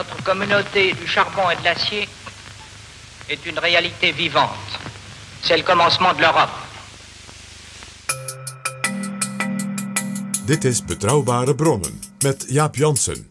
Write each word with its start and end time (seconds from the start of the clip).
Notre 0.00 0.22
communauté 0.24 0.94
du 0.94 1.06
charbon 1.06 1.50
et 1.50 1.56
de 1.56 1.64
l'acier 1.64 2.08
est 3.28 3.44
une 3.44 3.58
réalité 3.58 4.12
vivante. 4.12 4.48
C'est 5.42 5.58
le 5.58 5.62
commencement 5.62 6.14
de 6.14 6.22
l'Europe. 6.22 6.48
Dit 10.46 10.64
is 10.64 10.80
Betrouwbare 10.80 11.54
Bronnen 11.54 11.92
met 12.24 12.38
Jaap 12.48 12.76
Jansen. 12.78 13.29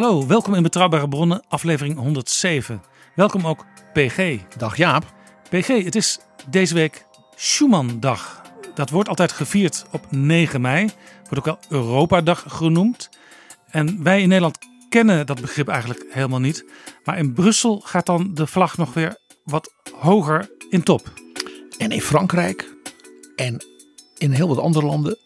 Hallo, 0.00 0.26
welkom 0.26 0.54
in 0.54 0.62
Betrouwbare 0.62 1.08
Bronnen, 1.08 1.42
aflevering 1.48 1.96
107. 1.96 2.82
Welkom 3.14 3.46
ook 3.46 3.66
PG. 3.92 4.38
Dag 4.56 4.76
Jaap. 4.76 5.14
PG, 5.48 5.66
het 5.66 5.94
is 5.94 6.18
deze 6.50 6.74
week 6.74 7.06
Schumann-dag. 7.36 8.42
Dat 8.74 8.90
wordt 8.90 9.08
altijd 9.08 9.32
gevierd 9.32 9.84
op 9.90 10.06
9 10.10 10.60
mei. 10.60 10.90
Wordt 11.28 11.38
ook 11.38 11.44
wel 11.44 11.80
Europa-dag 11.80 12.44
genoemd. 12.48 13.08
En 13.70 14.02
wij 14.02 14.22
in 14.22 14.28
Nederland 14.28 14.58
kennen 14.88 15.26
dat 15.26 15.40
begrip 15.40 15.68
eigenlijk 15.68 16.04
helemaal 16.10 16.40
niet. 16.40 16.64
Maar 17.04 17.18
in 17.18 17.32
Brussel 17.32 17.80
gaat 17.84 18.06
dan 18.06 18.34
de 18.34 18.46
vlag 18.46 18.76
nog 18.76 18.94
weer 18.94 19.16
wat 19.44 19.72
hoger 19.94 20.50
in 20.70 20.82
top. 20.82 21.12
En 21.78 21.90
in 21.90 22.02
Frankrijk 22.02 22.74
en 23.36 23.64
in 24.18 24.30
heel 24.30 24.48
wat 24.48 24.58
andere 24.58 24.86
landen. 24.86 25.18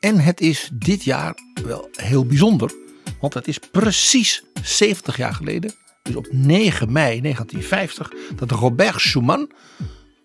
En 0.00 0.18
het 0.18 0.40
is 0.40 0.70
dit 0.72 1.04
jaar 1.04 1.34
wel 1.64 1.88
heel 1.92 2.26
bijzonder. 2.26 2.80
Want 3.22 3.34
het 3.34 3.48
is 3.48 3.58
precies 3.58 4.42
70 4.62 5.16
jaar 5.16 5.34
geleden. 5.34 5.74
Dus 6.02 6.16
op 6.16 6.26
9 6.30 6.92
mei 6.92 7.20
1950. 7.20 8.12
Dat 8.34 8.50
Robert 8.50 9.00
Schuman, 9.00 9.50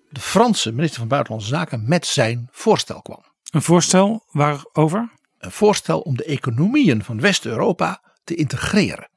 de 0.09 0.19
Franse 0.19 0.71
minister 0.71 0.99
van 0.99 1.07
Buitenlandse 1.07 1.49
Zaken, 1.49 1.83
met 1.87 2.05
zijn 2.05 2.47
voorstel 2.51 3.01
kwam. 3.01 3.23
Een 3.51 3.61
voorstel 3.61 4.23
waarover? 4.31 5.11
Een 5.37 5.51
voorstel 5.51 5.99
om 5.99 6.17
de 6.17 6.23
economieën 6.23 7.03
van 7.03 7.21
West-Europa 7.21 8.01
te 8.23 8.35
integreren. 8.35 9.09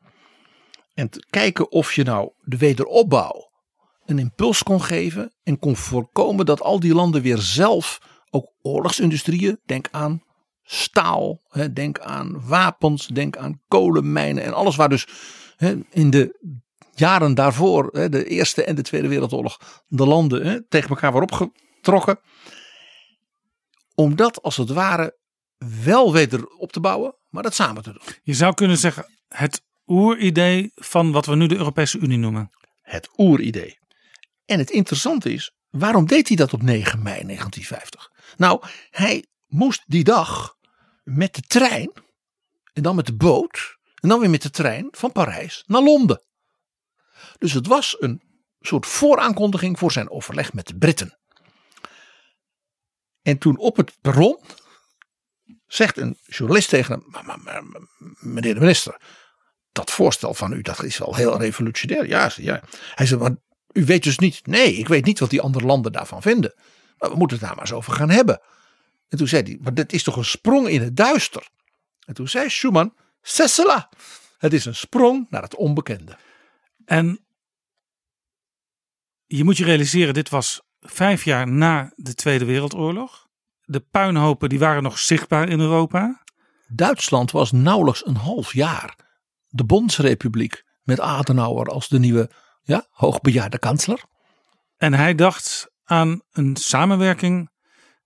En 0.94 1.10
te 1.10 1.26
kijken 1.30 1.70
of 1.70 1.92
je 1.92 2.02
nou 2.02 2.32
de 2.40 2.56
wederopbouw 2.56 3.50
een 4.06 4.18
impuls 4.18 4.62
kon 4.62 4.82
geven. 4.82 5.32
En 5.42 5.58
kon 5.58 5.76
voorkomen 5.76 6.46
dat 6.46 6.62
al 6.62 6.80
die 6.80 6.94
landen 6.94 7.22
weer 7.22 7.38
zelf 7.38 7.98
ook 8.30 8.52
oorlogsindustrieën, 8.62 9.60
denk 9.64 9.88
aan 9.90 10.22
staal, 10.72 11.40
hè, 11.48 11.72
denk 11.72 11.98
aan 11.98 12.46
wapens, 12.46 13.06
denk 13.06 13.36
aan 13.36 13.60
kolenmijnen 13.68 14.42
en 14.42 14.52
alles 14.52 14.76
waar 14.76 14.88
dus 14.88 15.06
hè, 15.56 15.76
in 15.90 16.10
de 16.10 16.56
jaren 16.94 17.34
daarvoor, 17.34 17.88
hè, 17.92 18.08
de 18.08 18.24
Eerste 18.24 18.64
en 18.64 18.74
de 18.74 18.82
Tweede 18.82 19.08
Wereldoorlog, 19.08 19.82
de 19.86 20.06
landen 20.06 20.46
hè, 20.46 20.62
tegen 20.68 20.88
elkaar 20.88 21.12
waren 21.12 21.28
opgetrokken. 21.30 22.20
Om 23.94 24.16
dat 24.16 24.42
als 24.42 24.56
het 24.56 24.70
ware 24.70 25.16
wel 25.84 26.12
weder 26.12 26.46
op 26.46 26.72
te 26.72 26.80
bouwen, 26.80 27.14
maar 27.28 27.42
dat 27.42 27.54
samen 27.54 27.82
te 27.82 27.92
doen. 27.92 28.02
Je 28.22 28.34
zou 28.34 28.54
kunnen 28.54 28.78
zeggen 28.78 29.06
het 29.28 29.62
oeridee 29.86 30.72
van 30.74 31.12
wat 31.12 31.26
we 31.26 31.36
nu 31.36 31.46
de 31.46 31.56
Europese 31.56 31.98
Unie 31.98 32.18
noemen. 32.18 32.50
Het 32.82 33.10
oeridee. 33.16 33.78
En 34.44 34.58
het 34.58 34.70
interessante 34.70 35.32
is, 35.32 35.52
waarom 35.70 36.06
deed 36.06 36.28
hij 36.28 36.36
dat 36.36 36.52
op 36.52 36.62
9 36.62 37.02
mei 37.02 37.22
1950? 37.24 38.10
Nou, 38.36 38.62
hij 38.90 39.24
moest 39.46 39.82
die 39.86 40.04
dag 40.04 40.58
met 41.10 41.34
de 41.34 41.42
trein 41.42 41.92
en 42.72 42.82
dan 42.82 42.96
met 42.96 43.06
de 43.06 43.16
boot 43.16 43.76
en 43.94 44.08
dan 44.08 44.20
weer 44.20 44.30
met 44.30 44.42
de 44.42 44.50
trein 44.50 44.88
van 44.90 45.12
Parijs 45.12 45.64
naar 45.66 45.82
Londen. 45.82 46.24
Dus 47.38 47.52
het 47.52 47.66
was 47.66 47.96
een 47.98 48.22
soort 48.60 48.86
vooraankondiging 48.86 49.78
voor 49.78 49.92
zijn 49.92 50.10
overleg 50.10 50.52
met 50.52 50.66
de 50.66 50.76
Britten. 50.76 51.18
En 53.22 53.38
toen 53.38 53.58
op 53.58 53.76
het 53.76 53.96
perron 54.00 54.38
zegt 55.66 55.96
een 55.96 56.18
journalist 56.26 56.68
tegen 56.68 56.94
hem: 56.94 57.04
"Maar- 57.06 57.24
maar- 57.24 57.40
maar- 57.40 57.64
maar, 57.64 57.80
Meneer 58.18 58.54
de 58.54 58.60
minister, 58.60 59.00
dat 59.72 59.90
voorstel 59.90 60.34
van 60.34 60.52
u 60.52 60.62
dat 60.62 60.82
is 60.82 60.98
wel 60.98 61.14
heel 61.14 61.38
revolutionair. 61.38 62.06
Ja, 62.06 62.30
ja. 62.36 62.62
Hij 62.94 63.06
zei: 63.06 63.20
Maar 63.20 63.36
u 63.72 63.84
weet 63.84 64.02
dus 64.02 64.18
niet. 64.18 64.46
Nee, 64.46 64.74
ik 64.74 64.88
weet 64.88 65.04
niet 65.04 65.18
wat 65.18 65.30
die 65.30 65.40
andere 65.40 65.66
landen 65.66 65.92
daarvan 65.92 66.22
vinden. 66.22 66.54
Maar 66.98 67.10
we 67.10 67.16
moeten 67.16 67.36
het 67.36 67.46
daar 67.46 67.54
maar 67.54 67.64
eens 67.64 67.74
over 67.74 67.92
gaan 67.92 68.10
hebben. 68.10 68.40
En 69.10 69.18
toen 69.18 69.28
zei 69.28 69.42
hij: 69.42 69.58
Maar 69.62 69.74
dit 69.74 69.92
is 69.92 70.02
toch 70.02 70.16
een 70.16 70.24
sprong 70.24 70.68
in 70.68 70.82
het 70.82 70.96
duister? 70.96 71.48
En 72.06 72.14
toen 72.14 72.28
zei 72.28 72.48
Schuman: 72.48 72.94
C'est 73.22 73.54
cela. 73.54 73.90
Het 74.38 74.52
is 74.52 74.64
een 74.64 74.74
sprong 74.74 75.26
naar 75.30 75.42
het 75.42 75.54
onbekende. 75.54 76.16
En 76.84 77.24
je 79.26 79.44
moet 79.44 79.56
je 79.56 79.64
realiseren, 79.64 80.14
dit 80.14 80.28
was 80.28 80.62
vijf 80.80 81.24
jaar 81.24 81.48
na 81.48 81.92
de 81.96 82.14
Tweede 82.14 82.44
Wereldoorlog. 82.44 83.28
De 83.64 83.80
puinhopen 83.80 84.48
die 84.48 84.58
waren 84.58 84.82
nog 84.82 84.98
zichtbaar 84.98 85.48
in 85.48 85.60
Europa. 85.60 86.22
Duitsland 86.68 87.30
was 87.30 87.52
nauwelijks 87.52 88.06
een 88.06 88.16
half 88.16 88.52
jaar 88.52 88.96
de 89.46 89.64
Bondsrepubliek 89.64 90.64
met 90.82 91.00
Adenauer 91.00 91.66
als 91.66 91.88
de 91.88 91.98
nieuwe 91.98 92.30
ja, 92.62 92.86
hoogbejaarde 92.90 93.58
kansler. 93.58 94.02
En 94.76 94.94
hij 94.94 95.14
dacht 95.14 95.70
aan 95.84 96.22
een 96.30 96.56
samenwerking 96.56 97.50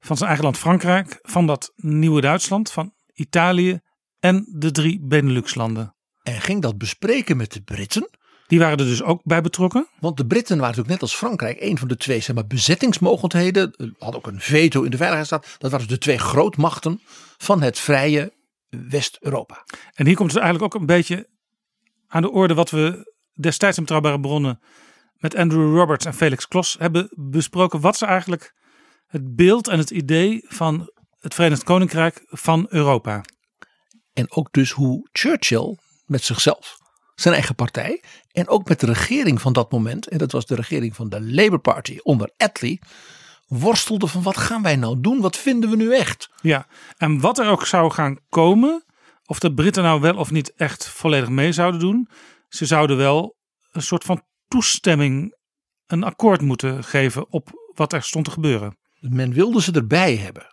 van 0.05 0.17
zijn 0.17 0.29
eigen 0.29 0.45
land 0.45 0.59
Frankrijk, 0.59 1.19
van 1.23 1.47
dat 1.47 1.73
nieuwe 1.77 2.21
Duitsland, 2.21 2.71
van 2.71 2.95
Italië 3.15 3.81
en 4.21 4.47
de 4.49 4.71
drie 4.71 5.01
Benelux-landen. 5.03 5.95
En 6.23 6.41
ging 6.41 6.63
dat 6.63 6.79
bespreken 6.79 7.37
met 7.37 7.53
de 7.53 7.63
Britten. 7.63 8.11
Die 8.47 8.59
waren 8.59 8.79
er 8.79 8.85
dus 8.85 9.03
ook 9.03 9.21
bij 9.23 9.41
betrokken. 9.41 9.89
Want 10.01 10.17
de 10.17 10.27
Britten 10.27 10.59
waren 10.59 10.77
natuurlijk 10.77 11.01
net 11.01 11.11
als 11.11 11.19
Frankrijk 11.19 11.61
een 11.61 11.79
van 11.79 11.89
de 11.89 11.97
twee 11.97 12.21
zeg 12.21 12.35
maar, 12.35 12.47
bezettingsmogendheden. 12.47 13.95
Hadden 13.99 14.21
ook 14.21 14.27
een 14.27 14.41
veto 14.41 14.83
in 14.83 14.91
de 14.91 14.97
Veiligheidsraad. 14.97 15.57
Dat 15.59 15.71
waren 15.71 15.87
dus 15.87 15.97
de 15.97 16.03
twee 16.03 16.19
grootmachten 16.19 17.01
van 17.37 17.63
het 17.63 17.79
vrije 17.79 18.33
West-Europa. 18.69 19.65
En 19.95 20.07
hier 20.07 20.17
komt 20.17 20.33
het 20.33 20.43
eigenlijk 20.43 20.75
ook 20.75 20.81
een 20.81 20.87
beetje 20.87 21.29
aan 22.07 22.23
de 22.23 22.31
orde 22.31 22.55
wat 22.55 22.71
we 22.71 23.13
destijds 23.35 23.77
in 23.77 23.83
Betrouwbare 23.83 24.21
Bronnen 24.21 24.61
met 25.17 25.37
Andrew 25.37 25.77
Roberts 25.77 26.05
en 26.05 26.15
Felix 26.15 26.49
Klos 26.49 26.77
hebben 26.79 27.09
besproken. 27.11 27.81
Wat 27.81 27.95
is 27.95 28.03
eigenlijk 28.03 28.55
het 29.15 29.35
beeld 29.37 29.69
en 29.69 29.79
het 29.79 29.91
idee 29.91 30.45
van 30.47 30.91
het 31.19 31.35
Verenigd 31.35 31.63
Koninkrijk 31.63 32.23
van 32.27 32.67
Europa? 32.69 33.25
En 34.13 34.33
ook 34.33 34.53
dus 34.53 34.71
hoe 34.71 35.09
Churchill 35.13 35.79
met 36.07 36.25
zichzelf, 36.25 36.77
zijn 37.15 37.35
eigen 37.35 37.55
partij 37.55 38.03
en 38.33 38.49
ook 38.49 38.69
met 38.69 38.81
de 38.81 38.87
regering 38.87 39.41
van 39.41 39.53
dat 39.53 39.73
moment, 39.73 40.09
en 40.09 40.19
dat 40.19 40.33
was 40.33 40.47
de 40.47 40.55
regering 40.55 40.95
van 40.95 41.09
de 41.09 41.23
Labour 41.23 41.59
Party 41.59 41.99
onder 42.03 42.33
Attlee, 42.37 42.79
worstelde 43.47 44.07
van 44.07 44.23
wat 44.23 44.37
gaan 44.37 44.63
wij 44.63 44.77
nou 44.77 45.01
doen? 45.01 45.21
Wat 45.21 45.37
vinden 45.37 45.71
we 45.71 45.77
nu 45.77 45.95
echt? 45.95 46.31
Ja, 46.41 46.67
en 46.97 47.21
wat 47.21 47.39
er 47.39 47.49
ook 47.49 47.67
zou 47.67 47.91
gaan 47.91 48.19
komen, 48.29 48.85
of 49.25 49.39
de 49.39 49.55
Britten 49.55 49.83
nou 49.83 50.01
wel 50.01 50.17
of 50.17 50.31
niet 50.31 50.55
echt 50.55 50.89
volledig 50.89 51.29
mee 51.29 51.53
zouden 51.53 51.81
doen, 51.81 52.09
ze 52.49 52.67
zouden 52.67 52.97
wel 52.97 53.37
een 53.71 53.83
soort 53.83 54.05
van 54.05 54.23
toestemming, 54.49 55.37
een 55.87 56.05
akkoord 56.05 56.41
moeten 56.41 56.85
geven 56.85 57.33
op 57.33 57.51
wat 57.75 57.93
er 57.93 58.03
stond 58.03 58.25
te 58.25 58.31
gebeuren. 58.31 58.83
Men 59.09 59.33
wilde 59.33 59.63
ze 59.63 59.73
erbij 59.73 60.17
hebben. 60.17 60.53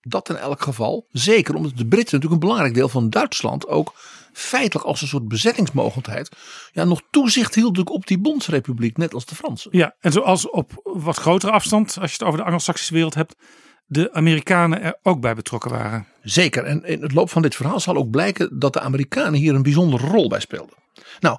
Dat 0.00 0.28
in 0.28 0.36
elk 0.36 0.62
geval. 0.62 1.06
Zeker 1.08 1.54
omdat 1.54 1.76
de 1.76 1.86
Britten 1.86 2.14
natuurlijk 2.14 2.32
een 2.32 2.48
belangrijk 2.48 2.74
deel 2.74 2.88
van 2.88 3.10
Duitsland 3.10 3.66
ook 3.66 3.94
feitelijk 4.32 4.86
als 4.86 5.02
een 5.02 5.08
soort 5.08 5.28
bezettingsmogelijkheid. 5.28 6.36
Ja, 6.72 6.84
nog 6.84 7.02
toezicht 7.10 7.54
hield 7.54 7.68
natuurlijk 7.68 7.96
op 7.96 8.06
die 8.06 8.18
bondsrepubliek, 8.18 8.96
net 8.96 9.14
als 9.14 9.26
de 9.26 9.34
Fransen. 9.34 9.70
Ja, 9.76 9.94
en 10.00 10.12
zoals 10.12 10.50
op 10.50 10.80
wat 10.82 11.16
grotere 11.16 11.52
afstand, 11.52 11.96
als 12.00 12.10
je 12.10 12.16
het 12.16 12.26
over 12.26 12.38
de 12.38 12.44
Anglo-Saxische 12.44 12.94
wereld 12.94 13.14
hebt, 13.14 13.34
de 13.86 14.12
Amerikanen 14.12 14.82
er 14.82 14.98
ook 15.02 15.20
bij 15.20 15.34
betrokken 15.34 15.70
waren. 15.70 16.06
Zeker. 16.22 16.64
En 16.64 16.84
in 16.84 17.02
het 17.02 17.12
loop 17.12 17.30
van 17.30 17.42
dit 17.42 17.54
verhaal 17.54 17.80
zal 17.80 17.96
ook 17.96 18.10
blijken 18.10 18.58
dat 18.58 18.72
de 18.72 18.80
Amerikanen 18.80 19.40
hier 19.40 19.54
een 19.54 19.62
bijzondere 19.62 20.06
rol 20.06 20.28
bij 20.28 20.40
speelden. 20.40 20.74
Nou, 21.20 21.38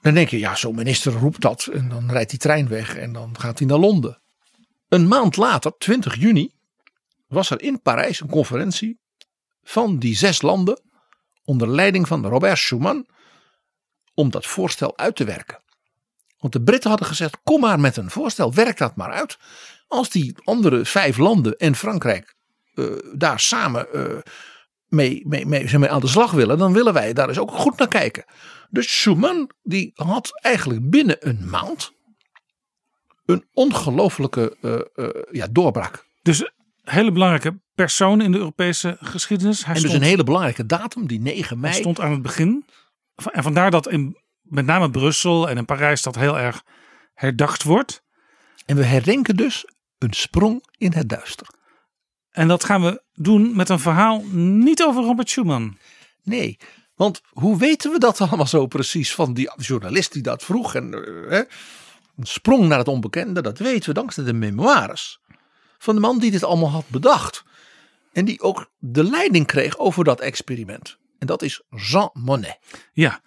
dan 0.00 0.14
denk 0.14 0.28
je, 0.28 0.38
ja, 0.38 0.54
zo'n 0.54 0.74
minister 0.74 1.12
roept 1.12 1.40
dat 1.40 1.66
en 1.72 1.88
dan 1.88 2.10
rijdt 2.10 2.30
die 2.30 2.38
trein 2.38 2.68
weg 2.68 2.96
en 2.96 3.12
dan 3.12 3.38
gaat 3.38 3.58
hij 3.58 3.68
naar 3.68 3.78
Londen. 3.78 4.18
Een 4.88 5.08
maand 5.08 5.36
later, 5.36 5.72
20 5.78 6.16
juni, 6.16 6.50
was 7.26 7.50
er 7.50 7.62
in 7.62 7.82
Parijs 7.82 8.20
een 8.20 8.28
conferentie 8.28 9.00
van 9.62 9.98
die 9.98 10.16
zes 10.16 10.42
landen 10.42 10.80
onder 11.44 11.68
leiding 11.68 12.08
van 12.08 12.26
Robert 12.26 12.58
Schuman 12.58 13.06
om 14.14 14.30
dat 14.30 14.46
voorstel 14.46 14.98
uit 14.98 15.16
te 15.16 15.24
werken. 15.24 15.62
Want 16.38 16.52
de 16.52 16.62
Britten 16.62 16.90
hadden 16.90 17.08
gezegd: 17.08 17.38
kom 17.42 17.60
maar 17.60 17.80
met 17.80 17.96
een 17.96 18.10
voorstel, 18.10 18.54
werk 18.54 18.78
dat 18.78 18.96
maar 18.96 19.12
uit. 19.12 19.38
Als 19.88 20.10
die 20.10 20.34
andere 20.44 20.84
vijf 20.84 21.16
landen 21.16 21.56
en 21.56 21.74
Frankrijk 21.74 22.34
eh, 22.74 22.84
daar 23.12 23.40
samen 23.40 23.86
uh, 23.94 24.18
mee, 24.86 25.22
mee, 25.26 25.46
mee, 25.46 25.78
mee 25.78 25.90
aan 25.90 26.00
de 26.00 26.06
slag 26.06 26.30
willen, 26.30 26.58
dan 26.58 26.72
willen 26.72 26.92
wij 26.92 27.12
daar 27.12 27.28
eens 27.28 27.38
ook 27.38 27.50
goed 27.50 27.78
naar 27.78 27.88
kijken. 27.88 28.24
Dus 28.70 29.00
Schuman 29.00 29.50
die 29.62 29.90
had 29.94 30.40
eigenlijk 30.42 30.90
binnen 30.90 31.28
een 31.28 31.48
maand 31.48 31.92
een 33.28 33.44
ongelofelijke 33.52 34.56
uh, 34.60 35.08
ja, 35.30 35.46
doorbraak. 35.50 36.06
Dus 36.22 36.50
hele 36.82 37.12
belangrijke 37.12 37.60
persoon 37.74 38.20
in 38.20 38.32
de 38.32 38.38
Europese 38.38 38.96
geschiedenis. 39.00 39.64
Hij 39.64 39.74
en 39.74 39.82
dus 39.82 39.92
een 39.92 40.02
hele 40.02 40.24
belangrijke 40.24 40.66
datum, 40.66 41.06
die 41.06 41.20
9 41.20 41.60
mei. 41.60 41.72
Hij 41.72 41.80
stond 41.80 42.00
aan 42.00 42.12
het 42.12 42.22
begin. 42.22 42.64
En 43.32 43.42
vandaar 43.42 43.70
dat 43.70 43.88
in 43.88 44.16
met 44.42 44.66
name 44.66 44.90
Brussel 44.90 45.48
en 45.48 45.56
in 45.56 45.64
Parijs 45.64 46.02
dat 46.02 46.14
heel 46.14 46.38
erg 46.38 46.64
herdacht 47.14 47.62
wordt. 47.62 48.02
En 48.66 48.76
we 48.76 48.84
herdenken 48.84 49.36
dus 49.36 49.64
een 49.98 50.12
sprong 50.12 50.64
in 50.78 50.92
het 50.92 51.08
duister. 51.08 51.46
En 52.30 52.48
dat 52.48 52.64
gaan 52.64 52.82
we 52.82 53.02
doen 53.14 53.56
met 53.56 53.68
een 53.68 53.80
verhaal 53.80 54.24
niet 54.32 54.82
over 54.82 55.02
Robert 55.02 55.30
Schuman. 55.30 55.78
Nee, 56.22 56.58
want 56.94 57.20
hoe 57.28 57.58
weten 57.58 57.92
we 57.92 57.98
dat 57.98 58.20
allemaal 58.20 58.46
zo 58.46 58.66
precies 58.66 59.14
van 59.14 59.34
die 59.34 59.50
journalist 59.56 60.12
die 60.12 60.22
dat 60.22 60.42
vroeg 60.42 60.74
en 60.74 60.92
uh, 61.30 61.40
een 62.18 62.26
sprong 62.26 62.68
naar 62.68 62.78
het 62.78 62.88
onbekende, 62.88 63.42
dat 63.42 63.58
weten 63.58 63.88
we 63.88 63.94
dankzij 63.94 64.24
de 64.24 64.32
memoires 64.32 65.20
van 65.78 65.94
de 65.94 66.00
man 66.00 66.18
die 66.18 66.30
dit 66.30 66.44
allemaal 66.44 66.70
had 66.70 66.88
bedacht. 66.88 67.44
En 68.12 68.24
die 68.24 68.40
ook 68.40 68.70
de 68.78 69.04
leiding 69.04 69.46
kreeg 69.46 69.78
over 69.78 70.04
dat 70.04 70.20
experiment. 70.20 70.98
En 71.18 71.26
dat 71.26 71.42
is 71.42 71.62
Jean 71.70 72.10
Monnet. 72.12 72.58
Ja, 72.92 73.20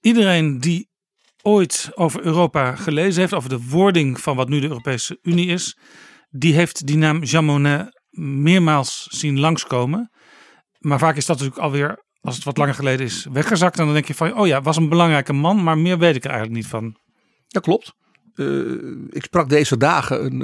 iedereen 0.00 0.60
die 0.60 0.88
ooit 1.42 1.90
over 1.94 2.24
Europa 2.24 2.76
gelezen 2.76 3.20
heeft, 3.20 3.34
over 3.34 3.48
de 3.48 3.62
wording 3.68 4.20
van 4.20 4.36
wat 4.36 4.48
nu 4.48 4.60
de 4.60 4.66
Europese 4.66 5.18
Unie 5.22 5.48
is, 5.48 5.78
die 6.30 6.54
heeft 6.54 6.86
die 6.86 6.96
naam 6.96 7.22
Jean 7.22 7.44
Monnet 7.44 8.00
meermaals 8.10 9.06
zien 9.10 9.40
langskomen. 9.40 10.10
Maar 10.78 10.98
vaak 10.98 11.16
is 11.16 11.26
dat 11.26 11.36
natuurlijk 11.36 11.64
alweer, 11.64 12.04
als 12.20 12.34
het 12.34 12.44
wat 12.44 12.56
langer 12.56 12.74
geleden 12.74 13.06
is, 13.06 13.26
weggezakt. 13.32 13.78
En 13.78 13.84
dan 13.84 13.94
denk 13.94 14.06
je 14.06 14.14
van, 14.14 14.38
oh 14.38 14.46
ja, 14.46 14.62
was 14.62 14.76
een 14.76 14.88
belangrijke 14.88 15.32
man, 15.32 15.62
maar 15.62 15.78
meer 15.78 15.98
weet 15.98 16.16
ik 16.16 16.24
er 16.24 16.30
eigenlijk 16.30 16.60
niet 16.60 16.70
van. 16.70 16.96
Dat 17.48 17.62
klopt. 17.62 17.94
Uh, 18.36 19.06
ik 19.10 19.24
sprak 19.24 19.48
deze 19.48 19.76
dagen 19.76 20.24
een 20.24 20.40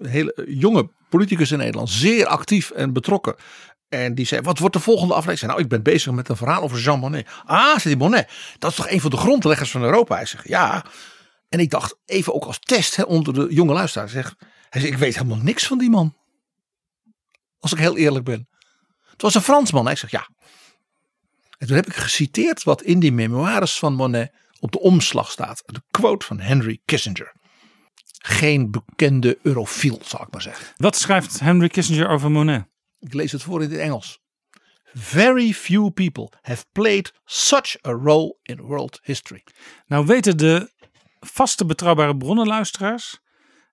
uh, 0.00 0.10
hele 0.10 0.46
jonge 0.48 0.90
politicus 1.08 1.50
in 1.50 1.58
Nederland, 1.58 1.90
zeer 1.90 2.26
actief 2.26 2.70
en 2.70 2.92
betrokken. 2.92 3.34
En 3.88 4.14
die 4.14 4.26
zei, 4.26 4.40
wat 4.40 4.58
wordt 4.58 4.74
de 4.74 4.80
volgende 4.80 5.14
aflevering? 5.14 5.50
Nou, 5.50 5.62
ik 5.62 5.68
ben 5.68 5.82
bezig 5.82 6.12
met 6.12 6.28
een 6.28 6.36
verhaal 6.36 6.62
over 6.62 6.78
Jean 6.78 6.98
Monnet. 6.98 7.28
Ah, 7.44 7.78
zei 7.78 7.94
die 7.94 7.96
Monnet, 7.96 8.30
dat 8.58 8.70
is 8.70 8.76
toch 8.76 8.90
een 8.90 9.00
van 9.00 9.10
de 9.10 9.16
grondleggers 9.16 9.70
van 9.70 9.82
Europa? 9.82 10.14
Hij 10.14 10.26
zegt, 10.26 10.48
ja. 10.48 10.84
En 11.48 11.60
ik 11.60 11.70
dacht, 11.70 11.96
even 12.04 12.34
ook 12.34 12.44
als 12.44 12.58
test 12.58 12.96
hè, 12.96 13.02
onder 13.02 13.34
de 13.34 13.46
jonge 13.50 13.72
luisteraars. 13.72 14.12
Zeg, 14.12 14.34
hij 14.68 14.82
ik 14.82 14.96
weet 14.96 15.14
helemaal 15.14 15.42
niks 15.42 15.66
van 15.66 15.78
die 15.78 15.90
man. 15.90 16.16
Als 17.58 17.72
ik 17.72 17.78
heel 17.78 17.96
eerlijk 17.96 18.24
ben. 18.24 18.48
Het 19.10 19.22
was 19.22 19.34
een 19.34 19.42
Fransman. 19.42 19.86
Hij 19.86 19.96
zegt, 19.96 20.12
ja. 20.12 20.28
En 21.58 21.66
toen 21.66 21.76
heb 21.76 21.86
ik 21.86 21.96
geciteerd 21.96 22.62
wat 22.62 22.82
in 22.82 23.00
die 23.00 23.12
memoires 23.12 23.78
van 23.78 23.94
Monet 23.94 24.32
op 24.60 24.72
de 24.72 24.80
omslag 24.80 25.30
staat. 25.30 25.62
De 25.66 25.82
quote 25.90 26.26
van 26.26 26.40
Henry 26.40 26.80
Kissinger. 26.84 27.32
Geen 28.18 28.70
bekende 28.70 29.38
eurofiel, 29.42 30.00
zal 30.04 30.22
ik 30.22 30.32
maar 30.32 30.42
zeggen. 30.42 30.66
Wat 30.76 30.96
schrijft 30.96 31.40
Henry 31.40 31.68
Kissinger 31.68 32.08
over 32.08 32.30
Monet? 32.30 32.66
Ik 32.98 33.14
lees 33.14 33.32
het 33.32 33.42
voor 33.42 33.62
in 33.62 33.70
het 33.70 33.80
Engels. 33.80 34.20
Very 34.94 35.52
few 35.52 35.90
people 35.90 36.32
have 36.40 36.64
played 36.72 37.12
such 37.24 37.86
a 37.86 37.90
role 37.90 38.36
in 38.42 38.60
world 38.60 38.98
history. 39.02 39.44
Nou 39.86 40.06
weten 40.06 40.36
de 40.36 40.72
vaste 41.20 41.66
betrouwbare 41.66 42.16
bronnenluisteraars 42.16 43.18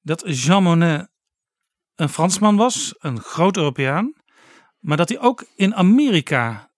dat 0.01 0.23
Jean 0.25 0.63
Monnet 0.63 1.11
een 1.95 2.09
Fransman 2.09 2.55
was, 2.55 2.95
een 2.97 3.19
groot 3.19 3.57
Europeaan, 3.57 4.13
maar 4.79 4.97
dat 4.97 5.09
hij 5.09 5.19
ook 5.19 5.45
in 5.55 5.75
Amerika 5.75 6.71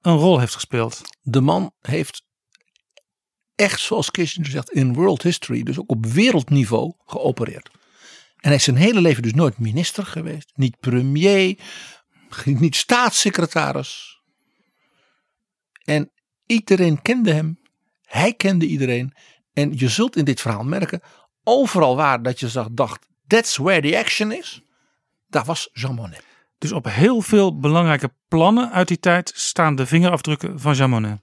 een 0.00 0.16
rol 0.16 0.38
heeft 0.38 0.54
gespeeld. 0.54 1.00
De 1.20 1.40
man 1.40 1.72
heeft 1.80 2.24
echt, 3.56 3.80
zoals 3.80 4.10
Kissinger 4.10 4.50
zegt, 4.50 4.70
in 4.70 4.94
world 4.94 5.22
history, 5.22 5.62
dus 5.62 5.78
ook 5.78 5.90
op 5.90 6.06
wereldniveau 6.06 6.92
geopereerd. 7.06 7.70
En 8.36 8.50
hij 8.50 8.54
is 8.54 8.64
zijn 8.64 8.76
hele 8.76 9.00
leven 9.00 9.22
dus 9.22 9.34
nooit 9.34 9.58
minister 9.58 10.06
geweest, 10.06 10.52
niet 10.54 10.80
premier, 10.80 11.58
niet 12.44 12.76
staatssecretaris. 12.76 14.20
En 15.84 16.10
iedereen 16.46 17.02
kende 17.02 17.32
hem, 17.32 17.58
hij 18.04 18.34
kende 18.34 18.66
iedereen. 18.66 19.14
En 19.52 19.78
je 19.78 19.88
zult 19.88 20.16
in 20.16 20.24
dit 20.24 20.40
verhaal 20.40 20.64
merken, 20.64 21.00
overal 21.44 21.96
waar 21.96 22.22
dat 22.22 22.40
je 22.40 22.48
zag, 22.48 22.68
dacht, 22.70 23.06
that's 23.26 23.56
where 23.56 23.90
the 23.90 23.98
action 23.98 24.32
is, 24.32 24.62
daar 25.28 25.44
was 25.44 25.68
Jean 25.72 25.94
Monnet. 25.94 26.24
Dus 26.58 26.72
op 26.72 26.84
heel 26.84 27.20
veel 27.20 27.58
belangrijke 27.58 28.14
plannen 28.28 28.70
uit 28.70 28.88
die 28.88 28.98
tijd 28.98 29.32
staan 29.34 29.74
de 29.74 29.86
vingerafdrukken 29.86 30.60
van 30.60 30.74
Jean 30.74 30.90
Monnet. 30.90 31.20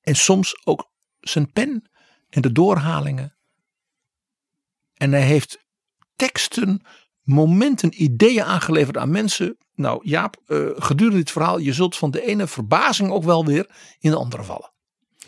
En 0.00 0.16
soms 0.16 0.60
ook 0.64 0.90
zijn 1.28 1.52
pen 1.52 1.90
en 2.28 2.42
de 2.42 2.52
doorhalingen. 2.52 3.36
En 4.94 5.12
hij 5.12 5.22
heeft 5.22 5.66
teksten, 6.16 6.82
momenten, 7.22 8.02
ideeën 8.02 8.44
aangeleverd 8.44 8.96
aan 8.96 9.10
mensen. 9.10 9.58
Nou 9.74 10.00
Jaap, 10.02 10.36
uh, 10.46 10.70
gedurende 10.76 11.18
dit 11.18 11.30
verhaal, 11.30 11.58
je 11.58 11.72
zult 11.72 11.96
van 11.96 12.10
de 12.10 12.26
ene 12.26 12.46
verbazing 12.46 13.10
ook 13.10 13.24
wel 13.24 13.44
weer 13.44 13.66
in 13.98 14.10
de 14.10 14.16
andere 14.16 14.42
vallen. 14.42 14.72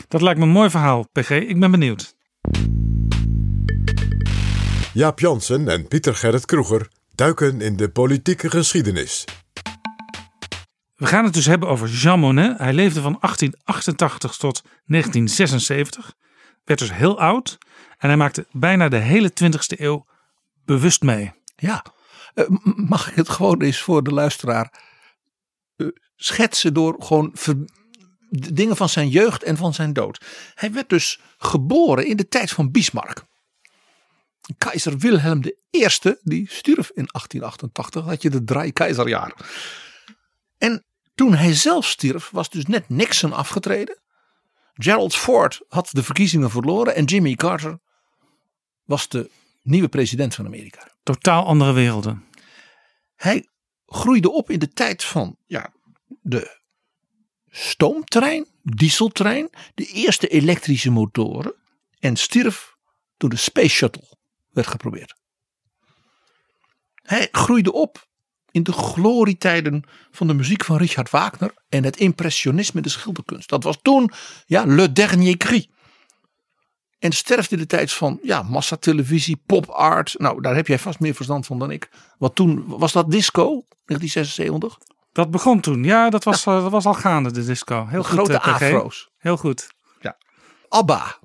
Dat 0.08 0.23
lijkt 0.23 0.38
me 0.38 0.44
een 0.44 0.52
mooi 0.52 0.70
verhaal, 0.70 1.08
PG. 1.12 1.31
Ik 1.31 1.61
ben 1.61 1.70
benieuwd. 1.70 2.17
Jaap 4.92 5.21
Jansen 5.21 5.69
en 5.69 5.88
Pieter 5.88 6.14
Gerrit 6.14 6.47
Kroeger 6.47 6.88
duiken 7.14 7.61
in 7.61 7.76
de 7.76 7.90
politieke 7.90 8.50
geschiedenis. 8.50 9.25
We 11.00 11.07
gaan 11.07 11.25
het 11.25 11.35
dus 11.35 11.47
hebben 11.47 11.69
over 11.69 11.88
Jean 11.88 12.21
Monnet. 12.21 12.59
Hij 12.59 12.73
leefde 12.73 13.00
van 13.00 13.16
1888 13.21 14.37
tot 14.37 14.62
1976, 14.62 16.14
werd 16.64 16.78
dus 16.78 16.92
heel 16.92 17.21
oud 17.21 17.59
en 17.99 18.09
hij 18.09 18.16
maakte 18.16 18.47
bijna 18.50 18.88
de 18.88 18.97
hele 18.97 19.33
20e 19.45 19.80
eeuw 19.80 20.07
bewust 20.64 21.02
mee. 21.02 21.33
Ja, 21.57 21.85
uh, 22.35 22.45
mag 22.75 23.11
ik 23.11 23.14
het 23.14 23.28
gewoon 23.28 23.62
eens 23.62 23.80
voor 23.80 24.02
de 24.02 24.11
luisteraar 24.11 24.80
uh, 25.76 25.88
schetsen 26.16 26.75
door 26.75 26.97
gewoon 27.02 27.35
dingen 28.30 28.76
van 28.76 28.88
zijn 28.88 29.09
jeugd 29.09 29.42
en 29.42 29.57
van 29.57 29.75
zijn 29.75 29.92
dood. 29.92 30.25
Hij 30.54 30.73
werd 30.73 30.88
dus 30.88 31.21
geboren 31.38 32.07
in 32.07 32.16
de 32.16 32.28
tijd 32.28 32.50
van 32.50 32.71
Bismarck. 32.71 33.23
Keizer 34.59 34.99
Wilhelm 34.99 35.42
I, 35.71 35.87
die 36.23 36.50
stierf 36.50 36.88
in 36.95 37.09
1888, 37.12 38.04
had 38.04 38.23
je 38.23 38.30
de 38.30 38.45
drie 38.45 38.73
keizerjaar. 38.73 39.35
En 40.59 40.85
toen 41.14 41.35
hij 41.35 41.55
zelf 41.55 41.87
stierf, 41.87 42.31
was 42.31 42.50
dus 42.50 42.67
net 42.67 42.88
Nixon 42.88 43.33
afgetreden. 43.33 43.99
Gerald 44.75 45.14
Ford 45.14 45.61
had 45.69 45.88
de 45.93 46.02
verkiezingen 46.02 46.50
verloren 46.50 46.95
en 46.95 47.05
Jimmy 47.05 47.35
Carter 47.35 47.79
was 48.85 49.09
de 49.09 49.31
nieuwe 49.62 49.88
president 49.88 50.35
van 50.35 50.47
Amerika. 50.47 50.88
Totaal 51.02 51.47
andere 51.47 51.73
werelden. 51.73 52.25
Hij 53.14 53.49
groeide 53.87 54.31
op 54.31 54.50
in 54.50 54.59
de 54.59 54.69
tijd 54.69 55.05
van 55.05 55.37
ja, 55.47 55.73
de 56.07 56.61
stoomtrein, 57.49 58.47
dieseltrein, 58.62 59.50
de 59.75 59.87
eerste 59.87 60.29
elektrische 60.29 60.90
motoren 60.90 61.55
en 61.99 62.17
stierf 62.17 62.76
toen 63.17 63.31
de 63.31 63.37
Space 63.37 63.69
Shuttle 63.69 64.17
werd 64.50 64.67
geprobeerd. 64.67 65.14
Hij 66.95 67.29
groeide 67.33 67.73
op 67.73 68.09
in 68.50 68.62
de 68.62 68.73
glorietijden 68.73 69.83
van 70.11 70.26
de 70.26 70.35
muziek 70.35 70.64
van 70.64 70.76
Richard 70.76 71.11
Wagner 71.11 71.54
en 71.69 71.85
het 71.85 71.97
impressionisme 71.97 72.80
de 72.80 72.88
schilderkunst. 72.88 73.49
Dat 73.49 73.62
was 73.62 73.78
toen 73.83 74.11
ja, 74.47 74.64
le 74.66 74.92
dernier 74.92 75.37
cri. 75.37 75.71
En 76.99 77.12
sterft 77.12 77.52
in 77.52 77.59
de 77.59 77.66
tijd 77.66 77.92
van 77.92 78.19
ja, 78.23 78.42
massatelevisie, 78.42 79.42
pop 79.47 79.69
art. 79.69 80.14
Nou, 80.19 80.40
daar 80.40 80.54
heb 80.54 80.66
jij 80.66 80.78
vast 80.78 81.00
meer 81.00 81.14
verstand 81.14 81.47
van 81.47 81.59
dan 81.59 81.71
ik. 81.71 81.90
Wat 82.19 82.35
toen, 82.35 82.64
was 82.66 82.92
dat 82.92 83.11
disco, 83.11 83.45
1976? 83.85 84.78
Dat 85.12 85.30
begon 85.30 85.61
toen. 85.61 85.85
Ja, 85.85 86.11
dat 86.11 86.25
was, 86.25 86.47
eh, 86.47 86.62
dat 86.62 86.71
was 86.71 86.85
al 86.85 86.95
gaande, 86.95 87.33
de 87.33 87.45
disco. 87.45 87.87
Heel 87.87 88.02
De 88.02 88.09
goed, 88.09 88.14
grote 88.14 88.33
eh, 88.33 88.47
afro's. 88.47 89.11
Heel 89.19 89.37
goed. 89.37 89.69
ABBA. 90.71 91.19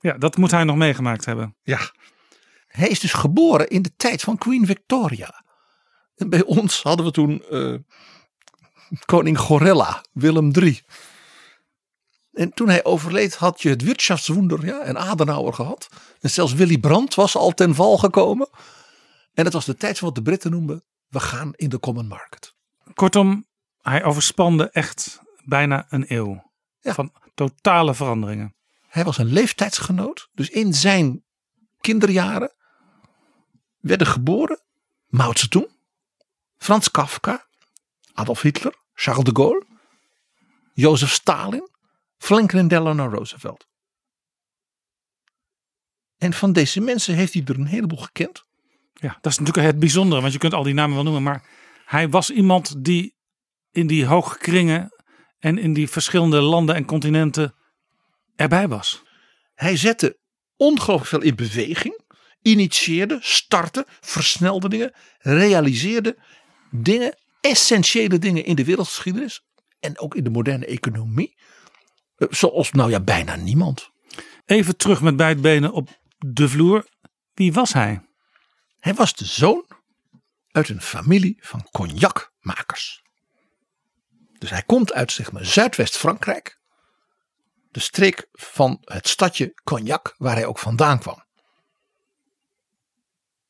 Ja, 0.00 0.18
dat 0.18 0.36
moet 0.36 0.50
hij 0.50 0.64
nog 0.64 0.76
meegemaakt 0.76 1.24
hebben. 1.24 1.56
Ja. 1.62 1.78
Hij 2.66 2.88
is 2.88 3.00
dus 3.00 3.12
geboren 3.12 3.68
in 3.68 3.82
de 3.82 3.92
tijd 3.96 4.22
van 4.22 4.38
Queen 4.38 4.66
Victoria. 4.66 5.44
En 6.18 6.28
bij 6.28 6.44
ons 6.44 6.82
hadden 6.82 7.06
we 7.06 7.12
toen 7.12 7.42
eh, 7.50 7.74
koning 9.04 9.38
Gorilla, 9.38 10.04
Willem 10.12 10.50
III. 10.54 10.82
En 12.32 12.52
toen 12.52 12.68
hij 12.68 12.84
overleed 12.84 13.34
had 13.34 13.62
je 13.62 13.68
het 13.68 13.82
Wirtschaftswunder 13.82 14.66
ja, 14.66 14.80
en 14.80 14.98
Adenauer 14.98 15.54
gehad. 15.54 15.88
En 16.20 16.30
zelfs 16.30 16.52
Willy 16.52 16.78
Brandt 16.78 17.14
was 17.14 17.36
al 17.36 17.50
ten 17.50 17.74
val 17.74 17.98
gekomen. 17.98 18.48
En 19.34 19.44
het 19.44 19.52
was 19.52 19.64
de 19.64 19.76
tijd 19.76 19.98
van 19.98 20.06
wat 20.06 20.16
de 20.16 20.22
Britten 20.22 20.50
noemden, 20.50 20.84
we 21.08 21.20
gaan 21.20 21.52
in 21.54 21.68
de 21.68 21.78
common 21.78 22.06
market. 22.06 22.54
Kortom, 22.94 23.46
hij 23.80 24.04
overspande 24.04 24.70
echt 24.70 25.20
bijna 25.44 25.86
een 25.88 26.04
eeuw. 26.08 26.52
Ja. 26.80 26.94
Van 26.94 27.12
totale 27.34 27.94
veranderingen. 27.94 28.54
Hij 28.88 29.04
was 29.04 29.18
een 29.18 29.32
leeftijdsgenoot. 29.32 30.28
Dus 30.34 30.48
in 30.48 30.74
zijn 30.74 31.24
kinderjaren 31.80 32.52
werden 33.80 34.06
geboren 34.06 34.60
Mao 35.06 35.32
Zedong, 35.34 35.77
Frans 36.58 36.90
Kafka, 36.90 37.46
Adolf 38.12 38.42
Hitler, 38.42 38.74
Charles 38.94 39.24
de 39.24 39.30
Gaulle, 39.32 39.66
Jozef 40.72 41.12
Stalin, 41.12 41.68
Franklin 42.18 42.68
Delano 42.68 43.08
Roosevelt. 43.08 43.66
En 46.18 46.32
van 46.32 46.52
deze 46.52 46.80
mensen 46.80 47.14
heeft 47.14 47.32
hij 47.32 47.42
er 47.46 47.58
een 47.58 47.66
heleboel 47.66 47.98
gekend. 47.98 48.44
Ja, 48.94 49.18
dat 49.20 49.32
is 49.32 49.38
natuurlijk 49.38 49.66
het 49.66 49.78
bijzondere, 49.78 50.20
want 50.20 50.32
je 50.32 50.38
kunt 50.38 50.54
al 50.54 50.62
die 50.62 50.74
namen 50.74 50.94
wel 50.94 51.04
noemen, 51.04 51.22
maar 51.22 51.48
hij 51.84 52.08
was 52.08 52.30
iemand 52.30 52.84
die 52.84 53.16
in 53.70 53.86
die 53.86 54.06
hoge 54.06 54.38
kringen 54.38 54.92
en 55.38 55.58
in 55.58 55.72
die 55.72 55.88
verschillende 55.88 56.40
landen 56.40 56.74
en 56.74 56.84
continenten 56.84 57.54
erbij 58.36 58.68
was. 58.68 59.02
Hij 59.54 59.76
zette 59.76 60.18
ongelooflijk 60.56 61.08
veel 61.08 61.22
in 61.22 61.34
beweging, 61.34 62.00
initieerde, 62.42 63.18
startte, 63.20 63.86
versnelde 64.00 64.68
dingen, 64.68 64.92
realiseerde 65.18 66.18
dingen, 66.70 67.18
essentiële 67.40 68.18
dingen 68.18 68.44
in 68.44 68.56
de 68.56 68.64
wereldgeschiedenis 68.64 69.42
en 69.80 69.98
ook 69.98 70.14
in 70.14 70.24
de 70.24 70.30
moderne 70.30 70.66
economie. 70.66 71.36
Eh, 72.16 72.28
Zoals 72.30 72.72
nou 72.72 72.90
ja, 72.90 73.00
bijna 73.00 73.36
niemand. 73.36 73.90
Even 74.46 74.76
terug 74.76 75.00
met 75.00 75.16
beide 75.16 75.40
benen 75.40 75.72
op 75.72 76.00
de 76.18 76.48
vloer. 76.48 76.86
Wie 77.34 77.52
was 77.52 77.72
hij? 77.72 78.02
Hij 78.78 78.94
was 78.94 79.14
de 79.14 79.24
zoon 79.24 79.66
uit 80.50 80.68
een 80.68 80.82
familie 80.82 81.38
van 81.40 81.68
cognacmakers. 81.70 83.02
Dus 84.38 84.50
hij 84.50 84.62
komt 84.62 84.92
uit 84.92 85.12
zeg 85.12 85.32
maar, 85.32 85.44
Zuidwest-Frankrijk. 85.44 86.58
De 87.70 87.80
streek 87.80 88.28
van 88.32 88.78
het 88.84 89.08
stadje 89.08 89.60
Cognac, 89.64 90.14
waar 90.18 90.34
hij 90.34 90.46
ook 90.46 90.58
vandaan 90.58 90.98
kwam. 90.98 91.26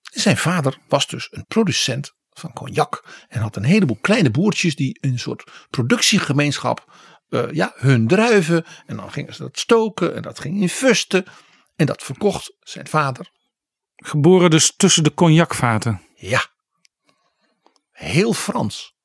Zijn 0.02 0.36
vader 0.36 0.78
was 0.88 1.06
dus 1.06 1.28
een 1.30 1.46
producent 1.46 2.14
van 2.38 2.52
cognac. 2.52 3.24
En 3.28 3.40
had 3.40 3.56
een 3.56 3.64
heleboel 3.64 3.98
kleine 4.00 4.30
boertjes 4.30 4.76
die 4.76 4.98
een 5.00 5.18
soort 5.18 5.50
productiegemeenschap. 5.70 6.92
eh, 7.28 7.52
ja, 7.52 7.72
hun 7.76 8.06
druiven. 8.06 8.64
En 8.86 8.96
dan 8.96 9.12
gingen 9.12 9.34
ze 9.34 9.42
dat 9.42 9.58
stoken. 9.58 10.14
En 10.14 10.22
dat 10.22 10.40
ging 10.40 10.60
in 10.60 10.68
fusten. 10.68 11.24
En 11.76 11.86
dat 11.86 12.02
verkocht 12.02 12.56
zijn 12.60 12.86
vader 12.86 13.30
Geboren 14.04 14.50
dus 14.50 14.76
tussen 14.76 15.04
de 15.04 15.14
cognacvaten. 15.14 16.02
Ja. 16.14 16.46
Heel 17.90 18.32
Frans. 18.32 18.96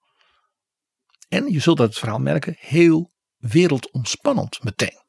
En 1.29 1.51
je 1.51 1.59
zult 1.59 1.79
uit 1.79 1.89
het 1.89 1.99
verhaal 1.99 2.19
merken, 2.19 2.55
heel 2.59 3.11
wereldomspannend 3.37 4.63
meteen. 4.63 5.01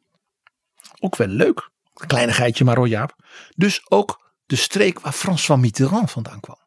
Ook 1.00 1.16
wel 1.16 1.26
leuk. 1.26 1.70
Kleinigheidje 1.92 2.64
maar 2.64 2.76
hoor 2.76 2.88
Jaap. 2.88 3.24
Dus 3.56 3.90
ook 3.90 4.32
de 4.46 4.56
streek 4.56 5.00
waar 5.00 5.12
François 5.12 5.60
Mitterrand 5.60 6.10
vandaan 6.10 6.40
kwam. 6.40 6.58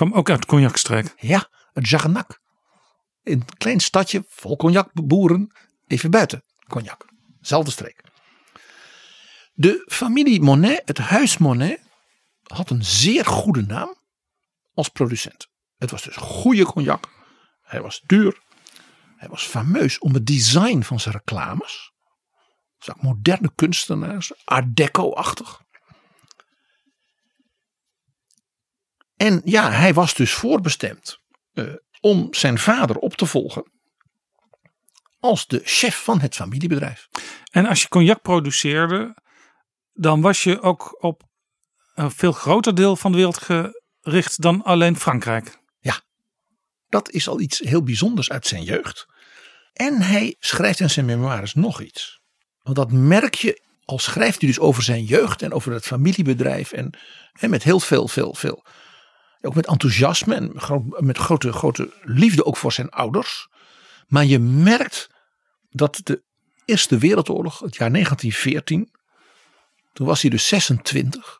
Kwam 0.00 0.12
ook 0.12 0.30
uit 0.30 0.46
cognacstreek. 0.46 1.14
Ja, 1.16 1.48
het 1.72 1.88
Jarnac. 1.88 2.40
Een 3.22 3.44
klein 3.58 3.80
stadje 3.80 4.24
vol 4.28 4.56
cognacboeren. 4.56 5.52
Even 5.86 6.10
buiten 6.10 6.44
cognac. 6.68 7.06
Zelfde 7.40 7.70
streek. 7.70 8.04
De 9.52 9.84
familie 9.86 10.40
Monet, 10.40 10.82
het 10.84 10.98
huis 10.98 11.38
Monet, 11.38 11.80
had 12.42 12.70
een 12.70 12.84
zeer 12.84 13.26
goede 13.26 13.62
naam 13.62 13.94
als 14.74 14.88
producent. 14.88 15.48
Het 15.76 15.90
was 15.90 16.02
dus 16.02 16.16
goede 16.16 16.64
cognac. 16.64 17.08
Hij 17.62 17.82
was 17.82 18.00
duur. 18.06 18.42
Hij 19.16 19.28
was 19.28 19.42
fameus 19.42 19.98
om 19.98 20.14
het 20.14 20.26
design 20.26 20.80
van 20.82 21.00
zijn 21.00 21.14
reclames. 21.14 21.92
Zag 22.78 23.02
moderne 23.02 23.52
kunstenaars, 23.54 24.32
art 24.44 24.76
deco-achtig. 24.76 25.62
En 29.20 29.40
ja, 29.44 29.70
hij 29.70 29.94
was 29.94 30.14
dus 30.14 30.32
voorbestemd 30.32 31.18
eh, 31.52 31.64
om 32.00 32.34
zijn 32.34 32.58
vader 32.58 32.96
op 32.96 33.14
te 33.14 33.26
volgen 33.26 33.70
als 35.18 35.46
de 35.46 35.60
chef 35.64 36.04
van 36.04 36.20
het 36.20 36.34
familiebedrijf. 36.34 37.08
En 37.50 37.66
als 37.66 37.82
je 37.82 37.88
cognac 37.88 38.22
produceerde, 38.22 39.16
dan 39.92 40.20
was 40.20 40.42
je 40.42 40.60
ook 40.60 41.02
op 41.02 41.22
een 41.94 42.10
veel 42.10 42.32
groter 42.32 42.74
deel 42.74 42.96
van 42.96 43.10
de 43.10 43.16
wereld 43.16 43.38
gericht 44.02 44.42
dan 44.42 44.62
alleen 44.62 44.96
Frankrijk. 44.96 45.58
Dat 46.88 47.10
is 47.10 47.28
al 47.28 47.40
iets 47.40 47.58
heel 47.58 47.82
bijzonders 47.82 48.30
uit 48.30 48.46
zijn 48.46 48.62
jeugd. 48.62 49.06
En 49.72 50.02
hij 50.02 50.36
schrijft 50.38 50.80
in 50.80 50.90
zijn 50.90 51.06
memoires 51.06 51.54
nog 51.54 51.80
iets. 51.80 52.20
Want 52.62 52.76
dat 52.76 52.92
merk 52.92 53.34
je, 53.34 53.62
al 53.84 53.98
schrijft 53.98 54.40
hij 54.40 54.48
dus 54.48 54.58
over 54.58 54.82
zijn 54.82 55.04
jeugd 55.04 55.42
en 55.42 55.52
over 55.52 55.72
het 55.72 55.86
familiebedrijf. 55.86 56.72
En, 56.72 56.98
en 57.32 57.50
met 57.50 57.62
heel 57.62 57.80
veel, 57.80 58.08
veel, 58.08 58.34
veel. 58.34 58.64
Ook 59.40 59.54
met 59.54 59.66
enthousiasme 59.66 60.34
en 60.34 60.52
met 60.98 61.18
grote, 61.18 61.52
grote 61.52 61.92
liefde 62.02 62.44
ook 62.44 62.56
voor 62.56 62.72
zijn 62.72 62.88
ouders. 62.88 63.48
Maar 64.06 64.24
je 64.24 64.38
merkt 64.38 65.08
dat 65.70 66.00
de 66.04 66.22
Eerste 66.64 66.98
Wereldoorlog, 66.98 67.58
het 67.58 67.76
jaar 67.76 67.90
1914. 67.92 68.90
Toen 69.92 70.06
was 70.06 70.20
hij 70.20 70.30
dus 70.30 70.48
26. 70.48 71.38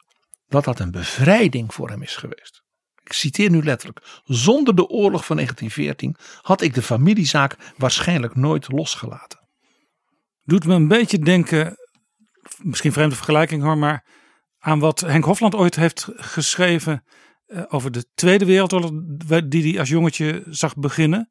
Dat 0.48 0.64
dat 0.64 0.80
een 0.80 0.90
bevrijding 0.90 1.74
voor 1.74 1.88
hem 1.88 2.02
is 2.02 2.16
geweest. 2.16 2.62
Ik 3.04 3.12
citeer 3.12 3.50
nu 3.50 3.62
letterlijk. 3.62 4.20
Zonder 4.24 4.74
de 4.74 4.86
oorlog 4.86 5.24
van 5.24 5.36
1914 5.36 6.16
had 6.40 6.60
ik 6.60 6.74
de 6.74 6.82
familiezaak 6.82 7.56
waarschijnlijk 7.76 8.36
nooit 8.36 8.72
losgelaten. 8.72 9.48
Doet 10.44 10.64
me 10.64 10.74
een 10.74 10.88
beetje 10.88 11.18
denken, 11.18 11.76
misschien 12.58 12.92
vreemde 12.92 13.14
vergelijking 13.14 13.62
hoor, 13.62 13.78
maar 13.78 14.06
aan 14.58 14.78
wat 14.78 15.00
Henk 15.00 15.24
Hofland 15.24 15.54
ooit 15.54 15.76
heeft 15.76 16.08
geschreven 16.16 17.04
eh, 17.50 17.62
over 17.68 17.90
de 17.90 18.06
Tweede 18.14 18.44
Wereldoorlog, 18.44 18.90
die 19.48 19.70
hij 19.70 19.78
als 19.78 19.88
jongetje 19.88 20.44
zag 20.48 20.74
beginnen. 20.74 21.30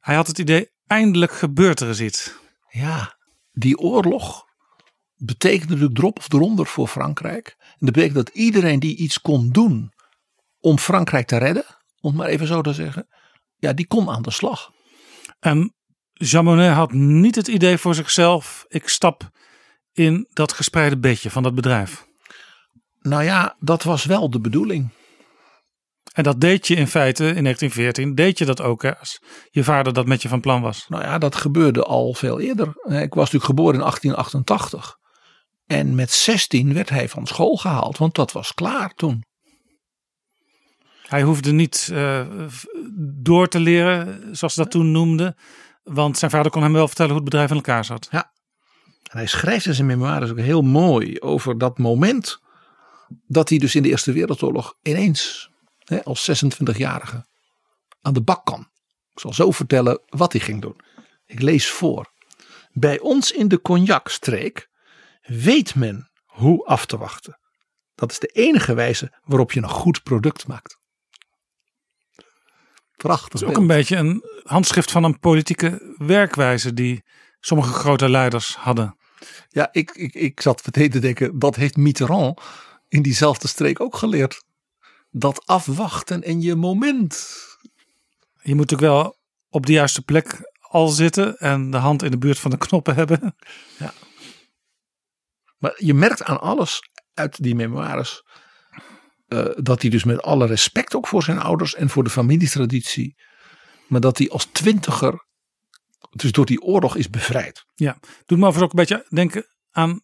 Hij 0.00 0.14
had 0.14 0.26
het 0.26 0.38
idee, 0.38 0.70
eindelijk 0.86 1.32
gebeurt 1.32 1.80
er 1.80 1.88
eens 1.88 2.00
iets. 2.00 2.34
Ja, 2.68 3.16
die 3.52 3.78
oorlog 3.78 4.44
betekende 5.16 5.78
de 5.78 5.92
drop 5.92 6.18
of 6.18 6.32
eronder 6.32 6.66
voor 6.66 6.88
Frankrijk. 6.88 7.54
En 7.58 7.76
dat 7.78 7.92
betekent 7.92 8.14
dat 8.14 8.28
iedereen 8.34 8.80
die 8.80 8.96
iets 8.96 9.20
kon 9.20 9.50
doen 9.50 9.92
om 10.60 10.78
Frankrijk 10.78 11.26
te 11.26 11.36
redden, 11.36 11.64
om 12.00 12.10
het 12.10 12.18
maar 12.18 12.28
even 12.28 12.46
zo 12.46 12.60
te 12.60 12.72
zeggen, 12.72 13.08
ja, 13.56 13.72
die 13.72 13.86
kon 13.86 14.10
aan 14.10 14.22
de 14.22 14.30
slag. 14.30 14.70
En 15.40 15.74
Jean 16.12 16.44
Monnet 16.44 16.72
had 16.72 16.92
niet 16.92 17.34
het 17.34 17.48
idee 17.48 17.78
voor 17.78 17.94
zichzelf, 17.94 18.64
ik 18.68 18.88
stap 18.88 19.30
in 19.92 20.28
dat 20.32 20.52
gespreide 20.52 20.98
bedje 20.98 21.30
van 21.30 21.42
dat 21.42 21.54
bedrijf. 21.54 22.06
Nou 23.00 23.22
ja, 23.22 23.56
dat 23.60 23.82
was 23.82 24.04
wel 24.04 24.30
de 24.30 24.40
bedoeling. 24.40 24.90
En 26.14 26.22
dat 26.22 26.40
deed 26.40 26.66
je 26.66 26.74
in 26.74 26.86
feite 26.86 27.24
in 27.24 27.42
1914, 27.42 28.14
deed 28.14 28.38
je 28.38 28.44
dat 28.44 28.60
ook 28.60 28.82
hè, 28.82 28.98
als 28.98 29.20
je 29.50 29.64
vader 29.64 29.92
dat 29.92 30.06
met 30.06 30.22
je 30.22 30.28
van 30.28 30.40
plan 30.40 30.62
was. 30.62 30.84
Nou 30.88 31.02
ja, 31.02 31.18
dat 31.18 31.34
gebeurde 31.34 31.82
al 31.82 32.14
veel 32.14 32.40
eerder. 32.40 32.66
Ik 32.84 33.14
was 33.14 33.30
natuurlijk 33.32 33.44
geboren 33.44 33.74
in 33.74 33.80
1888. 33.80 34.96
En 35.66 35.94
met 35.94 36.10
16 36.10 36.74
werd 36.74 36.88
hij 36.88 37.08
van 37.08 37.26
school 37.26 37.56
gehaald, 37.56 37.98
want 37.98 38.14
dat 38.14 38.32
was 38.32 38.54
klaar 38.54 38.94
toen. 38.94 39.24
Hij 41.02 41.22
hoefde 41.22 41.52
niet 41.52 41.90
eh, 41.92 42.26
door 43.22 43.48
te 43.48 43.60
leren, 43.60 44.28
zoals 44.36 44.54
ze 44.54 44.62
dat 44.62 44.70
toen 44.70 44.90
noemden. 44.90 45.36
Want 45.82 46.18
zijn 46.18 46.30
vader 46.30 46.50
kon 46.50 46.62
hem 46.62 46.72
wel 46.72 46.86
vertellen 46.86 47.12
hoe 47.12 47.20
het 47.20 47.30
bedrijf 47.30 47.50
in 47.50 47.56
elkaar 47.56 47.84
zat. 47.84 48.08
En 48.10 48.28
hij 49.10 49.26
schrijft 49.26 49.66
in 49.66 49.74
zijn 49.74 49.86
memoires 49.86 50.30
ook 50.30 50.38
heel 50.38 50.62
mooi 50.62 51.20
over 51.20 51.58
dat 51.58 51.78
moment 51.78 52.40
dat 53.26 53.48
hij 53.48 53.58
dus 53.58 53.74
in 53.74 53.82
de 53.82 53.88
Eerste 53.88 54.12
Wereldoorlog 54.12 54.74
ineens 54.82 55.52
hè, 55.84 56.04
als 56.04 56.44
26-jarige 56.44 57.26
aan 58.00 58.12
de 58.12 58.22
bak 58.22 58.44
kan. 58.44 58.68
Ik 59.12 59.20
zal 59.20 59.32
zo 59.32 59.50
vertellen 59.50 60.00
wat 60.08 60.32
hij 60.32 60.40
ging 60.40 60.62
doen. 60.62 60.80
Ik 61.26 61.40
lees 61.40 61.70
voor. 61.70 62.12
Bij 62.72 63.00
ons 63.00 63.32
in 63.32 63.48
de 63.48 63.60
cognacstreek 63.60 64.68
weet 65.22 65.74
men 65.74 66.10
hoe 66.24 66.66
af 66.66 66.86
te 66.86 66.96
wachten. 66.96 67.38
Dat 67.94 68.10
is 68.10 68.18
de 68.18 68.26
enige 68.26 68.74
wijze 68.74 69.12
waarop 69.24 69.52
je 69.52 69.62
een 69.62 69.68
goed 69.68 70.02
product 70.02 70.46
maakt. 70.46 70.78
Prachtig. 72.96 73.32
Het 73.32 73.42
is 73.42 73.48
ook 73.48 73.56
een 73.56 73.66
beetje 73.66 73.96
een 73.96 74.24
handschrift 74.42 74.90
van 74.90 75.04
een 75.04 75.18
politieke 75.18 75.94
werkwijze 75.98 76.74
die 76.74 77.04
sommige 77.40 77.72
grote 77.72 78.08
leiders 78.08 78.56
hadden. 78.56 78.96
Ja, 79.48 79.68
ik, 79.72 79.90
ik, 79.90 80.14
ik 80.14 80.40
zat 80.40 80.64
meteen 80.64 80.90
te 80.90 80.98
denken, 80.98 81.38
dat 81.38 81.56
heeft 81.56 81.76
Mitterrand 81.76 82.40
in 82.88 83.02
diezelfde 83.02 83.48
streek 83.48 83.80
ook 83.80 83.96
geleerd. 83.96 84.44
Dat 85.16 85.46
afwachten 85.46 86.22
en 86.22 86.40
je 86.40 86.54
moment. 86.54 87.38
Je 88.42 88.54
moet 88.54 88.70
natuurlijk 88.70 88.92
wel 88.92 89.18
op 89.48 89.66
de 89.66 89.72
juiste 89.72 90.02
plek 90.02 90.52
al 90.60 90.88
zitten 90.88 91.36
en 91.36 91.70
de 91.70 91.76
hand 91.76 92.02
in 92.02 92.10
de 92.10 92.18
buurt 92.18 92.38
van 92.38 92.50
de 92.50 92.58
knoppen 92.58 92.94
hebben. 92.94 93.20
Maar 95.58 95.74
je 95.76 95.94
merkt 95.94 96.22
aan 96.22 96.40
alles 96.40 96.80
uit 97.14 97.42
die 97.42 97.54
memoires 97.54 98.22
eh, 99.28 99.46
dat 99.56 99.82
hij 99.82 99.90
dus 99.90 100.04
met 100.04 100.22
alle 100.22 100.46
respect 100.46 100.94
ook 100.94 101.06
voor 101.06 101.22
zijn 101.22 101.38
ouders 101.38 101.74
en 101.74 101.90
voor 101.90 102.04
de 102.04 102.10
familietraditie, 102.10 103.16
maar 103.88 104.00
dat 104.00 104.18
hij 104.18 104.30
als 104.30 104.44
twintiger 104.44 105.26
dus 106.10 106.32
door 106.32 106.46
die 106.46 106.62
oorlog 106.62 106.96
is 106.96 107.10
bevrijd. 107.10 107.66
Ja, 107.74 107.98
doet 108.26 108.38
me 108.38 108.46
overigens 108.46 108.62
ook 108.62 108.78
een 108.78 108.86
beetje 108.86 109.06
denken 109.08 109.46
aan 109.70 110.02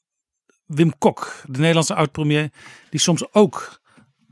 Wim 0.65 0.99
Kok, 0.99 1.43
de 1.47 1.59
Nederlandse 1.59 1.95
oud-premier, 1.95 2.53
die 2.91 3.01
soms 3.01 3.33
ook 3.33 3.81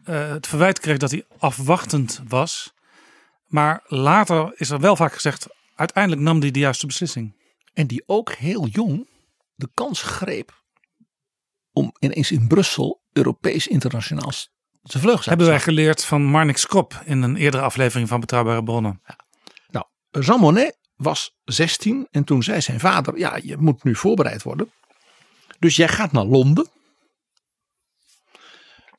eh, 0.09 0.31
het 0.31 0.47
verwijt 0.47 0.79
kreeg 0.81 0.97
dat 0.97 1.11
hij 1.11 1.25
afwachtend 1.39 2.23
was. 2.29 2.75
Maar 3.47 3.83
later 3.87 4.53
is 4.57 4.71
er 4.71 4.81
wel 4.81 4.97
vaak 4.97 5.13
gezegd, 5.13 5.47
uiteindelijk 5.75 6.23
nam 6.23 6.41
hij 6.41 6.51
de 6.51 6.59
juiste 6.59 6.87
beslissing. 6.87 7.37
En 7.73 7.87
die 7.87 8.03
ook 8.07 8.33
heel 8.33 8.67
jong 8.67 9.09
de 9.55 9.69
kans 9.75 10.03
greep 10.03 10.63
om 11.73 11.95
ineens 11.99 12.31
in 12.31 12.47
Brussel 12.47 13.03
Europees 13.13 13.67
internationaal 13.67 14.33
te 14.83 14.99
vleugels 14.99 15.27
Hebben 15.27 15.47
wij 15.47 15.61
geleerd 15.61 16.05
van 16.05 16.25
Marnix 16.25 16.67
Krop 16.67 17.03
in 17.05 17.23
een 17.23 17.37
eerdere 17.37 17.63
aflevering 17.63 18.09
van 18.09 18.21
Betrouwbare 18.21 18.63
Bronnen. 18.63 19.03
Nou, 19.71 19.87
Jean 20.11 20.41
Monnet 20.41 20.79
was 20.97 21.37
16 21.45 22.09
en 22.11 22.25
toen 22.25 22.43
zei 22.43 22.61
zijn 22.61 22.81
vader: 22.81 23.19
Ja, 23.19 23.39
je 23.43 23.57
moet 23.57 23.85
nu 23.85 23.95
voorbereid 23.95 24.43
worden. 24.43 24.73
Dus 25.59 25.77
jij 25.77 25.89
gaat 25.89 26.13
naar 26.13 26.25
Londen. 26.25 26.69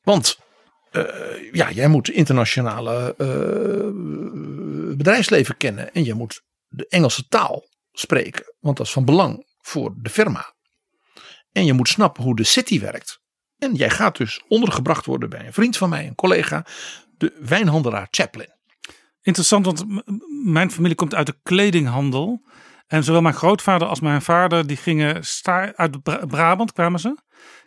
Want 0.02 0.38
eh, 0.90 1.52
ja, 1.52 1.70
jij 1.70 1.88
moet 1.88 2.10
internationale 2.10 3.14
eh, 3.18 3.90
bedrijfsleven 4.96 5.56
kennen 5.56 5.92
en 5.92 6.04
je 6.04 6.14
moet 6.14 6.42
de 6.68 6.86
Engelse 6.88 7.28
taal 7.28 7.68
spreken, 7.92 8.54
want 8.60 8.76
dat 8.76 8.86
is 8.86 8.92
van 8.92 9.04
belang 9.04 9.46
voor 9.60 9.94
de 9.96 10.10
firma. 10.10 10.54
En 11.52 11.64
je 11.64 11.72
moet 11.72 11.88
snappen 11.88 12.22
hoe 12.22 12.36
de 12.36 12.44
city 12.44 12.80
werkt. 12.80 13.20
En 13.58 13.74
jij 13.74 13.90
gaat 13.90 14.16
dus 14.16 14.44
ondergebracht 14.48 15.06
worden 15.06 15.30
bij 15.30 15.46
een 15.46 15.52
vriend 15.52 15.76
van 15.76 15.88
mij, 15.88 16.06
een 16.06 16.14
collega, 16.14 16.66
de 17.18 17.36
wijnhandelaar 17.40 18.08
Chaplin. 18.10 18.58
Interessant, 19.22 19.64
want 19.64 19.84
mijn 20.44 20.70
familie 20.70 20.96
komt 20.96 21.14
uit 21.14 21.26
de 21.26 21.38
kledinghandel. 21.42 22.48
En 22.86 23.04
zowel 23.04 23.22
mijn 23.22 23.34
grootvader 23.34 23.88
als 23.88 24.00
mijn 24.00 24.22
vader, 24.22 24.66
die 24.66 24.76
gingen 24.76 25.22
uit 25.74 26.02
Bra- 26.02 26.26
Brabant 26.26 26.72
kwamen 26.72 27.00
ze. 27.00 27.16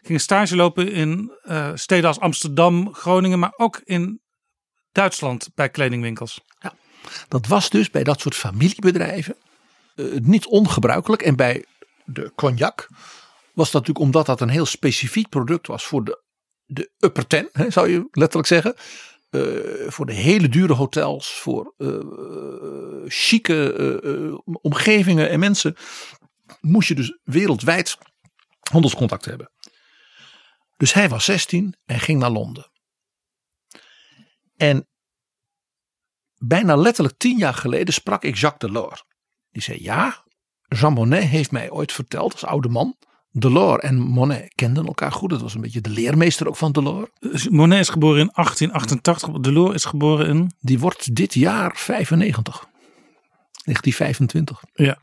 Gingen 0.01 0.22
stage 0.22 0.56
lopen 0.56 0.92
in 0.92 1.32
eh, 1.42 1.72
steden 1.74 2.08
als 2.08 2.20
Amsterdam, 2.20 2.94
Groningen, 2.94 3.39
maar 3.39 3.53
ook 3.58 3.82
in 3.84 4.22
Duitsland 4.92 5.50
bij 5.56 5.70
kledingwinkels. 5.70 6.42
Dat 7.27 7.48
was 7.48 7.70
dus 7.70 7.89
bij 7.89 8.03
dat 8.03 8.20
soort 8.20 8.36
familiebedrijven 8.36 9.36
eh, 9.96 10.06
niet 10.22 10.46
ongebruikelijk. 10.46 11.22
En 11.22 11.36
bij 11.36 11.65
de 12.06 12.32
cognac 12.36 12.88
was 13.53 13.72
dat 13.72 13.82
natuurlijk 13.82 14.06
omdat 14.06 14.25
dat 14.25 14.42
een 14.42 14.50
heel 14.50 14.65
specifiek 14.65 15.30
product 15.30 15.68
was 15.68 15.86
voor 15.86 16.03
de, 16.03 16.24
de 16.65 16.92
upper 17.00 17.27
ten, 17.27 17.50
hè, 17.51 17.70
zou 17.70 17.89
je 17.89 18.08
letterlijk 18.12 18.48
zeggen. 18.48 18.75
Eh, 19.30 19.42
voor 19.88 20.06
de 20.06 20.13
hele 20.13 20.50
dure 20.50 20.74
hotels, 20.74 21.34
voor 21.34 21.74
chique 23.08 24.42
omgevingen 24.62 25.30
en 25.30 25.39
mensen. 25.39 25.75
Moest 26.62 26.88
je 26.88 26.96
dus 26.96 27.20
wereldwijd 27.24 27.98
handelscontact 28.72 29.25
hebben. 29.25 29.51
Dus 30.84 30.94
hij 30.94 31.10
was 31.10 31.25
16 31.25 31.75
en 31.86 32.00
ging 32.00 32.20
naar 32.20 32.30
Londen. 32.30 32.72
En 34.58 34.88
bijna 36.38 36.76
letterlijk 36.76 37.17
tien 37.17 37.38
jaar 37.38 37.54
geleden 37.54 37.93
sprak 37.93 38.24
ik 38.24 38.36
Jacques 38.36 38.72
Delors. 38.72 39.04
Die 39.52 39.62
zei 39.62 39.84
ja, 39.84 40.24
Jean 40.67 40.93
Monnet 40.93 41.24
heeft 41.24 41.52
mij 41.52 41.72
ooit 41.72 41.91
verteld 41.91 42.32
als 42.32 42.46
oude 42.46 42.69
man. 42.69 42.98
Delors 43.32 43.84
en 43.84 44.00
Monet 44.00 44.54
kenden 44.56 44.86
elkaar 44.86 45.12
goed. 45.12 45.30
Dat 45.30 45.41
was 45.41 45.54
een 45.54 45.62
beetje 45.62 45.82
de 45.82 45.89
leermeester 45.89 46.48
ook 46.48 46.56
van 46.56 46.72
Delors. 46.72 47.10
Monet 47.50 47.80
is 47.80 47.89
geboren 47.89 48.19
in 48.19 48.32
1888, 48.34 49.41
Delors 49.41 49.74
is 49.74 49.86
geboren 49.86 50.28
in... 50.28 50.52
Die 50.60 50.80
wordt 50.80 51.15
dit 51.15 51.34
jaar 51.34 51.78
95. 51.78 52.67
1925. 53.63 54.63
Ja, 54.74 54.98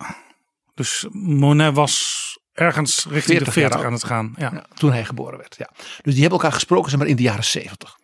dus 0.75 1.07
Monet 1.11 1.75
was 1.75 2.39
ergens 2.53 3.05
richting 3.05 3.39
40 3.39 3.47
de 3.47 3.53
40 3.53 3.79
jaar 3.79 3.87
aan 3.87 3.93
het 3.93 4.05
gaan. 4.05 4.35
Ja. 4.37 4.51
Ja, 4.53 4.67
toen 4.75 4.93
hij 4.93 5.05
geboren 5.05 5.39
werd. 5.39 5.57
Ja. 5.57 5.71
Dus 5.77 6.13
die 6.13 6.21
hebben 6.21 6.39
elkaar 6.39 6.53
gesproken 6.53 6.91
zeg 6.91 6.99
maar, 6.99 7.09
in 7.09 7.17
de 7.17 7.23
jaren 7.23 7.45
70. 7.45 7.99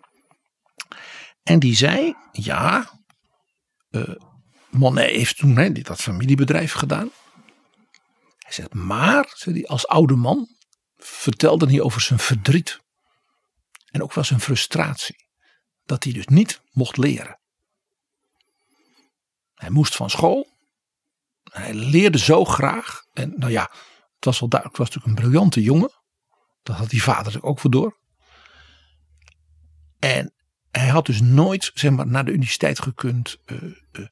En 1.43 1.59
die 1.59 1.77
zei, 1.77 2.15
ja, 2.33 2.91
eh, 3.91 4.15
Monet 4.71 5.11
heeft 5.11 5.37
toen 5.37 5.57
hè, 5.57 5.73
dat 5.73 6.01
familiebedrijf 6.01 6.73
gedaan. 6.73 7.11
Hij 8.39 8.53
zegt, 8.53 8.75
maar, 8.75 9.33
zei 9.35 9.55
hij, 9.55 9.67
als 9.67 9.87
oude 9.87 10.15
man 10.15 10.49
vertelde 10.97 11.67
hij 11.67 11.81
over 11.81 12.01
zijn 12.01 12.19
verdriet. 12.19 12.81
En 13.87 14.03
ook 14.03 14.13
wel 14.13 14.25
zijn 14.25 14.41
frustratie. 14.41 15.29
Dat 15.85 16.05
hij 16.05 16.13
dus 16.13 16.27
niet 16.27 16.61
mocht 16.71 16.97
leren. 16.97 17.41
Hij 19.55 19.71
moest 19.71 19.97
van 19.97 20.11
school. 20.11 20.59
Hij 21.53 21.75
leerde 21.75 22.19
zo 22.19 22.45
graag. 22.45 23.03
En 23.13 23.33
nou 23.37 23.53
ja, 23.53 23.71
het 24.17 24.25
was 24.25 24.41
wel 24.41 24.49
duidelijk. 24.49 24.79
Het 24.79 24.89
was 24.89 24.97
natuurlijk 24.97 25.07
een 25.07 25.31
briljante 25.31 25.63
jongen. 25.63 25.91
Dat 26.63 26.77
had 26.77 26.91
die 26.91 27.03
vader 27.03 27.43
ook 27.43 27.63
wel 27.63 27.73
door. 27.73 27.99
En 29.99 30.35
hij 30.71 30.89
had 30.89 31.07
dus 31.07 31.21
nooit 31.21 31.71
zeg 31.75 31.91
maar, 31.91 32.07
naar 32.07 32.25
de 32.25 32.33
universiteit 32.33 32.81
gekund. 32.81 33.37
eh, 33.45 33.57
eh, 33.93 34.07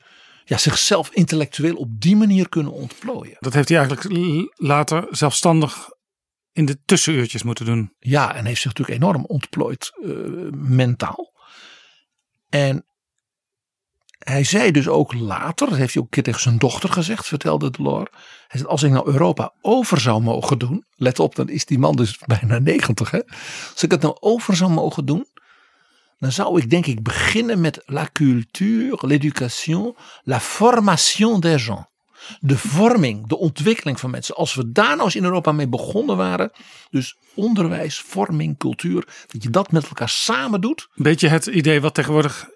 ja, 0.44 0.58
zichzelf 0.58 1.10
intellectueel 1.10 1.76
op 1.76 2.00
die 2.00 2.16
manier 2.16 2.48
kunnen 2.48 2.72
ontplooien. 2.72 3.36
Dat 3.40 3.54
heeft 3.54 3.68
hij 3.68 3.78
eigenlijk 3.78 4.50
later 4.54 5.06
zelfstandig 5.10 5.88
in 6.52 6.64
de 6.64 6.78
tussenuurtjes 6.84 7.42
moeten 7.42 7.64
doen. 7.64 7.94
Ja, 7.98 8.34
en 8.34 8.44
heeft 8.44 8.60
zich 8.60 8.74
natuurlijk 8.74 9.02
enorm 9.02 9.24
ontplooid 9.24 9.90
eh, 10.02 10.10
mentaal. 10.50 11.32
En 12.48 12.86
hij 14.24 14.44
zei 14.44 14.70
dus 14.70 14.88
ook 14.88 15.12
later, 15.12 15.68
dat 15.68 15.78
heeft 15.78 15.94
hij 15.94 16.02
ook 16.02 16.08
een 16.08 16.14
keer 16.14 16.22
tegen 16.22 16.40
zijn 16.40 16.58
dochter 16.58 16.88
gezegd, 16.88 17.26
vertelde 17.26 17.70
Delors. 17.70 18.10
Hij 18.48 18.60
zei, 18.60 18.64
als 18.64 18.82
ik 18.82 18.90
nou 18.90 19.06
Europa 19.06 19.52
over 19.60 20.00
zou 20.00 20.22
mogen 20.22 20.58
doen. 20.58 20.84
Let 20.94 21.18
op, 21.18 21.34
dan 21.34 21.48
is 21.48 21.64
die 21.64 21.78
man 21.78 21.96
dus 21.96 22.18
bijna 22.26 22.58
90 22.58 23.10
hè. 23.10 23.20
Als 23.72 23.82
ik 23.82 23.90
het 23.90 24.00
nou 24.00 24.16
over 24.20 24.56
zou 24.56 24.70
mogen 24.70 25.04
doen. 25.04 25.26
Dan 26.18 26.32
zou 26.32 26.60
ik 26.60 26.70
denk 26.70 26.86
ik 26.86 27.02
beginnen 27.02 27.60
met 27.60 27.82
la 27.86 28.08
culture, 28.12 28.98
l'éducation, 29.06 29.96
la 30.22 30.40
formation 30.40 31.40
des 31.40 31.64
gens. 31.64 31.84
De 32.40 32.58
vorming, 32.58 33.26
de 33.26 33.36
ontwikkeling 33.36 34.00
van 34.00 34.10
mensen. 34.10 34.34
Als 34.34 34.54
we 34.54 34.72
daar 34.72 34.90
nou 34.90 35.02
eens 35.02 35.16
in 35.16 35.24
Europa 35.24 35.52
mee 35.52 35.68
begonnen 35.68 36.16
waren. 36.16 36.50
Dus 36.90 37.16
onderwijs, 37.34 37.98
vorming, 37.98 38.58
cultuur. 38.58 39.08
Dat 39.26 39.42
je 39.42 39.50
dat 39.50 39.72
met 39.72 39.84
elkaar 39.84 40.08
samen 40.08 40.60
doet. 40.60 40.88
Beetje 40.94 41.28
het 41.28 41.46
idee 41.46 41.80
wat 41.80 41.94
tegenwoordig 41.94 42.48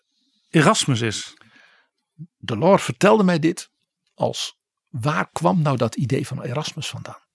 Erasmus 0.50 1.00
is. 1.00 1.36
Delors 2.38 2.82
vertelde 2.82 3.24
mij 3.24 3.38
dit 3.38 3.70
als 4.14 4.58
waar 4.88 5.30
kwam 5.30 5.62
nou 5.62 5.76
dat 5.76 5.94
idee 5.96 6.26
van 6.26 6.42
Erasmus 6.42 6.88
vandaan? 6.88 7.26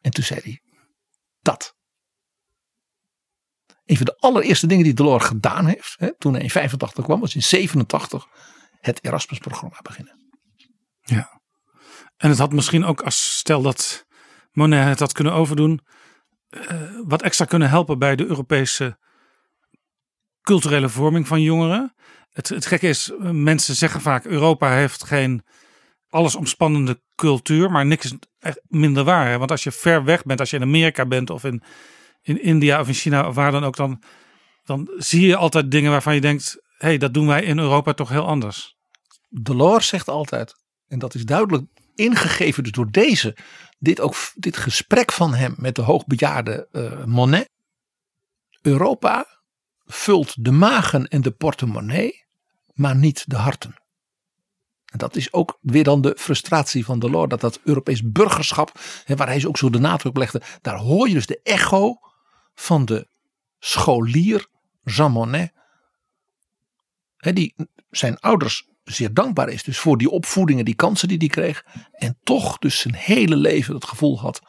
En 0.00 0.10
toen 0.10 0.24
zei 0.24 0.40
hij 0.42 0.62
dat. 1.40 1.76
Een 3.84 3.96
van 3.96 4.06
de 4.06 4.16
allereerste 4.18 4.66
dingen 4.66 4.84
die 4.84 4.94
Delors 4.94 5.24
gedaan 5.24 5.66
heeft, 5.66 5.94
hè, 5.98 6.18
toen 6.18 6.32
hij 6.32 6.42
in 6.42 6.50
85 6.50 7.04
kwam, 7.04 7.20
was 7.20 7.34
in 7.34 7.42
87 7.42 8.26
het 8.80 9.04
Erasmus-programma 9.04 9.78
beginnen. 9.82 10.32
Ja. 11.00 11.40
En 12.16 12.28
het 12.28 12.38
had 12.38 12.52
misschien 12.52 12.84
ook, 12.84 13.02
als 13.02 13.38
stel 13.38 13.62
dat 13.62 14.06
Monet 14.52 14.88
het 14.88 14.98
had 14.98 15.12
kunnen 15.12 15.32
overdoen, 15.32 15.80
eh, 16.48 16.90
wat 17.04 17.22
extra 17.22 17.44
kunnen 17.44 17.68
helpen 17.68 17.98
bij 17.98 18.16
de 18.16 18.26
Europese 18.26 18.98
culturele 20.40 20.88
vorming 20.88 21.26
van 21.26 21.42
jongeren. 21.42 21.94
Het, 22.34 22.48
het 22.48 22.66
gekke 22.66 22.88
is, 22.88 23.10
eh, 23.10 23.30
mensen 23.30 23.74
zeggen 23.74 24.00
vaak 24.00 24.24
Europa 24.24 24.70
heeft 24.74 25.04
geen 25.04 25.42
allesomspannende 26.08 27.00
cultuur, 27.14 27.70
maar 27.70 27.86
niks 27.86 28.04
is 28.04 28.14
echt 28.38 28.60
minder 28.68 29.04
waar. 29.04 29.38
Want 29.38 29.50
als 29.50 29.62
je 29.64 29.72
ver 29.72 30.04
weg 30.04 30.22
bent, 30.22 30.40
als 30.40 30.50
je 30.50 30.56
in 30.56 30.62
Amerika 30.62 31.06
bent 31.06 31.30
of 31.30 31.44
in, 31.44 31.62
in 32.22 32.42
India 32.42 32.80
of 32.80 32.88
in 32.88 32.94
China 32.94 33.28
of 33.28 33.34
waar 33.34 33.52
dan 33.52 33.64
ook, 33.64 33.76
dan, 33.76 34.02
dan 34.64 34.90
zie 34.96 35.26
je 35.26 35.36
altijd 35.36 35.70
dingen 35.70 35.90
waarvan 35.90 36.14
je 36.14 36.20
denkt, 36.20 36.56
hé, 36.78 36.88
hey, 36.88 36.98
dat 36.98 37.14
doen 37.14 37.26
wij 37.26 37.42
in 37.42 37.58
Europa 37.58 37.92
toch 37.92 38.08
heel 38.08 38.26
anders. 38.26 38.76
Delors 39.28 39.88
zegt 39.88 40.08
altijd, 40.08 40.54
en 40.86 40.98
dat 40.98 41.14
is 41.14 41.24
duidelijk 41.24 41.64
ingegeven 41.94 42.62
dus 42.62 42.72
door 42.72 42.90
deze, 42.90 43.36
dit, 43.78 44.00
ook, 44.00 44.14
dit 44.34 44.56
gesprek 44.56 45.12
van 45.12 45.34
hem 45.34 45.54
met 45.56 45.74
de 45.74 45.82
hoogbejaarde 45.82 46.68
eh, 46.72 47.04
Monet. 47.04 47.50
Europa 48.62 49.26
vult 49.84 50.44
de 50.44 50.52
magen 50.52 51.08
en 51.08 51.22
de 51.22 51.30
portemonnee, 51.30 52.23
maar 52.74 52.96
niet 52.96 53.24
de 53.26 53.36
harten. 53.36 53.74
En 54.84 54.98
dat 54.98 55.16
is 55.16 55.32
ook 55.32 55.58
weer 55.60 55.84
dan 55.84 56.00
de 56.00 56.14
frustratie 56.18 56.84
van 56.84 56.98
de 56.98 57.10
Lord. 57.10 57.30
Dat 57.30 57.40
dat 57.40 57.60
Europees 57.64 58.02
burgerschap, 58.02 58.80
waar 59.06 59.26
hij 59.26 59.46
ook 59.46 59.56
zo 59.56 59.70
de 59.70 59.78
nadruk 59.78 60.16
legde. 60.16 60.42
Daar 60.60 60.76
hoor 60.76 61.08
je 61.08 61.14
dus 61.14 61.26
de 61.26 61.40
echo 61.42 61.98
van 62.54 62.84
de 62.84 63.08
scholier 63.58 64.46
Jean 64.82 65.12
Monnet. 65.12 65.52
Die 67.16 67.54
zijn 67.90 68.18
ouders 68.20 68.68
zeer 68.84 69.14
dankbaar 69.14 69.48
is. 69.48 69.62
Dus 69.62 69.78
voor 69.78 69.98
die 69.98 70.10
opvoedingen, 70.10 70.64
die 70.64 70.74
kansen 70.74 71.08
die 71.08 71.18
hij 71.18 71.26
kreeg. 71.26 71.64
En 71.92 72.18
toch 72.22 72.58
dus 72.58 72.78
zijn 72.78 72.94
hele 72.94 73.36
leven 73.36 73.74
het 73.74 73.84
gevoel 73.84 74.20
had. 74.20 74.40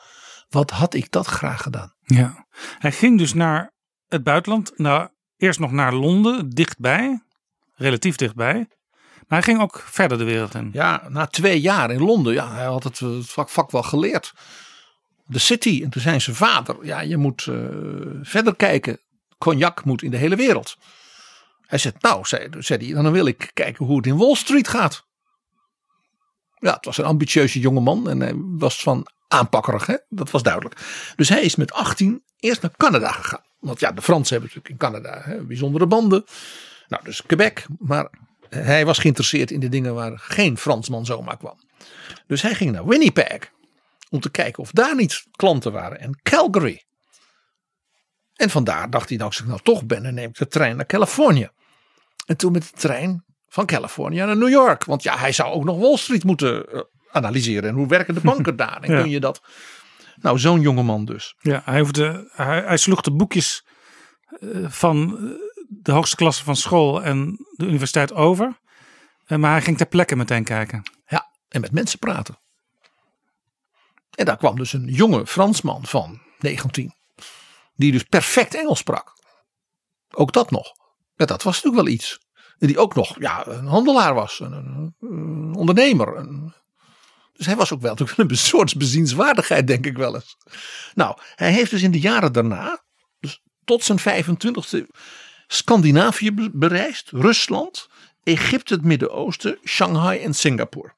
Wat 0.50 0.72
had 0.72 0.94
ik 0.94 1.12
dat 1.12 1.28
graag 1.28 1.62
gedaan. 1.62 1.96
Ja. 2.02 2.48
Hij 2.80 2.92
ging 2.92 3.18
dus 3.18 3.34
naar 3.34 3.72
het 4.08 4.24
buitenland. 4.24 4.78
Nou, 4.78 5.10
eerst 5.38 5.60
nog 5.60 5.72
naar 5.72 5.94
Londen, 5.94 6.50
dichtbij. 6.50 7.25
Relatief 7.76 8.16
dichtbij. 8.16 8.68
Maar 9.28 9.40
hij 9.40 9.42
ging 9.42 9.62
ook 9.62 9.84
verder 9.86 10.18
de 10.18 10.24
wereld 10.24 10.56
in. 10.56 10.70
Ja, 10.74 11.04
na 11.10 11.26
twee 11.26 11.62
jaar 11.62 11.92
in 11.92 12.02
Londen. 12.02 12.34
Ja, 12.34 12.54
hij 12.54 12.66
had 12.66 12.84
het, 12.84 13.02
vak, 13.20 13.50
vak 13.50 13.72
wel 13.72 13.84
geleerd. 13.84 14.34
De 15.26 15.40
City. 15.40 15.82
En 15.84 15.90
toen 15.90 16.02
zei 16.02 16.20
zijn 16.20 16.36
vader. 16.36 16.86
Ja, 16.86 17.00
je 17.00 17.18
moet 17.18 17.48
eh, 17.48 17.56
verder 18.22 18.56
kijken. 18.56 19.00
Cognac 19.38 19.86
moet 19.86 20.02
in 20.02 20.12
de 20.12 20.18
hele 20.18 20.36
wereld. 20.36 20.78
Hij 21.62 21.80
zegt, 21.80 22.02
nou, 22.02 22.26
zei, 22.26 22.50
zei 22.60 22.86
hij, 22.86 23.04
dan 23.04 23.12
wil 23.12 23.26
ik 23.26 23.52
kijken 23.54 23.86
hoe 23.86 23.98
het 23.98 24.06
in 24.06 24.18
Wall 24.18 24.36
Street 24.36 24.68
gaat. 24.68 25.06
Ja, 26.60 26.74
het 26.74 26.86
was 26.86 26.98
een 26.98 27.06
ambitieuze 27.06 27.60
jongeman 27.60 28.10
en 28.10 28.20
hij 28.20 28.34
was 28.36 28.82
van 28.82 29.08
aanpakkerig, 29.28 29.86
hè? 29.86 29.96
dat 30.10 30.32
was 30.32 30.44
duidelijk. 30.44 30.76
Dus 31.16 31.30
hij 31.30 31.42
is 31.42 31.56
met 31.56 31.74
18 31.74 32.24
eerst 32.40 32.62
naar 32.62 32.72
Canada 32.78 33.12
gegaan. 33.12 33.44
Want 33.60 33.80
ja, 33.80 33.92
de 33.92 34.02
Fransen 34.02 34.38
hebben 34.38 34.56
natuurlijk 34.56 34.84
in 34.84 34.90
Canada 34.90 35.22
hè, 35.22 35.46
bijzondere 35.46 35.88
banden. 35.88 36.24
Nou, 36.88 37.04
dus 37.04 37.22
Quebec, 37.22 37.66
maar 37.80 38.10
hij 38.50 38.86
was 38.86 38.98
geïnteresseerd 39.00 39.52
in 39.52 39.60
de 39.60 39.70
dingen 39.70 39.94
waar 39.94 40.20
geen 40.20 40.58
Fransman 40.58 41.06
zomaar 41.06 41.38
kwam. 41.38 41.60
Dus 42.28 42.42
hij 42.42 42.54
ging 42.56 42.72
naar 42.72 42.86
Winnipeg 42.86 43.52
om 44.10 44.20
te 44.20 44.30
kijken 44.32 44.64
of 44.64 44.72
daar 44.72 44.96
niet 44.96 45.24
klanten 45.32 45.72
waren. 45.72 46.00
En 46.00 46.20
Calgary. 46.24 46.84
En 48.36 48.50
vandaar 48.50 48.90
dacht 48.90 49.10
hij, 49.10 49.18
nou, 49.18 49.30
als 49.30 49.40
ik 49.40 49.48
nou 49.48 49.60
toch 49.64 49.86
ben, 49.86 50.04
dan 50.04 50.14
neem 50.14 50.30
ik 50.30 50.38
de 50.38 50.48
trein 50.48 50.76
naar 50.76 50.86
Californië. 50.86 51.50
En 52.26 52.38
toen 52.38 52.52
met 52.52 52.64
de 52.64 52.78
trein 52.80 53.24
van 53.48 53.66
Californië 53.66 54.18
naar 54.18 54.38
New 54.38 54.50
York. 54.50 54.84
Want 54.84 55.04
ja, 55.04 55.18
hij 55.18 55.32
zou 55.32 55.54
ook 55.54 55.64
nog 55.64 55.78
Wall 55.80 55.98
Street 55.98 56.24
moeten 56.24 56.76
uh, 56.76 56.82
analyseren. 57.12 57.70
En 57.70 57.76
hoe 57.76 57.88
werken 57.88 58.14
de 58.14 58.20
banken 58.20 58.56
daar? 58.66 58.82
En 58.82 58.92
Ja. 58.94 59.02
kun 59.02 59.10
je 59.10 59.20
dat... 59.20 59.42
Nou, 60.16 60.40
zo'n 60.40 60.62
jongeman 60.62 61.06
dus. 61.06 61.36
Ja, 61.40 61.62
hij, 61.66 61.80
hoefde, 61.80 62.30
hij, 62.32 62.62
hij 62.62 62.78
sloeg 62.78 63.02
de 63.02 63.12
boekjes 63.12 63.66
eh, 64.40 64.70
van 64.70 65.18
eh, 65.18 65.24
de 65.68 65.92
hoogste 65.92 66.16
klasse 66.16 66.44
van 66.44 66.56
school 66.56 67.04
en 67.04 67.46
de 67.52 67.66
universiteit 67.66 68.14
over. 68.14 68.60
Eh, 69.26 69.38
Maar 69.38 69.52
hij 69.52 69.62
ging 69.62 69.78
ter 69.78 69.88
plekke 69.88 70.16
meteen 70.16 70.44
kijken. 70.44 70.84
Ja, 71.08 71.30
en 71.48 71.62
met 71.62 71.72
mensen 71.72 72.00
praten. 72.00 72.40
En 74.16 74.26
daar 74.26 74.38
kwam 74.38 74.56
dus 74.56 74.74
een 74.74 74.88
jonge 74.88 75.28
Fransman 75.28 75.86
van 75.86 76.22
19. 76.40 76.94
Die 77.76 77.92
dus 77.92 78.04
perfect 78.04 78.56
Engels 78.56 78.80
sprak. 78.80 79.14
Ook 80.10 80.34
dat 80.34 80.52
nog. 80.52 80.72
Ja, 81.16 81.26
dat 81.26 81.44
was 81.44 81.56
natuurlijk 81.56 81.84
wel 81.84 81.94
iets. 81.94 82.20
En 82.58 82.68
die 82.68 82.80
ook 82.80 82.96
nog 82.96 83.16
ja, 83.20 83.48
een 83.48 83.66
handelaar 83.66 84.14
was. 84.14 84.40
Een, 84.40 84.94
ondernemer. 85.58 86.28
Dus 87.34 87.46
hij 87.46 87.56
was 87.56 87.74
ook 87.74 87.82
wel 87.82 87.96
natuurlijk 87.96 88.30
een 88.30 88.38
soort 88.38 88.78
bezienswaardigheid 88.78 89.68
denk 89.68 89.86
ik 89.86 89.98
wel 89.98 90.16
eens. 90.16 90.38
Nou, 90.94 91.18
hij 91.36 91.52
heeft 91.52 91.72
dus 91.72 91.82
in 91.82 91.92
de 91.92 92.00
jaren 92.00 92.34
daarna. 92.34 92.84
Dus 93.20 93.42
tot 93.64 93.84
zijn 93.84 94.00
25e. 94.00 94.86
Scandinavië 95.48 96.32
be- 96.32 96.50
bereisd. 96.54 97.10
Rusland. 97.10 97.88
Egypte, 98.24 98.74
het 98.74 98.84
Midden-Oosten. 98.84 99.58
Shanghai 99.64 100.20
en 100.20 100.34
Singapore. 100.34 100.94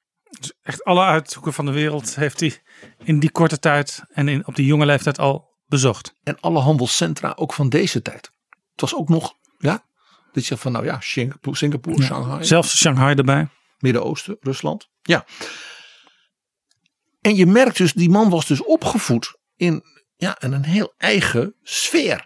Echt 0.61 0.83
alle 0.83 1.03
uithoeken 1.03 1.53
van 1.53 1.65
de 1.65 1.71
wereld 1.71 2.15
heeft 2.15 2.39
hij 2.39 2.61
in 3.03 3.19
die 3.19 3.31
korte 3.31 3.59
tijd 3.59 4.03
en 4.09 4.27
in, 4.27 4.47
op 4.47 4.55
die 4.55 4.65
jonge 4.65 4.85
leeftijd 4.85 5.19
al 5.19 5.55
bezocht. 5.65 6.13
En 6.23 6.39
alle 6.39 6.59
handelscentra 6.59 7.33
ook 7.35 7.53
van 7.53 7.69
deze 7.69 8.01
tijd. 8.01 8.31
Het 8.71 8.81
was 8.81 8.95
ook 8.95 9.09
nog, 9.09 9.33
ja, 9.57 9.85
dit 10.31 10.45
zegt 10.45 10.61
van 10.61 10.71
nou 10.71 10.85
ja, 10.85 10.99
Singapore, 10.99 11.57
Singapore 11.57 12.03
Shanghai, 12.03 12.43
Zelfs 12.43 12.77
Shanghai 12.77 13.15
erbij. 13.15 13.47
Midden-Oosten, 13.79 14.37
Rusland. 14.39 14.89
Ja. 15.01 15.25
En 17.21 17.35
je 17.35 17.45
merkt 17.45 17.77
dus, 17.77 17.93
die 17.93 18.09
man 18.09 18.29
was 18.29 18.45
dus 18.45 18.63
opgevoed 18.63 19.37
in, 19.55 19.83
ja, 20.15 20.39
in 20.39 20.53
een 20.53 20.65
heel 20.65 20.93
eigen 20.97 21.55
sfeer. 21.63 22.25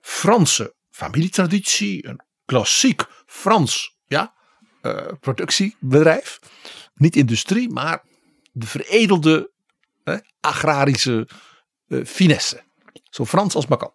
Franse 0.00 0.74
familietraditie, 1.00 2.06
een 2.06 2.20
klassiek 2.44 3.04
Frans 3.26 3.96
ja, 4.06 4.34
eh, 4.82 5.06
productiebedrijf. 5.20 6.38
Niet 6.94 7.16
industrie, 7.16 7.70
maar 7.70 8.04
de 8.52 8.66
veredelde 8.66 9.50
agrarische 10.40 11.28
eh, 11.86 12.04
finesse. 12.04 12.62
Zo 13.10 13.24
Frans 13.24 13.54
als 13.54 13.66
maar 13.66 13.78
kan. 13.78 13.92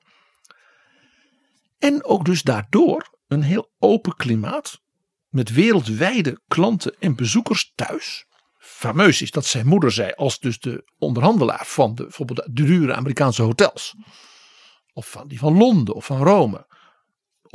En 1.80 2.04
ook 2.04 2.26
dus 2.26 2.42
daardoor 2.42 3.18
een 3.28 3.42
heel 3.42 3.72
open 3.80 4.16
klimaat 4.16 4.82
met 5.30 5.52
wereldwijde 5.52 6.42
klanten 6.48 6.96
en 7.00 7.16
bezoekers 7.16 7.72
thuis. 7.76 8.26
Fameus 8.58 9.22
is 9.22 9.32
dat 9.32 9.46
zijn 9.46 9.68
moeder 9.68 9.92
zei, 9.92 10.12
als 10.12 10.40
dus 10.40 10.60
de 10.60 10.92
onderhandelaar 10.98 11.66
van 11.66 11.96
de, 11.96 12.04
bijvoorbeeld 12.04 12.42
de 12.46 12.66
dure 12.66 12.94
Amerikaanse 12.94 13.42
hotels, 13.42 13.96
of 14.94 15.10
van 15.10 15.28
die 15.28 15.40
van 15.40 15.58
Londen 15.58 15.96
of 15.96 16.06
van 16.06 16.24
Rome, 16.24 16.68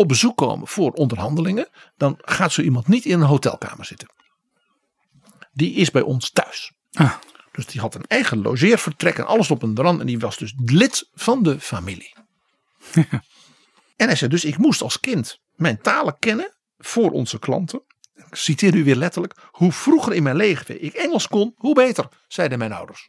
op 0.00 0.08
bezoek 0.08 0.36
komen 0.36 0.68
voor 0.68 0.92
onderhandelingen, 0.92 1.68
dan 1.96 2.18
gaat 2.18 2.52
zo 2.52 2.62
iemand 2.62 2.88
niet 2.88 3.04
in 3.04 3.20
een 3.20 3.26
hotelkamer 3.26 3.84
zitten. 3.84 4.08
Die 5.52 5.74
is 5.74 5.90
bij 5.90 6.02
ons 6.02 6.30
thuis. 6.30 6.72
Ah. 6.92 7.14
Dus 7.52 7.66
die 7.66 7.80
had 7.80 7.94
een 7.94 8.06
eigen 8.06 8.42
logeervertrek 8.42 9.18
en 9.18 9.26
alles 9.26 9.50
op 9.50 9.62
een 9.62 9.76
rand. 9.76 10.00
En 10.00 10.06
die 10.06 10.18
was 10.18 10.36
dus 10.36 10.54
lid 10.64 11.08
van 11.14 11.42
de 11.42 11.60
familie. 11.60 12.14
en 13.96 14.06
hij 14.06 14.16
zei 14.16 14.30
dus, 14.30 14.44
ik 14.44 14.58
moest 14.58 14.82
als 14.82 15.00
kind 15.00 15.40
mijn 15.54 15.80
talen 15.80 16.18
kennen 16.18 16.54
voor 16.78 17.10
onze 17.10 17.38
klanten. 17.38 17.82
Ik 18.14 18.34
citeer 18.34 18.74
u 18.74 18.84
weer 18.84 18.96
letterlijk. 18.96 19.34
Hoe 19.50 19.72
vroeger 19.72 20.12
in 20.12 20.22
mijn 20.22 20.36
leven 20.36 20.82
ik 20.82 20.94
Engels 20.94 21.28
kon, 21.28 21.54
hoe 21.56 21.74
beter, 21.74 22.08
zeiden 22.28 22.58
mijn 22.58 22.72
ouders. 22.72 23.08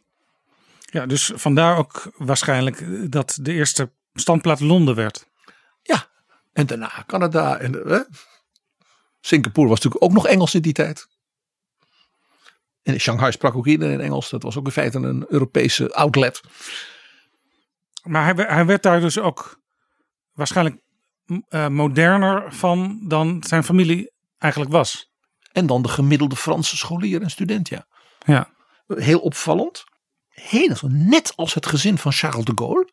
Ja, 0.80 1.06
dus 1.06 1.32
vandaar 1.34 1.76
ook 1.76 2.12
waarschijnlijk 2.16 2.84
dat 3.12 3.38
de 3.40 3.52
eerste 3.52 3.92
standplaats 4.14 4.60
Londen 4.60 4.94
werd. 4.94 5.26
Ja, 5.82 6.10
en 6.52 6.66
daarna 6.66 7.04
Canada. 7.06 7.58
En, 7.58 8.06
Singapore 9.20 9.68
was 9.68 9.80
natuurlijk 9.80 10.04
ook 10.04 10.12
nog 10.12 10.26
Engels 10.26 10.54
in 10.54 10.62
die 10.62 10.72
tijd. 10.72 11.06
En 12.82 12.92
in 12.92 13.00
Shanghai 13.00 13.32
sprak 13.32 13.54
ook 13.54 13.66
iedereen 13.66 14.00
Engels. 14.00 14.30
Dat 14.30 14.42
was 14.42 14.56
ook 14.56 14.64
in 14.66 14.72
feite 14.72 14.98
een 14.98 15.24
Europese 15.28 15.94
outlet. 15.94 16.40
Maar 18.02 18.34
hij, 18.34 18.44
hij 18.46 18.66
werd 18.66 18.82
daar 18.82 19.00
dus 19.00 19.18
ook 19.18 19.60
waarschijnlijk 20.32 20.80
eh, 21.48 21.68
moderner 21.68 22.52
van 22.52 23.00
dan 23.08 23.42
zijn 23.46 23.64
familie 23.64 24.12
eigenlijk 24.38 24.72
was. 24.72 25.10
En 25.52 25.66
dan 25.66 25.82
de 25.82 25.88
gemiddelde 25.88 26.36
Franse 26.36 26.76
scholier 26.76 27.22
en 27.22 27.30
student, 27.30 27.68
ja. 27.68 27.86
Ja, 28.26 28.50
Heel 28.86 29.20
opvallend. 29.20 29.84
Heel, 30.28 30.76
net 30.88 31.32
als 31.36 31.54
het 31.54 31.66
gezin 31.66 31.98
van 31.98 32.12
Charles 32.12 32.44
de 32.44 32.52
Gaulle. 32.54 32.88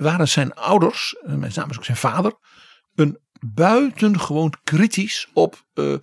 Waren 0.00 0.28
zijn 0.28 0.54
ouders, 0.54 1.16
en 1.26 1.38
met 1.38 1.54
name 1.54 1.74
ook 1.76 1.84
zijn 1.84 1.96
vader. 1.96 2.32
Een 2.94 3.18
buitengewoon 3.40 4.54
kritisch 4.64 5.28
op 5.34 5.64
eh, 5.74 5.92
eh, 5.92 6.00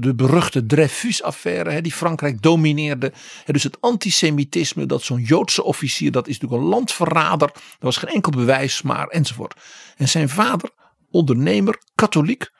de 0.00 0.14
beruchte 0.16 0.66
Dreyfus-affaire. 0.66 1.80
Die 1.82 1.92
Frankrijk 1.92 2.42
domineerde. 2.42 3.12
Hè, 3.44 3.52
Dus 3.52 3.62
het 3.62 3.80
antisemitisme. 3.80 4.86
Dat 4.86 5.02
zo'n 5.02 5.20
Joodse 5.22 5.62
officier. 5.62 6.10
Dat 6.12 6.28
is 6.28 6.38
natuurlijk 6.38 6.62
een 6.62 6.68
landverrader. 6.68 7.48
Er 7.54 7.60
was 7.78 7.96
geen 7.96 8.10
enkel 8.14 8.32
bewijs. 8.32 8.82
Maar 8.82 9.06
enzovoort. 9.06 9.54
En 9.96 10.08
zijn 10.08 10.28
vader. 10.28 10.70
Ondernemer. 11.10 11.82
Katholiek. 11.94 12.50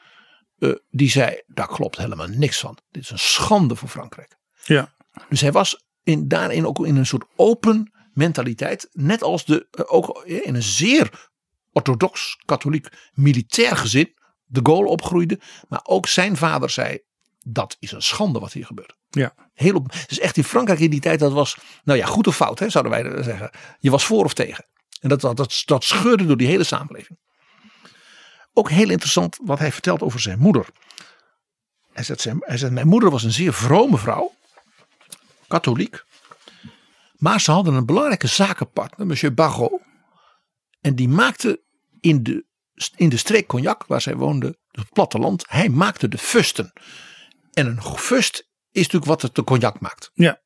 eh, 0.58 0.70
die 0.90 1.10
zei. 1.10 1.40
Daar 1.46 1.68
klopt 1.68 1.96
helemaal 1.96 2.26
niks 2.28 2.58
van. 2.60 2.78
Dit 2.90 3.02
is 3.02 3.10
een 3.10 3.18
schande 3.18 3.76
voor 3.76 3.88
Frankrijk. 3.88 4.36
ja. 4.64 4.92
Dus 5.28 5.40
hij 5.40 5.52
was 5.52 5.84
in, 6.02 6.28
daarin 6.28 6.66
ook 6.66 6.86
in 6.86 6.96
een 6.96 7.06
soort 7.06 7.24
open 7.36 7.92
mentaliteit. 8.12 8.88
Net 8.92 9.22
als 9.22 9.44
de, 9.44 9.66
eh, 9.70 9.84
ook 9.86 10.22
in 10.24 10.54
een 10.54 10.62
zeer 10.62 11.30
orthodox 11.72 12.38
katholiek 12.44 12.88
militair 13.12 13.76
gezin. 13.76 14.18
De 14.44 14.60
Gaulle 14.62 14.88
opgroeide. 14.88 15.40
Maar 15.68 15.80
ook 15.82 16.06
zijn 16.06 16.36
vader 16.36 16.70
zei. 16.70 16.98
Dat 17.42 17.76
is 17.78 17.92
een 17.92 18.02
schande 18.02 18.38
wat 18.38 18.52
hier 18.52 18.66
gebeurt. 18.66 18.96
ja. 19.10 19.34
Heel 19.54 19.74
op, 19.74 19.92
dus 20.08 20.18
echt 20.18 20.36
in 20.36 20.44
Frankrijk 20.44 20.80
in 20.80 20.90
die 20.90 21.00
tijd. 21.00 21.18
Dat 21.18 21.32
was 21.32 21.56
nou 21.84 21.98
ja 21.98 22.06
goed 22.06 22.26
of 22.26 22.36
fout 22.36 22.58
hè, 22.58 22.68
zouden 22.70 22.92
wij 22.92 23.22
zeggen. 23.22 23.50
Je 23.78 23.90
was 23.90 24.04
voor 24.04 24.24
of 24.24 24.34
tegen. 24.34 24.66
En 25.00 25.08
dat, 25.08 25.20
dat, 25.20 25.36
dat, 25.36 25.62
dat 25.64 25.84
scheurde 25.84 26.26
door 26.26 26.36
die 26.36 26.46
hele 26.46 26.64
samenleving. 26.64 27.18
Ook 28.52 28.70
heel 28.70 28.90
interessant 28.90 29.38
wat 29.44 29.58
hij 29.58 29.72
vertelt 29.72 30.02
over 30.02 30.20
zijn 30.20 30.38
moeder. 30.38 30.66
Hij 31.92 32.04
zegt, 32.04 32.20
zijn, 32.20 32.36
hij 32.40 32.56
zegt 32.56 32.72
mijn 32.72 32.88
moeder 32.88 33.10
was 33.10 33.22
een 33.22 33.32
zeer 33.32 33.52
vrome 33.52 33.98
vrouw. 33.98 34.32
katholiek. 35.48 36.04
Maar 37.20 37.40
ze 37.40 37.50
hadden 37.50 37.74
een 37.74 37.86
belangrijke 37.86 38.26
zakenpartner, 38.26 39.06
monsieur 39.06 39.34
Barrault. 39.34 39.82
En 40.80 40.94
die 40.94 41.08
maakte 41.08 41.62
in 42.00 42.22
de, 42.22 42.44
in 42.96 43.08
de 43.08 43.16
streek 43.16 43.46
Cognac, 43.46 43.84
waar 43.86 44.00
zij 44.00 44.16
woonde, 44.16 44.58
het 44.70 44.92
platteland, 44.92 45.44
hij 45.48 45.68
maakte 45.68 46.08
de 46.08 46.18
fusten. 46.18 46.72
En 47.52 47.66
een 47.66 47.82
fust 47.82 48.48
is 48.70 48.82
natuurlijk 48.82 49.04
wat 49.04 49.22
het 49.22 49.34
de 49.34 49.44
cognac 49.44 49.80
maakt. 49.80 50.10
Ja. 50.14 50.40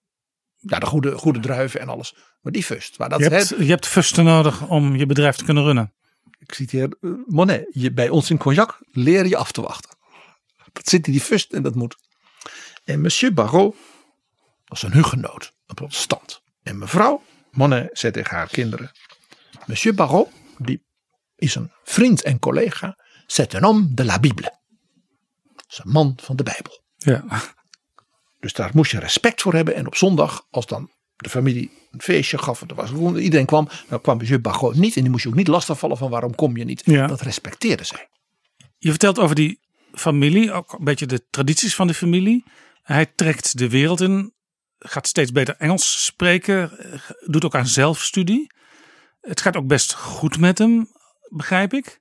Ja, 0.57 0.79
de 0.79 0.87
goede, 0.87 1.19
goede 1.19 1.41
druiven 1.41 1.81
en 1.81 1.89
alles. 1.89 2.17
Maar 2.41 2.53
die 2.53 2.65
fust. 2.65 2.97
Waar 2.97 3.09
dat, 3.09 3.19
Je 3.19 3.29
hebt, 3.29 3.49
je 3.49 3.65
hebt 3.65 3.87
fusten 3.87 4.25
nodig 4.25 4.69
om 4.69 4.97
je 4.97 5.07
bedrijf 5.07 5.37
te 5.37 5.45
kunnen 5.45 5.65
runnen. 5.65 5.95
ik 6.39 6.55
citeer 6.55 6.97
eh, 7.01 7.11
Monet. 7.27 7.67
Je, 7.71 7.93
bij 7.93 8.09
ons 8.09 8.31
in 8.31 8.39
Cognac 8.39 8.79
leer 8.91 9.27
je 9.27 9.37
af 9.37 9.53
te 9.53 9.61
wachten. 9.61 9.97
Dat 10.73 10.89
zit 10.89 11.07
in 11.07 11.13
die 11.13 11.21
fust 11.21 11.53
en 11.53 11.63
dat 11.63 11.75
moet. 11.75 11.97
En 12.85 13.01
monsieur 13.01 13.35
Barrault 13.35 13.77
was 14.65 14.83
een 14.83 14.93
hugenoot, 14.93 15.53
een 15.67 15.75
protestant. 15.75 16.43
En 16.65 16.79
mevrouw 16.79 17.23
Monet 17.51 17.89
zei 17.93 18.13
tegen 18.13 18.37
haar 18.37 18.49
kinderen. 18.49 18.91
Monsieur 19.67 19.95
Barrault, 19.95 20.31
die 20.59 20.85
is 21.37 21.55
een 21.55 21.73
vriend 21.85 22.23
en 22.23 22.39
collega. 22.39 22.99
C'est 23.27 23.55
un 23.55 23.63
homme 23.63 23.95
de 23.95 24.05
la 24.05 24.21
Bible. 24.21 24.53
Dat 25.55 25.65
is 25.69 25.81
een 25.85 25.91
man 25.91 26.19
van 26.23 26.37
de 26.37 26.43
Bijbel. 26.43 26.83
Ja. 26.97 27.25
Dus 28.41 28.53
daar 28.53 28.71
moest 28.75 28.91
je 28.91 28.99
respect 28.99 29.43
voor 29.43 29.55
hebben. 29.55 29.75
En 29.75 29.87
op 29.87 29.95
zondag, 29.95 30.47
als 30.51 30.67
dan 30.67 30.91
de 31.17 31.29
familie 31.29 31.71
een 31.91 32.03
feestje 32.03 32.39
gaf, 32.39 32.61
er 32.61 32.75
was, 32.75 32.91
iedereen 33.17 33.47
kwam, 33.47 33.69
dan 33.89 34.01
kwam 34.01 34.17
monsieur 34.17 34.41
Barrault 34.41 34.77
niet. 34.77 34.97
En 34.97 35.03
die 35.03 35.11
moest 35.11 35.23
je 35.23 35.29
ook 35.29 35.35
niet 35.35 35.49
lastigvallen 35.49 35.97
van 35.97 36.11
waarom 36.11 36.35
kom 36.35 36.57
je 36.57 36.65
niet. 36.65 36.83
Ja. 36.85 37.07
Dat 37.07 37.21
respecteerden 37.21 37.87
zij. 37.87 38.09
Je 38.79 38.91
vertelt 38.91 39.19
over 39.19 39.35
die 39.35 39.61
familie, 39.93 40.53
ook 40.53 40.73
een 40.73 40.85
beetje 40.85 41.07
de 41.07 41.27
tradities 41.31 41.75
van 41.75 41.87
de 41.87 41.95
familie. 41.95 42.45
Hij 42.83 43.07
trekt 43.07 43.59
de 43.59 43.69
wereld 43.69 44.01
in, 44.01 44.35
gaat 44.87 45.07
steeds 45.07 45.33
beter 45.33 45.57
Engels 45.57 46.05
spreken, 46.05 46.79
eh, 46.79 47.01
doet 47.21 47.45
ook 47.45 47.55
aan 47.55 47.67
zelfstudie. 47.67 48.53
Het 49.21 49.41
gaat 49.41 49.57
ook 49.57 49.67
best 49.67 49.95
goed 49.95 50.39
met 50.39 50.59
hem, 50.59 50.89
begrijp 51.29 51.73
ik. 51.73 52.01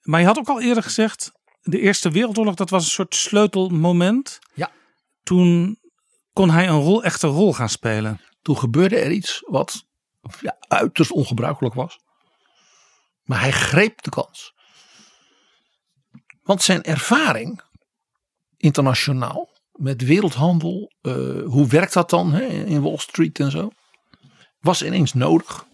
Maar 0.00 0.20
je 0.20 0.26
had 0.26 0.38
ook 0.38 0.48
al 0.48 0.60
eerder 0.60 0.82
gezegd, 0.82 1.32
de 1.62 1.80
Eerste 1.80 2.10
Wereldoorlog, 2.10 2.54
dat 2.54 2.70
was 2.70 2.84
een 2.84 2.90
soort 2.90 3.14
sleutelmoment. 3.14 4.38
Ja. 4.54 4.70
Toen 5.22 5.78
kon 6.32 6.50
hij 6.50 6.68
een 6.68 6.80
rol, 6.80 7.02
echte 7.02 7.26
rol 7.26 7.52
gaan 7.54 7.68
spelen. 7.68 8.20
Toen 8.42 8.58
gebeurde 8.58 8.98
er 8.98 9.10
iets 9.10 9.42
wat 9.46 9.86
ja, 10.40 10.56
uiterst 10.58 11.10
ongebruikelijk 11.10 11.74
was. 11.74 11.98
Maar 13.22 13.40
hij 13.40 13.52
greep 13.52 14.02
de 14.02 14.10
kans. 14.10 14.54
Want 16.42 16.62
zijn 16.62 16.82
ervaring 16.82 17.62
internationaal 18.56 19.53
met 19.74 20.02
wereldhandel, 20.02 20.92
eh, 21.00 21.42
hoe 21.44 21.66
werkt 21.66 21.92
dat 21.92 22.10
dan 22.10 22.32
hè, 22.32 22.46
in 22.46 22.82
Wall 22.82 22.96
Street 22.96 23.38
en 23.38 23.50
zo, 23.50 23.70
was 24.60 24.82
ineens 24.82 25.12
nodig. 25.12 25.66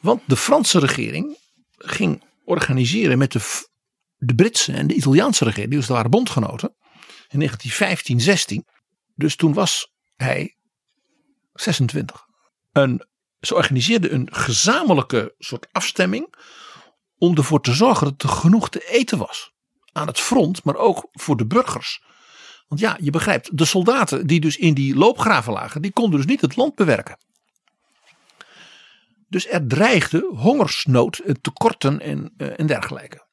Want 0.00 0.22
de 0.26 0.36
Franse 0.36 0.78
regering 0.78 1.36
ging 1.76 2.22
organiseren 2.44 3.18
met 3.18 3.32
de, 3.32 3.40
de 4.16 4.34
Britse 4.34 4.72
en 4.72 4.86
de 4.86 4.94
Italiaanse 4.94 5.44
regering, 5.44 5.72
dus 5.72 5.86
dat 5.86 5.96
waren 5.96 6.10
bondgenoten, 6.10 6.74
in 7.28 7.38
1915, 7.38 8.20
16. 8.20 8.66
Dus 9.14 9.36
toen 9.36 9.52
was 9.52 9.92
hij 10.16 10.56
26. 11.52 12.24
Een, 12.72 13.06
ze 13.40 13.54
organiseerden 13.54 14.14
een 14.14 14.28
gezamenlijke 14.32 15.34
soort 15.38 15.66
afstemming 15.72 16.34
om 17.18 17.36
ervoor 17.36 17.60
te 17.60 17.72
zorgen 17.72 18.06
dat 18.06 18.22
er 18.22 18.36
genoeg 18.36 18.70
te 18.70 18.88
eten 18.88 19.18
was. 19.18 19.52
Aan 19.92 20.06
het 20.06 20.20
front, 20.20 20.64
maar 20.64 20.76
ook 20.76 21.08
voor 21.12 21.36
de 21.36 21.46
burgers. 21.46 22.02
Want 22.68 22.80
ja, 22.80 22.98
je 23.00 23.10
begrijpt, 23.10 23.58
de 23.58 23.64
soldaten 23.64 24.26
die 24.26 24.40
dus 24.40 24.56
in 24.56 24.74
die 24.74 24.96
loopgraven 24.96 25.52
lagen, 25.52 25.82
die 25.82 25.92
konden 25.92 26.16
dus 26.16 26.28
niet 26.28 26.40
het 26.40 26.56
land 26.56 26.74
bewerken. 26.74 27.18
Dus 29.28 29.48
er 29.48 29.66
dreigde 29.66 30.30
hongersnood, 30.34 31.18
eh, 31.18 31.34
tekorten 31.40 32.00
en, 32.00 32.32
eh, 32.36 32.58
en 32.58 32.66
dergelijke. 32.66 33.26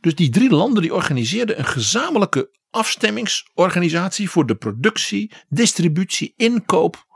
Dus 0.00 0.14
die 0.14 0.30
drie 0.30 0.50
landen 0.50 0.82
die 0.82 0.94
organiseerden 0.94 1.58
een 1.58 1.66
gezamenlijke 1.66 2.56
afstemmingsorganisatie 2.70 4.30
voor 4.30 4.46
de 4.46 4.54
productie, 4.54 5.32
distributie, 5.48 6.32
inkoop 6.36 7.06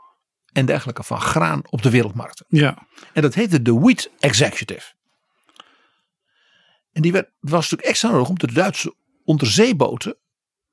en 0.51 0.65
dergelijke 0.65 1.03
van 1.03 1.21
graan 1.21 1.61
op 1.69 1.81
de 1.81 1.89
wereldmarkten. 1.89 2.45
Ja. 2.49 2.87
En 3.13 3.21
dat 3.21 3.33
heette 3.33 3.61
de 3.61 3.73
Wheat 3.73 4.09
Executive. 4.19 4.93
En 6.91 7.01
die 7.01 7.11
werd, 7.11 7.29
was 7.39 7.61
natuurlijk 7.61 7.89
extra 7.89 8.09
nodig 8.09 8.29
omdat 8.29 8.49
de 8.49 8.55
Duitse 8.55 8.95
onderzeeboten 9.23 10.17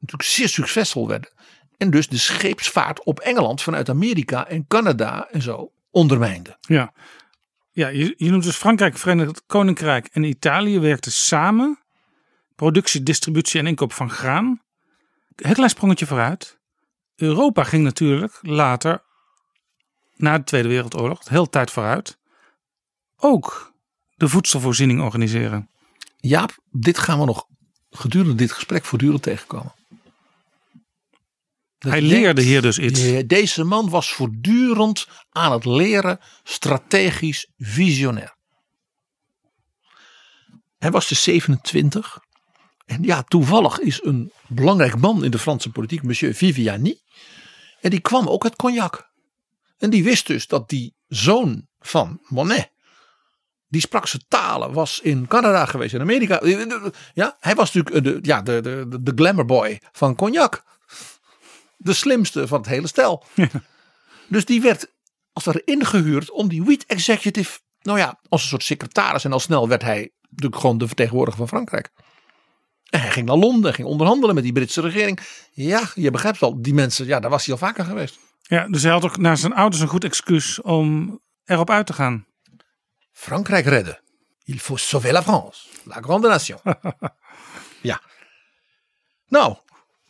natuurlijk 0.01 0.31
zeer 0.31 0.49
succesvol 0.49 1.09
werden. 1.09 1.31
En 1.77 1.91
dus 1.91 2.09
de 2.09 2.19
scheepsvaart 2.19 3.05
op 3.05 3.21
Engeland 3.21 3.63
vanuit 3.63 3.89
Amerika 3.89 4.49
en 4.49 4.67
Canada 4.67 5.29
en 5.31 5.43
zo 5.43 5.73
ondermijnden. 5.91 6.57
Ja, 6.61 6.93
ja 7.71 7.89
je, 7.89 8.15
je 8.17 8.31
noemt 8.31 8.45
dus 8.45 8.57
Frankrijk, 8.57 8.99
Verenigd 8.99 9.43
Koninkrijk 9.47 10.07
en 10.07 10.23
Italië 10.23 10.79
werkten 10.81 11.13
samen. 11.13 11.79
Productie, 12.55 13.03
distributie 13.03 13.61
en 13.61 13.67
inkoop 13.67 13.93
van 13.93 14.11
graan. 14.11 14.63
Heel 15.37 15.55
klein 15.55 15.71
sprongetje 15.71 16.07
vooruit. 16.07 16.59
Europa 17.17 17.65
ging 17.65 17.85
natuurlijk 17.85 18.39
later, 18.43 19.03
na 20.17 20.39
de 20.39 20.45
Tweede 20.45 20.69
Wereldoorlog, 20.69 21.29
heel 21.29 21.49
tijd 21.49 21.71
vooruit, 21.71 22.19
ook 23.17 23.73
de 24.15 24.29
voedselvoorziening 24.29 25.01
organiseren. 25.01 25.71
Jaap, 26.17 26.59
dit 26.71 26.99
gaan 26.99 27.19
we 27.19 27.25
nog 27.25 27.47
gedurende 27.91 28.35
dit 28.35 28.53
gesprek 28.53 28.85
voortdurend 28.85 29.23
tegenkomen. 29.23 29.73
Dat 31.81 31.93
Hij 31.93 32.03
leerde 32.03 32.35
denkt, 32.35 32.51
hier 32.51 32.63
dus 32.63 32.79
iets. 32.79 33.27
Deze 33.27 33.65
man 33.65 33.91
was 33.91 34.13
voortdurend 34.13 35.07
aan 35.31 35.53
het 35.53 35.65
leren, 35.65 36.19
strategisch, 36.43 37.49
visionair. 37.59 38.37
Hij 40.79 40.91
was 40.91 41.09
dus 41.09 41.23
27. 41.23 42.19
En 42.87 43.03
ja, 43.03 43.23
toevallig 43.23 43.79
is 43.79 44.03
een 44.03 44.33
belangrijk 44.49 44.97
man 44.97 45.25
in 45.25 45.31
de 45.31 45.39
Franse 45.39 45.71
politiek, 45.71 46.03
monsieur 46.03 46.35
Viviani. 46.35 47.01
En 47.81 47.91
die 47.91 48.01
kwam 48.01 48.29
ook 48.29 48.45
uit 48.45 48.57
Cognac. 48.57 49.11
En 49.79 49.91
die 49.91 50.05
wist 50.05 50.27
dus 50.27 50.47
dat 50.47 50.69
die 50.69 50.95
zoon 51.09 51.67
van 51.79 52.21
Monet. 52.27 52.71
Die 53.69 53.81
sprak 53.81 54.07
zijn 54.07 54.25
talen, 54.29 54.73
was 54.73 55.01
in 55.01 55.27
Canada 55.27 55.65
geweest, 55.65 55.95
in 55.95 56.01
Amerika. 56.01 56.41
Ja, 57.15 57.37
hij 57.41 57.55
was 57.55 57.73
natuurlijk 57.73 58.05
de, 58.05 58.19
ja, 58.29 58.43
de, 58.43 58.61
de, 58.61 59.03
de 59.03 59.13
glamour 59.15 59.45
boy 59.45 59.81
van 59.93 60.15
Cognac. 60.15 60.65
De 61.83 61.93
slimste 61.93 62.47
van 62.47 62.59
het 62.59 62.69
hele 62.69 62.87
stel. 62.87 63.25
Dus 64.29 64.45
die 64.45 64.61
werd 64.61 64.87
als 65.33 65.47
er 65.47 65.63
ingehuurd 65.65 66.31
om 66.31 66.49
die 66.49 66.63
wheat 66.63 66.85
executive, 66.87 67.59
nou 67.83 67.99
ja, 67.99 68.21
als 68.29 68.43
een 68.43 68.49
soort 68.49 68.63
secretaris. 68.63 69.25
En 69.25 69.33
al 69.33 69.41
snel 69.41 69.69
werd 69.69 69.83
hij 69.83 70.11
natuurlijk 70.31 70.61
gewoon 70.61 70.79
de 70.79 70.87
vertegenwoordiger 70.87 71.39
van 71.39 71.49
Frankrijk. 71.49 71.91
En 72.91 73.01
hij 73.01 73.11
ging 73.11 73.27
naar 73.27 73.37
Londen, 73.37 73.75
ging 73.75 73.89
onderhandelen 73.89 74.35
met 74.35 74.45
die 74.45 74.53
Britse 74.53 74.81
regering. 74.81 75.21
Ja, 75.51 75.91
je 75.95 76.11
begrijpt 76.11 76.39
wel, 76.39 76.63
die 76.63 76.75
mensen, 76.75 77.07
ja, 77.07 77.21
daar 77.21 77.31
was 77.31 77.45
hij 77.45 77.55
al 77.55 77.61
vaker 77.61 77.85
geweest. 77.85 78.19
Ja, 78.41 78.69
dus 78.69 78.83
hij 78.83 78.93
had 78.93 79.05
ook 79.05 79.17
naar 79.17 79.37
zijn 79.37 79.55
ouders 79.55 79.83
een 79.83 79.89
goed 79.89 80.05
excuus 80.05 80.61
om 80.61 81.21
erop 81.45 81.71
uit 81.71 81.87
te 81.87 81.93
gaan. 81.93 82.27
Frankrijk 83.13 83.65
redden. 83.65 84.01
Il 84.45 84.59
faut 84.59 84.81
sauver 84.81 85.13
la 85.13 85.23
France. 85.23 85.67
La 85.85 86.01
grande 86.01 86.29
nation. 86.29 86.59
ja. 87.91 88.01
Nou, 89.27 89.57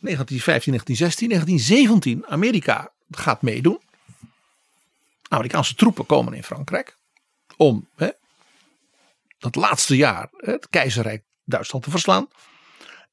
1915, 0.01 0.71
1916, 0.71 1.29
1917. 1.29 2.25
Amerika 2.27 2.91
gaat 3.09 3.41
meedoen. 3.41 3.79
Amerikaanse 5.27 5.75
troepen 5.75 6.05
komen 6.05 6.33
in 6.33 6.43
Frankrijk. 6.43 6.97
Om 7.57 7.87
hè, 7.95 8.09
dat 9.37 9.55
laatste 9.55 9.95
jaar 9.95 10.29
het 10.37 10.69
keizerrijk 10.69 11.23
Duitsland 11.45 11.83
te 11.83 11.89
verslaan. 11.89 12.27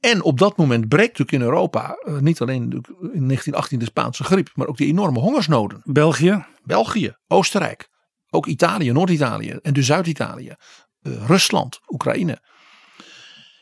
En 0.00 0.22
op 0.22 0.38
dat 0.38 0.56
moment 0.56 0.88
breekt 0.88 1.18
natuurlijk 1.18 1.42
in 1.42 1.50
Europa. 1.52 1.94
eh, 1.94 2.18
niet 2.18 2.40
alleen 2.40 2.62
in 2.62 3.26
1918 3.26 3.78
de 3.78 3.84
Spaanse 3.84 4.24
griep. 4.24 4.50
Maar 4.54 4.66
ook 4.66 4.76
die 4.76 4.88
enorme 4.88 5.18
hongersnoden. 5.18 5.80
België, 5.84 6.46
België, 6.62 7.16
Oostenrijk, 7.26 7.88
ook 8.30 8.46
Italië, 8.46 8.92
Noord-Italië 8.92 9.58
en 9.62 9.72
dus 9.72 9.86
Zuid-Italië, 9.86 10.54
eh, 11.02 11.26
Rusland, 11.26 11.80
Oekraïne. 11.88 12.42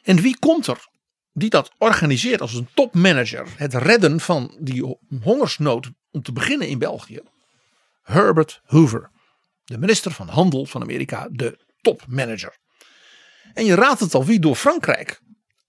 En 0.03 0.21
wie 0.21 0.39
komt 0.39 0.67
er 0.67 0.89
die 1.39 1.51
dat 1.51 1.71
organiseert 1.79 2.41
als 2.41 2.55
een 2.55 2.69
topmanager, 2.75 3.47
het 3.57 3.75
redden 3.75 4.21
van 4.21 4.57
die 4.61 4.83
ho- 4.85 4.99
hongersnood 5.23 5.91
om 6.11 6.23
te 6.23 6.33
beginnen 6.33 6.69
in 6.69 6.79
België? 6.79 7.21
Herbert 8.03 8.61
Hoover, 8.65 9.11
de 9.65 9.79
minister 9.79 10.11
van 10.11 10.29
Handel 10.29 10.67
van 10.67 10.83
Amerika, 10.83 11.29
de 11.31 11.59
topmanager. 11.81 12.57
En 13.55 13.65
je 13.65 13.75
raadt 13.75 14.01
het 14.01 14.15
al 14.15 14.25
wie 14.25 14.39
door 14.41 14.55
Frankrijk 14.57 15.21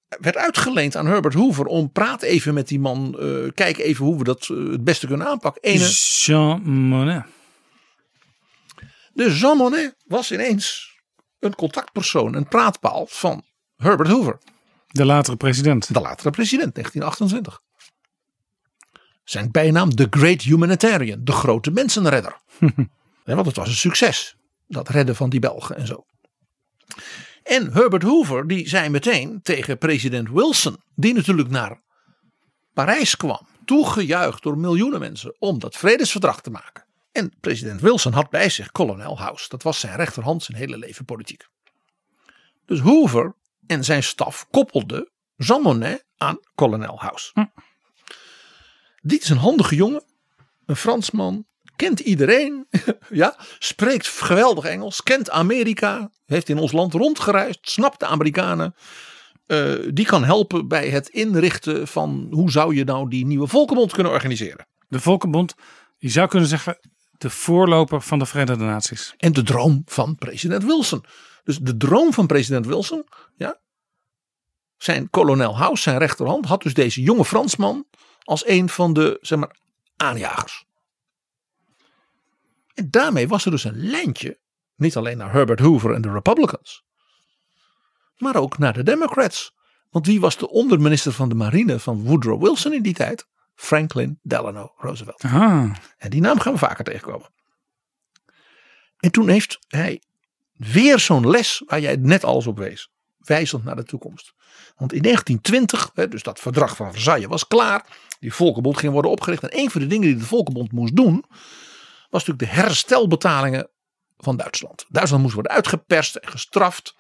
werd 0.08 0.36
uitgeleend 0.38 0.96
aan 0.96 1.06
Herbert 1.06 1.34
Hoover 1.34 1.66
om 1.66 1.92
praat 1.92 2.22
even 2.22 2.54
met 2.54 2.68
die 2.68 2.80
man, 2.80 3.20
eh, 3.20 3.52
kijk 3.54 3.78
even 3.78 4.06
hoe 4.06 4.18
we 4.18 4.24
dat 4.24 4.48
eh, 4.50 4.58
het 4.58 4.84
beste 4.84 5.08
kunnen 5.08 5.28
aanpakken. 5.28 5.62
Ene, 5.62 5.88
Jean 6.26 6.62
Monnet. 6.70 7.24
Dus 9.14 9.40
Jean 9.40 9.58
Monnet 9.58 9.96
was 10.06 10.32
ineens 10.32 10.96
een 11.40 11.56
contactpersoon, 11.56 12.34
een 12.34 12.48
praatpaal 12.48 13.06
van 13.10 13.44
Herbert 13.76 14.10
Hoover, 14.10 14.38
De 14.98 15.06
latere 15.06 15.38
president. 15.38 15.94
de 15.94 16.00
latere 16.02 16.30
president, 16.30 16.74
1928. 16.74 17.62
Zijn 19.24 19.52
bijnaam 19.52 19.96
The 19.96 20.08
Great 20.10 20.42
Humanitarian, 20.42 21.24
de 21.24 21.32
grote 21.32 21.72
mensenredder. 21.72 22.38
Ja, 23.26 23.36
want 23.36 23.48
het 23.48 23.56
was 23.56 23.68
een 23.68 23.76
succes, 23.76 24.36
dat 24.68 24.90
redden 24.90 25.16
van 25.16 25.30
die 25.30 25.40
Belgen 25.40 25.76
en 25.78 25.88
zo. 25.88 26.06
En 27.44 27.74
Herbert 27.74 28.04
Hoover 28.04 28.48
die 28.48 28.70
zei 28.70 28.90
meteen 28.90 29.40
tegen 29.42 29.78
president 29.78 30.30
Wilson, 30.30 30.78
die 30.96 31.14
natuurlijk 31.14 31.50
naar 31.50 31.82
Parijs 32.74 33.18
kwam, 33.18 33.48
toegejuicht 33.66 34.44
door 34.44 34.58
miljoenen 34.58 35.00
mensen 35.00 35.36
om 35.40 35.60
dat 35.60 35.76
vredesverdrag 35.76 36.42
te 36.42 36.50
maken. 36.50 36.86
En 37.12 37.34
president 37.40 37.82
Wilson 37.82 38.14
had 38.14 38.30
bij 38.30 38.50
zich 38.50 38.72
kolonel 38.72 39.20
House, 39.20 39.50
dat 39.50 39.64
was 39.64 39.80
zijn 39.80 39.96
rechterhand 39.96 40.44
zijn 40.44 40.58
hele 40.58 40.78
leven 40.78 41.06
politiek. 41.06 41.48
Dus 42.66 42.80
Hoover 42.80 43.36
en 43.68 43.84
zijn 43.84 44.04
staf 44.04 44.48
koppelden 44.52 45.12
Jean 45.36 45.62
Monnet 45.62 46.06
aan 46.18 46.40
kolonel 46.56 47.00
House. 47.00 47.32
Hm. 47.34 47.46
Dit 49.02 49.24
is 49.24 49.30
een 49.30 49.38
handige 49.38 49.76
jongen, 49.76 50.04
een 50.66 50.76
Fransman, 50.76 51.46
kent 51.76 52.00
iedereen, 52.00 52.68
ja, 53.10 53.36
spreekt 53.60 54.08
geweldig 54.08 54.66
Engels, 54.66 55.04
kent 55.04 55.30
Amerika, 55.30 56.12
heeft 56.26 56.50
in 56.50 56.58
ons 56.58 56.72
land 56.72 56.94
rondgereisd, 56.94 57.60
snapt 57.62 58.00
de 58.00 58.06
Amerikanen. 58.06 58.76
Eh, 59.46 59.74
die 59.94 60.06
kan 60.06 60.24
helpen 60.24 60.68
bij 60.68 60.90
het 60.90 61.08
inrichten 61.08 61.88
van 61.88 62.28
hoe 62.32 62.52
zou 62.52 62.76
je 62.76 62.84
nou 62.84 63.10
die 63.10 63.26
nieuwe 63.26 63.48
volkenbond 63.48 63.94
kunnen 63.94 64.12
organiseren. 64.12 64.68
De 64.88 65.00
Volkenbond, 65.00 65.56
je 65.98 66.10
zou 66.10 66.28
kunnen 66.28 66.50
zeggen 66.50 66.80
de 67.18 67.30
voorloper 67.30 68.02
van 68.02 68.20
de 68.20 68.26
Verenigde 68.26 68.64
Naties. 68.64 69.14
En 69.18 69.34
de 69.34 69.44
droom 69.44 69.82
van 69.86 70.16
president 70.16 70.64
Wilson. 70.64 71.04
Dus 71.48 71.58
de 71.58 71.78
droom 71.78 72.14
van 72.14 72.28
president 72.28 72.66
Wilson, 72.66 73.06
ja, 73.36 73.60
zijn 74.78 75.10
kolonel 75.10 75.58
House, 75.58 75.82
zijn 75.82 75.98
rechterhand, 75.98 76.46
had 76.46 76.62
dus 76.62 76.74
deze 76.74 77.02
jonge 77.02 77.26
Fransman 77.26 77.86
als 78.24 78.48
een 78.48 78.70
van 78.70 78.94
de 78.94 79.18
zeg 79.22 79.40
maar, 79.40 79.58
aanjagers. 79.98 80.66
En 82.74 82.90
daarmee 82.90 83.28
was 83.28 83.46
er 83.46 83.52
dus 83.52 83.64
een 83.64 83.90
lijntje, 83.90 84.40
niet 84.76 84.96
alleen 84.96 85.18
naar 85.18 85.32
Herbert 85.32 85.60
Hoover 85.60 85.94
en 85.94 86.02
de 86.02 86.12
Republicans, 86.12 86.86
maar 88.18 88.36
ook 88.36 88.58
naar 88.58 88.74
de 88.74 88.84
Democrats. 88.84 89.56
Want 89.90 90.06
wie 90.06 90.20
was 90.20 90.38
de 90.38 90.50
onderminister 90.50 91.12
van 91.12 91.30
de 91.30 91.36
marine 91.36 91.80
van 91.80 92.04
Woodrow 92.04 92.42
Wilson 92.42 92.74
in 92.74 92.82
die 92.82 92.94
tijd? 92.94 93.28
Franklin 93.56 94.20
Delano 94.22 94.74
Roosevelt. 94.78 95.24
Ah, 95.24 95.76
En 95.98 96.10
die 96.10 96.22
naam 96.22 96.40
gaan 96.40 96.54
we 96.54 96.60
vaker 96.60 96.84
tegenkomen. 96.84 97.30
En 98.98 99.12
toen 99.12 99.28
heeft 99.28 99.60
hij 99.68 100.02
weer 100.58 101.00
zo'n 101.00 101.30
les 101.30 101.64
waar 101.66 101.80
jij 101.80 101.96
net 101.96 102.24
alles 102.24 102.48
op 102.48 102.58
wees. 102.58 102.90
Wijzend 103.18 103.64
naar 103.64 103.76
de 103.76 103.84
toekomst. 103.84 104.34
Want 104.76 104.94
in 104.94 105.02
1920, 105.02 105.92
hè, 105.94 106.08
dus 106.08 106.24
dat 106.24 106.40
verdrag 106.40 106.76
van 106.76 106.92
Versailles 106.92 107.28
was 107.28 107.48
klaar. 107.48 107.86
Die 108.20 108.34
Volkenbond 108.34 108.78
ging 108.78 108.94
worden 108.94 109.12
opgericht. 109.12 109.44
En 109.44 109.60
een 109.60 109.72
van 109.72 109.82
de 109.82 109.88
dingen 109.88 110.08
die 110.08 110.18
de 110.18 110.26
Volkenbond 110.26 110.72
moest 110.72 110.96
doen. 110.96 111.26
Was 112.10 112.26
natuurlijk 112.26 112.40
de 112.40 112.62
herstelbetalingen 112.62 113.70
van 114.18 114.38
Duitsland. 114.38 114.86
Duitsland 114.90 115.22
moest 115.22 115.36
worden 115.36 115.52
uitgeperst 115.52 116.16
en 116.16 116.30
gestraft. 116.30 116.96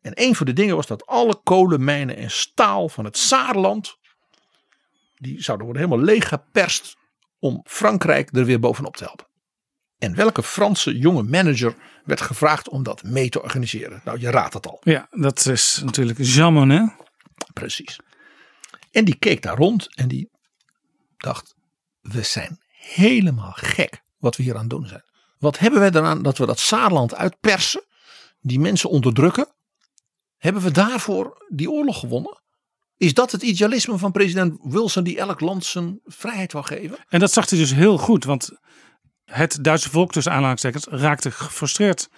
En 0.00 0.12
een 0.14 0.34
van 0.34 0.46
de 0.46 0.52
dingen 0.52 0.76
was 0.76 0.86
dat 0.86 1.06
alle 1.06 1.40
kolenmijnen 1.42 2.16
en 2.16 2.30
staal 2.30 2.88
van 2.88 3.04
het 3.04 3.16
Saarland. 3.16 3.98
Die 5.16 5.42
zouden 5.42 5.66
worden 5.66 5.84
helemaal 5.84 6.06
leeggeperst 6.06 6.96
om 7.38 7.60
Frankrijk 7.64 8.36
er 8.36 8.44
weer 8.44 8.60
bovenop 8.60 8.96
te 8.96 9.04
helpen. 9.04 9.26
En 10.00 10.14
welke 10.14 10.42
Franse 10.42 10.98
jonge 10.98 11.22
manager 11.22 11.74
werd 12.04 12.20
gevraagd 12.20 12.68
om 12.68 12.82
dat 12.82 13.02
mee 13.02 13.28
te 13.28 13.42
organiseren? 13.42 14.00
Nou, 14.04 14.20
je 14.20 14.30
raadt 14.30 14.54
het 14.54 14.66
al. 14.66 14.80
ja, 14.84 15.06
dat 15.10 15.46
is 15.46 15.80
natuurlijk 15.84 16.18
Jean 16.22 16.52
Monnet. 16.52 16.92
Precies. 17.52 17.98
En 18.90 19.04
die 19.04 19.16
keek 19.16 19.42
daar 19.42 19.56
rond 19.56 19.96
en 19.96 20.08
die 20.08 20.30
dacht: 21.16 21.54
we 22.00 22.22
zijn 22.22 22.58
helemaal 22.70 23.52
gek 23.52 24.02
wat 24.18 24.36
we 24.36 24.42
hier 24.42 24.56
aan 24.56 24.68
doen 24.68 24.86
zijn. 24.86 25.04
Wat 25.38 25.58
hebben 25.58 25.80
wij 25.80 25.90
eraan 25.90 26.22
dat 26.22 26.38
we 26.38 26.46
dat 26.46 26.58
Saarland 26.58 27.14
uitpersen, 27.14 27.84
die 28.40 28.60
mensen 28.60 28.90
onderdrukken? 28.90 29.54
Hebben 30.36 30.62
we 30.62 30.70
daarvoor 30.70 31.46
die 31.48 31.70
oorlog 31.70 31.98
gewonnen? 31.98 32.42
Is 32.96 33.14
dat 33.14 33.32
het 33.32 33.42
idealisme 33.42 33.98
van 33.98 34.12
president 34.12 34.58
Wilson 34.62 35.04
die 35.04 35.18
elk 35.18 35.40
land 35.40 35.64
zijn 35.64 36.00
vrijheid 36.04 36.52
wil 36.52 36.62
geven? 36.62 36.98
En 37.08 37.20
dat 37.20 37.32
zag 37.32 37.50
hij 37.50 37.58
dus 37.58 37.74
heel 37.74 37.98
goed, 37.98 38.24
want 38.24 38.50
het 39.30 39.58
Duitse 39.64 39.90
volk 39.90 40.12
tussen 40.12 40.32
aanhalingstekens 40.32 40.86
raakte 40.86 41.30
gefrustreerd 41.30 42.08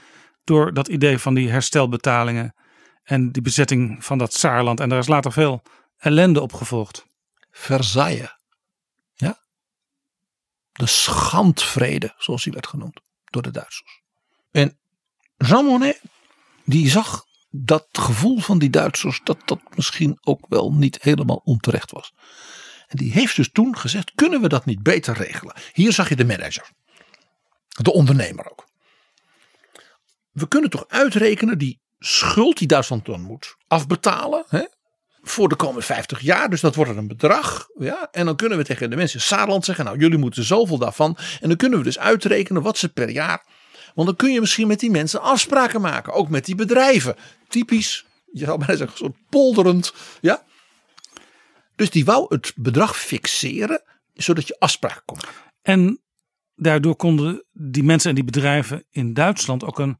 door 0.45 0.75
dat 0.75 0.89
idee 0.89 1.19
van 1.19 1.35
die 1.35 1.51
herstelbetalingen 1.51 2.55
en 3.03 3.33
die 3.33 3.43
bezetting 3.43 4.05
van 4.05 4.19
dat 4.19 4.35
Saarland. 4.35 4.81
En 4.81 4.89
daar 4.89 4.99
is 4.99 5.09
later 5.09 5.33
veel 5.33 5.63
ellende 5.99 6.41
op 6.41 6.53
gevolgd. 6.53 7.07
Versailles. 7.51 8.37
Ja. 9.15 9.39
De 10.73 10.87
schandvrede, 10.87 12.15
zoals 12.19 12.45
die 12.45 12.53
werd 12.53 12.67
genoemd 12.67 13.01
door 13.25 13.43
de 13.43 13.51
Duitsers. 13.51 14.01
En 14.51 14.79
Jean 15.37 15.65
Monnet, 15.65 16.01
die 16.65 16.91
zag 16.91 17.25
dat 17.51 17.89
gevoel 17.93 18.39
van 18.39 18.59
die 18.59 18.71
Duitsers, 18.71 19.21
dat 19.25 19.39
dat 19.45 19.61
misschien 19.75 20.19
ook 20.21 20.47
wel 20.49 20.73
niet 20.73 21.03
helemaal 21.03 21.41
onterecht 21.45 21.91
was. 21.91 22.13
En 22.87 22.97
die 22.97 23.13
heeft 23.13 23.37
dus 23.37 23.51
toen 23.53 23.77
gezegd, 23.77 24.13
kunnen 24.15 24.41
we 24.41 24.49
dat 24.49 24.65
niet 24.65 24.83
beter 24.83 25.15
regelen? 25.15 25.55
Hier 25.73 25.93
zag 25.93 26.09
je 26.09 26.17
de 26.17 26.25
manager. 26.25 26.71
De 27.83 27.93
ondernemer 27.93 28.51
ook. 28.51 28.67
We 30.33 30.49
kunnen 30.49 30.71
toch 30.71 30.85
uitrekenen 30.89 31.59
die 31.59 31.81
schuld 31.99 32.59
die 32.59 32.69
Duitsland 32.69 33.07
dan 33.07 33.21
moet 33.21 33.57
afbetalen. 33.67 34.45
Hè? 34.49 34.65
voor 35.23 35.49
de 35.49 35.57
komende 35.57 35.83
50 35.83 36.21
jaar. 36.21 36.51
Dus 36.51 36.61
dat 36.61 36.75
wordt 36.75 36.97
een 36.97 37.09
bedrag. 37.09 37.69
Ja? 37.79 38.09
En 38.11 38.27
dan 38.27 38.37
kunnen 38.37 38.59
we 38.59 38.65
tegen 38.65 38.91
de 38.91 38.97
mensen 38.97 39.19
in 39.19 39.25
Saarland 39.25 39.65
zeggen: 39.65 39.85
Nou, 39.85 39.99
jullie 39.99 40.19
moeten 40.19 40.45
zoveel 40.45 40.79
daarvan. 40.79 41.17
En 41.41 41.49
dan 41.49 41.57
kunnen 41.57 41.79
we 41.79 41.85
dus 41.85 41.99
uitrekenen 41.99 42.63
wat 42.63 42.79
ze 42.79 42.93
per 42.93 43.11
jaar. 43.11 43.45
Want 43.95 44.09
dan 44.09 44.17
kun 44.17 44.33
je 44.33 44.41
misschien 44.41 44.67
met 44.67 44.81
die 44.81 44.91
mensen 44.91 45.21
afspraken 45.21 45.81
maken. 45.81 46.13
Ook 46.13 46.29
met 46.29 46.45
die 46.45 46.55
bedrijven. 46.55 47.17
Typisch, 47.49 48.07
je 48.33 48.45
zou 48.45 48.59
bijna 48.59 48.77
zeggen, 48.77 48.97
soort 48.97 49.17
polderend. 49.29 49.93
Ja? 50.21 50.45
Dus 51.77 51.91
die 51.91 52.05
wou 52.05 52.27
het 52.29 52.53
bedrag 52.57 52.99
fixeren. 52.99 53.83
Zodat 54.15 54.49
je 54.49 54.57
afspraken 54.59 55.03
kon 55.05 55.17
maken. 55.17 55.53
En 55.63 56.01
daardoor 56.55 56.97
konden 56.97 57.45
die 57.53 57.83
mensen 57.83 58.09
en 58.09 58.15
die 58.15 58.25
bedrijven 58.25 58.85
in 58.91 59.15
Duitsland 59.15 59.65
ook 59.65 59.79
een 59.79 59.99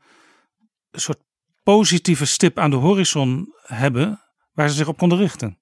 soort 0.93 1.19
positieve 1.63 2.27
stip 2.27 2.59
aan 2.59 2.71
de 2.71 2.77
horizon 2.77 3.55
hebben 3.63 4.23
waar 4.53 4.69
ze 4.69 4.75
zich 4.75 4.89
op 4.89 4.99
konden 4.99 5.19
richten. 5.19 5.59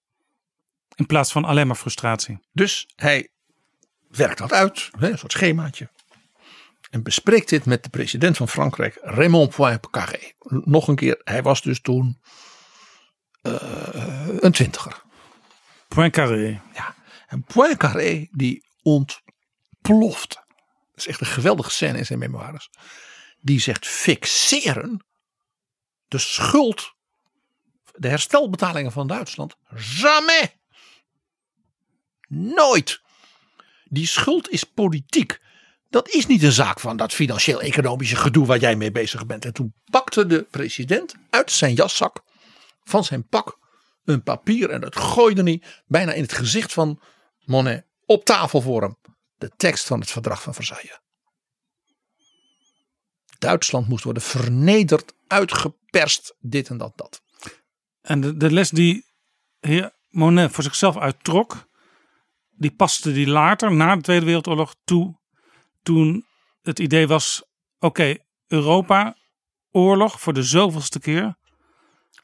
In 0.94 1.06
plaats 1.06 1.32
van 1.32 1.44
alleen 1.44 1.66
maar 1.66 1.76
frustratie. 1.76 2.38
Dus 2.52 2.88
hij 2.96 3.28
werkt 4.08 4.38
dat 4.38 4.52
uit, 4.52 4.90
een 4.98 5.18
soort 5.18 5.32
schemaatje. 5.32 5.88
En 6.90 7.02
bespreekt 7.02 7.48
dit 7.48 7.64
met 7.64 7.82
de 7.82 7.90
president 7.90 8.36
van 8.36 8.48
Frankrijk, 8.48 8.98
Raymond 9.00 9.54
Poincaré. 9.54 10.32
Nog 10.48 10.88
een 10.88 10.94
keer, 10.94 11.20
hij 11.24 11.42
was 11.42 11.62
dus 11.62 11.80
toen 11.80 12.20
eh, 13.42 14.28
een 14.40 14.52
twintiger. 14.52 15.02
Poincaré. 15.88 16.60
Ja. 16.74 16.94
En 17.26 17.42
Poincaré 17.42 18.28
die 18.30 18.64
ontploft. 18.82 20.42
Is 21.00 21.06
echt 21.06 21.20
een 21.20 21.26
geweldige 21.26 21.70
scène 21.70 21.98
in 21.98 22.06
zijn 22.06 22.18
memoires. 22.18 22.70
Die 23.40 23.60
zegt 23.60 23.86
fixeren 23.86 25.04
de 26.08 26.18
schuld, 26.18 26.94
de 27.94 28.08
herstelbetalingen 28.08 28.92
van 28.92 29.06
Duitsland. 29.06 29.56
Jamais. 29.76 30.56
Nooit. 32.28 33.00
Die 33.84 34.06
schuld 34.06 34.50
is 34.50 34.64
politiek. 34.64 35.40
Dat 35.88 36.08
is 36.08 36.26
niet 36.26 36.42
een 36.42 36.52
zaak 36.52 36.80
van 36.80 36.96
dat 36.96 37.12
financieel-economische 37.12 38.16
gedoe 38.16 38.46
waar 38.46 38.58
jij 38.58 38.76
mee 38.76 38.90
bezig 38.90 39.26
bent. 39.26 39.44
En 39.44 39.52
toen 39.52 39.74
pakte 39.90 40.26
de 40.26 40.42
president 40.42 41.14
uit 41.30 41.50
zijn 41.50 41.74
jaszak, 41.74 42.22
van 42.84 43.04
zijn 43.04 43.28
pak, 43.28 43.58
een 44.04 44.22
papier 44.22 44.70
en 44.70 44.80
dat 44.80 44.96
gooide 44.96 45.42
hij 45.42 45.62
bijna 45.86 46.12
in 46.12 46.22
het 46.22 46.32
gezicht 46.32 46.72
van 46.72 47.00
Monet 47.44 47.84
op 48.06 48.24
tafel 48.24 48.60
voor 48.60 48.82
hem. 48.82 48.96
De 49.40 49.50
tekst 49.56 49.86
van 49.86 50.00
het 50.00 50.10
verdrag 50.10 50.42
van 50.42 50.54
Versailles. 50.54 51.00
Duitsland 53.38 53.88
moest 53.88 54.04
worden 54.04 54.22
vernederd, 54.22 55.12
uitgeperst, 55.26 56.34
dit 56.38 56.68
en 56.68 56.78
dat, 56.78 56.92
dat. 56.96 57.22
En 58.00 58.20
de, 58.20 58.36
de 58.36 58.50
les 58.50 58.70
die 58.70 59.04
heer 59.60 59.92
Monet 60.08 60.52
voor 60.52 60.64
zichzelf 60.64 60.96
uittrok, 60.96 61.68
die 62.50 62.74
paste 62.74 63.12
die 63.12 63.26
later, 63.26 63.72
na 63.72 63.96
de 63.96 64.02
Tweede 64.02 64.26
Wereldoorlog, 64.26 64.74
toe. 64.84 65.18
Toen 65.82 66.26
het 66.62 66.78
idee 66.78 67.06
was: 67.06 67.42
oké, 67.78 68.16
Europa, 68.46 69.16
oorlog 69.70 70.20
voor 70.20 70.32
de 70.32 70.42
zoveelste 70.42 71.00
keer. 71.00 71.38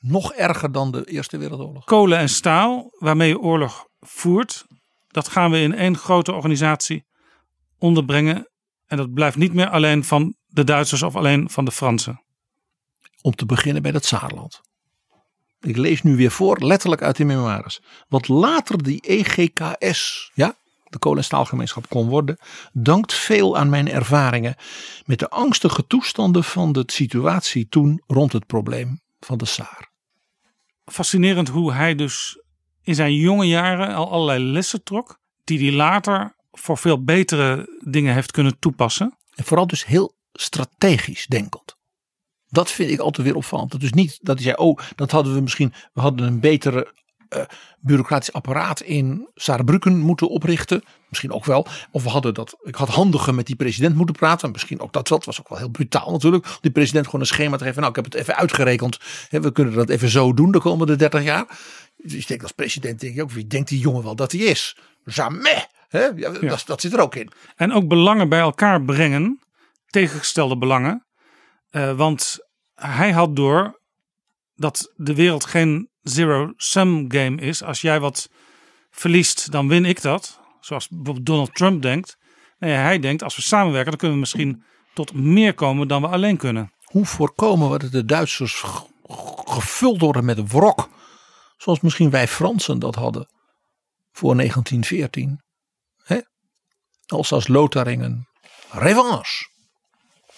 Nog 0.00 0.32
erger 0.32 0.72
dan 0.72 0.90
de 0.90 1.04
Eerste 1.04 1.38
Wereldoorlog. 1.38 1.84
Kolen 1.84 2.18
en 2.18 2.28
staal, 2.28 2.88
waarmee 2.98 3.28
je 3.28 3.38
oorlog 3.38 3.86
voert, 4.00 4.66
dat 5.08 5.28
gaan 5.28 5.50
we 5.50 5.58
in 5.58 5.74
één 5.74 5.96
grote 5.96 6.32
organisatie 6.32 7.05
onderbrengen. 7.78 8.50
En 8.86 8.96
dat 8.96 9.14
blijft 9.14 9.36
niet 9.36 9.52
meer 9.52 9.68
alleen 9.68 10.04
van 10.04 10.34
de 10.46 10.64
Duitsers 10.64 11.02
of 11.02 11.16
alleen 11.16 11.50
van 11.50 11.64
de 11.64 11.72
Fransen. 11.72 12.22
Om 13.20 13.34
te 13.34 13.46
beginnen 13.46 13.82
bij 13.82 13.92
dat 13.92 14.04
Saarland. 14.04 14.60
Ik 15.60 15.76
lees 15.76 16.02
nu 16.02 16.16
weer 16.16 16.30
voor, 16.30 16.64
letterlijk 16.64 17.02
uit 17.02 17.16
de 17.16 17.24
memoires. 17.24 17.82
Wat 18.08 18.28
later 18.28 18.82
die 18.82 19.00
EGKS, 19.00 20.30
ja, 20.34 20.56
de 20.84 20.98
kolen- 20.98 21.18
en 21.18 21.24
staalgemeenschap 21.24 21.88
kon 21.88 22.08
worden, 22.08 22.38
dankt 22.72 23.14
veel 23.14 23.56
aan 23.56 23.68
mijn 23.68 23.90
ervaringen 23.90 24.56
met 25.04 25.18
de 25.18 25.30
angstige 25.30 25.86
toestanden 25.86 26.44
van 26.44 26.72
de 26.72 26.82
situatie 26.86 27.68
toen 27.68 28.02
rond 28.06 28.32
het 28.32 28.46
probleem 28.46 29.00
van 29.20 29.38
de 29.38 29.44
Saar. 29.44 29.90
Fascinerend 30.84 31.48
hoe 31.48 31.72
hij 31.72 31.94
dus 31.94 32.42
in 32.82 32.94
zijn 32.94 33.14
jonge 33.14 33.46
jaren 33.46 33.94
al 33.94 34.10
allerlei 34.10 34.44
lessen 34.44 34.82
trok, 34.82 35.18
die 35.44 35.58
hij 35.58 35.72
later 35.72 36.35
voor 36.58 36.78
veel 36.78 37.04
betere 37.04 37.78
dingen 37.84 38.14
heeft 38.14 38.30
kunnen 38.30 38.58
toepassen. 38.58 39.16
En 39.34 39.44
vooral 39.44 39.66
dus 39.66 39.86
heel 39.86 40.14
strategisch 40.32 41.26
denkend. 41.26 41.76
Dat 42.48 42.70
vind 42.70 42.90
ik 42.90 42.98
altijd 42.98 43.26
weer 43.26 43.36
opvallend. 43.36 43.70
Dat 43.70 43.80
dus 43.80 43.92
niet 43.92 44.18
dat 44.22 44.34
hij 44.34 44.44
zei, 44.44 44.56
oh, 44.56 44.78
dat 44.94 45.10
hadden 45.10 45.34
we 45.34 45.40
misschien, 45.40 45.72
we 45.92 46.00
hadden 46.00 46.26
een 46.26 46.40
betere 46.40 46.94
uh, 47.36 47.42
bureaucratisch 47.80 48.32
apparaat 48.32 48.80
in 48.80 49.28
Saarbrücken 49.34 49.92
moeten 49.92 50.28
oprichten. 50.28 50.82
Misschien 51.08 51.32
ook 51.32 51.44
wel. 51.44 51.66
Of 51.90 52.02
we 52.02 52.08
hadden 52.08 52.34
dat, 52.34 52.56
ik 52.62 52.74
had 52.74 52.88
handiger 52.88 53.34
met 53.34 53.46
die 53.46 53.56
president 53.56 53.94
moeten 53.94 54.14
praten. 54.14 54.50
Misschien 54.50 54.80
ook 54.80 54.92
dat. 54.92 55.08
Het 55.08 55.24
was 55.24 55.40
ook 55.40 55.48
wel 55.48 55.58
heel 55.58 55.68
brutaal 55.68 56.10
natuurlijk. 56.10 56.46
Die 56.60 56.70
president 56.70 57.04
gewoon 57.04 57.20
een 57.20 57.26
schema 57.26 57.56
te 57.56 57.64
geven. 57.64 57.78
Nou, 57.78 57.88
ik 57.90 57.96
heb 57.96 58.04
het 58.04 58.14
even 58.14 58.36
uitgerekend. 58.36 58.98
we 59.30 59.52
kunnen 59.52 59.74
dat 59.74 59.88
even 59.88 60.08
zo 60.08 60.34
doen 60.34 60.50
de 60.50 60.60
komende 60.60 60.96
30 60.96 61.22
jaar. 61.22 61.58
Dus 61.96 62.14
ik 62.14 62.28
denk 62.28 62.42
als 62.42 62.52
president, 62.52 63.00
denk 63.00 63.14
je 63.14 63.22
ook, 63.22 63.30
wie 63.30 63.46
denkt 63.46 63.68
die 63.68 63.78
jongen 63.78 64.02
wel 64.02 64.16
dat 64.16 64.32
hij 64.32 64.40
is? 64.40 64.76
Jamais. 65.04 65.66
Hè? 65.88 66.04
Ja. 66.04 66.30
Dat, 66.30 66.62
dat, 66.66 66.80
zit 66.80 66.92
er 66.92 67.00
ook 67.00 67.14
in. 67.14 67.30
En 67.56 67.72
ook 67.72 67.88
belangen 67.88 68.28
bij 68.28 68.40
elkaar 68.40 68.82
brengen. 68.82 69.40
Tegengestelde 69.86 70.58
belangen. 70.58 71.06
Uh, 71.70 71.96
want 71.96 72.38
hij 72.74 73.12
had 73.12 73.36
door 73.36 73.80
dat 74.54 74.92
de 74.96 75.14
wereld 75.14 75.44
geen 75.44 75.90
zero-sum 76.02 77.04
game 77.12 77.40
is. 77.40 77.62
Als 77.62 77.80
jij 77.80 78.00
wat 78.00 78.28
verliest, 78.90 79.52
dan 79.52 79.68
win 79.68 79.84
ik 79.84 80.02
dat. 80.02 80.40
Zoals 80.60 80.88
bijvoorbeeld 80.88 81.26
Donald 81.26 81.54
Trump 81.54 81.82
denkt. 81.82 82.16
Nee, 82.58 82.72
hij 82.72 82.98
denkt, 82.98 83.22
als 83.22 83.36
we 83.36 83.42
samenwerken, 83.42 83.90
dan 83.90 83.98
kunnen 83.98 84.16
we 84.16 84.22
misschien 84.22 84.64
tot 84.94 85.12
meer 85.14 85.54
komen 85.54 85.88
dan 85.88 86.02
we 86.02 86.08
alleen 86.08 86.36
kunnen. 86.36 86.72
Hoe 86.84 87.04
voorkomen 87.04 87.70
we 87.70 87.78
dat 87.78 87.92
de 87.92 88.04
Duitsers 88.04 88.64
gevuld 89.44 90.00
worden 90.00 90.24
met 90.24 90.52
wrok? 90.52 90.88
Zoals 91.56 91.80
misschien 91.80 92.10
wij 92.10 92.28
Fransen 92.28 92.78
dat 92.78 92.94
hadden 92.94 93.28
voor 94.12 94.36
1914. 94.36 95.40
Als 97.06 97.32
als 97.32 97.48
Lotharingen. 97.48 98.28
Revanche. 98.70 99.48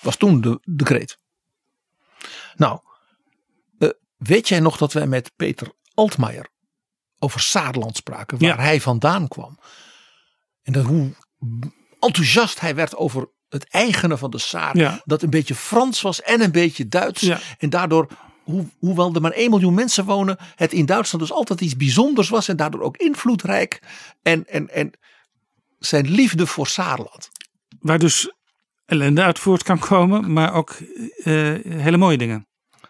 Was 0.01 0.17
toen 0.17 0.41
de 0.41 0.61
decreet. 0.65 1.19
Nou, 2.57 2.81
Weet 4.19 4.49
jij 4.49 4.61
nog 4.61 4.77
dat 4.77 4.93
wij 4.93 5.07
met 5.07 5.33
Peter 5.37 5.73
Altmaier 5.95 6.49
over 7.19 7.41
Saarland 7.41 7.97
spraken, 7.97 8.39
waar 8.39 8.61
hij 8.61 8.81
vandaan 8.81 9.29
kwam? 9.29 9.59
En 10.63 10.73
dat 10.73 10.85
hoe 10.85 11.11
enthousiast 12.01 12.61
hij 12.61 12.75
werd 12.75 12.97
over 12.97 13.29
het 13.49 13.69
eigene 13.69 14.17
van 14.17 14.31
de 14.31 14.39
Saar. 14.39 14.77
Ja. 14.77 15.03
Dat 15.05 15.23
een 15.23 15.31
beetje 15.31 15.55
Frans 15.55 16.01
was 16.01 16.23
en 16.23 16.41
een 16.41 16.53
beetje 16.53 16.89
Duits. 16.89 17.21
Ja. 17.21 17.39
En 17.59 17.71
daardoor, 17.71 18.09
hoe, 18.45 18.67
hoewel 18.79 19.15
er 19.15 19.21
maar 19.21 19.33
1 19.33 19.51
miljoen 19.51 19.75
mensen 19.75 20.05
wonen, 20.05 20.37
het 20.55 20.73
in 20.73 20.87
Duitsland 20.87 21.27
dus 21.27 21.37
altijd 21.37 21.61
iets 21.61 21.77
bijzonders 21.77 22.29
was. 22.29 22.49
En 22.49 22.57
daardoor 22.57 22.81
ook 22.81 22.97
invloedrijk. 22.97 23.83
En, 24.23 24.47
en, 24.47 24.69
en 24.71 24.93
zijn 25.79 26.11
liefde 26.11 26.47
voor 26.47 26.67
Saarland. 26.67 27.31
Waar 27.81 27.99
dus 27.99 28.33
ellende 28.85 29.23
uit 29.23 29.39
voort 29.39 29.63
kan 29.63 29.79
komen, 29.79 30.33
maar 30.33 30.53
ook 30.53 30.77
uh, 30.81 30.85
hele 31.65 31.97
mooie 31.97 32.19
dingen. 32.19 32.47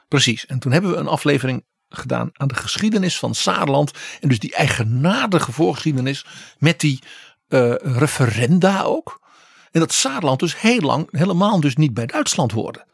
Precies. 0.09 0.47
En 0.47 0.59
toen 0.59 0.72
hebben 0.72 0.91
we 0.91 0.97
een 0.97 1.07
aflevering 1.07 1.66
gedaan 1.89 2.30
aan 2.32 2.49
de 2.49 2.55
geschiedenis 2.55 3.18
van 3.18 3.34
Saarland. 3.34 3.93
En 4.20 4.28
dus 4.28 4.39
die 4.39 4.55
eigenaardige 4.55 5.53
voorgeschiedenis 5.53 6.26
met 6.59 6.80
die 6.80 7.03
uh, 7.49 7.74
referenda 7.74 8.82
ook. 8.82 9.20
En 9.70 9.80
dat 9.80 9.93
Saarland 9.93 10.41
dus 10.41 10.61
heel 10.61 10.80
lang 10.80 11.09
helemaal 11.11 11.61
dus 11.61 11.76
niet 11.76 11.95
bij 11.95 12.07
Duitsland 12.07 12.53
hoorde. 12.53 12.86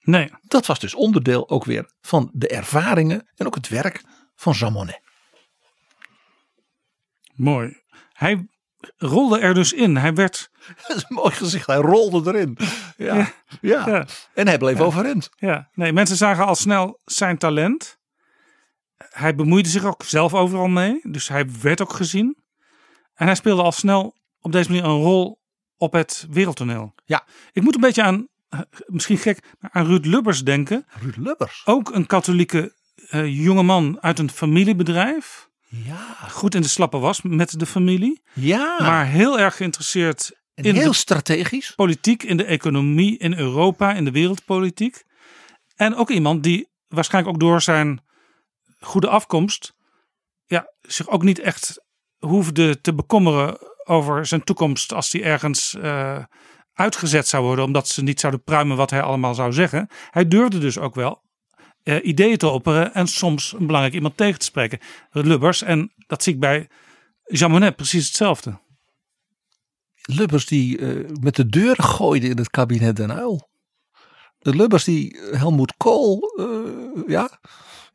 Nee. 0.00 0.30
Dat 0.42 0.66
was 0.66 0.78
dus 0.78 0.94
onderdeel 0.94 1.48
ook 1.48 1.64
weer 1.64 1.90
van 2.00 2.30
de 2.32 2.48
ervaringen 2.48 3.30
en 3.34 3.46
ook 3.46 3.54
het 3.54 3.68
werk 3.68 4.02
van 4.34 4.52
Jean 4.52 4.72
Monnet. 4.72 5.00
Mooi. 7.34 7.80
Hij 8.12 8.46
rolde 8.96 9.38
er 9.38 9.54
dus 9.54 9.72
in. 9.72 9.96
Hij 9.96 10.14
werd. 10.14 10.50
Dat 10.88 10.96
is 10.96 11.04
een 11.08 11.14
mooi 11.14 11.30
gezicht. 11.30 11.66
Hij 11.66 11.76
rolde 11.76 12.32
erin. 12.34 12.58
Ja. 12.96 13.14
ja. 13.16 13.32
ja. 13.60 13.88
Ja. 13.88 14.06
En 14.34 14.46
hij 14.46 14.58
bleef 14.58 14.78
Ja. 14.78 14.84
overeind. 14.84 15.28
Ja, 15.36 15.68
nee, 15.74 15.92
mensen 15.92 16.16
zagen 16.16 16.46
al 16.46 16.54
snel 16.54 17.00
zijn 17.04 17.38
talent. 17.38 17.98
Hij 18.96 19.34
bemoeide 19.34 19.68
zich 19.68 19.84
ook 19.84 20.02
zelf 20.04 20.34
overal 20.34 20.68
mee. 20.68 21.00
Dus 21.02 21.28
hij 21.28 21.46
werd 21.62 21.80
ook 21.82 21.92
gezien. 21.92 22.36
En 23.14 23.26
hij 23.26 23.34
speelde 23.34 23.62
al 23.62 23.72
snel 23.72 24.14
op 24.40 24.52
deze 24.52 24.68
manier 24.70 24.84
een 24.84 25.00
rol 25.02 25.40
op 25.76 25.92
het 25.92 26.26
wereldtoneel. 26.30 26.94
Ja. 27.04 27.24
Ik 27.52 27.62
moet 27.62 27.74
een 27.74 27.80
beetje 27.80 28.02
aan, 28.02 28.28
eh, 28.48 28.60
misschien 28.86 29.18
gek, 29.18 29.44
aan 29.60 29.86
Ruud 29.86 30.04
Lubbers 30.04 30.44
denken. 30.44 30.86
Ruud 31.00 31.16
Lubbers. 31.16 31.62
Ook 31.64 31.94
een 31.94 32.06
katholieke 32.06 32.74
eh 33.08 33.44
jongeman 33.44 33.98
uit 34.00 34.18
een 34.18 34.30
familiebedrijf. 34.30 35.48
Ja. 35.74 36.14
Goed 36.28 36.54
in 36.54 36.62
de 36.62 36.68
slappe 36.68 36.98
was 36.98 37.22
met 37.22 37.58
de 37.58 37.66
familie. 37.66 38.22
Ja. 38.32 38.76
Maar 38.80 39.06
heel 39.06 39.38
erg 39.38 39.56
geïnteresseerd 39.56 40.30
en 40.54 40.64
in 40.64 40.74
heel 40.74 40.90
de 40.90 40.96
strategisch. 40.96 41.72
politiek, 41.74 42.22
in 42.22 42.36
de 42.36 42.44
economie, 42.44 43.18
in 43.18 43.38
Europa, 43.38 43.92
in 43.92 44.04
de 44.04 44.10
wereldpolitiek. 44.10 45.04
En 45.76 45.94
ook 45.94 46.10
iemand 46.10 46.42
die 46.42 46.68
waarschijnlijk 46.88 47.34
ook 47.34 47.40
door 47.40 47.60
zijn 47.60 48.00
goede 48.80 49.08
afkomst 49.08 49.74
ja, 50.46 50.72
zich 50.80 51.08
ook 51.08 51.22
niet 51.22 51.38
echt 51.38 51.84
hoefde 52.18 52.80
te 52.80 52.94
bekommeren 52.94 53.58
over 53.84 54.26
zijn 54.26 54.44
toekomst 54.44 54.92
als 54.92 55.12
hij 55.12 55.22
ergens 55.22 55.74
eh, 55.74 56.24
uitgezet 56.72 57.28
zou 57.28 57.44
worden, 57.44 57.64
omdat 57.64 57.88
ze 57.88 58.02
niet 58.02 58.20
zouden 58.20 58.42
pruimen 58.42 58.76
wat 58.76 58.90
hij 58.90 59.02
allemaal 59.02 59.34
zou 59.34 59.52
zeggen. 59.52 59.88
Hij 60.10 60.28
durfde 60.28 60.58
dus 60.58 60.78
ook 60.78 60.94
wel 60.94 61.22
eh, 61.82 62.04
ideeën 62.04 62.36
te 62.36 62.48
opperen 62.48 62.94
en 62.94 63.06
soms 63.06 63.52
een 63.52 63.66
belangrijk 63.66 63.94
iemand 63.94 64.16
tegen 64.16 64.38
te 64.38 64.44
spreken. 64.44 64.78
Lubbers, 65.10 65.62
en 65.62 65.92
dat 66.06 66.22
zie 66.22 66.32
ik 66.32 66.40
bij 66.40 66.68
Jean 67.24 67.50
Monnet 67.50 67.76
precies 67.76 68.06
hetzelfde. 68.06 68.60
Lubbers 70.02 70.46
die 70.46 70.78
eh, 70.78 71.10
met 71.20 71.36
de 71.36 71.46
deur 71.46 71.76
gooide 71.82 72.28
in 72.28 72.38
het 72.38 72.50
kabinet 72.50 72.96
Den 72.96 73.10
Uyl. 73.10 73.50
De 74.38 74.56
Lubbers 74.56 74.84
die 74.84 75.18
Helmoet 75.30 75.74
Kool 75.76 76.20
eh, 76.36 77.02
ja, 77.06 77.40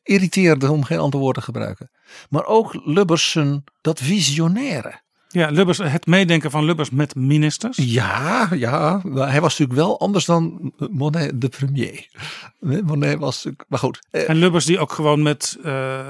irriteerde 0.04 0.72
om 0.72 0.84
geen 0.84 1.00
ander 1.00 1.20
woord 1.20 1.36
te 1.36 1.42
gebruiken. 1.42 1.92
Maar 2.30 2.46
ook 2.46 2.86
Lubbers 2.86 3.38
dat 3.82 4.00
visionaire. 4.00 5.06
Ja, 5.38 5.50
Lubbers, 5.50 5.78
het 5.78 6.06
meedenken 6.06 6.52
van 6.52 6.66
Lubbers 6.66 6.90
met 6.90 7.16
ministers. 7.16 7.78
Ja, 7.78 8.48
ja. 8.54 9.02
Hij 9.14 9.42
was 9.42 9.58
natuurlijk 9.58 9.80
wel 9.80 10.00
anders 10.00 10.26
dan 10.26 10.74
Monet 10.92 11.42
de 11.42 11.50
premier. 11.50 12.08
Monet 12.60 13.20
was 13.20 13.36
natuurlijk, 13.36 13.66
maar 13.70 13.80
goed. 13.80 14.00
eh, 14.12 14.30
En 14.30 14.36
Lubbers 14.36 14.66
die 14.66 14.80
ook 14.80 14.92
gewoon 14.92 15.22
met 15.22 15.58
eh, 15.64 16.08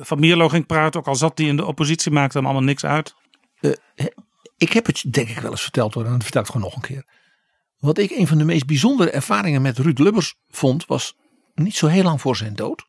Van 0.00 0.20
Mierlo 0.20 0.48
ging 0.48 0.66
praten, 0.66 1.00
ook 1.00 1.06
al 1.06 1.16
zat 1.16 1.38
hij 1.38 1.46
in 1.46 1.56
de 1.56 1.64
oppositie, 1.64 2.12
maakte 2.12 2.36
hem 2.36 2.46
allemaal 2.46 2.64
niks 2.64 2.84
uit. 2.84 3.14
ik 4.56 4.72
heb 4.72 4.86
het 4.86 5.04
denk 5.12 5.28
ik 5.28 5.38
wel 5.38 5.50
eens 5.50 5.62
verteld 5.62 5.94
hoor, 5.94 6.04
en 6.04 6.10
dan 6.10 6.22
vertel 6.22 6.40
ik 6.40 6.46
het 6.46 6.56
gewoon 6.56 6.72
nog 6.72 6.82
een 6.82 6.88
keer. 6.88 7.04
Wat 7.78 7.98
ik 7.98 8.10
een 8.10 8.26
van 8.26 8.38
de 8.38 8.44
meest 8.44 8.66
bijzondere 8.66 9.10
ervaringen 9.10 9.62
met 9.62 9.78
Ruud 9.78 9.98
Lubbers 9.98 10.34
vond, 10.50 10.86
was 10.86 11.14
niet 11.54 11.76
zo 11.76 11.86
heel 11.86 12.02
lang 12.02 12.20
voor 12.20 12.36
zijn 12.36 12.54
dood. 12.54 12.84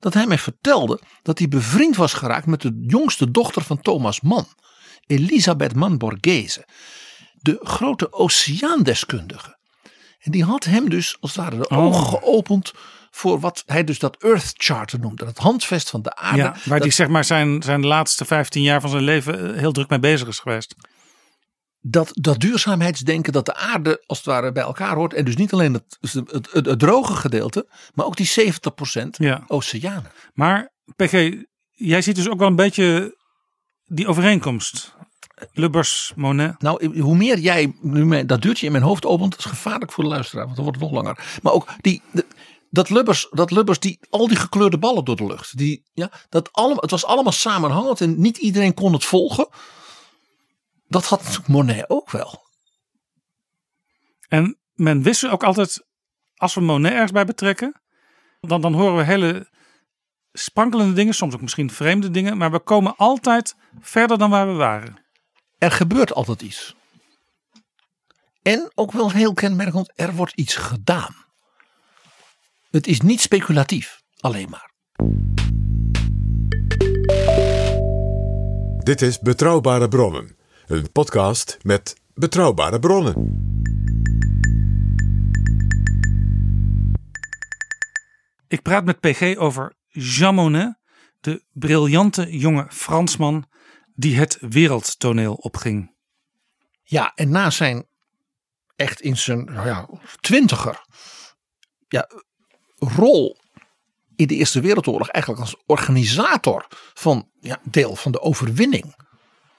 Dat 0.00 0.14
hij 0.14 0.26
mij 0.26 0.38
vertelde 0.38 1.00
dat 1.22 1.38
hij 1.38 1.48
bevriend 1.48 1.96
was 1.96 2.12
geraakt 2.12 2.46
met 2.46 2.60
de 2.60 2.84
jongste 2.86 3.30
dochter 3.30 3.62
van 3.62 3.80
Thomas 3.80 4.20
Mann, 4.20 4.46
Elisabeth 5.06 5.74
Mann 5.74 5.98
Borghese, 5.98 6.66
de 7.40 7.58
grote 7.62 8.12
oceaandeskundige. 8.12 9.56
En 10.18 10.30
die 10.30 10.44
had 10.44 10.64
hem 10.64 10.88
dus 10.90 11.16
als 11.20 11.34
het 11.34 11.44
ware 11.44 11.56
de 11.56 11.68
Oh. 11.68 11.78
ogen 11.78 12.06
geopend 12.06 12.72
voor 13.10 13.40
wat 13.40 13.62
hij 13.66 13.84
dus 13.84 13.98
dat 13.98 14.16
Earth 14.22 14.52
Charter 14.56 14.98
noemde, 15.00 15.24
het 15.26 15.38
handvest 15.38 15.90
van 15.90 16.02
de 16.02 16.16
aarde. 16.16 16.38
Ja, 16.38 16.50
waar 16.50 16.62
dat- 16.64 16.80
hij 16.80 16.90
zeg 16.90 17.08
maar 17.08 17.24
zijn, 17.24 17.62
zijn 17.62 17.86
laatste 17.86 18.24
15 18.24 18.62
jaar 18.62 18.80
van 18.80 18.90
zijn 18.90 19.02
leven 19.02 19.52
eh, 19.54 19.58
heel 19.58 19.72
druk 19.72 19.88
mee 19.88 19.98
bezig 19.98 20.28
is 20.28 20.38
geweest. 20.38 20.74
dat, 21.84 22.10
dat 22.12 22.40
duurzaamheidsdenken 22.40 23.32
dat 23.32 23.46
de 23.46 23.54
aarde 23.54 24.02
als 24.06 24.18
het 24.18 24.26
ware 24.26 24.52
bij 24.52 24.62
elkaar 24.62 24.94
hoort. 24.96 25.14
En 25.14 25.24
dus 25.24 25.36
niet 25.36 25.52
alleen 25.52 25.72
het, 25.72 25.96
het, 26.00 26.12
het, 26.30 26.48
het, 26.52 26.66
het 26.66 26.78
droge 26.78 27.14
gedeelte, 27.16 27.66
maar 27.94 28.06
ook 28.06 28.16
die 28.16 28.26
70% 28.26 29.08
Ja. 29.10 29.44
oceanen. 29.46 30.12
Maar 30.34 30.72
PG, 30.96 31.32
jij 31.70 32.02
ziet 32.02 32.16
dus 32.16 32.28
ook 32.28 32.38
wel 32.38 32.48
een 32.48 32.56
beetje 32.56 33.16
die 33.94 34.06
overeenkomst. 34.06 34.94
Lubbers, 35.52 36.12
Monet. 36.16 36.60
Nou, 36.60 37.00
hoe 37.00 37.16
meer 37.16 37.38
jij 37.38 37.74
nu 37.80 38.24
dat 38.26 38.42
deurtje 38.42 38.66
in 38.66 38.72
mijn 38.72 38.84
hoofd 38.84 39.06
opent, 39.06 39.38
is 39.38 39.44
gevaarlijk 39.44 39.92
voor 39.92 40.04
de 40.04 40.10
luisteraar, 40.10 40.44
want 40.44 40.56
dan 40.56 40.64
wordt 40.64 40.80
het 40.80 40.90
nog 40.90 41.02
langer. 41.02 41.38
Maar 41.42 41.52
ook 41.52 41.68
die, 41.80 42.02
de- 42.12 42.26
dat 42.70 42.90
Lubbers, 42.90 43.28
dat 43.30 43.50
Lubbers 43.50 43.78
die, 43.78 43.98
al 44.10 44.28
die 44.28 44.36
gekleurde 44.36 44.78
ballen 44.78 45.04
door 45.04 45.16
de 45.16 45.26
lucht. 45.26 45.56
Die, 45.56 45.84
ja, 45.92 46.10
dat 46.28 46.52
allemaal, 46.52 46.80
het 46.80 46.90
was 46.90 47.04
allemaal 47.04 47.32
samenhangend 47.32 48.00
en 48.00 48.20
niet 48.20 48.36
iedereen 48.36 48.74
kon 48.74 48.92
het 48.92 49.04
volgen. 49.04 49.48
Dat 50.88 51.04
had 51.04 51.20
natuurlijk 51.20 51.48
Monet 51.48 51.90
ook 51.90 52.10
wel. 52.10 52.40
En 54.28 54.58
men 54.72 55.02
wist 55.02 55.28
ook 55.28 55.44
altijd, 55.44 55.86
als 56.36 56.54
we 56.54 56.60
Monet 56.60 56.92
ergens 56.92 57.12
bij 57.12 57.24
betrekken, 57.24 57.80
dan, 58.40 58.60
dan 58.60 58.72
horen 58.72 58.96
we 58.96 59.02
hele 59.02 59.50
sprankelende 60.32 60.92
dingen, 60.92 61.14
soms 61.14 61.34
ook 61.34 61.40
misschien 61.40 61.70
vreemde 61.70 62.10
dingen, 62.10 62.36
maar 62.36 62.50
we 62.50 62.58
komen 62.58 62.96
altijd 62.96 63.56
verder 63.80 64.18
dan 64.18 64.30
waar 64.30 64.46
we 64.46 64.52
waren. 64.54 65.00
er 65.58 65.70
gebeurt 65.70 66.14
altijd 66.14 66.42
iets. 66.42 66.74
En 68.42 68.70
ook 68.74 68.92
wel 68.92 69.10
heel 69.10 69.34
kenmerkend, 69.34 69.92
er 69.94 70.14
wordt 70.14 70.32
iets 70.34 70.54
gedaan. 70.54 71.14
Het 72.70 72.86
is 72.86 73.00
niet 73.00 73.20
speculatief, 73.20 74.02
alleen 74.20 74.50
maar. 74.50 74.70
Dit 78.78 79.02
is 79.02 79.18
Betrouwbare 79.18 79.88
Bronnen, 79.88 80.36
een 80.66 80.92
podcast 80.92 81.58
met 81.62 81.96
betrouwbare 82.14 82.78
bronnen. 82.78 83.40
Ik 88.48 88.62
praat 88.62 88.84
met 88.84 89.00
PG 89.00 89.36
over 89.36 89.72
Jean 89.92 90.34
Monnet, 90.34 90.78
de 91.20 91.44
briljante 91.52 92.38
jonge 92.38 92.66
Fransman 92.68 93.46
die 93.94 94.16
het 94.16 94.38
wereldtoneel 94.40 95.34
opging. 95.34 95.94
Ja, 96.82 97.12
en 97.14 97.30
na 97.30 97.50
zijn 97.50 97.86
echt 98.76 99.00
in 99.00 99.16
zijn 99.16 99.44
nou 99.44 99.66
ja, 99.66 99.88
twintiger 100.20 100.84
ja, 101.88 102.08
rol 102.78 103.40
in 104.16 104.26
de 104.26 104.34
Eerste 104.34 104.60
Wereldoorlog, 104.60 105.08
eigenlijk 105.08 105.44
als 105.44 105.56
organisator 105.66 106.66
van 106.94 107.28
ja, 107.40 107.60
deel 107.62 107.96
van 107.96 108.12
de 108.12 108.20
overwinning 108.20 108.94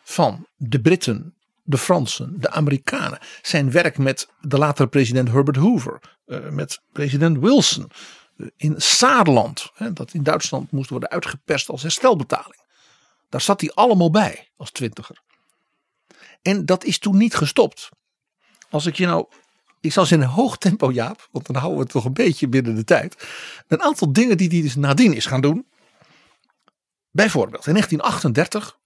van 0.03 0.47
de 0.55 0.81
Britten, 0.81 1.35
de 1.63 1.77
Fransen, 1.77 2.39
de 2.39 2.49
Amerikanen. 2.49 3.19
Zijn 3.41 3.71
werk 3.71 3.97
met 3.97 4.29
de 4.41 4.57
latere 4.57 4.87
president 4.87 5.29
Herbert 5.29 5.57
Hoover, 5.57 5.99
eh, 6.25 6.49
met 6.49 6.81
president 6.91 7.39
Wilson 7.39 7.91
in 8.57 8.81
Saarland, 8.81 9.71
hè, 9.73 9.93
dat 9.93 10.13
in 10.13 10.23
Duitsland 10.23 10.71
moest 10.71 10.89
worden 10.89 11.09
uitgeperst 11.09 11.69
als 11.69 11.81
herstelbetaling. 11.81 12.61
Daar 13.29 13.41
zat 13.41 13.61
hij 13.61 13.71
allemaal 13.71 14.11
bij 14.11 14.49
als 14.57 14.71
twintiger. 14.71 15.21
En 16.41 16.65
dat 16.65 16.83
is 16.83 16.99
toen 16.99 17.17
niet 17.17 17.35
gestopt. 17.35 17.89
Als 18.69 18.85
ik 18.85 18.95
je 18.95 19.05
nou, 19.05 19.25
ik 19.81 19.91
zal 19.91 20.05
ze 20.05 20.13
in 20.13 20.21
een 20.21 20.27
hoog 20.27 20.57
tempo 20.57 20.91
Jaap, 20.91 21.27
want 21.31 21.45
dan 21.45 21.55
houden 21.55 21.77
we 21.77 21.83
het 21.83 21.93
toch 21.93 22.05
een 22.05 22.13
beetje 22.13 22.47
binnen 22.47 22.75
de 22.75 22.83
tijd. 22.83 23.27
Een 23.67 23.81
aantal 23.81 24.13
dingen 24.13 24.37
die 24.37 24.49
hij 24.49 24.61
dus 24.61 24.75
nadien 24.75 25.13
is 25.13 25.25
gaan 25.25 25.41
doen. 25.41 25.67
Bijvoorbeeld 27.11 27.67
in 27.67 27.73
1938 27.73 28.79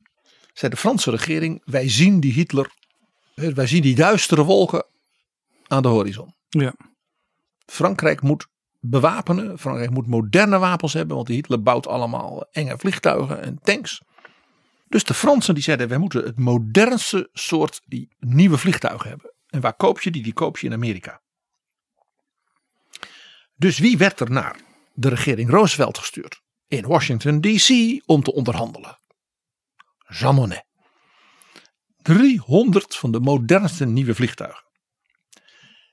zei 0.54 0.72
de 0.72 0.78
Franse 0.78 1.12
regering, 1.12 1.62
wij 1.66 1.90
zien 1.90 2.20
die 2.20 2.34
Hitler, 2.34 2.72
wij 3.34 3.68
zien 3.68 3.82
die 3.82 3.96
duistere 3.96 4.44
wolken 4.44 4.86
aan 5.68 5.82
de 5.82 5.88
horizon. 5.88 6.36
Ja. 6.50 6.74
Frankrijk 7.66 8.22
moet 8.22 8.48
bewapenen. 8.80 9.60
Frankrijk 9.60 9.90
moet 9.90 10.08
moderne 10.08 10.58
wapens 10.58 10.94
hebben, 10.94 11.16
want 11.16 11.28
Hitler 11.28 11.62
bouwt 11.62 11.88
allemaal 11.88 12.48
enge 12.52 12.78
vliegtuigen 12.78 13.42
en 13.42 13.60
tanks. 13.62 14.02
Dus 14.88 15.04
de 15.04 15.14
Fransen 15.14 15.54
die 15.54 15.64
zeiden, 15.64 15.88
wij 15.88 15.98
moeten 15.98 16.24
het 16.24 16.40
modernste 16.40 17.30
soort 17.34 17.82
nieuwe 18.20 18.58
vliegtuigen 18.58 19.10
hebben. 19.10 19.34
En 19.48 19.62
waar 19.62 19.76
koop 19.76 20.02
je 20.02 20.12
die? 20.12 20.24
Die 20.24 20.34
koop 20.34 20.58
je 20.58 20.68
in 20.68 20.74
Amerika. 20.74 21.22
Dus 23.56 23.80
wie 23.80 23.98
werd 23.98 24.20
er 24.20 24.32
naar 24.32 24.60
de 24.94 25.10
regering 25.10 25.50
Roosevelt 25.50 25.98
gestuurd? 25.98 26.42
In 26.68 26.88
Washington 26.88 27.42
DC 27.42 28.02
om 28.06 28.24
te 28.24 28.34
onderhandelen. 28.34 29.00
Jean 30.08 30.36
Monnet. 30.36 30.66
300 32.02 32.96
van 32.96 33.12
de 33.12 33.20
modernste 33.20 33.86
nieuwe 33.86 34.16
vliegtuigen. 34.16 34.64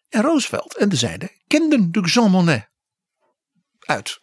En 0.09 0.23
Roosevelt 0.23 0.77
en 0.77 0.89
de 0.89 0.97
zijde 0.97 1.31
kenden 1.47 1.93
de 1.93 2.01
Jean 2.01 2.31
Monnet 2.31 2.71
uit 3.87 4.21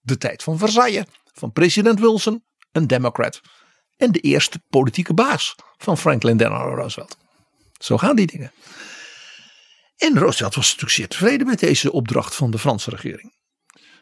de 0.00 0.18
tijd 0.18 0.42
van 0.42 0.58
Versailles, 0.58 1.04
van 1.32 1.52
president 1.52 2.00
Wilson, 2.00 2.44
een 2.72 2.86
democrat 2.86 3.40
en 3.96 4.12
de 4.12 4.20
eerste 4.20 4.62
politieke 4.68 5.14
baas 5.14 5.54
van 5.76 5.98
Franklin 5.98 6.36
Delano 6.36 6.74
Roosevelt. 6.74 7.16
Zo 7.78 7.98
gaan 7.98 8.16
die 8.16 8.26
dingen. 8.26 8.52
En 9.96 10.18
Roosevelt 10.18 10.54
was 10.54 10.66
natuurlijk 10.66 10.92
zeer 10.92 11.08
tevreden 11.08 11.46
met 11.46 11.58
deze 11.58 11.92
opdracht 11.92 12.34
van 12.34 12.50
de 12.50 12.58
Franse 12.58 12.90
regering. 12.90 13.34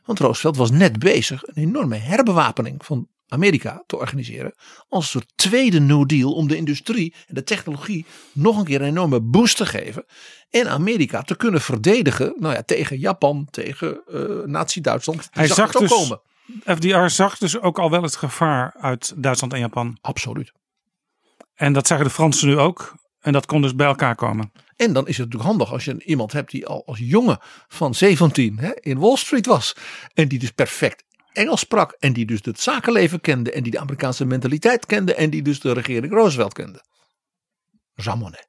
Want 0.05 0.19
Roosevelt 0.19 0.57
was 0.57 0.71
net 0.71 0.99
bezig 0.99 1.47
een 1.47 1.63
enorme 1.63 1.97
herbewapening 1.97 2.85
van 2.85 3.09
Amerika 3.29 3.83
te 3.87 3.97
organiseren. 3.97 4.55
Als 4.89 5.05
een 5.05 5.11
soort 5.11 5.33
tweede 5.35 5.81
New 5.81 6.07
Deal 6.07 6.33
om 6.33 6.49
de 6.49 6.57
industrie 6.57 7.15
en 7.27 7.35
de 7.35 7.43
technologie 7.43 8.07
nog 8.33 8.59
een 8.59 8.65
keer 8.65 8.81
een 8.81 8.89
enorme 8.89 9.21
boost 9.21 9.57
te 9.57 9.67
geven. 9.67 10.05
En 10.51 10.69
Amerika 10.69 11.23
te 11.23 11.37
kunnen 11.37 11.61
verdedigen 11.61 12.35
nou 12.39 12.55
ja, 12.55 12.63
tegen 12.63 12.99
Japan, 12.99 13.49
tegen 13.51 14.03
uh, 14.09 14.45
Nazi-Duitsland. 14.45 15.29
Hij 15.31 15.47
zag 15.47 15.57
zag 15.57 15.67
het 15.67 15.77
ook 15.77 15.83
dus, 15.83 15.99
komen. 15.99 16.21
FDR 16.65 17.09
zag 17.09 17.39
dus 17.39 17.61
ook 17.61 17.79
al 17.79 17.91
wel 17.91 18.03
het 18.03 18.17
gevaar 18.17 18.75
uit 18.81 19.13
Duitsland 19.17 19.53
en 19.53 19.59
Japan. 19.59 19.99
Absoluut. 20.01 20.53
En 21.55 21.73
dat 21.73 21.87
zagen 21.87 22.05
de 22.05 22.11
Fransen 22.11 22.49
nu 22.49 22.59
ook. 22.59 22.95
En 23.21 23.33
dat 23.33 23.47
kon 23.47 23.63
dus 23.63 23.75
bij 23.75 23.87
elkaar 23.87 24.15
komen. 24.15 24.53
En 24.77 24.93
dan 24.93 25.07
is 25.07 25.17
het 25.17 25.27
natuurlijk 25.27 25.51
handig 25.51 25.73
als 25.73 25.85
je 25.85 26.05
iemand 26.05 26.33
hebt 26.33 26.51
die 26.51 26.67
al 26.67 26.87
als 26.87 26.99
jongen 26.99 27.39
van 27.69 27.95
17 27.95 28.59
hè, 28.59 28.71
in 28.81 28.99
Wall 28.99 29.17
Street 29.17 29.47
was. 29.47 29.77
En 30.15 30.29
die 30.29 30.39
dus 30.39 30.51
perfect 30.51 31.05
Engels 31.35 31.61
sprak. 31.61 31.97
En 31.99 32.13
die 32.13 32.27
dus 32.27 32.41
het 32.43 32.61
zakenleven 32.61 33.21
kende. 33.21 33.53
En 33.53 33.63
die 33.63 33.73
de 33.73 33.79
Amerikaanse 33.79 34.25
mentaliteit 34.25 34.87
kende. 34.87 35.15
En 35.15 35.31
die 35.31 35.43
dus 35.43 35.61
de 35.61 35.73
regering 35.73 36.13
Roosevelt 36.13 36.53
kende. 36.53 36.85
Jean 37.95 38.19
Monnet. 38.19 38.49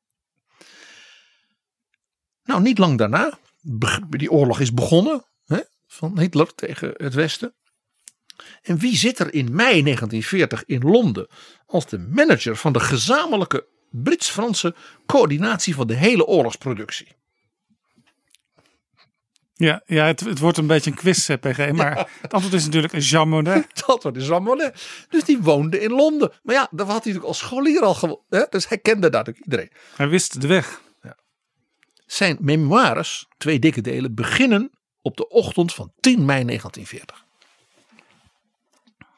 Nou, 2.43 2.61
niet 2.61 2.77
lang 2.77 2.97
daarna. 2.97 3.39
Die 4.09 4.31
oorlog 4.31 4.59
is 4.59 4.73
begonnen. 4.73 5.25
Hè, 5.45 5.59
van 5.88 6.19
Hitler 6.19 6.55
tegen 6.55 6.93
het 6.97 7.13
Westen. 7.13 7.55
En 8.61 8.77
wie 8.77 8.97
zit 8.97 9.19
er 9.19 9.33
in 9.33 9.55
mei 9.55 9.81
1940 9.81 10.65
in 10.65 10.81
Londen 10.81 11.27
als 11.65 11.88
de 11.88 11.97
manager 11.99 12.55
van 12.55 12.73
de 12.73 12.79
gezamenlijke 12.79 13.67
Brits-Franse 13.89 14.75
coördinatie 15.05 15.75
van 15.75 15.88
de 15.88 15.93
hele 15.93 16.25
oorlogsproductie? 16.25 17.15
Ja, 19.57 19.81
ja 19.85 20.05
het, 20.05 20.19
het 20.19 20.39
wordt 20.39 20.57
een 20.57 20.67
beetje 20.67 20.91
een 20.91 20.97
quiz, 20.97 21.29
eh, 21.29 21.37
PG. 21.37 21.71
Maar 21.71 22.09
het 22.21 22.33
antwoord 22.33 22.55
is 22.55 22.65
natuurlijk 22.65 22.97
Jean 22.97 23.29
Monnet. 23.29 23.67
Dat 23.85 24.03
was 24.03 24.27
Jean 24.27 24.43
Monnet. 24.43 25.05
Dus 25.09 25.23
die 25.23 25.41
woonde 25.41 25.79
in 25.79 25.91
Londen. 25.91 26.31
Maar 26.43 26.55
ja, 26.55 26.67
daar 26.71 26.85
had 26.85 26.87
hij 26.87 26.95
natuurlijk 26.95 27.25
als 27.25 27.37
scholier 27.37 27.81
al 27.81 27.93
gewoond. 27.93 28.21
Dus 28.49 28.67
hij 28.67 28.77
kende 28.77 29.09
daar 29.09 29.23
natuurlijk 29.23 29.45
iedereen. 29.45 29.71
Hij 29.95 30.07
wist 30.07 30.41
de 30.41 30.47
weg. 30.47 30.83
Zijn 32.05 32.37
memoires, 32.39 33.27
twee 33.37 33.59
dikke 33.59 33.81
delen, 33.81 34.15
beginnen 34.15 34.71
op 35.01 35.17
de 35.17 35.27
ochtend 35.27 35.73
van 35.73 35.91
10 35.99 36.25
mei 36.25 36.45
1940. 36.45 37.25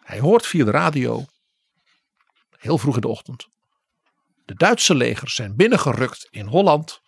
Hij 0.04 0.20
hoort 0.20 0.46
via 0.46 0.66
de 0.66 0.72
radio, 0.72 1.26
heel 2.58 2.78
vroeg 2.78 2.96
in 2.96 3.02
de 3.02 3.08
ochtend, 3.08 3.48
de 4.46 4.56
Duitse 4.56 4.96
legers 4.96 5.36
zijn 5.36 5.56
binnengerukt 5.56 6.28
in 6.30 6.46
Holland, 6.46 7.02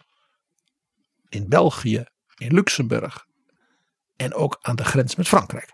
in 1.30 1.50
België, 1.50 2.06
in 2.40 2.54
Luxemburg 2.54 3.26
en 4.16 4.34
ook 4.34 4.58
aan 4.62 4.76
de 4.76 4.84
grens 4.84 5.16
met 5.16 5.28
Frankrijk. 5.28 5.74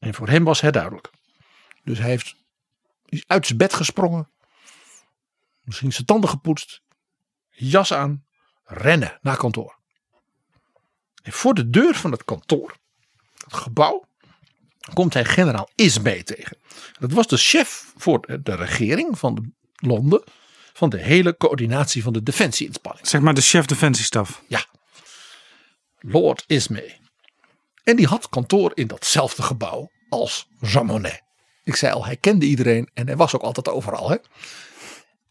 En 0.00 0.14
voor 0.14 0.28
hem 0.28 0.44
was 0.44 0.60
het 0.60 0.72
duidelijk. 0.72 1.10
Dus 1.84 1.98
hij 1.98 2.08
heeft 2.08 2.36
is 3.04 3.24
uit 3.26 3.46
zijn 3.46 3.58
bed 3.58 3.74
gesprongen, 3.74 4.30
misschien 5.62 5.92
zijn 5.92 6.06
tanden 6.06 6.30
gepoetst, 6.30 6.82
jas 7.50 7.92
aan, 7.92 8.24
rennen 8.64 9.18
naar 9.22 9.36
kantoor. 9.36 9.78
En 11.22 11.32
voor 11.32 11.54
de 11.54 11.70
deur 11.70 11.94
van 11.94 12.12
het 12.12 12.24
kantoor, 12.24 12.76
het 13.44 13.54
gebouw, 13.54 14.06
komt 14.94 15.14
hij 15.14 15.24
generaal 15.24 15.70
Ismay 15.74 16.22
tegen. 16.22 16.58
Dat 16.98 17.12
was 17.12 17.26
de 17.26 17.36
chef 17.36 17.92
voor 17.96 18.40
de 18.42 18.54
regering 18.54 19.18
van 19.18 19.34
de 19.34 19.50
Londen 19.74 20.22
van 20.72 20.90
de 20.90 20.98
hele 20.98 21.36
coördinatie 21.36 22.02
van 22.02 22.12
de 22.12 22.22
defensieinspanning. 22.22 23.06
Zeg 23.06 23.20
maar 23.20 23.34
de 23.34 23.40
chef 23.40 23.66
defensiestaf. 23.66 24.42
Ja, 24.46 24.64
Lord 25.98 26.44
Ismay. 26.46 27.00
En 27.84 27.96
die 27.96 28.06
had 28.06 28.28
kantoor 28.28 28.72
in 28.74 28.86
datzelfde 28.86 29.42
gebouw 29.42 29.90
als 30.08 30.48
Jean 30.60 30.86
Monnet. 30.86 31.22
Ik 31.64 31.76
zei 31.76 31.92
al, 31.92 32.04
hij 32.04 32.16
kende 32.16 32.46
iedereen 32.46 32.90
en 32.94 33.06
hij 33.06 33.16
was 33.16 33.34
ook 33.34 33.42
altijd 33.42 33.68
overal. 33.68 34.10
Hè? 34.10 34.16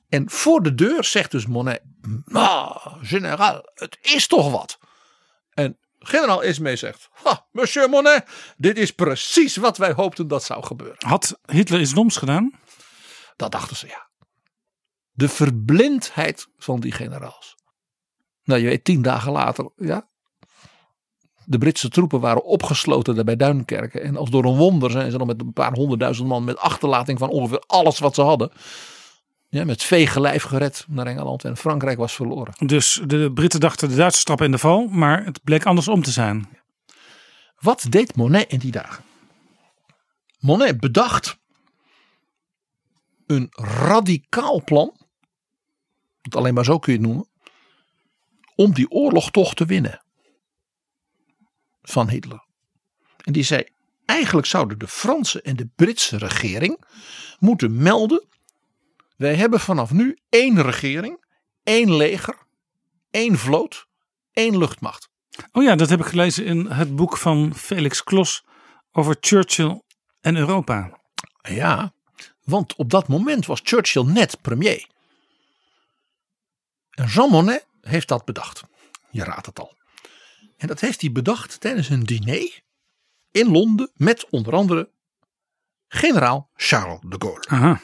En 0.10 0.30
voor 0.30 0.64
de 0.64 0.76
deur 0.76 1.04
zegt 1.04 1.32
dus 1.32 1.46
Monet, 1.46 1.82
ah, 2.32 2.96
generaal, 3.02 3.62
het 3.74 3.98
is 4.02 4.28
toch 4.28 4.52
wat. 4.52 4.80
En 5.54 5.78
generaal 6.00 6.42
Ismay 6.42 6.76
zegt, 6.76 7.10
ha, 7.12 7.46
monsieur 7.52 7.90
Monet, 7.90 8.26
dit 8.58 8.78
is 8.78 8.92
precies 8.92 9.56
wat 9.56 9.78
wij 9.78 9.92
hoopten 9.92 10.28
dat 10.28 10.44
zou 10.44 10.64
gebeuren. 10.64 10.96
Had 10.98 11.40
Hitler 11.46 11.82
iets 11.82 11.94
doms 11.94 12.18
gedaan? 12.18 12.60
Dat 13.36 13.52
dachten 13.52 13.76
ze 13.76 13.88
ja. 13.88 14.10
De 15.12 15.30
verblindheid 15.30 16.48
van 16.58 16.80
die 16.80 16.92
generaals. 16.92 17.56
Nou, 18.44 18.62
je 18.62 18.68
weet, 18.68 18.84
tien 18.84 19.02
dagen 19.02 19.32
later, 19.32 19.72
ja. 19.76 20.10
De 21.50 21.58
Britse 21.58 21.90
troepen 21.90 22.20
waren 22.20 22.44
opgesloten 22.44 23.16
daar 23.16 23.24
bij 23.24 23.36
Duinkerken. 23.36 24.04
En 24.04 24.18
als 24.18 24.30
door 24.30 24.46
een 24.46 24.56
wonder 24.56 24.92
zijn 24.92 25.12
ze 25.12 25.18
dan 25.18 25.28
met 25.28 25.42
een 25.42 25.54
paar 25.54 25.74
honderdduizend 25.74 26.28
man 26.28 26.44
met 26.44 26.58
achterlating 26.58 27.20
van 27.20 27.30
ongeveer 27.30 27.64
alles 27.68 28.00
wat 28.00 28.16
ze 28.16 28.22
hadden. 28.22 28.52
Ja, 29.50 29.66
met 29.66 29.84
vege 29.84 30.22
lijf 30.22 30.44
gered 30.44 30.86
naar 30.88 31.06
Engeland. 31.06 31.44
En 31.44 31.58
Frankrijk 31.58 31.98
was 31.98 32.14
verloren. 32.14 32.54
Dus 32.66 33.02
de 33.06 33.32
Britten 33.34 33.60
dachten 33.60 33.90
de 33.90 33.96
Duitsers 33.96 34.24
trappen 34.24 34.46
in 34.46 34.52
de 34.52 34.58
val. 34.58 34.88
Maar 34.88 35.26
het 35.26 35.44
bleek 35.44 35.66
andersom 35.66 36.02
te 36.02 36.12
zijn. 36.12 36.48
Wat 37.60 37.86
deed 37.90 38.16
Monet 38.16 38.52
in 38.52 38.60
die 38.60 38.72
dagen? 38.72 39.04
Monet 40.40 40.80
bedacht 40.80 41.38
een 43.26 43.48
radicaal 43.52 44.64
plan 44.64 44.92
Want 46.22 46.36
alleen 46.36 46.54
maar 46.54 46.66
zo 46.66 46.80
kun 46.80 46.94
je 46.94 47.00
het 47.00 47.08
noemen. 47.08 47.28
Om 48.56 48.74
die 48.74 48.92
oorlog 48.92 49.32
toch 49.32 49.54
te 49.54 49.66
winnen. 49.66 50.02
Van 51.90 52.10
Hitler. 52.10 52.44
En 53.24 53.34
die 53.34 53.44
zei, 53.44 53.64
eigenlijk 54.06 54.48
zouden 54.48 54.80
de 54.80 54.88
Franse 54.88 55.42
en 55.42 55.56
de 55.56 55.68
Britse 55.76 56.18
regering 56.18 56.84
moeten 57.40 57.78
melden. 57.78 58.24
Wij 59.16 59.36
hebben 59.36 59.60
vanaf 59.60 59.92
nu 59.92 60.18
één 60.30 60.62
regering, 60.62 61.24
één 61.64 61.96
leger, 61.96 62.36
één 63.12 63.38
vloot, 63.38 63.88
één 64.32 64.58
luchtmacht. 64.58 65.10
Oh 65.52 65.64
ja, 65.64 65.76
dat 65.76 65.90
heb 65.90 66.00
ik 66.00 66.06
gelezen 66.06 66.46
in 66.46 66.66
het 66.66 66.96
boek 66.96 67.18
van 67.18 67.56
Felix 67.56 68.04
Klos 68.04 68.44
over 68.92 69.18
Churchill 69.20 69.82
en 70.22 70.36
Europa. 70.36 71.00
Ja, 71.42 71.94
want 72.44 72.76
op 72.76 72.90
dat 72.90 73.08
moment 73.08 73.46
was 73.46 73.60
Churchill 73.64 74.04
net 74.04 74.42
premier. 74.42 74.88
En 76.90 77.06
Jean 77.06 77.30
Monnet 77.30 77.66
heeft 77.82 78.08
dat 78.08 78.26
bedacht. 78.26 78.64
Je 79.10 79.24
raadt 79.24 79.46
het 79.46 79.60
al. 79.60 79.76
En 80.58 80.68
dat 80.68 80.80
heeft 80.80 81.02
hij 81.02 81.12
bedacht 81.12 81.60
tijdens 81.60 81.90
een 81.90 82.04
diner 82.04 82.62
in 83.32 83.52
Londen 83.52 83.92
met 83.94 84.30
onder 84.30 84.54
andere 84.54 84.90
generaal 85.88 86.50
Charles 86.56 87.00
de 87.02 87.16
Gaulle. 87.20 87.46
Aha. 87.48 87.82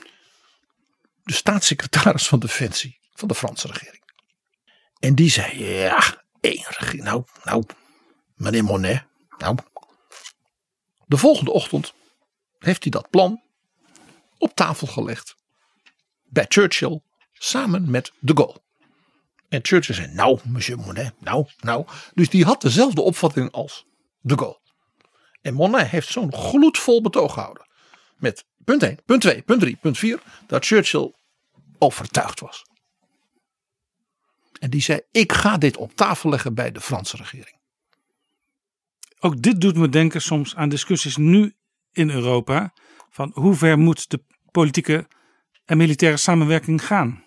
De 1.23 1.33
staatssecretaris 1.33 2.27
van 2.27 2.39
Defensie 2.39 2.99
van 3.13 3.27
de 3.27 3.35
Franse 3.35 3.67
regering. 3.67 4.03
En 4.99 5.15
die 5.15 5.29
zei, 5.29 5.63
ja, 5.63 6.23
één 6.39 6.65
regering. 6.67 7.03
Nou, 7.03 7.23
nou, 7.43 7.63
meneer 8.35 8.63
Monnet. 8.63 9.05
Nou. 9.37 9.57
De 11.05 11.17
volgende 11.17 11.51
ochtend 11.51 11.93
heeft 12.59 12.83
hij 12.83 12.91
dat 12.91 13.09
plan 13.09 13.41
op 14.37 14.55
tafel 14.55 14.87
gelegd. 14.87 15.35
Bij 16.23 16.45
Churchill 16.47 17.01
samen 17.33 17.89
met 17.91 18.11
de 18.19 18.33
Gaulle. 18.35 18.61
En 19.53 19.59
Churchill 19.61 19.95
zei, 19.95 20.13
nou, 20.13 20.39
monsieur 20.43 20.77
Monnet, 20.77 21.13
nou, 21.19 21.47
nou. 21.59 21.85
Dus 22.13 22.29
die 22.29 22.45
had 22.45 22.61
dezelfde 22.61 23.01
opvatting 23.01 23.51
als 23.51 23.85
de 24.19 24.37
Gaulle. 24.37 24.59
En 25.41 25.53
Monnet 25.53 25.87
heeft 25.87 26.07
zo'n 26.07 26.33
gloedvol 26.33 27.01
betoog 27.01 27.33
gehouden. 27.33 27.67
Met 28.17 28.45
punt 28.63 28.83
1, 28.83 28.99
punt 29.05 29.21
2, 29.21 29.41
punt 29.41 29.59
3, 29.59 29.75
punt 29.75 29.97
4. 29.97 30.21
Dat 30.47 30.65
Churchill 30.65 31.13
overtuigd 31.77 32.39
was. 32.39 32.65
En 34.59 34.69
die 34.69 34.81
zei, 34.81 35.01
ik 35.11 35.31
ga 35.31 35.57
dit 35.57 35.77
op 35.77 35.95
tafel 35.95 36.29
leggen 36.29 36.53
bij 36.53 36.71
de 36.71 36.81
Franse 36.81 37.17
regering. 37.17 37.59
Ook 39.19 39.41
dit 39.41 39.61
doet 39.61 39.75
me 39.75 39.89
denken 39.89 40.21
soms 40.21 40.55
aan 40.55 40.69
discussies 40.69 41.17
nu 41.17 41.55
in 41.91 42.09
Europa. 42.09 42.73
Van 43.09 43.31
hoe 43.33 43.55
ver 43.55 43.79
moet 43.79 44.09
de 44.09 44.23
politieke 44.51 45.07
en 45.65 45.77
militaire 45.77 46.17
samenwerking 46.17 46.85
gaan? 46.85 47.23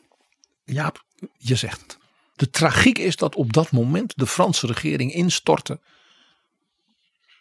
Jaap, 0.65 1.05
je 1.37 1.55
zegt 1.55 1.81
het. 1.81 2.05
De 2.37 2.51
tragiek 2.51 2.99
is 2.99 3.17
dat 3.17 3.35
op 3.35 3.53
dat 3.53 3.71
moment 3.71 4.13
de 4.17 4.27
Franse 4.27 4.67
regering 4.67 5.13
instortte. 5.13 5.81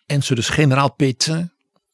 En 0.05 0.23
ze 0.23 0.35
dus 0.35 0.49
generaal 0.49 0.93
Pétain 0.93 1.51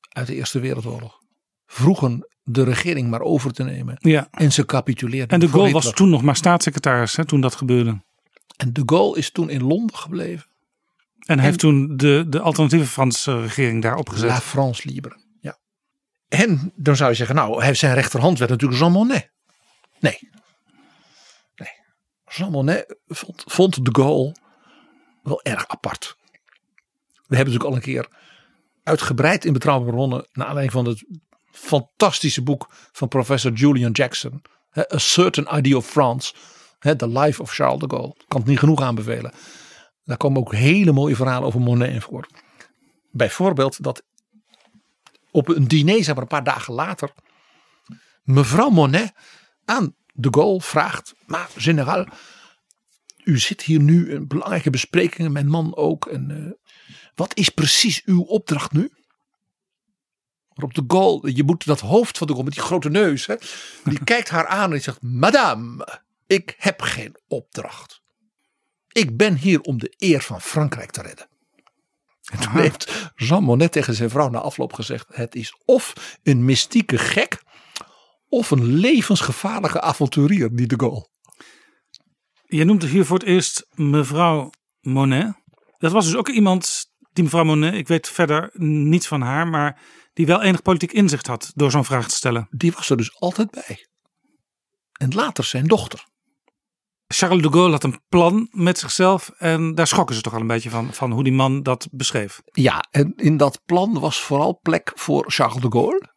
uit 0.09 0.27
de 0.27 0.35
Eerste 0.35 0.59
Wereldoorlog 0.59 1.19
vroegen 1.65 2.27
de 2.43 2.63
regering 2.63 3.09
maar 3.09 3.21
over 3.21 3.53
te 3.53 3.63
nemen. 3.63 3.97
Ja. 3.99 4.27
En 4.31 4.51
ze 4.51 4.65
capituleerden. 4.65 5.29
En 5.29 5.39
de 5.39 5.49
Gaulle 5.49 5.71
was 5.71 5.93
toen 5.93 6.09
nog 6.09 6.21
maar 6.21 6.35
staatssecretaris 6.35 7.15
hè, 7.15 7.25
toen 7.25 7.41
dat 7.41 7.55
gebeurde. 7.55 8.01
En 8.57 8.73
de 8.73 8.83
Gaulle 8.85 9.17
is 9.17 9.31
toen 9.31 9.49
in 9.49 9.63
Londen 9.63 9.95
gebleven. 9.95 10.45
En 11.25 11.37
hij 11.37 11.47
heeft 11.47 11.59
toen 11.59 11.97
de, 11.97 12.25
de 12.27 12.39
alternatieve 12.39 12.85
Franse 12.85 13.41
regering 13.41 13.81
daar 13.81 13.95
opgezet. 13.95 14.29
La 14.29 14.41
France 14.41 14.87
Libre. 14.87 15.19
Ja. 15.39 15.57
En 16.27 16.71
dan 16.75 16.95
zou 16.95 17.09
je 17.09 17.15
zeggen, 17.15 17.35
nou, 17.35 17.75
zijn 17.75 17.93
rechterhand 17.93 18.39
werd 18.39 18.51
natuurlijk 18.51 18.79
Jean 18.79 18.91
Monnet. 18.91 19.31
Nee. 19.99 20.29
Jean 22.33 22.51
Monnet 22.51 22.97
vond, 23.07 23.43
vond 23.45 23.85
de 23.85 24.01
Gaulle 24.01 24.35
wel 25.23 25.41
erg 25.41 25.67
apart. 25.67 26.15
We 27.27 27.35
hebben 27.35 27.53
natuurlijk 27.53 27.63
al 27.63 27.75
een 27.75 27.81
keer 27.81 28.07
uitgebreid 28.83 29.45
in 29.45 29.53
betrouwbare 29.53 29.91
bronnen, 29.91 30.27
naar 30.31 30.47
aanleiding 30.47 30.71
van 30.71 30.85
het 30.85 31.05
fantastische 31.51 32.43
boek 32.43 32.67
van 32.71 33.07
professor 33.07 33.51
Julian 33.51 33.91
Jackson, 33.91 34.41
A 34.77 34.97
Certain 34.97 35.57
Idea 35.57 35.75
of 35.75 35.85
France, 35.85 36.33
The 36.79 37.07
Life 37.07 37.41
of 37.41 37.51
Charles 37.51 37.79
de 37.79 37.89
Gaulle. 37.89 38.15
Ik 38.17 38.25
kan 38.27 38.39
het 38.39 38.49
niet 38.49 38.59
genoeg 38.59 38.81
aanbevelen. 38.81 39.31
Daar 40.03 40.17
komen 40.17 40.39
ook 40.39 40.53
hele 40.53 40.91
mooie 40.91 41.15
verhalen 41.15 41.47
over 41.47 41.59
Monet 41.59 41.89
in 41.89 42.01
voor. 42.01 42.27
Bijvoorbeeld 43.11 43.83
dat 43.83 44.03
op 45.31 45.47
een 45.47 45.67
diner, 45.67 46.03
zeg 46.03 46.13
maar 46.13 46.23
een 46.23 46.27
paar 46.27 46.43
dagen 46.43 46.73
later, 46.73 47.13
mevrouw 48.23 48.69
Monet 48.69 49.11
aan 49.65 49.95
de 50.13 50.27
Gaulle 50.31 50.61
vraagt, 50.61 51.13
maar 51.25 51.49
generaal, 51.55 52.07
u 53.23 53.39
zit 53.39 53.61
hier 53.61 53.79
nu 53.79 54.13
een 54.13 54.27
belangrijke 54.27 54.69
besprekingen, 54.69 55.31
mijn 55.31 55.47
man 55.47 55.75
ook. 55.75 56.05
En, 56.05 56.31
eh, 56.31 56.71
wat 57.15 57.37
is 57.37 57.49
precies 57.49 58.03
uw 58.05 58.21
opdracht 58.21 58.71
nu? 58.71 58.91
Waarop 60.47 60.73
de 60.73 60.83
Gaulle, 60.87 61.35
je 61.35 61.43
moet 61.43 61.65
dat 61.65 61.79
hoofd 61.79 62.17
van 62.17 62.27
de 62.27 62.33
Gaulle 62.33 62.49
met 62.49 62.57
die 62.57 62.67
grote 62.67 62.89
neus, 62.89 63.25
hè, 63.25 63.35
die 63.83 64.03
kijkt 64.13 64.29
haar 64.29 64.47
aan 64.47 64.63
en 64.63 64.71
die 64.71 64.81
zegt, 64.81 65.01
madame, 65.01 65.87
ik 66.27 66.55
heb 66.57 66.81
geen 66.81 67.15
opdracht. 67.27 68.01
Ik 68.91 69.17
ben 69.17 69.35
hier 69.35 69.61
om 69.61 69.79
de 69.79 69.93
eer 69.97 70.21
van 70.21 70.41
Frankrijk 70.41 70.91
te 70.91 71.01
redden. 71.01 71.29
En 72.31 72.39
toen 72.39 72.59
heeft 72.59 73.11
Jean 73.15 73.43
Monnet 73.43 73.71
tegen 73.71 73.93
zijn 73.93 74.09
vrouw 74.09 74.29
na 74.29 74.39
afloop 74.39 74.73
gezegd: 74.73 75.05
Het 75.11 75.35
is 75.35 75.55
of 75.65 76.17
een 76.23 76.45
mystieke 76.45 76.97
gek. 76.97 77.43
Of 78.31 78.51
een 78.51 78.63
levensgevaarlijke 78.63 79.81
avonturier, 79.81 80.55
die 80.55 80.67
de 80.67 80.79
Gaulle. 80.79 81.09
Je 82.45 82.63
noemt 82.63 82.83
hier 82.83 83.05
voor 83.05 83.17
het 83.17 83.27
eerst 83.27 83.67
mevrouw 83.75 84.49
Monet. 84.79 85.33
Dat 85.77 85.91
was 85.91 86.05
dus 86.05 86.15
ook 86.15 86.29
iemand, 86.29 86.85
die 87.13 87.23
mevrouw 87.23 87.43
Monet, 87.43 87.73
ik 87.73 87.87
weet 87.87 88.09
verder 88.09 88.49
niets 88.53 89.07
van 89.07 89.21
haar, 89.21 89.47
maar 89.47 89.81
die 90.13 90.25
wel 90.25 90.41
enig 90.41 90.61
politiek 90.61 90.91
inzicht 90.91 91.27
had 91.27 91.51
door 91.55 91.71
zo'n 91.71 91.85
vraag 91.85 92.07
te 92.07 92.15
stellen. 92.15 92.47
Die 92.49 92.71
was 92.71 92.89
er 92.89 92.97
dus 92.97 93.19
altijd 93.19 93.51
bij. 93.51 93.87
En 94.91 95.13
later 95.13 95.43
zijn 95.43 95.67
dochter. 95.67 96.05
Charles 97.07 97.41
de 97.41 97.51
Gaulle 97.51 97.71
had 97.71 97.83
een 97.83 98.01
plan 98.09 98.47
met 98.51 98.79
zichzelf 98.79 99.29
en 99.37 99.75
daar 99.75 99.87
schokken 99.87 100.15
ze 100.15 100.21
toch 100.21 100.33
al 100.33 100.39
een 100.39 100.47
beetje 100.47 100.69
van, 100.69 100.93
van 100.93 101.11
hoe 101.11 101.23
die 101.23 101.33
man 101.33 101.63
dat 101.63 101.87
beschreef. 101.91 102.41
Ja, 102.51 102.79
en 102.91 103.13
in 103.15 103.37
dat 103.37 103.61
plan 103.65 103.99
was 103.99 104.21
vooral 104.21 104.59
plek 104.61 104.91
voor 104.95 105.23
Charles 105.27 105.61
de 105.61 105.71
Gaulle. 105.71 106.10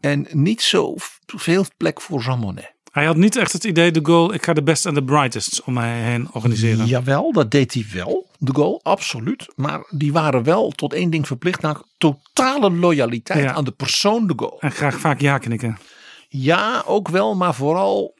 En 0.00 0.26
niet 0.30 0.62
zo 0.62 0.94
veel 1.26 1.64
plek 1.76 2.00
voor 2.00 2.20
Jean 2.20 2.38
Monnet. 2.38 2.76
Hij 2.92 3.04
had 3.06 3.16
niet 3.16 3.36
echt 3.36 3.52
het 3.52 3.64
idee, 3.64 3.90
de 3.90 4.00
Gaulle, 4.02 4.34
ik 4.34 4.44
ga 4.44 4.52
de 4.52 4.62
best 4.62 4.86
en 4.86 4.94
de 4.94 5.04
brightest 5.04 5.62
om 5.64 5.72
mij 5.74 6.00
heen 6.02 6.28
organiseren. 6.32 6.86
Jawel, 6.86 7.32
dat 7.32 7.50
deed 7.50 7.74
hij 7.74 7.86
wel, 7.92 8.26
de 8.38 8.54
Gaulle, 8.54 8.80
absoluut. 8.82 9.52
Maar 9.56 9.86
die 9.90 10.12
waren 10.12 10.42
wel 10.42 10.70
tot 10.70 10.92
één 10.92 11.10
ding 11.10 11.26
verplicht, 11.26 11.60
namelijk 11.62 11.88
totale 11.98 12.70
loyaliteit 12.70 13.42
Ja. 13.44 13.52
aan 13.52 13.64
de 13.64 13.70
persoon 13.70 14.26
de 14.26 14.32
Gaulle. 14.36 14.56
En 14.60 14.70
graag 14.72 14.98
vaak 14.98 15.20
ja 15.20 15.38
knikken. 15.38 15.78
Ja, 16.28 16.82
ook 16.86 17.08
wel, 17.08 17.34
maar 17.34 17.54
vooral 17.54 18.14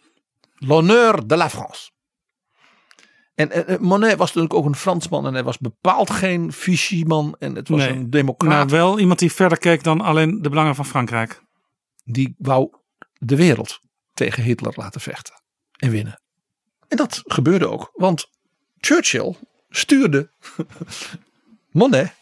l'honneur 0.55 1.27
de 1.27 1.37
la 1.37 1.51
France. 1.51 1.91
En, 3.35 3.51
en, 3.51 3.67
en 3.67 3.83
Monet 3.83 4.17
was 4.17 4.27
natuurlijk 4.27 4.55
ook 4.55 4.65
een 4.65 4.75
Fransman 4.77 5.27
en 5.27 5.35
hij 5.35 5.45
was 5.45 5.59
bepaald 5.59 6.11
geen 6.11 6.53
Vichy-man 6.53 7.37
en 7.39 7.55
het 7.55 7.69
was 7.69 7.79
Nee, 7.81 7.91
een 7.91 8.11
democraat. 8.11 8.51
Maar 8.53 8.69
wel 8.69 8.99
iemand 8.99 9.19
die 9.19 9.33
verder 9.33 9.59
keek 9.59 9.83
dan 9.85 10.01
alleen 10.01 10.43
de 10.43 10.49
belangen 10.49 10.75
van 10.75 10.87
Frankrijk. 10.87 11.43
Die 12.11 12.35
wou 12.39 12.71
de 13.19 13.37
wereld 13.37 13.81
tegen 14.15 14.43
Hitler 14.43 14.73
laten 14.77 15.01
vechten 15.01 15.43
en 15.77 15.91
winnen. 15.91 16.21
En 16.89 16.97
dat 16.97 17.23
gebeurde 17.25 17.69
ook, 17.69 17.91
want 17.95 18.31
Churchill 18.79 19.35
stuurde 19.71 20.31
Monet 21.71 22.15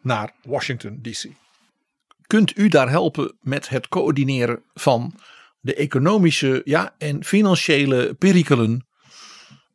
naar 0.00 0.34
Washington 0.42 0.98
DC. 1.02 1.24
Kunt 2.26 2.56
u 2.56 2.68
daar 2.68 2.90
helpen 2.90 3.36
met 3.40 3.68
het 3.68 3.88
coördineren 3.88 4.62
van 4.74 5.14
de 5.60 5.74
economische 5.74 6.62
ja, 6.64 6.94
en 6.98 7.24
financiële 7.24 8.14
perikelen? 8.14 8.86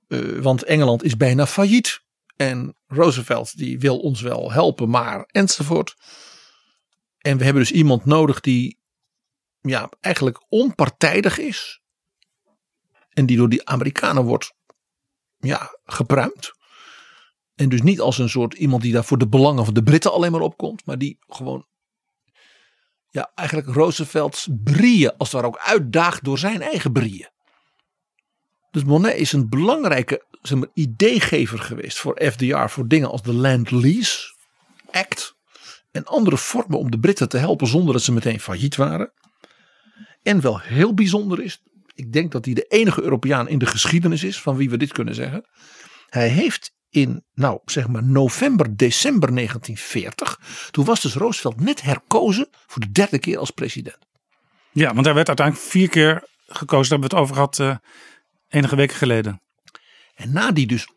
Eh, 0.08 0.20
want 0.20 0.64
Engeland 0.64 1.04
is 1.04 1.18
bijna 1.18 1.48
failliet. 1.48 2.02
En 2.36 2.76
Roosevelt 2.88 3.58
die 3.58 3.80
wil 3.80 4.00
ons 4.00 4.22
wel 4.22 4.52
helpen, 4.52 4.90
maar 4.90 5.24
enzovoort. 5.32 5.96
En 7.18 7.38
we 7.38 7.44
hebben 7.44 7.62
dus 7.62 7.72
iemand 7.72 8.06
nodig 8.06 8.40
die 8.40 8.78
ja, 9.62 9.89
eigenlijk 9.99 10.45
onpartijdig 10.49 11.38
is. 11.38 11.82
En 13.10 13.26
die 13.26 13.38
door 13.38 13.49
die 13.49 13.68
Amerikanen 13.68 14.24
wordt 14.24 14.53
ja, 15.38 15.78
gepruimd. 15.86 16.51
En 17.55 17.70
dus 17.70 17.82
niet 17.82 17.99
als 17.99 18.18
een 18.18 18.30
soort 18.30 18.53
iemand 18.53 18.82
die 18.82 18.93
daar 18.93 19.05
voor 19.05 19.18
de 19.18 19.28
belangen 19.28 19.66
van 19.66 19.74
de 19.74 19.84
Britten 19.84 20.12
alleen 20.12 20.32
maar 20.32 20.41
opkomt. 20.41 20.86
Maar 20.86 20.97
die 20.97 21.18
gewoon 21.28 21.68
ja, 23.10 23.32
eigenlijk 23.36 23.68
Roosevelts 23.68 24.47
brieën 24.64 25.18
als 25.18 25.32
ware 25.32 25.47
ook 25.47 25.58
uitdaagt 25.58 26.24
door 26.24 26.38
zijn 26.38 26.62
eigen 26.62 26.91
brieën. 26.91 27.30
Dus 28.72 28.84
Monet 28.84 29.16
is 29.16 29.32
een 29.32 29.49
belangrijke 29.49 30.26
zeg 30.41 30.58
maar, 30.58 30.70
ideegever 30.74 31.60
geweest 31.60 31.97
voor 31.97 32.22
FDR. 32.32 32.68
Voor 32.68 32.88
dingen 32.88 33.10
als 33.10 33.22
de 33.22 33.34
Land 33.34 33.72
Lease 33.72 34.36
Act. 34.91 35.36
En 35.91 36.05
andere 36.05 36.38
vormen 36.38 36.80
om 36.80 36.91
de 36.91 36.99
Britten 36.99 37.30
te 37.30 37.38
helpen 37.38 37.68
zonder 37.68 37.93
dat 37.93 38.03
ze 38.03 38.12
meteen 38.12 38.39
failliet 38.39 38.76
waren. 38.76 39.12
En 40.28 40.41
wel 40.41 40.59
heel 40.59 40.93
bijzonder 40.93 41.41
is, 41.41 41.61
Ik 41.93 42.13
denk 42.13 42.32
dat 42.32 42.45
hij 42.45 42.53
de 42.53 42.65
enige 42.67 43.01
Europeaan 43.01 43.47
in 43.47 43.59
de 43.59 43.65
geschiedenis 43.65 44.23
is 44.23 44.41
van 44.41 44.55
wie 44.55 44.69
we 44.69 44.78
dit 44.78 44.91
kunnen 44.91 45.15
zeggen. 45.15 45.45
Hij 46.09 46.28
heeft 46.28 46.71
in, 46.89 47.23
nou 47.34 47.59
zeg 47.65 47.88
maar 47.88 48.03
november, 48.03 48.75
december 48.75 49.36
1940. 49.36 50.39
Toen 50.71 50.86
was 50.86 51.01
dus 51.01 51.13
Roosevelt 51.13 51.59
net 51.59 51.82
herkozen 51.82 52.47
voor 52.67 52.82
de 52.82 52.91
derde 52.91 53.19
keer 53.19 53.38
als 53.38 53.51
president. 53.51 53.97
Ja, 54.71 54.93
want 54.93 55.05
hij 55.05 55.13
werd 55.13 55.28
uiteindelijk 55.28 55.67
vier 55.67 55.89
keer 55.89 56.23
gekozen. 56.45 56.89
Daar 56.89 56.99
hebben 56.99 57.09
we 57.09 57.15
het 57.15 57.23
over 57.23 57.36
gehad 57.36 57.59
eh, 57.59 57.78
enige 58.47 58.75
weken 58.75 58.95
geleden. 58.95 59.41
En 60.15 60.32
na 60.32 60.51
die 60.51 60.67
dus 60.67 60.88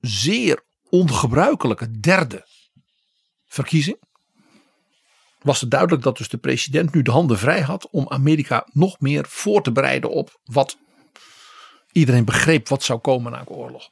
zeer 0.00 0.64
ongebruikelijke 0.88 2.00
derde 2.00 2.46
verkiezing. 3.46 3.98
Was 5.44 5.60
het 5.60 5.70
duidelijk 5.70 6.02
dat 6.02 6.16
dus 6.16 6.28
de 6.28 6.38
president 6.38 6.94
nu 6.94 7.02
de 7.02 7.10
handen 7.10 7.38
vrij 7.38 7.60
had 7.60 7.88
om 7.90 8.08
Amerika 8.08 8.66
nog 8.72 9.00
meer 9.00 9.24
voor 9.28 9.62
te 9.62 9.72
bereiden 9.72 10.10
op 10.10 10.40
wat 10.44 10.78
iedereen 11.92 12.24
begreep 12.24 12.68
wat 12.68 12.82
zou 12.82 12.98
komen 12.98 13.32
na 13.32 13.44
de 13.44 13.50
oorlog. 13.50 13.90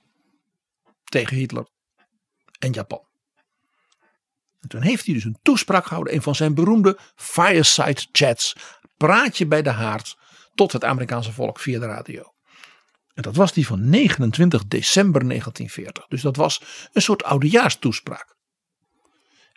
Tegen 1.05 1.37
Hitler 1.37 1.67
en 2.59 2.73
Japan. 2.73 3.07
En 4.61 4.69
toen 4.69 4.83
heeft 4.83 5.05
hij 5.05 5.15
dus 5.15 5.25
een 5.25 5.39
toespraak 5.43 5.87
gehouden, 5.87 6.15
een 6.15 6.23
van 6.23 6.35
zijn 6.35 6.55
beroemde 6.55 6.99
fireside 7.15 8.07
chats. 8.13 8.57
Praatje 8.97 9.47
bij 9.47 9.63
de 9.63 9.71
haard 9.71 10.17
tot 10.55 10.73
het 10.73 10.85
Amerikaanse 10.85 11.33
volk 11.33 11.59
via 11.61 11.79
de 11.79 11.87
radio. 11.87 12.33
En 13.15 13.23
dat 13.23 13.37
was 13.37 13.53
die 13.53 13.67
van 13.67 13.89
29 13.89 14.67
december 14.67 15.29
1940. 15.29 16.07
Dus 16.07 16.23
dat 16.23 16.37
was 16.37 16.63
een 16.93 17.03
soort 17.03 17.25
oudejaarstoespraak. 17.25 18.37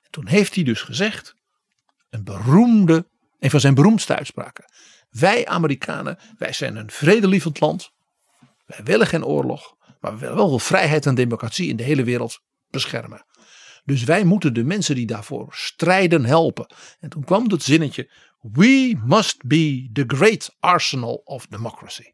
En 0.04 0.12
toen 0.12 0.28
heeft 0.28 0.56
hij 0.56 0.64
dus 0.64 0.82
gezegd, 0.82 1.36
een 2.16 2.24
beroemde, 2.24 3.08
een 3.40 3.50
van 3.50 3.60
zijn 3.60 3.74
beroemdste 3.74 4.16
uitspraken. 4.16 4.66
Wij 5.10 5.46
Amerikanen, 5.48 6.18
wij 6.38 6.54
zijn 6.54 6.76
een 6.76 6.92
vredelievend 6.92 7.60
land. 7.60 7.92
Wij 8.66 8.84
willen 8.84 9.08
geen 9.08 9.26
oorlog, 9.26 9.76
maar 10.00 10.14
we 10.14 10.20
willen 10.20 10.36
wel 10.36 10.60
vrijheid 10.60 11.06
en 11.06 11.16
democratie 11.16 11.70
in 11.70 11.76
de 11.76 11.84
hele 11.84 12.04
wereld 12.04 12.42
beschermen. 12.70 13.26
Dus 13.86 14.04
wij 14.04 14.24
moeten 14.24 14.54
de 14.54 14.64
mensen 14.64 14.96
die 14.96 15.06
daarvoor 15.06 15.48
strijden 15.52 16.26
helpen. 16.26 16.74
En 17.00 17.10
toen 17.10 17.24
kwam 17.24 17.50
het 17.50 17.64
zinnetje: 17.64 18.12
We 18.42 19.00
must 19.06 19.46
be 19.46 19.90
the 19.94 20.04
great 20.08 20.56
arsenal 20.60 21.22
of 21.24 21.48
democracy. 21.48 22.12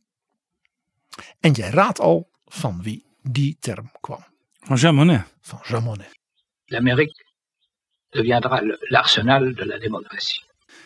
En 1.40 1.52
jij 1.52 1.70
raadt 1.70 2.00
al 2.00 2.30
van 2.46 2.82
wie 2.82 3.06
die 3.22 3.58
term 3.60 3.92
kwam. 4.00 4.26
Van 4.60 4.76
Jean 4.76 4.96
Monnet. 4.96 5.34
Van 5.42 5.60
Jean 5.64 5.84
Monnet. 5.84 6.20
L'Amérique 6.66 7.31
deviendra 8.12 8.62
l'arsenal 8.80 9.54
de 9.54 9.66
la 9.66 9.78
démocratie. 9.78 10.44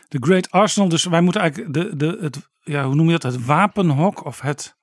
De 0.08 0.18
Great 0.22 0.52
Arsenal. 0.52 0.90
Dus 0.90 1.06
wij 1.06 1.22
moeten 1.22 1.42
eigenlijk 1.42 1.74
de, 1.74 1.96
de, 1.96 2.18
het, 2.22 2.50
ja, 2.64 2.86
hoe 2.86 2.96
noem 2.96 3.10
je 3.10 3.18
dat? 3.18 3.34
Het 3.34 3.46
wapenhok 3.46 4.26
of 4.26 4.42
het. 4.42 4.76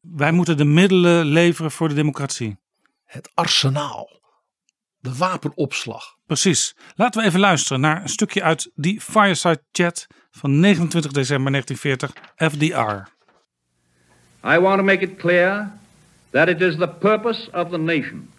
Wij 0.00 0.32
moeten 0.32 0.56
de 0.56 0.64
middelen 0.64 1.24
leveren 1.24 1.70
voor 1.70 1.88
de 1.88 1.94
democratie. 1.94 2.56
Het 3.04 3.30
arsenaal. 3.34 4.20
De 5.00 5.16
wapenopslag. 5.16 6.16
Precies. 6.26 6.76
Laten 6.94 7.20
we 7.20 7.26
even 7.26 7.40
luisteren 7.40 7.80
naar 7.80 8.02
een 8.02 8.08
stukje 8.08 8.42
uit 8.42 8.70
die 8.74 9.00
Fireside 9.00 9.62
Chat 9.72 10.06
van 10.30 10.60
29 10.60 11.12
december 11.12 11.52
1940, 11.52 12.32
FDR. 12.52 13.16
I 14.44 14.58
want 14.58 14.78
to 14.78 14.84
make 14.84 15.04
it 15.04 15.16
clear 15.16 15.72
that 16.30 16.48
it 16.48 16.60
is 16.60 16.76
the 16.76 16.88
purpose 16.88 17.50
of 17.52 17.70
the 17.70 17.78
nation 17.78 18.30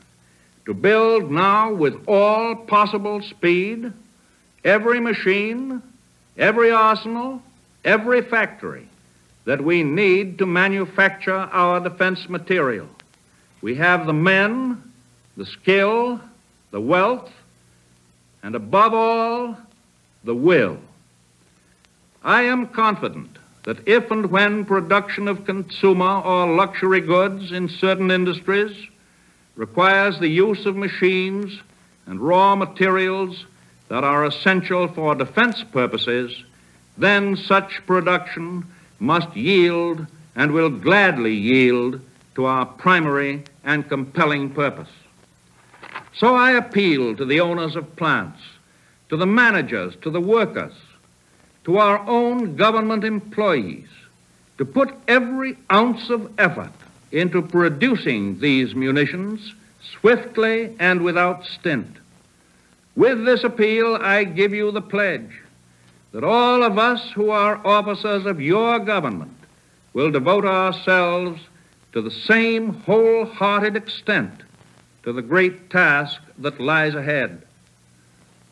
to 0.70 0.76
build 0.76 1.32
now 1.32 1.74
with 1.74 1.96
all 2.08 2.56
possible 2.56 3.24
speed 3.24 3.92
every 4.64 5.00
machine, 5.00 5.82
every 6.38 6.70
arsenal, 6.70 7.42
every 7.84 8.22
factory 8.22 8.88
that 9.46 9.64
we 9.64 9.82
need 9.82 10.38
to 10.38 10.46
manufacture 10.46 11.34
our 11.34 11.80
defense 11.80 12.30
material. 12.30 12.88
We 13.62 13.74
have 13.78 14.06
the 14.06 14.14
men, 14.14 14.84
the 15.36 15.48
skill, 15.48 16.22
the 16.70 16.82
wealth, 16.82 17.32
and 18.44 18.54
above 18.54 18.94
all, 18.94 19.58
the 20.24 20.36
will. 20.36 20.78
I 22.24 22.44
am 22.44 22.68
confident 22.68 23.40
that 23.64 23.88
if 23.88 24.12
and 24.12 24.30
when 24.30 24.66
production 24.66 25.28
of 25.28 25.46
consumer 25.46 26.22
or 26.22 26.56
luxury 26.56 27.02
goods 27.02 27.52
in 27.52 27.70
certain 27.70 28.12
industries 28.12 28.78
requires 29.56 30.20
the 30.20 30.28
use 30.28 30.66
of 30.66 30.76
machines 30.76 31.60
and 32.06 32.20
raw 32.20 32.56
materials 32.56 33.46
that 33.90 34.04
are 34.04 34.26
essential 34.26 34.88
for 34.88 35.16
defense 35.16 35.64
purposes, 35.64 36.44
then 36.98 37.36
such 37.36 37.86
production 37.86 38.66
must 39.00 39.36
yield 39.36 40.06
and 40.36 40.52
will 40.52 40.70
gladly 40.70 41.34
yield 41.34 42.00
to 42.36 42.46
our 42.46 42.66
primary 42.66 43.44
and 43.64 43.90
compelling 43.90 44.50
purpose. 44.50 44.90
So 46.16 46.36
I 46.36 46.52
appeal 46.52 47.16
to 47.16 47.26
the 47.26 47.40
owners 47.40 47.76
of 47.76 47.96
plants, 47.96 48.42
to 49.10 49.18
the 49.18 49.26
managers, 49.26 49.96
to 50.02 50.10
the 50.10 50.22
workers, 50.22 50.74
to 51.66 51.78
our 51.78 52.00
own 52.08 52.56
government 52.56 53.04
employees 53.04 53.88
to 54.58 54.66
put 54.66 54.94
every 55.08 55.58
ounce 55.72 56.10
of 56.10 56.32
effort 56.38 56.72
into 57.12 57.42
producing 57.42 58.40
these 58.40 58.76
munitions 58.76 59.54
swiftly 60.00 60.76
and 60.80 61.02
without 61.02 61.46
stint. 61.46 61.98
With 62.96 63.26
this 63.26 63.44
appeal, 63.44 63.96
I 63.96 64.24
give 64.24 64.54
you 64.54 64.72
the 64.72 64.82
pledge 64.82 65.42
that 66.12 66.24
all 66.24 66.64
of 66.64 66.78
us 66.78 67.12
who 67.12 67.30
are 67.30 67.66
officers 67.66 68.26
of 68.26 68.42
your 68.42 68.80
government 68.80 69.38
will 69.94 70.12
devote 70.12 70.46
ourselves 70.46 71.42
to 71.94 72.02
the 72.02 72.12
same 72.12 72.74
wholehearted 72.82 73.76
extent 73.76 74.42
to 75.04 75.14
the 75.14 75.22
great 75.22 75.70
task 75.70 76.22
that 76.38 76.60
lies 76.60 76.96
ahead. 76.96 77.42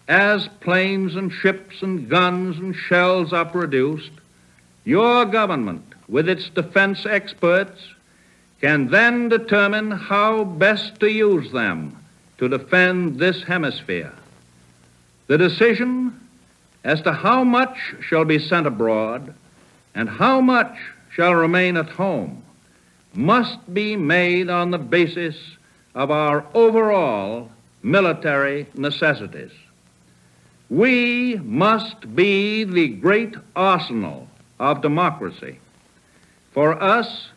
As 0.07 0.47
planes 0.61 1.15
and 1.15 1.31
ships 1.31 1.81
and 1.81 2.09
guns 2.09 2.57
and 2.57 2.75
shells 2.75 3.33
are 3.33 3.45
produced, 3.45 4.11
your 4.85 5.25
government, 5.25 5.83
with 6.07 6.29
its 6.29 6.49
defense 6.49 7.05
experts, 7.05 7.81
can 8.61 8.87
then 8.87 9.29
determine 9.29 9.91
how 9.91 10.43
best 10.43 10.99
to 10.99 11.11
use 11.11 11.51
them 11.51 11.95
to 12.37 12.49
defend 12.49 13.19
this 13.19 13.43
hemisphere. 13.43 14.13
The 15.27 15.37
decision 15.37 16.19
as 16.83 17.01
to 17.01 17.13
how 17.13 17.43
much 17.43 17.77
shall 18.01 18.25
be 18.25 18.39
sent 18.39 18.65
abroad 18.65 19.33
and 19.93 20.09
how 20.09 20.41
much 20.41 20.77
shall 21.11 21.33
remain 21.33 21.77
at 21.77 21.89
home 21.89 22.43
must 23.13 23.73
be 23.73 23.95
made 23.95 24.49
on 24.49 24.71
the 24.71 24.77
basis 24.77 25.35
of 25.95 26.11
our 26.11 26.45
overall 26.53 27.51
military 27.81 28.67
necessities. 28.75 29.51
We 30.69 31.39
must 31.43 32.15
be 32.15 32.63
the 32.63 32.89
great 32.89 33.35
arsenal 33.55 34.27
of 34.59 34.81
democracy. 34.81 35.59
For 36.51 36.81
us, 36.81 37.29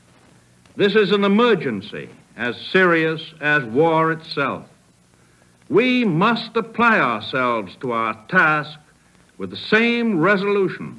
this 0.81 0.95
is 0.95 1.13
an 1.13 1.25
emergency 1.25 2.09
as 2.39 2.57
serious 2.73 3.35
as 3.43 3.63
war 3.65 4.13
itself. 4.13 4.65
We 5.69 6.07
must 6.07 6.57
apply 6.57 6.99
ourselves 6.99 7.77
to 7.83 7.93
our 7.93 8.15
task 8.29 8.79
with 9.37 9.51
the 9.51 9.59
same 9.77 10.19
resolution, 10.19 10.99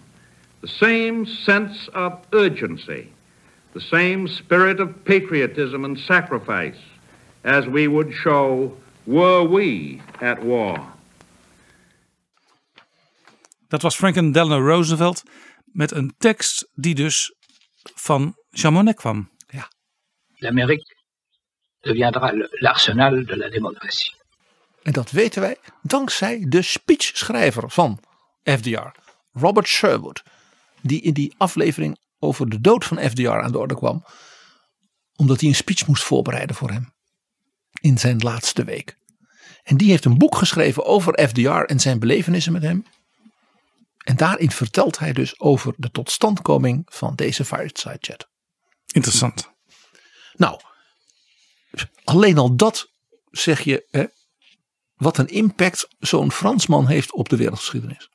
the 0.61 0.67
same 0.67 1.25
sense 1.25 1.89
of 1.95 2.11
urgency, 2.31 3.11
the 3.73 3.81
same 3.81 4.27
spirit 4.27 4.79
of 4.79 5.03
patriotism 5.03 5.83
and 5.83 5.97
sacrifice 5.97 6.77
as 7.43 7.65
we 7.65 7.87
would 7.87 8.13
show 8.13 8.77
were 9.07 9.43
we 9.43 9.99
at 10.21 10.43
war. 10.43 10.77
Dat 13.67 13.81
was 13.81 13.95
Franklin 13.95 14.31
Delano 14.31 14.59
Roosevelt 14.59 15.23
met 15.65 15.91
een 15.91 16.13
tekst 16.17 16.69
die 16.73 16.95
dus 16.95 17.33
van 17.95 18.35
Monnet 18.69 18.95
kwam. 18.95 19.29
L'Amérique 20.41 20.95
deviendra 21.81 22.31
l'arsenal 22.59 23.25
de 23.25 23.35
la 23.35 23.49
démocratie. 23.49 24.15
En 24.83 24.91
dat 24.91 25.11
weten 25.11 25.41
wij 25.41 25.57
dankzij 25.81 26.45
de 26.47 26.61
speechschrijver 26.61 27.69
van 27.69 27.99
FDR, 28.43 28.91
Robert 29.33 29.67
Sherwood. 29.67 30.23
Die 30.81 31.01
in 31.01 31.13
die 31.13 31.33
aflevering 31.37 31.99
over 32.19 32.49
de 32.49 32.61
dood 32.61 32.85
van 32.85 32.97
FDR 32.97 33.29
aan 33.29 33.51
de 33.51 33.57
orde 33.57 33.75
kwam. 33.75 34.05
Omdat 35.15 35.39
hij 35.39 35.49
een 35.49 35.55
speech 35.55 35.87
moest 35.87 36.03
voorbereiden 36.03 36.55
voor 36.55 36.69
hem. 36.69 36.93
In 37.81 37.97
zijn 37.97 38.17
laatste 38.17 38.63
week. 38.63 38.97
En 39.63 39.77
die 39.77 39.89
heeft 39.89 40.05
een 40.05 40.17
boek 40.17 40.35
geschreven 40.35 40.85
over 40.85 41.27
FDR 41.27 41.49
en 41.49 41.79
zijn 41.79 41.99
belevenissen 41.99 42.53
met 42.53 42.61
hem. 42.61 42.85
En 43.97 44.15
daarin 44.15 44.51
vertelt 44.51 44.99
hij 44.99 45.13
dus 45.13 45.39
over 45.39 45.73
de 45.77 45.91
totstandkoming 45.91 46.81
van 46.85 47.15
deze 47.15 47.45
fireside 47.45 47.97
chat. 47.99 48.29
Interessant. 48.93 49.51
Nou, 50.41 50.59
alleen 52.03 52.37
al 52.37 52.55
dat 52.55 52.91
zeg 53.31 53.61
je, 53.61 53.87
hè, 53.91 54.05
wat 54.95 55.17
een 55.17 55.27
impact 55.27 55.87
zo'n 55.99 56.31
Fransman 56.31 56.87
heeft 56.87 57.13
op 57.13 57.29
de 57.29 57.35
wereldgeschiedenis. 57.35 58.09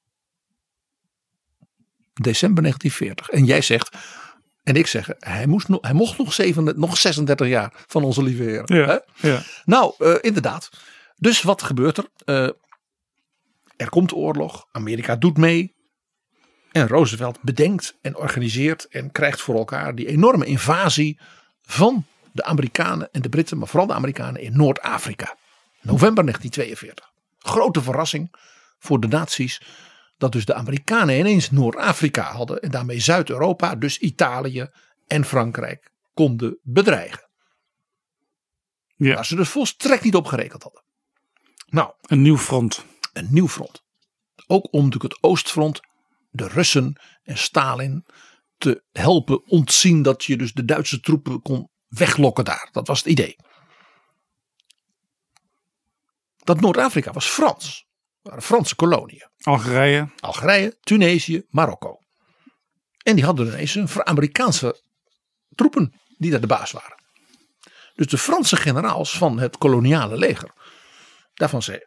December 2.12 2.62
1940. 2.62 3.28
En 3.28 3.44
jij 3.44 3.62
zegt, 3.62 3.96
En 4.62 4.74
ik 4.74 4.86
zeg, 4.86 5.10
hij, 5.18 5.46
moest 5.46 5.68
nog, 5.68 5.78
hij 5.80 5.92
mocht 5.92 6.18
nog, 6.18 6.32
37, 6.32 6.82
nog 6.82 6.98
36 6.98 7.48
jaar 7.48 7.84
van 7.86 8.04
onze 8.04 8.22
lieve 8.22 8.42
heer. 8.42 8.74
Ja. 9.20 9.42
Nou, 9.64 9.94
eh, 9.98 10.14
inderdaad. 10.20 10.70
Dus 11.16 11.42
wat 11.42 11.62
gebeurt 11.62 11.98
er? 11.98 12.08
Eh, 12.24 12.48
er 13.76 13.88
komt 13.88 14.12
oorlog. 14.12 14.66
Amerika 14.72 15.16
doet 15.16 15.36
mee. 15.36 15.74
En 16.72 16.88
Roosevelt 16.88 17.42
bedenkt 17.42 17.98
en 18.00 18.16
organiseert 18.16 18.88
en 18.88 19.12
krijgt 19.12 19.40
voor 19.40 19.56
elkaar 19.56 19.94
die 19.94 20.06
enorme 20.06 20.46
invasie 20.46 21.20
van 21.62 22.06
de 22.36 22.44
Amerikanen 22.44 23.08
en 23.12 23.22
de 23.22 23.28
Britten, 23.28 23.58
maar 23.58 23.68
vooral 23.68 23.86
de 23.86 23.94
Amerikanen 23.94 24.40
in 24.40 24.56
Noord-Afrika. 24.56 25.36
November 25.80 26.24
1942. 26.24 27.10
Grote 27.38 27.82
verrassing 27.82 28.34
voor 28.78 29.00
de 29.00 29.06
naties 29.08 29.62
dat 30.16 30.32
dus 30.32 30.44
de 30.44 30.54
Amerikanen 30.54 31.18
ineens 31.18 31.50
Noord-Afrika 31.50 32.22
hadden 32.32 32.60
en 32.60 32.70
daarmee 32.70 33.00
Zuid-Europa, 33.00 33.74
dus 33.74 33.98
Italië 33.98 34.68
en 35.06 35.24
Frankrijk, 35.24 35.90
konden 36.14 36.58
bedreigen. 36.62 37.28
Ja. 38.96 39.14
Waar 39.14 39.26
ze 39.26 39.36
dus 39.36 39.48
volstrekt 39.48 40.04
niet 40.04 40.14
op 40.14 40.26
gerekend 40.26 40.62
hadden. 40.62 40.82
Nou, 41.66 41.92
Een 42.00 42.22
nieuw 42.22 42.38
front. 42.38 42.84
een 43.12 43.28
nieuw 43.30 43.48
front. 43.48 43.82
Ook 44.46 44.72
om 44.72 44.84
natuurlijk 44.84 45.12
het 45.14 45.22
Oostfront, 45.22 45.80
de 46.30 46.48
Russen 46.48 47.00
en 47.22 47.38
Stalin 47.38 48.04
te 48.58 48.84
helpen 48.92 49.46
ontzien 49.46 50.02
dat 50.02 50.24
je 50.24 50.36
dus 50.36 50.52
de 50.52 50.64
Duitse 50.64 51.00
troepen 51.00 51.42
kon 51.42 51.68
weglokken 51.88 52.44
daar. 52.44 52.68
Dat 52.72 52.86
was 52.86 52.98
het 52.98 53.08
idee. 53.08 53.36
Dat 56.44 56.60
Noord-Afrika 56.60 57.12
was 57.12 57.26
Frans. 57.26 57.86
Waren 58.22 58.42
Franse 58.42 58.74
koloniën. 58.74 59.28
Algerije. 59.40 60.08
Algerije, 60.20 60.76
Tunesië, 60.80 61.46
Marokko. 61.50 61.98
En 63.02 63.14
die 63.14 63.24
hadden 63.24 63.46
ineens 63.46 63.74
een 63.74 63.88
Amerikaanse 64.04 64.82
troepen 65.54 66.00
die 66.18 66.30
daar 66.30 66.40
de 66.40 66.46
baas 66.46 66.70
waren. 66.70 67.04
Dus 67.94 68.06
de 68.06 68.18
Franse 68.18 68.56
generaals 68.56 69.18
van 69.18 69.38
het 69.38 69.58
koloniale 69.58 70.16
leger. 70.16 70.50
Daarvan 71.34 71.62
zei 71.62 71.80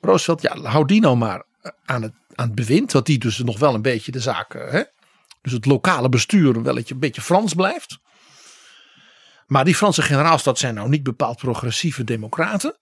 Roosevelt, 0.00 0.42
ja 0.42 0.60
hou 0.60 0.86
die 0.86 1.00
nou 1.00 1.16
maar 1.16 1.44
aan 1.84 2.02
het, 2.02 2.12
aan 2.34 2.46
het 2.46 2.54
bewind. 2.54 2.90
Dat 2.90 3.06
die 3.06 3.18
dus 3.18 3.38
nog 3.38 3.58
wel 3.58 3.74
een 3.74 3.82
beetje 3.82 4.12
de 4.12 4.20
zaak, 4.20 4.54
eh, 4.54 4.70
hè, 4.70 4.82
dus 5.42 5.52
het 5.52 5.66
lokale 5.66 6.08
bestuur 6.08 6.62
wel 6.62 6.76
een 6.76 6.98
beetje 6.98 7.20
Frans 7.20 7.54
blijft. 7.54 7.98
Maar 9.50 9.64
die 9.64 9.74
Franse 9.74 10.02
generaals, 10.02 10.42
dat 10.42 10.58
zijn 10.58 10.74
nou 10.74 10.88
niet 10.88 11.02
bepaald 11.02 11.36
progressieve 11.36 12.04
democraten. 12.04 12.76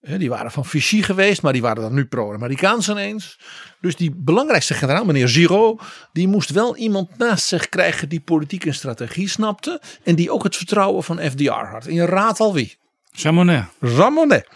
Die 0.00 0.28
waren 0.28 0.50
van 0.50 0.64
Vichy 0.64 1.02
geweest, 1.02 1.42
maar 1.42 1.52
die 1.52 1.62
waren 1.62 1.82
dan 1.82 1.94
nu 1.94 2.06
pro-Amerikaans 2.06 2.88
ineens. 2.88 3.40
Dus 3.80 3.96
die 3.96 4.12
belangrijkste 4.16 4.74
generaal, 4.74 5.04
meneer 5.04 5.28
Giraud, 5.28 5.82
die 6.12 6.28
moest 6.28 6.50
wel 6.50 6.76
iemand 6.76 7.18
naast 7.18 7.46
zich 7.46 7.68
krijgen 7.68 8.08
die 8.08 8.20
politiek 8.20 8.64
en 8.66 8.74
strategie 8.74 9.28
snapte. 9.28 9.82
En 10.04 10.14
die 10.14 10.30
ook 10.30 10.42
het 10.42 10.56
vertrouwen 10.56 11.04
van 11.04 11.18
FDR 11.18 11.50
had. 11.50 11.86
En 11.86 11.94
je 11.94 12.06
raadt 12.06 12.40
al 12.40 12.54
wie. 12.54 12.78
Jean 13.10 13.34
Monnet. 13.34 13.64
Jean 13.80 14.12
Monnet. 14.12 14.48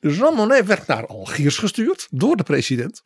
Dus 0.00 0.16
Jean 0.16 0.34
Monnet 0.34 0.66
werd 0.66 0.86
naar 0.86 1.06
Algiers 1.06 1.58
gestuurd 1.58 2.08
door 2.10 2.36
de 2.36 2.42
president. 2.42 3.00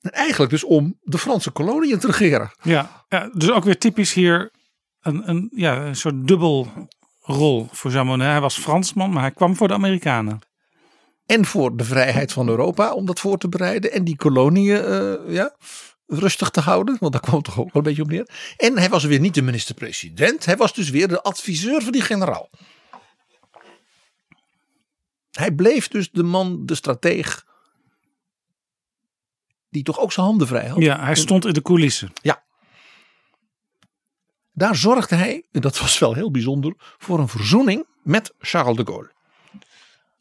En 0.00 0.10
eigenlijk 0.10 0.50
dus 0.50 0.64
om 0.64 0.98
de 1.02 1.18
Franse 1.18 1.50
koloniën 1.50 1.98
te 1.98 2.06
regeren. 2.06 2.50
Ja. 2.62 3.04
ja, 3.08 3.30
dus 3.32 3.50
ook 3.50 3.64
weer 3.64 3.78
typisch 3.78 4.12
hier 4.12 4.50
een, 5.06 5.28
een, 5.28 5.50
ja, 5.54 5.86
een 5.86 5.96
soort 5.96 6.26
dubbel 6.26 6.68
rol 7.20 7.68
voor 7.70 7.90
Jean 7.90 8.06
Monnet. 8.06 8.28
Hij 8.28 8.40
was 8.40 8.58
Fransman, 8.58 9.10
maar 9.10 9.22
hij 9.22 9.30
kwam 9.30 9.56
voor 9.56 9.68
de 9.68 9.74
Amerikanen. 9.74 10.38
En 11.26 11.44
voor 11.44 11.76
de 11.76 11.84
vrijheid 11.84 12.32
van 12.32 12.48
Europa 12.48 12.92
om 12.92 13.06
dat 13.06 13.20
voor 13.20 13.38
te 13.38 13.48
bereiden. 13.48 13.92
En 13.92 14.04
die 14.04 14.16
koloniën 14.16 14.76
eh, 14.76 15.34
ja, 15.34 15.56
rustig 16.06 16.50
te 16.50 16.60
houden. 16.60 16.96
Want 17.00 17.12
daar 17.12 17.22
kwam 17.22 17.34
het 17.34 17.44
toch 17.44 17.58
ook 17.58 17.72
wel 17.72 17.82
een 17.82 17.88
beetje 17.88 18.02
op 18.02 18.08
neer. 18.08 18.28
En 18.56 18.78
hij 18.78 18.88
was 18.88 19.04
weer 19.04 19.20
niet 19.20 19.34
de 19.34 19.42
minister-president. 19.42 20.44
Hij 20.44 20.56
was 20.56 20.74
dus 20.74 20.90
weer 20.90 21.08
de 21.08 21.22
adviseur 21.22 21.82
van 21.82 21.92
die 21.92 22.02
generaal. 22.02 22.50
Hij 25.30 25.52
bleef 25.52 25.88
dus 25.88 26.10
de 26.10 26.22
man, 26.22 26.66
de 26.66 26.74
strateeg. 26.74 27.44
Die 29.68 29.82
toch 29.82 29.98
ook 29.98 30.12
zijn 30.12 30.26
handen 30.26 30.46
vrij 30.46 30.66
had. 30.66 30.82
Ja, 30.82 31.04
hij 31.04 31.14
stond 31.14 31.44
in 31.44 31.52
de 31.52 31.62
coulissen. 31.62 32.12
Daar 34.56 34.76
zorgde 34.76 35.14
hij, 35.14 35.44
en 35.52 35.60
dat 35.60 35.78
was 35.78 35.98
wel 35.98 36.14
heel 36.14 36.30
bijzonder, 36.30 36.74
voor 36.98 37.18
een 37.18 37.28
verzoening 37.28 37.86
met 38.02 38.34
Charles 38.38 38.76
de 38.76 38.86
Gaulle. 38.86 39.10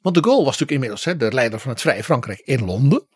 Want 0.02 0.16
de 0.16 0.24
Gaulle 0.24 0.44
was 0.44 0.58
natuurlijk 0.60 0.72
inmiddels 0.72 1.04
hè, 1.04 1.18
de 1.18 1.34
leider 1.34 1.60
van 1.60 1.72
het 1.72 1.82
Vrije 1.82 2.04
Frankrijk 2.04 2.40
in 2.40 2.66
Londen. 2.66 3.08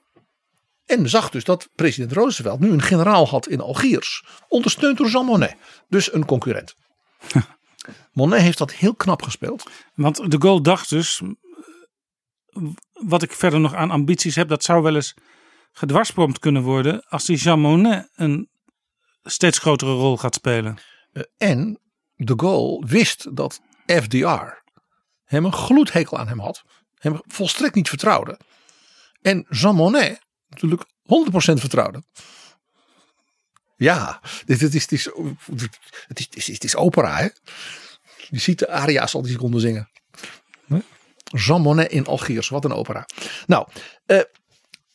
En 0.85 1.09
zag 1.09 1.29
dus 1.29 1.43
dat 1.43 1.69
president 1.75 2.11
Roosevelt 2.11 2.59
nu 2.59 2.71
een 2.71 2.81
generaal 2.81 3.27
had 3.27 3.47
in 3.47 3.61
Algiers. 3.61 4.23
Ondersteund 4.47 4.97
door 4.97 5.07
Jean 5.07 5.25
Monnet. 5.25 5.55
Dus 5.89 6.13
een 6.13 6.25
concurrent. 6.25 6.75
Monnet 8.13 8.41
heeft 8.41 8.57
dat 8.57 8.73
heel 8.73 8.95
knap 8.95 9.21
gespeeld. 9.21 9.69
Want 9.95 10.31
de 10.31 10.41
Gaulle 10.41 10.61
dacht 10.61 10.89
dus, 10.89 11.21
wat 12.91 13.23
ik 13.23 13.31
verder 13.31 13.59
nog 13.59 13.73
aan 13.73 13.91
ambities 13.91 14.35
heb, 14.35 14.47
dat 14.47 14.63
zou 14.63 14.83
wel 14.83 14.95
eens 14.95 15.13
gedwarsboomd 15.71 16.39
kunnen 16.39 16.61
worden 16.61 17.05
als 17.07 17.25
die 17.25 17.37
Jean 17.37 17.59
Monnet 17.59 18.09
een 18.15 18.49
steeds 19.23 19.57
grotere 19.57 19.91
rol 19.91 20.17
gaat 20.17 20.35
spelen. 20.35 20.77
Eh, 21.11 21.23
En 21.37 21.79
de 22.15 22.33
Gaulle 22.37 22.85
wist 22.85 23.35
dat 23.35 23.61
FDR 23.85 24.57
hem 25.23 25.45
een 25.45 25.53
gloedhekel 25.53 26.17
aan 26.17 26.27
hem 26.27 26.39
had. 26.39 26.63
Hem 26.95 27.21
volstrekt 27.27 27.75
niet 27.75 27.89
vertrouwde. 27.89 28.39
En 29.21 29.45
Jean 29.49 29.75
Monnet 29.75 30.19
natuurlijk 30.47 30.85
100% 31.01 31.59
vertrouwde. 31.59 32.03
Ja, 33.75 34.21
dit, 34.45 34.59
dit 34.59 34.75
is, 34.75 34.81
het, 34.81 34.91
is, 34.91 35.09
het, 36.07 36.19
is, 36.35 36.49
is, 36.49 36.59
is 36.59 36.75
opera 36.75 37.15
hè. 37.15 37.27
Je 38.29 38.39
ziet 38.39 38.59
de 38.59 38.69
aria's 38.69 39.13
al 39.13 39.21
die 39.21 39.37
ze 39.39 39.59
zingen. 39.59 39.89
Jean 41.31 41.61
Monnet 41.61 41.91
in 41.91 42.05
Algiers, 42.05 42.49
wat 42.49 42.65
een 42.65 42.73
opera. 42.73 43.07
Nou, 43.47 43.67
eh, 44.05 44.19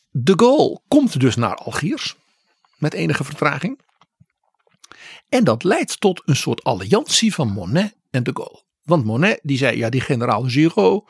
de 0.09 0.33
Gaulle 0.35 0.81
komt 0.87 1.19
dus 1.19 1.35
naar 1.35 1.55
Algiers. 1.55 2.15
Met 2.77 2.93
enige 2.93 3.23
vertraging. 3.23 3.79
En 5.29 5.43
dat 5.43 5.63
leidt 5.63 5.99
tot 5.99 6.21
een 6.25 6.35
soort 6.35 6.63
alliantie 6.63 7.33
van 7.33 7.51
Monet 7.51 7.95
en 8.09 8.23
de 8.23 8.31
Gaulle. 8.33 8.63
Want 8.83 9.05
Monet 9.05 9.39
die 9.43 9.57
zei, 9.57 9.77
ja 9.77 9.89
die 9.89 10.01
generaal 10.01 10.43
Giraud, 10.43 11.09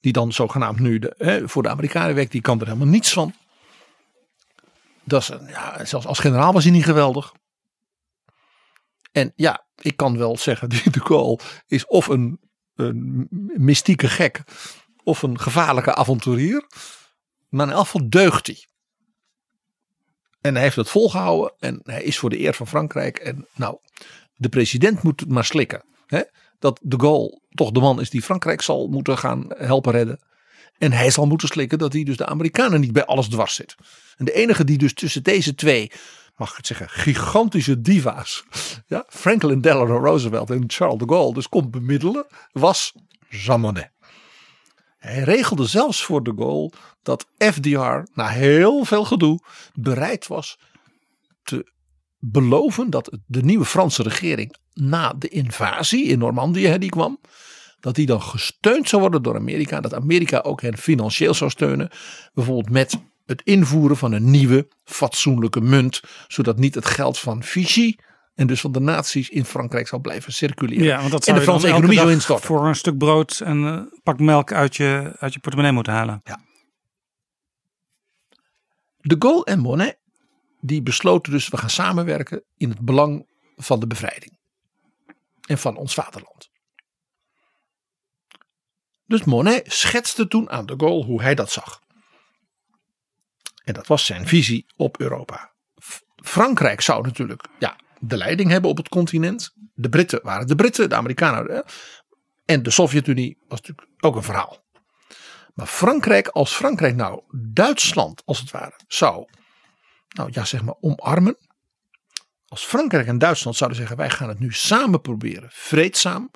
die 0.00 0.12
dan 0.12 0.32
zogenaamd 0.32 0.78
nu 0.78 1.02
hè, 1.16 1.48
voor 1.48 1.62
de 1.62 1.68
Amerikanen 1.68 2.14
werkt, 2.14 2.32
die 2.32 2.40
kan 2.40 2.60
er 2.60 2.66
helemaal 2.66 2.86
niets 2.86 3.12
van. 3.12 3.34
Dat 5.04 5.20
is, 5.20 5.28
ja, 5.46 5.84
zelfs 5.84 6.06
als 6.06 6.18
generaal 6.18 6.52
was 6.52 6.64
hij 6.64 6.72
niet 6.72 6.84
geweldig. 6.84 7.32
En 9.12 9.32
ja, 9.36 9.66
ik 9.76 9.96
kan 9.96 10.18
wel 10.18 10.36
zeggen, 10.36 10.68
de 10.96 11.00
Gaulle 11.04 11.38
is 11.66 11.86
of 11.86 12.06
een, 12.06 12.40
een 12.74 13.28
mystieke 13.56 14.08
gek, 14.08 14.42
of 15.02 15.22
een 15.22 15.40
gevaarlijke 15.40 15.94
avonturier. 15.94 16.66
Maar 17.48 17.66
in 17.66 17.72
elk 17.72 17.84
geval 17.84 18.08
deugt 18.08 18.46
hij. 18.46 18.66
En 20.46 20.54
hij 20.54 20.62
heeft 20.62 20.76
het 20.76 20.88
volgehouden 20.88 21.52
en 21.58 21.80
hij 21.84 22.02
is 22.02 22.18
voor 22.18 22.30
de 22.30 22.40
eer 22.40 22.54
van 22.54 22.66
Frankrijk. 22.66 23.18
En 23.18 23.46
nou, 23.54 23.76
de 24.36 24.48
president 24.48 25.02
moet 25.02 25.20
het 25.20 25.28
maar 25.28 25.44
slikken. 25.44 25.82
Hè? 26.06 26.20
Dat 26.58 26.80
de 26.82 27.00
Gaulle 27.00 27.40
toch 27.50 27.70
de 27.70 27.80
man 27.80 28.00
is 28.00 28.10
die 28.10 28.22
Frankrijk 28.22 28.62
zal 28.62 28.88
moeten 28.88 29.18
gaan 29.18 29.44
helpen 29.48 29.92
redden. 29.92 30.20
En 30.78 30.92
hij 30.92 31.10
zal 31.10 31.26
moeten 31.26 31.48
slikken 31.48 31.78
dat 31.78 31.92
hij 31.92 32.02
dus 32.02 32.16
de 32.16 32.26
Amerikanen 32.26 32.80
niet 32.80 32.92
bij 32.92 33.04
alles 33.04 33.28
dwars 33.28 33.54
zit. 33.54 33.74
En 34.16 34.24
de 34.24 34.32
enige 34.32 34.64
die 34.64 34.78
dus 34.78 34.94
tussen 34.94 35.22
deze 35.22 35.54
twee, 35.54 35.90
mag 36.36 36.50
ik 36.50 36.56
het 36.56 36.66
zeggen, 36.66 36.88
gigantische 36.88 37.80
diva's. 37.80 38.44
Ja, 38.86 39.04
Franklin 39.08 39.60
Delano 39.60 39.98
Roosevelt 39.98 40.50
en 40.50 40.64
Charles 40.66 40.98
de 40.98 41.08
Gaulle 41.08 41.34
dus 41.34 41.48
kon 41.48 41.70
bemiddelen, 41.70 42.26
was 42.52 42.92
Jean 43.28 43.60
Monnet. 43.60 43.90
Hij 45.06 45.22
regelde 45.22 45.66
zelfs 45.66 46.04
voor 46.04 46.22
de 46.22 46.32
Gaulle 46.36 46.72
dat 47.02 47.26
FDR 47.38 48.02
na 48.14 48.26
heel 48.26 48.84
veel 48.84 49.04
gedoe 49.04 49.40
bereid 49.74 50.26
was 50.26 50.58
te 51.42 51.72
beloven 52.18 52.90
dat 52.90 53.18
de 53.26 53.42
nieuwe 53.42 53.64
Franse 53.64 54.02
regering 54.02 54.54
na 54.72 55.12
de 55.12 55.28
invasie 55.28 56.04
in 56.04 56.18
Normandië 56.18 56.78
die 56.78 56.90
kwam, 56.90 57.20
dat 57.80 57.94
die 57.94 58.06
dan 58.06 58.22
gesteund 58.22 58.88
zou 58.88 59.02
worden 59.02 59.22
door 59.22 59.36
Amerika. 59.36 59.80
Dat 59.80 59.94
Amerika 59.94 60.40
ook 60.40 60.62
hen 60.62 60.78
financieel 60.78 61.34
zou 61.34 61.50
steunen. 61.50 61.90
Bijvoorbeeld 62.34 62.70
met 62.70 62.98
het 63.26 63.42
invoeren 63.42 63.96
van 63.96 64.12
een 64.12 64.30
nieuwe 64.30 64.68
fatsoenlijke 64.84 65.60
munt. 65.60 66.00
Zodat 66.28 66.58
niet 66.58 66.74
het 66.74 66.86
geld 66.86 67.18
van 67.18 67.42
Vichy 67.42 67.96
en 68.36 68.46
dus 68.46 68.60
van 68.60 68.72
de 68.72 68.80
naties 68.80 69.28
in 69.28 69.44
Frankrijk 69.44 69.88
zou 69.88 70.02
blijven 70.02 70.32
circuleren. 70.32 70.84
Ja, 70.84 70.98
want 70.98 71.10
dat 71.10 71.20
en 71.20 71.26
zou 71.26 71.38
de 71.38 71.44
Franse 71.44 71.66
economie 71.66 71.96
dag 71.96 72.10
instorten. 72.10 72.46
voor 72.46 72.66
een 72.66 72.76
stuk 72.76 72.98
brood 72.98 73.40
en 73.40 73.56
een 73.56 74.00
pak 74.02 74.18
melk 74.18 74.52
uit 74.52 74.76
je, 74.76 75.16
uit 75.18 75.32
je 75.32 75.40
portemonnee 75.40 75.72
moeten 75.72 75.92
halen. 75.92 76.22
De 78.96 79.16
Gaulle 79.18 79.44
en 79.44 79.58
Monet 79.58 79.98
die 80.60 80.82
besloten 80.82 81.32
dus 81.32 81.48
we 81.48 81.56
gaan 81.56 81.70
samenwerken 81.70 82.44
in 82.56 82.68
het 82.68 82.80
belang 82.80 83.26
van 83.56 83.80
de 83.80 83.86
bevrijding. 83.86 84.38
En 85.46 85.58
van 85.58 85.76
ons 85.76 85.94
vaderland. 85.94 86.50
Dus 89.06 89.24
Monet 89.24 89.72
schetste 89.72 90.28
toen 90.28 90.50
aan 90.50 90.66
de 90.66 90.74
Gaulle 90.76 91.04
hoe 91.04 91.22
hij 91.22 91.34
dat 91.34 91.50
zag. 91.50 91.80
En 93.64 93.74
dat 93.74 93.86
was 93.86 94.06
zijn 94.06 94.26
visie 94.26 94.66
op 94.76 95.00
Europa. 95.00 95.52
Frankrijk 96.16 96.80
zou 96.80 97.02
natuurlijk 97.02 97.46
ja, 97.58 97.76
de 98.08 98.16
leiding 98.16 98.50
hebben 98.50 98.70
op 98.70 98.76
het 98.76 98.88
continent. 98.88 99.54
De 99.74 99.88
Britten 99.88 100.20
waren 100.22 100.46
de 100.46 100.54
Britten, 100.54 100.88
de 100.88 100.94
Amerikanen. 100.94 101.64
En 102.44 102.62
de 102.62 102.70
Sovjet-Unie 102.70 103.38
was 103.48 103.60
natuurlijk 103.60 103.88
ook 104.00 104.16
een 104.16 104.22
verhaal. 104.22 104.64
Maar 105.54 105.66
Frankrijk, 105.66 106.28
als 106.28 106.54
Frankrijk 106.54 106.96
nou 106.96 107.22
Duitsland 107.30 108.22
als 108.24 108.38
het 108.38 108.50
ware 108.50 108.80
zou, 108.88 109.26
nou 110.08 110.28
ja 110.32 110.44
zeg 110.44 110.62
maar 110.62 110.74
omarmen. 110.80 111.36
Als 112.48 112.64
Frankrijk 112.64 113.06
en 113.06 113.18
Duitsland 113.18 113.56
zouden 113.56 113.78
zeggen 113.78 113.96
wij 113.96 114.10
gaan 114.10 114.28
het 114.28 114.38
nu 114.38 114.52
samen 114.52 115.00
proberen, 115.00 115.48
vreedzaam. 115.52 116.30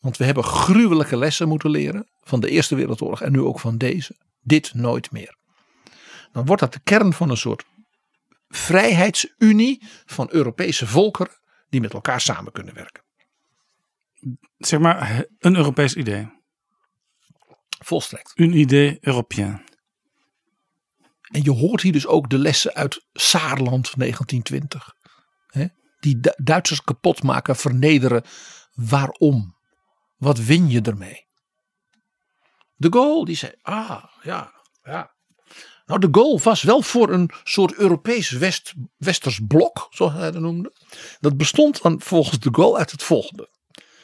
Want 0.00 0.16
we 0.16 0.24
hebben 0.24 0.44
gruwelijke 0.44 1.16
lessen 1.16 1.48
moeten 1.48 1.70
leren 1.70 2.08
van 2.22 2.40
de 2.40 2.48
Eerste 2.48 2.74
Wereldoorlog 2.74 3.22
en 3.22 3.32
nu 3.32 3.40
ook 3.40 3.60
van 3.60 3.78
deze. 3.78 4.16
Dit 4.40 4.74
nooit 4.74 5.10
meer. 5.10 5.36
Dan 6.32 6.46
wordt 6.46 6.62
dat 6.62 6.72
de 6.72 6.80
kern 6.84 7.12
van 7.12 7.30
een 7.30 7.36
soort 7.36 7.64
vrijheidsunie 8.54 9.82
van 10.04 10.28
Europese 10.30 10.86
volkeren 10.86 11.40
die 11.68 11.80
met 11.80 11.92
elkaar 11.92 12.20
samen 12.20 12.52
kunnen 12.52 12.74
werken. 12.74 13.04
Zeg 14.58 14.80
maar 14.80 15.24
een 15.38 15.56
Europees 15.56 15.94
idee. 15.94 16.42
Volstrekt. 17.84 18.32
Een 18.34 18.52
idee 18.52 18.98
européen. 19.00 19.64
En 21.22 21.42
je 21.42 21.50
hoort 21.50 21.80
hier 21.82 21.92
dus 21.92 22.06
ook 22.06 22.30
de 22.30 22.38
lessen 22.38 22.74
uit 22.74 23.06
Saarland 23.12 23.96
1920. 23.96 24.94
Hè? 25.46 25.66
Die 26.00 26.20
Du- 26.20 26.34
Duitsers 26.42 26.82
kapot 26.82 27.22
maken, 27.22 27.56
vernederen. 27.56 28.24
Waarom? 28.72 29.56
Wat 30.16 30.38
win 30.38 30.68
je 30.70 30.80
ermee? 30.80 31.26
De 32.76 32.92
Gaulle 32.92 33.24
die 33.24 33.36
zei, 33.36 33.52
ah 33.62 34.04
ja, 34.22 34.52
ja. 34.82 35.13
Nou 35.86 36.00
de 36.00 36.08
Gaulle 36.10 36.40
was 36.42 36.62
wel 36.62 36.82
voor 36.82 37.10
een 37.10 37.30
soort 37.44 37.74
Europees 37.74 38.30
West, 38.30 38.74
Westers 38.96 39.40
blok, 39.48 39.86
zoals 39.90 40.12
hij 40.12 40.30
dat 40.30 40.42
noemde. 40.42 40.72
Dat 41.20 41.36
bestond 41.36 41.82
dan 41.82 42.00
volgens 42.00 42.38
de 42.38 42.48
Gaulle 42.52 42.78
uit 42.78 42.90
het 42.90 43.02
volgende. 43.02 43.48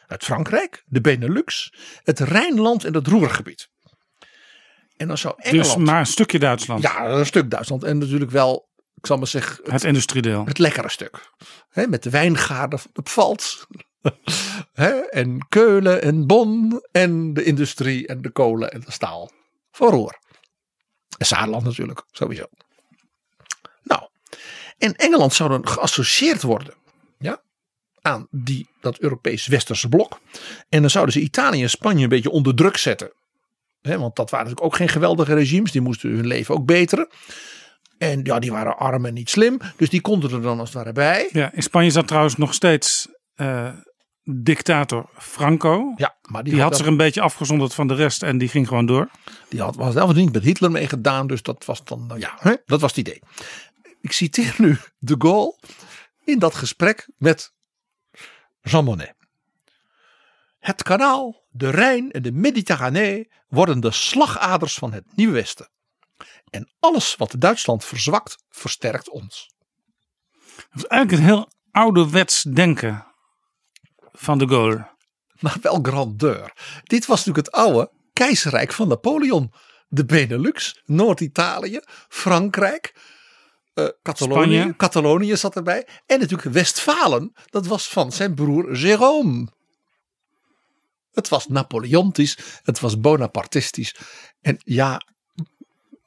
Uit 0.07 0.25
Frankrijk, 0.25 0.85
de 0.87 1.01
Benelux, 1.01 1.75
het 2.03 2.21
Rijnland 2.21 2.85
en 2.85 2.95
het 2.95 3.07
Roergebied. 3.07 3.69
En 4.97 5.09
dan 5.09 5.19
zou 5.19 5.35
Engeland... 5.37 5.75
Dus 5.75 5.85
maar 5.85 5.99
een 6.01 6.07
stukje 6.07 6.39
Duitsland. 6.39 6.83
Ja, 6.83 7.09
een 7.09 7.27
stuk 7.27 7.51
Duitsland. 7.51 7.85
En 7.85 7.99
natuurlijk 7.99 8.31
wel, 8.31 8.69
ik 8.95 9.07
zal 9.07 9.17
maar 9.17 9.27
zeggen, 9.27 9.57
het, 9.63 9.73
Het 9.73 9.85
industriedeel. 9.85 10.45
het 10.45 10.59
lekkere 10.59 10.89
stuk. 10.89 11.31
Hè, 11.71 11.87
met 11.87 12.03
de 12.03 12.11
wijngaarden 12.11 12.79
van 12.79 12.91
de 12.93 13.03
Pfalz. 13.03 13.65
Hè, 14.73 14.91
en 14.91 15.47
Keulen 15.49 16.03
en 16.03 16.27
Bonn. 16.27 16.81
En 16.93 17.35
de 17.35 17.45
industrie 17.45 18.07
en 18.07 18.23
de 18.23 18.31
kolen 18.31 18.73
en 18.73 18.81
de 18.81 18.93
staal. 18.93 19.31
Van 19.71 19.89
Roer. 19.89 20.19
En 21.21 21.27
Saarland 21.27 21.65
natuurlijk, 21.65 22.03
sowieso. 22.11 22.45
Nou, 23.83 24.03
en 24.79 24.95
Engeland 24.95 25.35
zou 25.35 25.49
dan 25.51 25.69
geassocieerd 25.69 26.43
worden. 26.43 26.75
Ja, 27.19 27.43
aan 28.01 28.27
die, 28.31 28.69
dat 28.81 28.99
Europees-Westerse 28.99 29.89
blok. 29.89 30.21
En 30.69 30.81
dan 30.81 30.91
zouden 30.91 31.15
ze 31.15 31.21
Italië 31.21 31.63
en 31.63 31.71
Spanje 31.71 32.03
een 32.03 32.09
beetje 32.09 32.31
onder 32.31 32.55
druk 32.55 32.77
zetten. 32.77 33.13
Hè, 33.81 33.99
want 33.99 34.17
dat 34.17 34.31
waren 34.31 34.47
natuurlijk 34.47 34.73
ook 34.73 34.79
geen 34.79 34.89
geweldige 34.89 35.35
regimes. 35.35 35.73
Die 35.73 35.81
moesten 35.81 36.11
hun 36.11 36.27
leven 36.27 36.55
ook 36.55 36.67
beteren. 36.67 37.09
En 37.99 38.21
ja, 38.25 38.39
die 38.39 38.51
waren 38.51 38.77
arm 38.77 39.07
en 39.07 39.15
niet 39.15 39.31
slim. 39.31 39.61
Dus 39.77 39.91
die 39.91 40.01
konden 40.01 40.31
er 40.31 40.43
dan 40.43 40.59
als 40.59 40.69
het 40.69 40.79
ware 40.79 40.93
bij. 40.93 41.29
Ja, 41.33 41.53
in 41.53 41.63
Spanje 41.63 41.91
zat 41.91 42.07
trouwens 42.07 42.37
nog 42.37 42.55
steeds 42.55 43.09
eh, 43.35 43.73
dictator 44.25 45.11
Franco. 45.19 45.93
Ja, 45.97 46.17
maar 46.23 46.45
die, 46.45 46.53
Die 46.53 46.63
had 46.63 46.77
zich 46.77 46.87
een 46.87 46.97
beetje 46.97 47.21
afgezonderd 47.21 47.75
van 47.75 47.87
de 47.87 47.95
rest 47.95 48.23
en 48.23 48.39
die 48.39 48.49
ging 48.49 48.69
gewoon 48.69 48.87
door. 48.87 49.11
Die 49.49 49.61
had, 49.61 49.77
was 49.77 49.93
zelf 49.93 50.15
niet 50.15 50.33
met 50.33 50.43
Hitler 50.43 50.71
meegedaan. 50.71 51.27
Dus 51.27 51.43
dat 51.43 51.65
was 51.65 51.85
dan, 51.85 52.07
nou 52.07 52.21
ja, 52.21 52.37
hè, 52.39 52.55
dat 52.67 52.81
was 52.81 52.91
het 52.91 53.09
idee. 53.09 53.23
Ik 54.01 54.13
citeer 54.13 54.55
nu 54.59 54.79
de 54.99 55.15
Gaulle 55.19 55.57
in 56.25 56.39
dat 56.39 56.55
gesprek 56.55 57.09
met 57.17 57.53
Jean 58.61 58.85
Monnet. 58.85 59.15
Het 60.59 60.83
kanaal, 60.83 61.47
de 61.51 61.71
Rijn 61.71 62.11
en 62.11 62.23
de 62.23 62.33
Mediterranee 62.33 63.31
worden 63.49 63.81
de 63.81 63.91
slagaders 63.91 64.75
van 64.75 64.93
het 64.93 65.05
Nieuwe 65.15 65.33
Westen. 65.33 65.69
En 66.51 66.73
alles 66.81 67.17
wat 67.17 67.35
Duitsland 67.39 67.85
verzwakt, 67.85 68.45
versterkt 68.49 69.09
ons. 69.09 69.51
Dat 70.57 70.83
is 70.83 70.85
eigenlijk 70.85 71.23
een 71.23 71.29
heel 71.29 71.49
ouderwets 71.71 72.43
denken 72.43 73.10
van 74.13 74.39
de 74.39 74.49
Gaulle. 74.49 74.89
Maar 75.41 75.57
wel 75.63 75.79
grandeur. 75.83 76.53
Dit 76.83 77.07
was 77.07 77.25
natuurlijk 77.25 77.47
het 77.47 77.55
oude 77.55 77.91
keizerrijk 78.13 78.73
van 78.73 78.89
Napoleon. 78.89 79.53
De 79.89 80.05
Benelux, 80.05 80.83
Noord-Italië, 80.85 81.81
Frankrijk, 82.09 82.95
eh 83.75 83.89
Catalonië. 84.03 84.75
Catalonië 84.77 85.37
zat 85.37 85.57
erbij. 85.57 85.87
En 86.07 86.19
natuurlijk 86.21 86.51
Westfalen, 86.51 87.33
dat 87.47 87.67
was 87.67 87.89
van 87.89 88.13
zijn 88.13 88.35
broer 88.35 88.77
Jérôme. 88.77 89.59
Het 91.13 91.29
was 91.29 91.47
Napoleontisch, 91.47 92.39
het 92.63 92.81
was 92.81 93.01
Bonapartistisch. 93.01 93.97
En 94.41 94.57
ja, 94.65 95.03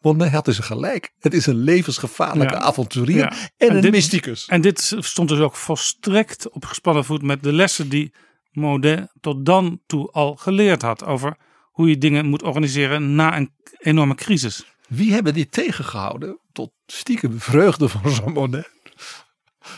Bonnet 0.04 0.32
had 0.32 0.46
dus 0.46 0.60
gelijk. 0.60 1.14
Het 1.20 1.34
is 1.34 1.46
een 1.46 1.56
levensgevaarlijke 1.64 2.54
Ja. 2.54 2.60
avonturier 2.60 3.18
Ja. 3.18 3.30
en, 3.58 3.70
En 3.70 3.76
een 3.76 3.82
dit- 3.82 3.92
mysticus. 3.92 4.46
En 4.46 4.62
dit 4.62 4.96
stond 5.00 5.30
dus 5.30 5.40
ook 5.40 5.56
volstrekt 5.56 6.50
op 6.50 6.66
gespannen 6.66 7.06
voet 7.06 7.22
met 7.22 7.44
de 7.44 7.54
lessen 7.54 7.90
die 7.90 8.14
Modé 8.52 9.08
tot 9.22 9.46
dan 9.46 9.82
toe 9.86 10.12
al 10.12 10.36
geleerd 10.36 10.82
had 10.82 11.06
over 11.06 11.38
hoe 11.72 11.90
je 11.90 11.98
dingen 11.98 12.26
moet 12.26 12.44
organiseren 12.44 13.16
na 13.16 13.38
een 13.38 13.52
enorme 13.78 14.16
crisis. 14.16 14.66
Wie 14.88 15.14
hebben 15.14 15.34
dit 15.34 15.52
tegengehouden? 15.52 16.40
Tot 16.52 16.72
stiekem 16.86 17.40
vreugde 17.40 17.90
van 17.90 18.12
Jean 18.12 18.32
Monnet. 18.34 18.72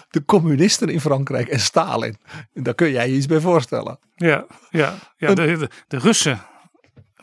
De 0.10 0.26
communisten 0.26 0.90
in 0.90 1.00
Frankrijk 1.02 1.48
en 1.48 1.60
Stalin. 1.60 2.18
En 2.54 2.64
daar 2.64 2.74
kun 2.76 2.92
jij 2.92 3.10
je 3.10 3.16
iets 3.16 3.26
bij 3.26 3.40
voorstellen. 3.40 4.00
Ja, 4.16 4.46
ja, 4.70 4.96
ja 5.18 5.34
de, 5.34 5.58
de, 5.58 5.70
de 5.88 5.98
Russen, 5.98 6.42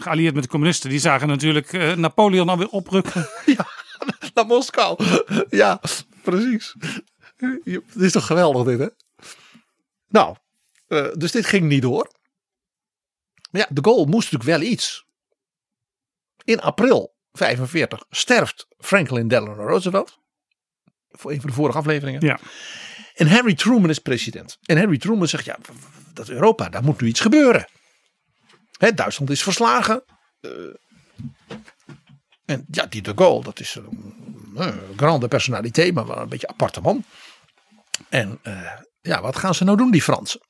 geallieerd 0.02 0.34
met 0.34 0.42
de 0.42 0.48
communisten, 0.48 0.90
die 0.90 0.98
zagen 0.98 1.28
natuurlijk 1.28 1.72
eh, 1.72 1.92
Napoleon 1.92 2.48
alweer 2.48 2.68
oprukken. 2.68 3.28
Naar 4.34 4.46
Moskou. 4.46 5.04
Ja, 5.50 5.80
precies. 6.22 6.74
Het 7.36 8.02
is 8.02 8.12
toch 8.12 8.26
geweldig 8.26 8.66
dit 8.66 8.78
hè? 8.78 8.88
Nou, 10.08 10.36
eh, 10.86 11.08
dus 11.14 11.30
dit 11.30 11.46
ging 11.46 11.68
niet 11.68 11.82
door. 11.82 12.12
Maar 13.50 13.60
ja, 13.60 13.66
de 13.70 13.82
Gaulle 13.82 14.06
moest 14.06 14.32
natuurlijk 14.32 14.60
wel 14.60 14.70
iets. 14.70 15.04
In 16.44 16.60
april 16.60 17.14
45 17.32 18.04
sterft 18.10 18.66
Franklin 18.78 19.28
Delano 19.28 19.66
Roosevelt. 19.66 20.18
Voor 21.10 21.32
een 21.32 21.40
van 21.40 21.50
de 21.50 21.56
vorige 21.56 21.78
afleveringen. 21.78 22.20
Ja. 22.20 22.38
En 23.14 23.28
Harry 23.28 23.54
Truman 23.54 23.90
is 23.90 23.98
president. 23.98 24.58
En 24.62 24.78
Harry 24.78 24.98
Truman 24.98 25.28
zegt, 25.28 25.44
ja, 25.44 25.58
dat 26.14 26.28
Europa, 26.28 26.68
daar 26.68 26.84
moet 26.84 27.00
nu 27.00 27.08
iets 27.08 27.20
gebeuren. 27.20 27.68
Duitsland 28.90 29.30
is 29.30 29.42
verslagen. 29.42 30.04
Eh, 30.40 30.50
en 32.44 32.64
ja, 32.70 32.86
die 32.86 33.02
de 33.02 33.12
Gaulle, 33.14 33.42
dat 33.42 33.60
is 33.60 33.74
een, 33.74 34.14
grande 34.96 35.28
personaliteit, 35.28 35.94
maar 35.94 36.06
wel 36.06 36.18
een 36.18 36.28
beetje 36.28 36.48
aparte 36.48 36.80
man. 36.80 37.04
En 38.08 38.38
eh, 38.42 38.72
ja, 39.00 39.20
wat 39.20 39.36
gaan 39.36 39.54
ze 39.54 39.64
nou 39.64 39.76
doen, 39.76 39.90
die 39.90 40.02
Fransen? 40.02 40.40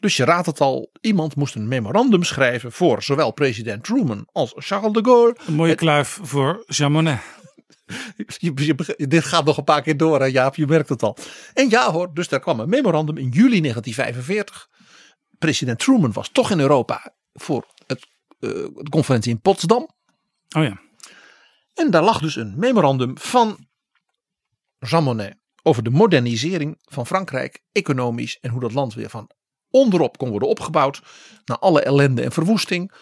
Dus 0.00 0.16
je 0.16 0.24
raadt 0.24 0.46
het 0.46 0.60
al, 0.60 0.90
iemand 1.00 1.36
moest 1.36 1.54
een 1.54 1.68
memorandum 1.68 2.22
schrijven 2.22 2.72
voor 2.72 3.02
zowel 3.02 3.30
president 3.30 3.84
Truman 3.84 4.28
als 4.32 4.52
Charles 4.56 4.92
de 4.92 5.04
Gaulle. 5.04 5.36
Een 5.46 5.54
mooie 5.54 5.74
kluif 5.74 6.18
voor 6.22 6.64
Jean 6.66 6.92
Monnet. 6.92 7.20
Je, 8.36 8.52
je 8.96 9.06
dit 9.06 9.24
gaat 9.24 9.44
nog 9.44 9.56
een 9.56 9.64
paar 9.64 9.82
keer 9.82 9.96
door, 9.96 10.20
hè, 10.20 10.26
Jaap, 10.26 10.54
je 10.54 10.66
merkt 10.66 10.88
het 10.88 11.02
al. 11.02 11.16
En 11.54 11.68
ja 11.68 11.90
hoor, 11.92 12.14
dus 12.14 12.28
daar 12.28 12.40
kwam 12.40 12.60
een 12.60 12.68
memorandum 12.68 13.16
in 13.16 13.28
juli 13.28 13.60
1945. 13.60 14.68
President 15.38 15.78
Truman 15.78 16.12
was 16.12 16.28
toch 16.28 16.50
in 16.50 16.60
Europa 16.60 17.14
voor 17.32 17.66
het, 17.86 18.06
eh, 18.38 18.50
de 18.50 18.88
conferentie 18.90 19.32
in 19.32 19.40
Potsdam. 19.40 19.88
Oh 20.56 20.62
ja, 20.62 20.80
En 21.74 21.90
daar 21.90 22.02
lag 22.02 22.20
dus 22.20 22.36
een 22.36 22.54
memorandum 22.56 23.18
van 23.18 23.66
Jean 24.78 25.04
Monnet 25.04 25.36
over 25.62 25.82
de 25.82 25.90
modernisering 25.90 26.76
van 26.84 27.06
Frankrijk, 27.06 27.62
economisch 27.72 28.38
en 28.40 28.50
hoe 28.50 28.60
dat 28.60 28.72
land 28.72 28.94
weer 28.94 29.10
van 29.10 29.30
onderop 29.70 30.18
kon 30.18 30.30
worden 30.30 30.48
opgebouwd 30.48 31.02
na 31.44 31.58
alle 31.58 31.82
ellende 31.82 32.22
en 32.22 32.32
verwoesting, 32.32 32.92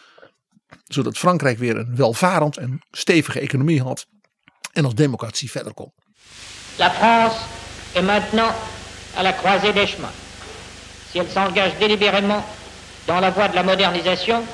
zodat 0.84 1.18
Frankrijk 1.18 1.58
weer 1.58 1.76
een 1.76 1.96
welvarend 1.96 2.56
en 2.56 2.80
stevige 2.90 3.40
economie 3.40 3.82
had 3.82 4.06
en 4.72 4.84
als 4.84 4.94
democratie 4.94 5.50
verder 5.50 5.74
kon. 5.74 5.92
La 6.76 6.90
France 6.90 7.36
est 7.92 8.04
maintenant 8.04 8.54
à 9.16 9.22
la 9.22 9.32
croisée 9.32 9.72
des 9.72 9.90
chemins. 9.90 10.23
Si 11.14 11.20
elle 11.20 11.30
s'engage 11.30 11.78
délibérément 11.78 12.44
dans 13.06 13.20
la 13.20 13.30
voie 13.30 13.46
de 13.46 13.54
la 13.54 13.62
modernisation, 13.62 14.44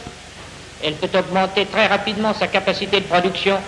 elle 0.83 0.95
peut 0.95 1.19
augmenter 1.19 1.65
très 1.65 1.87
rapidement 1.87 2.35
sa 2.35 2.49
capacité 2.49 3.01
de 3.01 3.07
production 3.07 3.59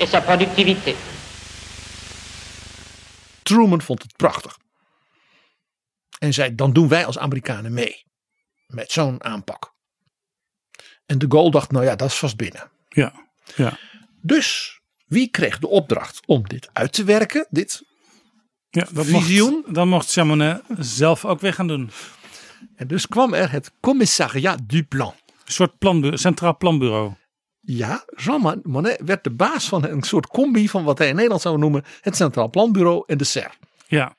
et 0.00 0.06
sa 0.06 0.20
productivité. 0.20 0.96
Truman 3.42 3.80
vond 3.80 4.02
het 4.02 4.16
prachtig. 4.16 4.58
En 6.18 6.32
zei: 6.32 6.54
dan 6.54 6.72
doen 6.72 6.88
wij 6.88 7.06
als 7.06 7.18
Amerikanen 7.18 7.72
mee 7.72 8.04
met 8.66 8.92
zo'n 8.92 9.24
aanpak. 9.24 9.74
En 11.06 11.18
de 11.18 11.26
Gaulle 11.28 11.50
dacht: 11.50 11.70
nou 11.70 11.84
ja, 11.84 11.96
dat 11.96 12.08
is 12.08 12.16
vast 12.16 12.36
binnen. 12.36 12.70
ja, 12.88 13.12
ja. 13.56 13.78
Dus 14.20 14.80
wie 15.06 15.28
kreeg 15.28 15.58
de 15.58 15.68
opdracht 15.68 16.20
om 16.26 16.48
dit 16.48 16.68
uit 16.72 16.92
te 16.92 17.04
werken? 17.04 17.46
Dit 17.50 17.82
Ja, 18.70 18.86
dat 18.92 19.06
visioen. 19.06 19.52
Mocht, 19.52 19.74
dan 19.74 19.88
mocht 19.88 20.18
zelf 20.78 21.24
ook 21.24 21.40
weer 21.40 21.52
gaan 21.52 21.66
doen. 21.66 21.90
En 22.76 22.86
dus 22.86 23.06
kwam 23.06 23.34
er 23.34 23.50
het 23.50 23.72
commissariat 23.80 24.58
du 24.66 24.82
plan. 24.82 25.14
Een 25.44 25.52
soort 25.52 25.78
planbu 25.78 26.16
centraal 26.16 26.56
planbureau. 26.56 27.12
Ja, 27.60 28.04
Jean 28.16 28.60
Monnet 28.62 29.00
werd 29.04 29.24
de 29.24 29.30
baas 29.30 29.68
van 29.68 29.84
een 29.84 30.02
soort 30.02 30.26
combi 30.26 30.68
van 30.68 30.84
wat 30.84 30.98
hij 30.98 31.08
in 31.08 31.14
Nederland 31.14 31.42
zou 31.42 31.58
noemen 31.58 31.84
het 32.00 32.16
Centraal 32.16 32.50
Planbureau 32.50 33.02
en 33.06 33.18
de 33.18 33.24
SER. 33.24 33.50
Ja, 33.86 34.16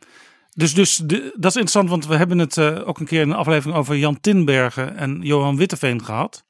dus, 0.53 0.73
dus 0.73 0.95
de, 0.95 1.33
dat 1.35 1.55
is 1.55 1.61
interessant, 1.61 1.89
want 1.89 2.07
we 2.07 2.15
hebben 2.15 2.37
het 2.37 2.57
uh, 2.57 2.87
ook 2.87 2.99
een 2.99 3.05
keer 3.05 3.21
in 3.21 3.29
een 3.29 3.35
aflevering 3.35 3.77
over 3.77 3.97
Jan 3.97 4.19
Tinbergen 4.19 4.97
en 4.97 5.19
Johan 5.21 5.57
Witteveen 5.57 6.03
gehad. 6.03 6.45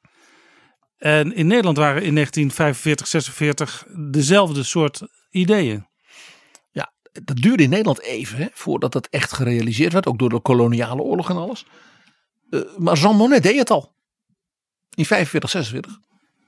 En 0.97 1.35
in 1.35 1.47
Nederland 1.47 1.77
waren 1.77 2.03
in 2.03 2.13
1945, 2.13 3.07
46 3.07 3.85
dezelfde 3.95 4.63
soort 4.63 5.01
ideeën. 5.29 5.87
Dat 7.23 7.35
duurde 7.35 7.63
in 7.63 7.69
Nederland 7.69 8.01
even 8.01 8.37
hè, 8.37 8.47
voordat 8.53 8.91
dat 8.91 9.07
echt 9.07 9.33
gerealiseerd 9.33 9.93
werd, 9.93 10.07
ook 10.07 10.19
door 10.19 10.29
de 10.29 10.39
koloniale 10.39 11.01
oorlog 11.01 11.29
en 11.29 11.35
alles. 11.35 11.65
Uh, 12.49 12.61
maar 12.77 12.97
Jean 12.97 13.15
Monnet 13.15 13.43
deed 13.43 13.57
het 13.57 13.69
al. 13.69 13.93
In 14.95 15.05
45, 15.05 15.49
46. 15.49 15.99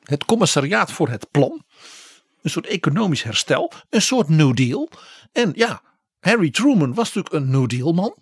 Het 0.03 0.25
commissariaat 0.25 0.91
voor 0.91 1.09
het 1.09 1.31
plan. 1.31 1.63
Een 2.41 2.49
soort 2.49 2.67
economisch 2.67 3.23
herstel. 3.23 3.71
Een 3.89 4.01
soort 4.01 4.29
New 4.29 4.55
Deal. 4.55 4.89
En 5.31 5.51
ja, 5.55 5.81
Harry 6.19 6.51
Truman 6.51 6.93
was 6.93 7.13
natuurlijk 7.13 7.35
een 7.35 7.51
New 7.51 7.67
Deal 7.67 7.93
man. 7.93 8.15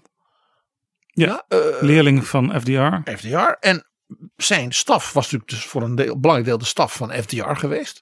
Ja, 1.08 1.46
ja 1.48 1.58
uh, 1.58 1.82
leerling 1.82 2.28
van 2.28 2.62
FDR. 2.62 3.12
FDR. 3.12 3.56
En 3.60 3.90
zijn 4.36 4.72
staf 4.72 5.14
was 5.14 5.24
natuurlijk 5.24 5.50
dus 5.50 5.66
voor 5.66 5.82
een 5.82 5.96
deel, 5.96 6.20
belangrijk 6.20 6.50
deel 6.50 6.58
de 6.58 6.66
staf 6.66 6.94
van 6.94 7.12
FDR 7.12 7.54
geweest. 7.54 8.02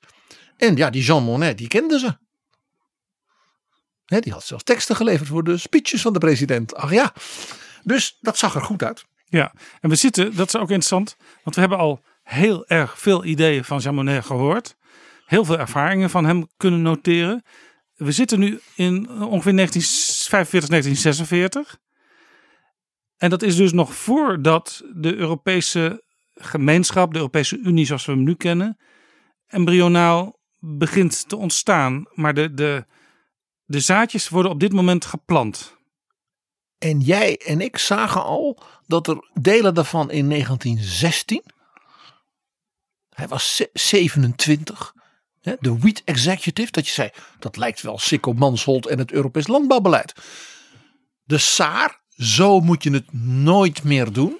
En 0.57 0.75
ja, 0.75 0.89
die 0.89 1.03
Jean 1.03 1.23
Monnet, 1.23 1.57
die 1.57 1.67
kenden 1.67 1.99
ze. 1.99 2.17
He, 4.07 4.19
die 4.19 4.33
had 4.33 4.43
zelfs 4.43 4.63
teksten 4.63 4.95
geleverd 4.95 5.29
voor 5.29 5.43
de 5.43 5.57
speeches 5.57 6.01
van 6.01 6.13
de 6.13 6.19
president. 6.19 6.75
Ach 6.75 6.91
ja, 6.91 7.13
dus 7.83 8.17
dat 8.19 8.37
zag 8.37 8.55
er 8.55 8.61
goed 8.61 8.83
uit. 8.83 9.05
Ja, 9.25 9.53
en 9.81 9.89
we 9.89 9.95
zitten, 9.95 10.35
dat 10.35 10.47
is 10.47 10.55
ook 10.55 10.69
interessant, 10.69 11.17
want 11.43 11.55
we 11.55 11.61
hebben 11.61 11.79
al 11.79 12.03
heel 12.23 12.67
erg 12.67 12.99
veel 12.99 13.25
ideeën 13.25 13.63
van 13.63 13.79
Jean 13.79 13.95
Monnet 13.95 14.25
gehoord. 14.25 14.75
Heel 15.25 15.45
veel 15.45 15.59
ervaringen 15.59 16.09
van 16.09 16.25
hem 16.25 16.47
kunnen 16.57 16.81
noteren. 16.81 17.43
We 17.95 18.11
zitten 18.11 18.39
nu 18.39 18.59
in 18.75 19.09
ongeveer 19.09 19.55
1945, 19.55 20.69
1946. 20.69 21.77
En 23.17 23.29
dat 23.29 23.41
is 23.41 23.55
dus 23.55 23.71
nog 23.71 23.95
voordat 23.95 24.83
de 24.93 25.15
Europese 25.15 26.03
gemeenschap, 26.33 27.11
de 27.11 27.17
Europese 27.17 27.57
Unie 27.57 27.85
zoals 27.85 28.05
we 28.05 28.11
hem 28.11 28.23
nu 28.23 28.35
kennen, 28.35 28.77
embryonaal 29.47 30.39
begint 30.59 31.29
te 31.29 31.35
ontstaan. 31.35 32.05
Maar 32.13 32.33
de, 32.33 32.53
de, 32.53 32.85
de 33.67 33.79
zaadjes 33.79 34.29
worden 34.29 34.51
op 34.51 34.59
dit 34.59 34.73
moment 34.73 35.05
geplant. 35.05 35.75
En 36.77 36.99
jij 36.99 37.37
en 37.37 37.61
ik 37.61 37.77
zagen 37.77 38.23
al 38.23 38.63
dat 38.85 39.07
er 39.07 39.29
delen 39.33 39.73
daarvan 39.73 40.11
in 40.11 40.29
1916. 40.29 41.43
Hij 43.09 43.27
was 43.27 43.63
27. 43.73 44.93
De 45.41 45.77
Wheat 45.77 46.01
Executive, 46.05 46.71
dat 46.71 46.87
je 46.87 46.93
zei, 46.93 47.09
dat 47.39 47.57
lijkt 47.57 47.81
wel 47.81 47.97
Sikko 47.97 48.33
Mansholt 48.33 48.87
en 48.87 48.99
het 48.99 49.11
Europees 49.11 49.47
landbouwbeleid. 49.47 50.13
De 51.23 51.37
Saar, 51.37 52.01
zo 52.09 52.59
moet 52.59 52.83
je 52.83 52.91
het 52.91 53.13
nooit 53.23 53.83
meer 53.83 54.11
doen. 54.11 54.37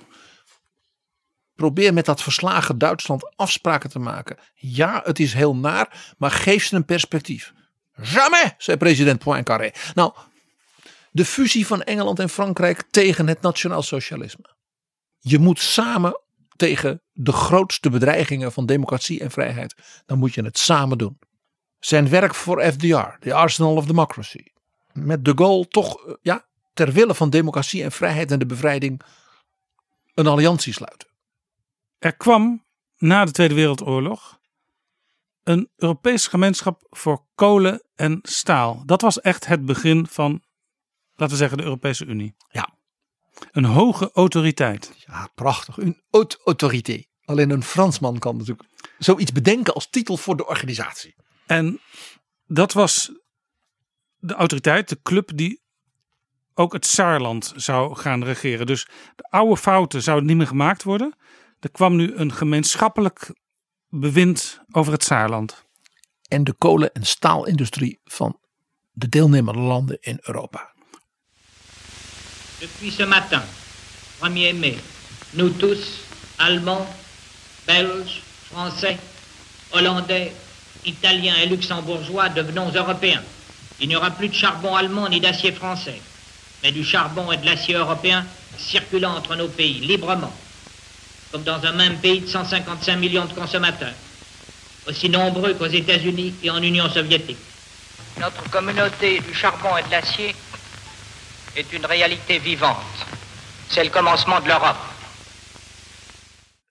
Probeer 1.56 1.94
met 1.94 2.06
dat 2.06 2.24
verslagen 2.24 2.78
Duitsland 2.78 3.36
afspraken 3.36 3.90
te 3.90 4.00
maken. 4.00 4.38
Ja, 4.54 5.02
het 5.04 5.20
is 5.20 5.34
heel 5.34 5.56
naar, 5.56 6.14
maar 6.18 6.32
geef 6.32 6.66
ze 6.66 6.76
een 6.76 6.86
perspectief. 6.86 7.54
Jamais, 8.02 8.54
zei 8.58 8.78
president 8.78 9.20
Poincaré. 9.20 9.72
Nou, 9.94 10.14
de 11.12 11.26
fusie 11.26 11.68
van 11.68 11.82
Engeland 11.82 12.20
en 12.20 12.30
Frankrijk 12.30 12.84
tegen 12.92 13.28
het 13.28 13.42
nationaal 13.42 13.82
socialisme. 13.82 14.56
Je 15.20 15.40
moet 15.40 15.60
samen 15.60 16.22
tegen 16.56 17.02
de 17.14 17.32
grootste 17.32 17.90
bedreigingen 17.90 18.52
van 18.52 18.66
democratie 18.66 19.20
en 19.20 19.32
vrijheid. 19.32 19.76
Dan 20.06 20.18
moet 20.18 20.34
je 20.34 20.44
het 20.44 20.58
samen 20.58 20.98
doen. 20.98 21.20
Zijn 21.80 22.10
werk 22.10 22.36
voor 22.36 22.64
FDR, 22.64 23.18
de 23.20 23.34
Arsenal 23.34 23.76
of 23.76 23.86
Democracy. 23.86 24.44
Met 24.94 25.26
de 25.26 25.32
goal 25.36 25.64
toch 25.64 26.06
eh, 26.06 26.14
ja, 26.22 26.46
ter 26.74 26.92
wille 26.92 27.16
van 27.16 27.30
democratie 27.30 27.84
en 27.84 27.92
vrijheid 27.92 28.32
en 28.32 28.40
de 28.40 28.46
bevrijding 28.46 29.02
een 30.14 30.28
alliantie 30.28 30.74
sluiten. 30.74 31.08
Er 32.00 32.16
kwam 32.16 32.66
na 32.98 33.26
de 33.26 33.32
Tweede 33.32 33.54
Wereldoorlog 33.54 34.40
een 35.44 35.70
Europees 35.76 36.28
gemeenschap 36.28 36.88
voor 36.90 37.24
kolen 37.36 37.82
en 37.98 38.20
staal. 38.22 38.84
Dat 38.86 39.02
was 39.02 39.22
echt 39.22 39.46
het 39.46 39.66
begin 39.66 40.08
van, 40.08 40.42
laten 41.16 41.34
we 41.34 41.40
zeggen, 41.42 41.58
de 41.58 41.64
Europese 41.64 42.06
Unie. 42.06 42.36
Ja. 42.50 42.76
Een 43.52 43.66
hoge 43.66 44.12
autoriteit. 44.14 44.94
Ja, 45.08 45.30
prachtig. 45.36 45.78
Een 45.78 46.02
haute 46.10 46.40
autorité. 46.44 47.04
Alleen 47.26 47.50
een 47.50 47.64
Fransman 47.64 48.20
kan 48.20 48.38
natuurlijk 48.38 48.70
zoiets 48.98 49.32
bedenken 49.32 49.74
als 49.74 49.90
titel 49.90 50.18
voor 50.18 50.38
de 50.38 50.48
organisatie. 50.48 51.16
En 51.46 51.80
dat 52.46 52.74
was 52.74 53.12
de 54.18 54.34
autoriteit, 54.34 54.90
de 54.90 55.00
club 55.04 55.32
die 55.36 55.62
ook 56.54 56.74
het 56.74 56.86
Saarland 56.86 57.54
zou 57.56 57.96
gaan 57.96 58.24
regeren. 58.24 58.66
Dus 58.66 58.88
de 59.16 59.28
oude 59.30 59.58
fouten 59.58 60.02
zouden 60.02 60.28
niet 60.28 60.38
meer 60.38 60.48
gemaakt 60.48 60.84
worden. 60.84 61.16
Er 61.60 61.72
kwam 61.72 61.96
nu 61.96 62.16
een 62.16 62.34
gemeenschappelijk 62.34 63.34
bewind 63.90 64.62
over 64.72 64.92
het 64.92 65.04
Saarland. 65.04 65.67
En 66.28 66.44
de 66.44 66.54
kolen- 66.54 66.94
en 66.94 67.06
staalindustrie 67.06 68.00
van 68.04 68.40
de 68.92 69.10
deelnemende 69.10 69.60
landen 69.60 69.98
in 70.02 70.20
Europa. 70.22 70.74
Depuis 72.60 72.96
ce 72.96 73.06
matin, 73.06 73.44
1er 74.20 74.56
mai, 74.56 74.78
nous 75.30 75.58
tous, 75.58 76.02
Allemands, 76.36 76.88
Belges, 77.66 78.22
Français, 78.52 78.98
Hollandais, 79.72 80.32
Italiens 80.84 81.36
et 81.36 81.50
Luxembourgeois, 81.50 82.30
devenons 82.30 82.72
Européens. 82.74 83.24
Il 83.80 83.88
n'y 83.88 83.96
aura 83.96 84.10
plus 84.12 84.30
de 84.30 84.34
charbon 84.34 84.76
allemand 84.76 85.10
ni 85.10 85.20
d'acier 85.20 85.52
français, 85.52 86.02
mais 86.64 86.72
du 86.72 86.84
charbon 86.84 87.32
et 87.32 87.38
de 87.38 87.46
l'acier 87.46 87.76
européen 87.76 88.26
circulant 88.58 89.16
entre 89.16 89.36
nos 89.36 89.50
pays 89.50 89.80
librement, 89.80 90.34
comme 91.32 91.44
dans 91.44 91.64
un 91.64 91.74
même 91.74 91.98
pays 92.00 92.22
de 92.22 92.28
155 92.28 92.96
millions 92.98 93.26
de 93.26 93.34
consommateurs, 93.34 93.94
aussi 94.88 95.10
nombreux 95.10 95.54
qu'aux 95.54 95.74
États-Unis 95.74 96.34
et 96.44 96.50
en 96.50 96.62
Union 96.62 96.90
soviétique. 96.90 97.38
Notre 98.20 98.50
communauté 98.50 99.20
du 99.20 99.34
charbon 99.34 99.78
et 99.78 99.84
de 99.84 99.92
l'acier 99.92 100.36
est 101.56 101.74
une 101.74 101.86
réalité 101.86 102.40
vivante. 102.40 102.78
C'est 103.70 103.84
le 103.84 103.90
commencement 103.90 104.40
de 104.40 104.48
l'Europe. 104.48 104.78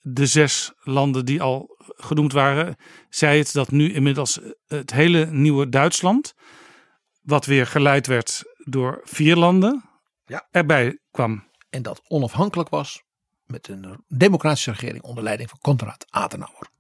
De 0.03 0.27
zes 0.27 0.73
landen 0.85 1.25
die 1.25 1.43
al 1.43 1.77
genoemd 1.97 2.33
waren, 2.33 2.77
zei 3.11 3.39
het 3.39 3.53
dat 3.53 3.71
nu 3.71 3.93
inmiddels 3.93 4.39
het 4.67 4.91
hele 4.93 5.27
nieuwe 5.27 5.69
Duitsland, 5.69 6.35
wat 7.23 7.45
weer 7.45 7.67
geleid 7.67 8.07
werd 8.07 8.43
door 8.65 9.01
vier 9.05 9.37
landen, 9.37 9.85
ja. 10.27 10.47
erbij 10.51 10.99
kwam. 11.11 11.45
En 11.71 11.83
dat 11.83 12.01
onafhankelijk 12.09 12.69
was 12.69 13.03
met 13.47 13.69
een 13.69 14.05
democratische 14.09 14.71
regering 14.71 15.03
onder 15.03 15.25
leiding 15.25 15.51
van 15.51 15.59
Konrad 15.61 16.07
Adenauer. 16.11 16.75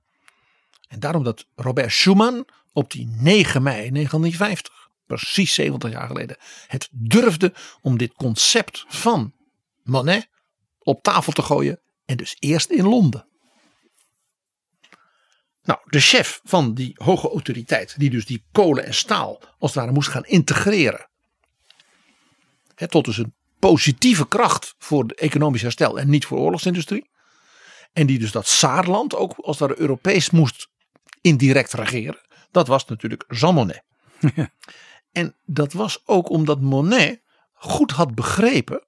En 0.88 1.00
daarom 1.00 1.24
dat 1.24 1.46
Robert 1.54 1.92
Schuman 1.92 2.46
op 2.72 2.90
die 2.90 3.06
9 3.06 3.62
mei 3.62 3.90
1950 3.90 4.86
precies 5.06 5.54
70 5.54 5.90
jaar 5.90 6.06
geleden, 6.06 6.36
het 6.66 6.88
durfde 6.90 7.54
om 7.80 7.98
dit 7.98 8.12
concept 8.12 8.84
van 8.88 9.34
Monet 9.82 10.28
op 10.78 11.02
tafel 11.02 11.32
te 11.32 11.42
gooien. 11.42 11.80
En 12.04 12.16
dus 12.16 12.36
eerst 12.38 12.70
in 12.70 12.84
Londen. 12.84 13.26
Nou, 15.62 15.80
de 15.84 16.00
chef 16.00 16.40
van 16.44 16.74
die 16.74 16.92
hoge 16.94 17.28
autoriteit, 17.28 17.98
die 17.98 18.10
dus 18.10 18.26
die 18.26 18.44
kolen 18.52 18.84
en 18.84 18.94
staal 18.94 19.40
als 19.58 19.70
het 19.70 19.80
ware 19.80 19.92
moest 19.92 20.08
gaan 20.08 20.24
integreren. 20.24 21.08
Hè, 22.74 22.88
tot 22.88 23.04
dus 23.04 23.18
een 23.18 23.34
positieve 23.58 24.28
kracht 24.28 24.74
voor 24.78 25.02
het 25.02 25.14
economisch 25.14 25.62
herstel 25.62 25.98
en 25.98 26.10
niet 26.10 26.26
voor 26.26 26.38
oorlogsindustrie. 26.38 27.10
En 27.92 28.06
die 28.06 28.18
dus 28.18 28.32
dat 28.32 28.46
Saarland 28.46 29.14
ook 29.14 29.34
als 29.36 29.58
het 29.58 29.68
ware 29.68 29.80
Europees 29.80 30.30
moest 30.30 30.68
indirect 31.26 31.72
regeren. 31.72 32.20
Dat 32.50 32.66
was 32.66 32.84
natuurlijk 32.84 33.24
Jean 33.28 33.54
Monnet. 33.54 33.82
En 35.12 35.34
dat 35.44 35.72
was 35.72 36.02
ook 36.06 36.30
omdat 36.30 36.60
Monet 36.60 37.20
goed 37.52 37.90
had 37.90 38.14
begrepen 38.14 38.84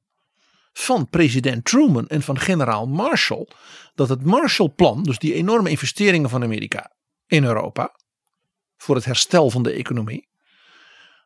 van 0.73 1.09
president 1.09 1.65
Truman 1.65 2.07
en 2.07 2.23
van 2.23 2.39
generaal 2.39 2.87
Marshall 2.87 3.49
dat 3.95 4.09
het 4.09 4.25
Marshallplan, 4.25 5.03
dus 5.03 5.19
die 5.19 5.35
enorme 5.35 5.71
investeringen 5.71 6.31
van 6.31 6.43
Amerika 6.43 6.93
in 7.27 7.45
Europa 7.45 7.95
voor 8.77 8.95
het 8.95 9.05
herstel 9.05 9.51
van 9.51 9.63
de 9.63 9.73
economie, 9.73 10.29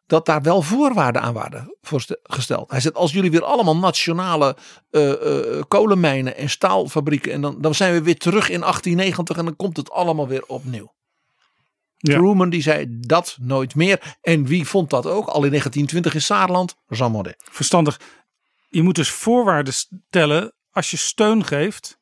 dat 0.07 0.27
daar 0.27 0.43
wel 0.43 0.63
voorwaarden 0.63 1.23
aan 1.23 1.35
waren 1.35 1.77
gesteld. 2.23 2.71
Hij 2.71 2.81
zegt: 2.81 2.95
als 2.95 3.13
jullie 3.13 3.31
weer 3.31 3.45
allemaal 3.45 3.77
nationale 3.77 4.57
uh, 4.91 5.09
uh, 5.09 5.63
kolenmijnen 5.69 6.37
en 6.37 6.51
staalfabrieken 6.51 7.33
en 7.33 7.41
dan, 7.41 7.61
dan 7.61 7.75
zijn 7.75 7.93
we 7.93 8.03
weer 8.03 8.19
terug 8.19 8.49
in 8.49 8.61
1890 8.61 9.37
en 9.37 9.45
dan 9.45 9.57
komt 9.57 9.77
het 9.77 9.91
allemaal 9.91 10.29
weer 10.29 10.45
opnieuw. 10.47 10.93
Ja. 12.05 12.17
Truman 12.17 12.51
die 12.51 12.63
zei 12.63 12.87
dat 12.89 13.37
nooit 13.41 13.75
meer. 13.75 14.17
En 14.21 14.47
wie 14.47 14.67
vond 14.67 14.91
dat 14.91 15.07
ook? 15.07 15.27
Al 15.27 15.45
in 15.45 15.49
1920 15.49 16.15
in 16.15 16.23
Saarland, 16.23 16.77
Jean 16.89 17.13
Monnet. 17.13 17.37
Verstandig. 17.51 18.01
Je 18.69 18.83
moet 18.83 18.95
dus 18.95 19.11
voorwaarden 19.11 19.75
stellen 19.75 20.55
als 20.71 20.91
je 20.91 20.97
steun 20.97 21.45
geeft. 21.45 21.99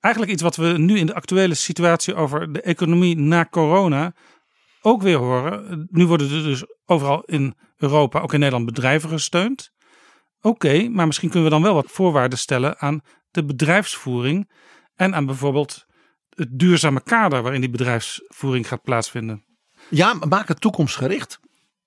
Eigenlijk 0.00 0.32
iets 0.32 0.42
wat 0.42 0.56
we 0.56 0.66
nu 0.66 0.98
in 0.98 1.06
de 1.06 1.14
actuele 1.14 1.54
situatie 1.54 2.14
over 2.14 2.52
de 2.52 2.60
economie 2.60 3.16
na 3.16 3.46
corona 3.50 4.14
ook 4.80 5.02
weer 5.02 5.18
horen. 5.18 5.86
Nu 5.90 6.06
worden 6.06 6.30
er 6.30 6.42
dus 6.42 6.64
overal 6.86 7.22
in 7.22 7.54
Europa, 7.76 8.20
ook 8.20 8.32
in 8.32 8.38
Nederland, 8.38 8.66
bedrijven 8.66 9.08
gesteund. 9.08 9.70
Oké, 10.40 10.88
maar 10.88 11.06
misschien 11.06 11.30
kunnen 11.30 11.48
we 11.48 11.54
dan 11.54 11.64
wel 11.64 11.74
wat 11.74 11.90
voorwaarden 11.90 12.38
stellen 12.38 12.78
aan 12.78 13.00
de 13.30 13.44
bedrijfsvoering 13.44 14.50
en 14.94 15.14
aan 15.14 15.26
bijvoorbeeld 15.26 15.86
het 16.34 16.58
duurzame 16.58 17.02
kader 17.02 17.42
waarin 17.42 17.60
die 17.60 17.70
bedrijfsvoering 17.70 18.68
gaat 18.68 18.82
plaatsvinden. 18.82 19.44
Ja, 19.88 20.14
maak 20.28 20.48
het 20.48 20.60
toekomstgericht. 20.60 21.40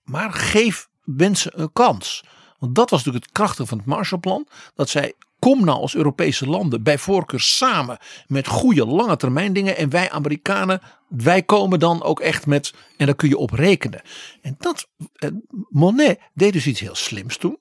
Maar 0.03 0.34
geef 0.34 0.88
mensen 1.03 1.61
een 1.61 1.73
kans. 1.73 2.23
Want 2.59 2.76
dat 2.76 2.89
was 2.89 2.99
natuurlijk 2.99 3.26
het 3.26 3.34
krachtige 3.34 3.67
van 3.67 3.77
het 3.77 3.88
Marshallplan. 3.88 4.47
Dat 4.73 4.89
zij, 4.89 5.13
kom 5.39 5.65
nou 5.65 5.80
als 5.80 5.95
Europese 5.95 6.47
landen 6.47 6.84
bij 6.84 6.97
voorkeur 6.97 7.39
samen 7.39 7.97
met 8.27 8.47
goede 8.47 8.85
lange 8.85 9.15
termijn 9.15 9.53
dingen. 9.53 9.77
En 9.77 9.89
wij 9.89 10.11
Amerikanen, 10.11 10.81
wij 11.07 11.43
komen 11.43 11.80
dan 11.80 12.03
ook 12.03 12.19
echt 12.19 12.45
met, 12.45 12.73
en 12.97 13.05
daar 13.05 13.15
kun 13.15 13.30
je 13.30 13.38
op 13.38 13.51
rekenen. 13.51 14.01
En 14.41 14.55
dat, 14.57 14.88
eh, 15.13 15.30
Monet 15.69 16.19
deed 16.34 16.53
dus 16.53 16.67
iets 16.67 16.80
heel 16.80 16.95
slims 16.95 17.38
toen. 17.38 17.59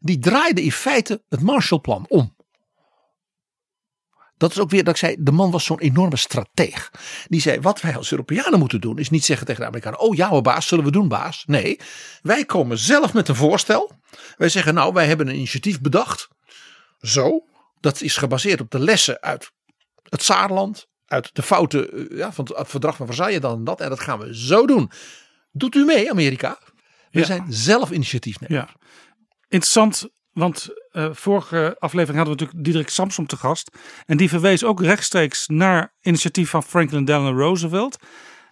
Die 0.00 0.18
draaide 0.18 0.62
in 0.62 0.72
feite 0.72 1.22
het 1.28 1.40
Marshallplan 1.40 2.04
om. 2.08 2.35
Dat 4.36 4.50
is 4.50 4.58
ook 4.58 4.70
weer 4.70 4.84
dat 4.84 4.92
ik 4.94 5.00
zei, 5.00 5.16
de 5.18 5.32
man 5.32 5.50
was 5.50 5.64
zo'n 5.64 5.80
enorme 5.80 6.16
strateeg. 6.16 6.90
Die 7.28 7.40
zei, 7.40 7.60
wat 7.60 7.80
wij 7.80 7.96
als 7.96 8.10
Europeanen 8.10 8.58
moeten 8.58 8.80
doen, 8.80 8.98
is 8.98 9.10
niet 9.10 9.24
zeggen 9.24 9.46
tegen 9.46 9.60
de 9.60 9.66
Amerikanen, 9.66 9.98
oh 9.98 10.14
ja 10.14 10.28
hoor 10.28 10.42
baas, 10.42 10.66
zullen 10.66 10.84
we 10.84 10.90
doen 10.90 11.08
baas. 11.08 11.42
Nee, 11.46 11.80
wij 12.22 12.44
komen 12.44 12.78
zelf 12.78 13.12
met 13.12 13.28
een 13.28 13.34
voorstel. 13.36 13.92
Wij 14.36 14.48
zeggen, 14.48 14.74
nou 14.74 14.92
wij 14.92 15.06
hebben 15.06 15.28
een 15.28 15.34
initiatief 15.34 15.80
bedacht. 15.80 16.28
Zo, 17.00 17.44
dat 17.80 18.00
is 18.00 18.16
gebaseerd 18.16 18.60
op 18.60 18.70
de 18.70 18.78
lessen 18.78 19.20
uit 19.22 19.50
het 20.02 20.22
Saarland, 20.22 20.86
uit 21.06 21.30
de 21.34 21.42
fouten 21.42 21.92
eh, 22.10 22.18
ja, 22.18 22.32
van 22.32 22.48
het 22.54 22.68
verdrag 22.68 22.96
van 22.96 23.06
Versailles 23.06 23.40
dan 23.40 23.58
en 23.58 23.64
dat. 23.64 23.80
En 23.80 23.88
dat 23.88 24.00
gaan 24.00 24.18
we 24.18 24.36
zo 24.38 24.66
doen. 24.66 24.90
Doet 25.52 25.74
u 25.74 25.84
mee 25.84 26.10
Amerika? 26.10 26.58
We 27.10 27.18
Ja. 27.18 27.26
zijn 27.26 27.44
zelf 27.48 27.90
initiatiefnemer. 27.90 28.56
Ja, 28.56 28.68
interessant, 29.48 30.08
want 30.32 30.68
eh, 30.96 31.08
vorige 31.12 31.76
aflevering 31.78 32.16
hadden 32.16 32.36
we 32.36 32.40
natuurlijk 32.40 32.64
Diederik 32.64 32.88
Samsom 32.88 33.26
te 33.26 33.36
gast. 33.36 33.76
En 34.06 34.16
die 34.16 34.28
verwees 34.28 34.64
ook 34.64 34.80
rechtstreeks 34.80 35.46
naar 35.46 35.94
initiatief 36.00 36.50
van 36.50 36.62
Franklin 36.62 37.04
Delano 37.04 37.38
Roosevelt. 37.38 37.98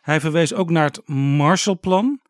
Hij 0.00 0.20
verwees 0.20 0.54
ook 0.54 0.70
naar 0.70 0.84
het 0.84 1.08
Marshallplan. 1.08 2.20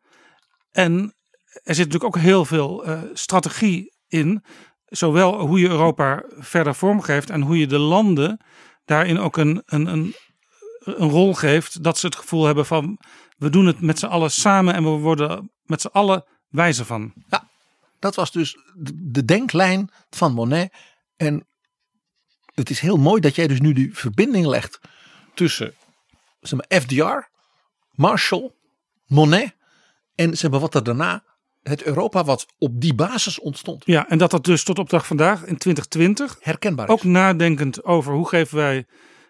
En 0.71 1.15
er 1.63 1.75
zit 1.75 1.85
natuurlijk 1.85 2.15
ook 2.15 2.21
heel 2.21 2.45
veel 2.45 2.85
eh, 2.85 3.01
strategie 3.13 3.95
in. 4.07 4.43
Zowel 4.85 5.39
hoe 5.39 5.59
je 5.59 5.67
Europa 5.67 6.23
verder 6.27 6.75
vormgeeft 6.75 7.29
en 7.29 7.41
hoe 7.41 7.59
je 7.59 7.67
de 7.67 7.79
landen 7.79 8.45
daarin 8.85 9.19
ook 9.19 9.37
een, 9.37 9.61
een, 9.65 9.87
een, 9.87 10.15
een 10.79 11.09
rol 11.09 11.33
geeft. 11.33 11.83
Dat 11.83 11.97
ze 11.97 12.05
het 12.05 12.15
gevoel 12.15 12.45
hebben 12.45 12.65
van 12.65 12.99
we 13.37 13.49
doen 13.49 13.65
het 13.65 13.81
met 13.81 13.99
z'n 13.99 14.05
allen 14.05 14.31
samen 14.31 14.73
en 14.73 14.83
we 14.83 14.89
worden 14.89 15.51
met 15.63 15.81
z'n 15.81 15.87
allen 15.87 16.25
wijzer 16.47 16.85
van. 16.85 17.13
Dat 17.99 18.15
was 18.15 18.31
dus 18.31 18.57
de- 18.75 19.09
de 19.11 19.25
denklijn 19.25 19.89
van 20.09 20.33
Monet. 20.33 20.73
En 21.17 21.47
het 22.53 22.69
is 22.69 22.79
heel 22.79 22.97
mooi 22.97 23.21
dat 23.21 23.35
jij 23.35 23.47
dus 23.47 23.59
nu 23.59 23.73
die 23.73 23.95
verbinding 23.95 24.45
legt 24.45 24.79
tussen 25.33 25.73
zeg 26.39 26.59
maar, 26.69 26.81
FDR, 26.81 27.27
Marshall, 27.91 28.51
Monet 29.05 29.55
en 30.15 30.37
zeg 30.37 30.51
maar, 30.51 30.59
wat 30.59 30.75
er 30.75 30.83
daarna 30.83 31.23
het 31.63 31.83
Europa 31.83 32.23
wat 32.23 32.45
op 32.57 32.81
die 32.81 32.93
basis 32.93 33.39
ontstond. 33.39 33.85
Ja, 33.85 34.09
en 34.09 34.17
dat 34.17 34.31
dat 34.31 34.43
dus 34.45 34.63
tot 34.63 34.79
op 34.79 34.89
dag 34.89 35.07
vandaag 35.07 35.39
in 35.45 35.57
2020 35.57 36.37
Herkenbaar 36.41 36.87
ook 36.89 36.97
is. 36.97 37.03
nadenkend 37.03 37.83
over 37.83 38.13
hoe 38.13 38.27
geven 38.27 38.57
wij 38.57 38.85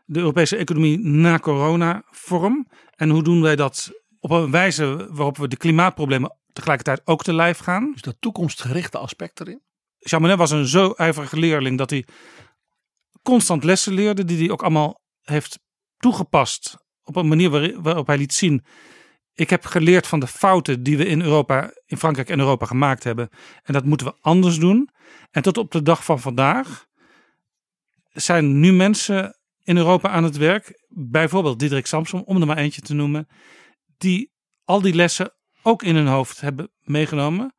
de 0.05 0.19
Europese 0.19 0.55
economie 0.55 0.99
na 0.99 1.39
corona 1.39 2.03
vorm 2.05 2.67
en 2.95 3.09
hoe 3.09 3.23
doen 3.23 3.41
wij 3.41 3.55
dat 3.55 3.91
op 4.19 4.29
een 4.31 4.51
wijze 4.51 5.07
waarop 5.11 5.37
we 5.37 5.47
de 5.47 5.57
klimaatproblemen 5.57 6.35
tegelijkertijd 6.56 7.02
ook 7.03 7.23
te 7.23 7.34
lijf 7.34 7.57
gaan. 7.57 7.91
Dus 7.91 8.02
dat 8.02 8.15
toekomstgerichte 8.19 8.98
aspect 8.98 9.40
erin. 9.40 9.61
Jean 9.98 10.22
Monnet 10.22 10.40
was 10.40 10.52
een 10.52 10.68
zo 10.68 10.91
ijverige 10.91 11.40
leerling 11.40 11.77
dat 11.77 11.90
hij 11.90 12.06
constant 13.22 13.64
lessen 13.64 13.94
leerde 13.94 14.26
die 14.26 14.38
hij 14.38 14.49
ook 14.49 14.61
allemaal 14.61 15.02
heeft 15.22 15.60
toegepast 15.98 16.77
op 17.03 17.15
een 17.15 17.27
manier 17.27 17.49
waar- 17.49 17.82
waarop 17.82 18.07
hij 18.07 18.18
liet 18.18 18.34
zien 18.34 18.65
ik 19.36 19.49
heb 19.49 19.65
geleerd 19.65 20.07
van 20.07 20.19
de 20.19 20.27
fouten 20.27 20.84
die 20.84 20.98
we 20.98 21.06
in 21.06 21.22
Europa, 21.22 21.72
in 21.86 21.98
Frankrijk 21.98 22.30
en 22.30 22.40
Europa 22.40 22.65
gemaakt 22.65 23.03
hebben. 23.03 23.30
En 23.64 23.73
dat 23.73 23.86
moeten 23.86 24.07
we 24.07 24.18
anders 24.22 24.60
doen. 24.60 24.90
En 25.32 25.41
tot 25.41 25.57
op 25.57 25.72
de 25.72 25.82
dag 25.82 26.06
van 26.06 26.19
vandaag 26.19 26.86
zijn 28.11 28.60
nu 28.60 28.73
mensen 28.73 29.40
in 29.64 29.77
Europa 29.77 30.10
aan 30.10 30.23
het 30.23 30.38
werk. 30.38 30.86
Bijvoorbeeld 30.88 31.60
Diederik 31.60 31.86
Samsom, 31.86 32.22
om 32.26 32.41
er 32.41 32.48
maar 32.48 32.57
eentje 32.57 32.82
te 32.82 32.94
noemen. 32.94 33.27
Die 33.98 34.32
al 34.64 34.82
die 34.82 34.94
lessen 34.94 35.35
ook 35.65 35.83
in 35.83 35.95
hun 35.95 36.07
hoofd 36.07 36.41
hebben 36.41 36.69
meegenomen. 36.81 37.53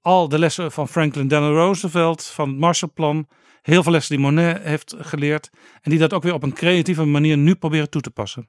Al 0.00 0.28
de 0.28 0.38
lessen 0.38 0.72
van 0.72 0.88
Franklin 0.88 1.28
Delano 1.28 1.54
Roosevelt, 1.54 2.24
van 2.24 2.48
het 2.48 2.58
Marshallplan. 2.58 3.26
Heel 3.62 3.82
veel 3.82 3.92
lessen 3.92 4.16
die 4.16 4.24
Monet 4.24 4.62
heeft 4.62 4.94
geleerd. 4.98 5.50
En 5.80 5.90
die 5.90 5.98
dat 5.98 6.12
ook 6.12 6.22
weer 6.22 6.34
op 6.34 6.42
een 6.42 6.52
creatieve 6.52 7.04
manier 7.04 7.36
nu 7.36 7.54
proberen 7.54 7.90
toe 7.90 8.00
te 8.00 8.10
passen. 8.10 8.48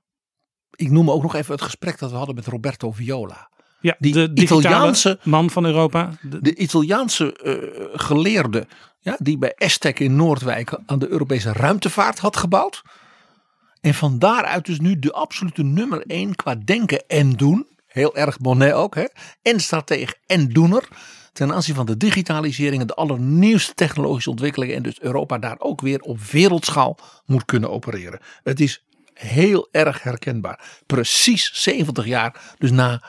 Ik 0.75 0.89
noem 0.91 1.11
ook 1.11 1.21
nog 1.21 1.35
even 1.35 1.51
het 1.53 1.61
gesprek 1.61 1.99
dat 1.99 2.11
we 2.11 2.17
hadden 2.17 2.35
met 2.35 2.45
Roberto 2.47 2.91
Viola. 2.91 3.51
Ja, 3.81 3.95
Die 3.99 4.13
de 4.13 4.41
Italiaanse- 4.41 5.19
man 5.23 5.49
van 5.49 5.65
Europa. 5.65 6.09
De- 6.21 6.41
De 6.41 6.55
Italiaanse 6.55 7.33
eh, 7.35 7.99
geleerde 7.99 8.67
ja, 8.99 9.15
die 9.19 9.37
bij 9.37 9.53
Estec 9.57 9.99
in 9.99 10.15
Noordwijk 10.15 10.79
aan 10.85 10.99
de 10.99 11.07
Europese 11.09 11.51
ruimtevaart 11.53 12.19
had 12.19 12.37
gebouwd. 12.37 12.81
En 13.81 13.93
van 13.93 14.19
daaruit 14.19 14.65
dus 14.65 14.79
nu 14.79 14.99
de 14.99 15.11
absolute 15.11 15.63
nummer 15.63 16.01
één 16.07 16.35
qua 16.35 16.55
denken 16.55 17.03
en 17.07 17.31
doen. 17.31 17.67
Heel 17.93 18.15
erg 18.15 18.39
Monet 18.39 18.73
ook. 18.73 18.95
Hè? 18.95 19.05
En 19.41 19.59
strateeg 19.59 20.15
en 20.25 20.47
doener. 20.47 20.87
Ten 21.33 21.53
aanzien 21.53 21.75
van 21.75 21.85
de 21.85 21.97
digitalisering 21.97 22.81
en 22.81 22.87
de 22.87 22.95
allernieuwste 22.95 23.73
technologische 23.73 24.29
ontwikkelingen. 24.29 24.75
En 24.75 24.83
dus 24.83 24.99
Europa 24.99 25.37
daar 25.37 25.55
ook 25.59 25.81
weer 25.81 25.99
op 25.99 26.19
wereldschaal 26.19 26.97
moet 27.25 27.45
kunnen 27.45 27.69
opereren. 27.69 28.19
Het 28.43 28.59
is 28.59 28.85
heel 29.13 29.67
erg 29.71 30.03
herkenbaar. 30.03 30.81
Precies 30.85 31.51
70 31.53 32.05
jaar 32.05 32.55
dus 32.57 32.71
na 32.71 33.03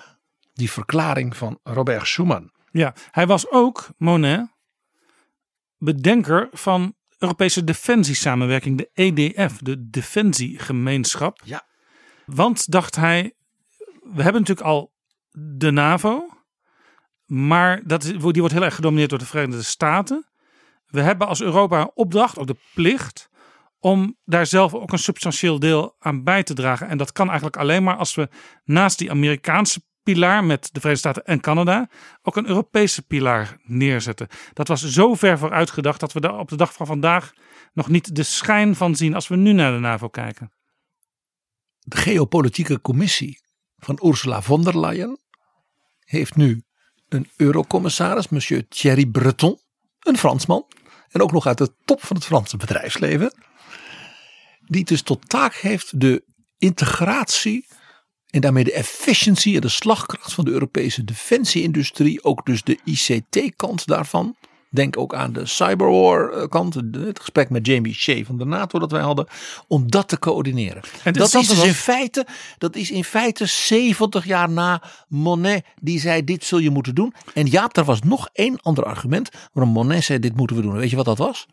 die 0.52 0.70
verklaring 0.70 1.36
van 1.36 1.59
Robert 1.62 2.06
Schuman. 2.06 2.52
Ja, 2.70 2.94
hij 3.11 3.27
was 3.27 3.51
ook, 3.51 3.89
Monet, 3.98 4.47
bedenker 5.78 6.48
van 6.52 6.94
Europese 7.19 7.65
defensiesamenwerking, 7.65 8.78
de 8.78 8.90
EDF, 8.94 9.59
de 9.59 9.90
Defensiegemeenschap. 9.90 11.40
Ja. 11.44 11.66
Want 12.27 12.70
dacht 12.70 12.97
hij, 12.97 13.35
we 14.05 14.22
hebben 14.22 14.40
natuurlijk 14.40 14.66
al 14.66 14.93
de 15.31 15.70
NAVO, 15.70 16.28
maar 17.26 17.81
dat 17.85 18.02
die 18.02 18.18
wordt 18.18 18.52
heel 18.52 18.64
erg 18.64 18.74
gedomineerd 18.74 19.10
door 19.10 19.18
de 19.18 19.26
Verenigde 19.26 19.62
Staten. 19.62 20.26
We 20.86 21.01
hebben 21.01 21.26
als 21.26 21.43
Europa 21.43 21.81
een 21.81 21.90
opdracht, 21.94 22.39
ook 22.39 22.47
de 22.47 22.56
plicht, 22.74 23.31
om 23.78 24.16
daar 24.24 24.47
zelf 24.47 24.74
ook 24.74 24.93
een 24.93 24.98
substantieel 24.98 25.59
deel 25.59 25.97
aan 25.98 26.24
bij 26.24 26.43
te 26.43 26.55
dragen. 26.55 26.89
En 26.89 26.98
dat 26.98 27.12
kan 27.12 27.26
eigenlijk 27.26 27.56
alleen 27.56 27.82
maar 27.82 27.97
als 27.97 28.14
we 28.14 28.28
naast 28.64 28.98
die 28.98 29.10
Amerikaanse 29.10 29.82
pilaar 30.02 30.44
met 30.44 30.62
de 30.72 30.81
Verenigde 30.81 31.09
Staten 31.09 31.24
en 31.24 31.40
Canada 31.40 31.89
ook 32.22 32.36
een 32.36 32.48
Europese 32.48 33.02
pilaar 33.02 33.56
neerzetten. 33.62 34.28
Dat 34.52 34.68
was 34.68 34.82
zo 34.82 35.14
ver 35.14 35.39
vooruit 35.39 35.70
gedacht 35.70 36.01
dat 36.01 36.12
we 36.12 36.20
daar 36.20 36.39
op 36.39 36.48
de 36.48 36.56
dag 36.56 36.72
van 36.72 36.86
vandaag 36.86 37.32
nog 37.72 37.89
niet 37.89 38.16
de 38.16 38.22
schijn 38.22 38.74
van 38.74 38.94
zien 38.94 39.14
als 39.14 39.28
we 39.28 39.36
nu 39.36 39.52
naar 39.52 39.72
de 39.72 39.78
NAVO 39.78 40.09
kijken. 40.09 40.52
de 41.78 41.97
geopolitieke 41.97 42.81
commissie 42.81 43.43
van 43.85 43.98
Ursula 44.02 44.43
von 44.43 44.65
der 44.65 44.81
Leyen 44.81 45.19
heeft 46.05 46.36
nu 46.36 46.62
een 47.09 47.31
eurocommissaris, 47.36 48.28
monsieur 48.28 48.69
Thierry 48.69 49.06
Breton, 49.06 49.59
een 50.01 50.19
Fransman. 50.19 50.66
En 51.09 51.23
ook 51.23 51.32
nog 51.32 51.47
uit 51.47 51.59
de 51.59 51.74
top 51.85 52.05
van 52.05 52.16
het 52.16 52.24
Franse 52.24 52.56
bedrijfsleven. 52.56 53.35
Die 54.61 54.85
dus 54.85 55.02
tot 55.02 55.28
taak 55.28 55.55
heeft 55.55 56.01
de 56.01 56.24
integratie 56.59 57.66
en 58.31 58.40
daarmee 58.40 58.65
de 58.65 58.73
efficiëntie 58.73 59.55
en 59.55 59.61
de 59.61 59.69
slagkracht 59.69 60.32
van 60.32 60.44
de 60.44 60.51
Europese 60.51 61.05
defensieindustrie. 61.05 62.24
Ook 62.24 62.47
dus 62.47 62.62
de 62.62 62.78
ICT-kant 62.85 63.86
daarvan. 63.86 64.36
Denk 64.74 64.98
ook 64.98 65.14
aan 65.14 65.32
de 65.32 65.46
cyberwar-kant. 65.46 66.74
Het 66.74 67.20
gesprek 67.20 67.51
met 67.51 67.66
Jamie 67.66 67.94
Shea 67.94 68.24
van 68.24 68.38
de 68.38 68.44
NATO 68.44 68.78
dat 68.78 68.90
wij 68.90 69.01
hadden. 69.01 69.26
Om 69.66 69.90
dat 69.90 70.09
te 70.09 70.18
coördineren. 70.18 70.82
het 71.02 71.14
dat 71.14 71.26
is 71.26 71.34
interessante 71.34 71.55
dus 71.55 71.64
in 71.64 71.74
feite, 71.74 72.26
dat 72.59 72.76
is 72.76 72.90
in 72.90 73.05
feite 73.05 73.46
70 73.46 74.24
jaar 74.24 74.51
na 74.51 74.82
Monet 75.09 75.64
die 75.80 76.01
zei 76.01 76.24
dit 76.24 76.44
zul 76.44 76.59
je 76.59 76.70
moeten 76.70 76.94
doen. 76.94 77.14
En 77.34 77.46
Jaap, 77.46 77.76
er 77.76 77.84
was 77.84 78.01
nog 78.01 78.28
één 78.32 78.60
ander 78.62 78.84
argument 78.84 79.30
waarom 79.52 79.72
Monet 79.72 80.05
zei 80.05 80.18
dit 80.18 80.36
moeten 80.36 80.56
we 80.56 80.62
doen. 80.62 80.76
Weet 80.76 80.90
je 80.90 80.96
wat 80.96 81.05
dat 81.05 81.18
was? 81.18 81.46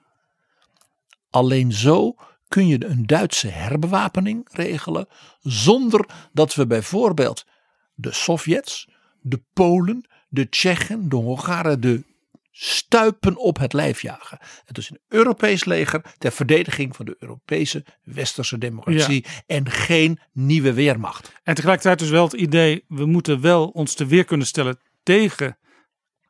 Alleen 1.29 1.71
zo 1.71 2.15
kun 2.47 2.67
je 2.67 2.85
een 2.85 3.05
Duitse 3.05 3.47
herbewapening 3.47 4.47
regelen 4.51 5.07
zonder 5.41 6.05
dat 6.33 6.55
we 6.55 6.67
bijvoorbeeld 6.67 7.45
de 7.93 8.13
Sovjets, 8.13 8.87
de 9.21 9.41
Polen, 9.53 10.05
de 10.29 10.49
Tsjechen, 10.49 11.09
de 11.09 11.15
Hongaren, 11.15 11.81
de 11.81 12.03
stuipen 12.51 13.37
op 13.37 13.57
het 13.57 13.73
lijf 13.73 14.01
jagen. 14.01 14.39
Het 14.65 14.77
is 14.77 14.89
een 14.89 14.99
Europees 15.07 15.65
leger 15.65 16.05
ter 16.17 16.31
verdediging 16.31 16.95
van 16.95 17.05
de 17.05 17.15
Europese 17.19 17.85
westerse 18.03 18.57
democratie 18.57 19.25
en 19.45 19.69
geen 19.69 20.19
nieuwe 20.31 20.73
weermacht. 20.73 21.31
En 21.43 21.55
tegelijkertijd 21.55 21.99
dus 21.99 22.09
wel 22.09 22.23
het 22.23 22.33
idee, 22.33 22.85
we 22.87 23.05
moeten 23.05 23.41
wel 23.41 23.67
ons 23.67 23.93
te 23.93 24.05
weer 24.05 24.25
kunnen 24.25 24.47
stellen 24.47 24.79
tegen 25.03 25.57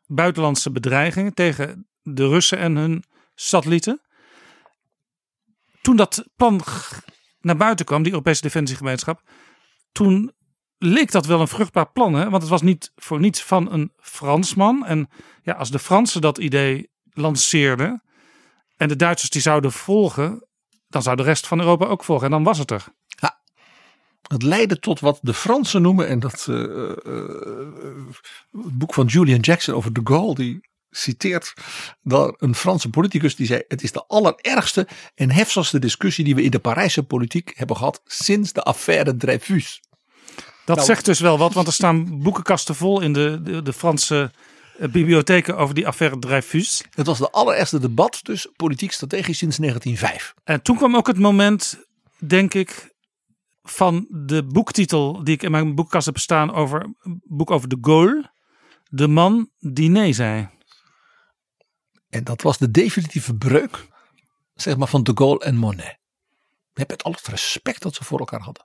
buitenlandse 0.06 0.72
bedreigingen, 0.72 1.34
tegen 1.34 1.88
de 2.02 2.28
Russen 2.28 2.58
en 2.58 2.76
hun 2.76 3.04
satellieten. 3.36 4.02
Toen 5.82 5.96
dat 5.96 6.26
plan 6.36 6.62
naar 7.40 7.58
buiten 7.58 7.86
kwam, 7.86 8.04
die 8.04 8.12
Europese 8.12 8.42
Defensiegemeenschap, 8.42 9.22
toen 9.92 10.34
leek 10.84 11.12
dat 11.12 11.26
wel 11.26 11.42
een 11.42 11.48
vruchtbaar 11.48 11.92
plan. 11.92 12.14
Hè? 12.14 12.30
Want 12.30 12.42
het 12.42 12.52
was 12.52 12.62
niet 12.62 12.92
voor 12.96 13.20
niets 13.20 13.44
van 13.44 13.72
een 13.72 13.92
Fransman. 13.98 14.86
En 14.86 15.10
ja, 15.44 15.54
als 15.54 15.72
de 15.72 15.80
Fransen 15.80 16.22
dat 16.22 16.38
idee 16.38 16.90
lanceerden 17.14 18.04
en 18.78 18.88
de 18.88 18.96
Duitsers 18.96 19.30
die 19.30 19.42
zouden 19.42 19.72
volgen, 19.72 20.48
dan 20.88 21.02
zou 21.02 21.16
de 21.16 21.24
rest 21.24 21.48
van 21.48 21.60
Europa 21.60 21.86
ook 21.86 22.04
volgen. 22.04 22.26
En 22.26 22.32
dan 22.32 22.44
was 22.44 22.58
het 22.58 22.72
er. 22.72 22.86
Het 24.28 24.44
leidde 24.44 24.80
tot 24.80 25.00
wat 25.00 25.20
de 25.22 25.34
Fransen 25.34 25.82
noemen, 25.82 26.08
en 26.08 26.20
dat 26.20 26.48
eh, 26.50 26.56
het 28.52 28.78
boek 28.78 28.94
van 28.94 29.06
Julian 29.06 29.40
Jackson 29.40 29.76
over 29.76 29.94
de 29.94 30.02
Gaulle, 30.04 30.36
die 30.36 30.70
citeert 30.90 31.54
daar 32.02 32.34
een 32.38 32.56
Franse 32.56 32.90
politicus 32.90 33.36
die 33.36 33.46
zei: 33.46 33.64
Het 33.68 33.84
is 33.84 33.92
de 33.92 34.04
allerergste 34.08 34.88
en 35.16 35.32
heftigste 35.32 35.80
discussie 35.80 36.24
die 36.24 36.36
we 36.36 36.44
in 36.44 36.52
de 36.52 36.60
Parijse 36.60 37.04
politiek 37.04 37.52
hebben 37.56 37.76
gehad 37.76 38.02
sinds 38.06 38.54
de 38.54 38.64
affaire 38.64 39.18
Dreyfus. 39.18 39.82
Dat 40.66 40.76
Nou- 40.76 40.88
zegt 40.88 41.06
dus 41.06 41.20
wel 41.20 41.38
wat, 41.38 41.54
want 41.54 41.68
er 41.68 41.74
staan 41.74 42.22
boekenkasten 42.22 42.76
vol 42.76 43.02
in 43.02 43.14
de, 43.14 43.40
de, 43.44 43.62
de 43.62 43.74
Franse 43.74 44.32
eh, 44.78 44.90
bibliotheken 44.90 45.58
over 45.58 45.76
die 45.76 45.88
affaire 45.88 46.20
Dreyfus. 46.20 46.84
Het 46.90 47.06
was 47.06 47.18
de 47.18 47.32
allereerste 47.32 47.80
debat, 47.80 48.20
dus 48.24 48.48
politiek 48.56 48.92
strategisch 48.92 49.38
sinds 49.38 49.58
1905. 49.58 50.34
En 50.44 50.62
toen 50.62 50.78
kwam 50.78 50.96
ook 50.96 51.08
het 51.08 51.20
moment, 51.20 51.86
denk 52.18 52.54
ik, 52.54 52.96
van 53.64 54.08
de 54.10 54.44
boektitel 54.44 55.24
die 55.24 55.34
ik 55.34 55.44
in 55.44 55.52
mijn 55.52 55.76
boekkast 55.76 56.06
heb 56.06 56.18
staan 56.18 56.54
over 56.54 56.94
een 57.02 57.22
boek 57.24 57.52
over 57.52 57.68
de 57.68 57.78
Gaulle. 57.82 58.32
De 58.90 59.08
man 59.08 59.50
die 59.60 59.90
nee 59.90 60.14
zei. 60.14 60.50
En 62.10 62.24
dat 62.24 62.42
was 62.42 62.58
de 62.58 62.72
definitieve 62.72 63.36
breuk, 63.36 63.88
zeg 64.56 64.78
maar, 64.78 64.88
van 64.88 65.04
de 65.04 65.12
Gaulle 65.16 65.40
en 65.40 65.56
Monet. 65.56 65.98
Met 66.74 66.92
het 66.92 67.04
al 67.04 67.12
het 67.12 67.28
respect 67.28 67.82
dat 67.82 67.96
ze 67.96 68.04
voor 68.04 68.20
elkaar 68.20 68.42
hadden. 68.42 68.64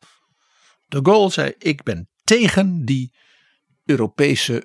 De 0.86 1.00
Gaulle 1.02 1.30
zei: 1.30 1.54
Ik 1.58 1.82
ben 1.82 2.08
tegen 2.24 2.84
die 2.84 3.14
Europese 3.84 4.64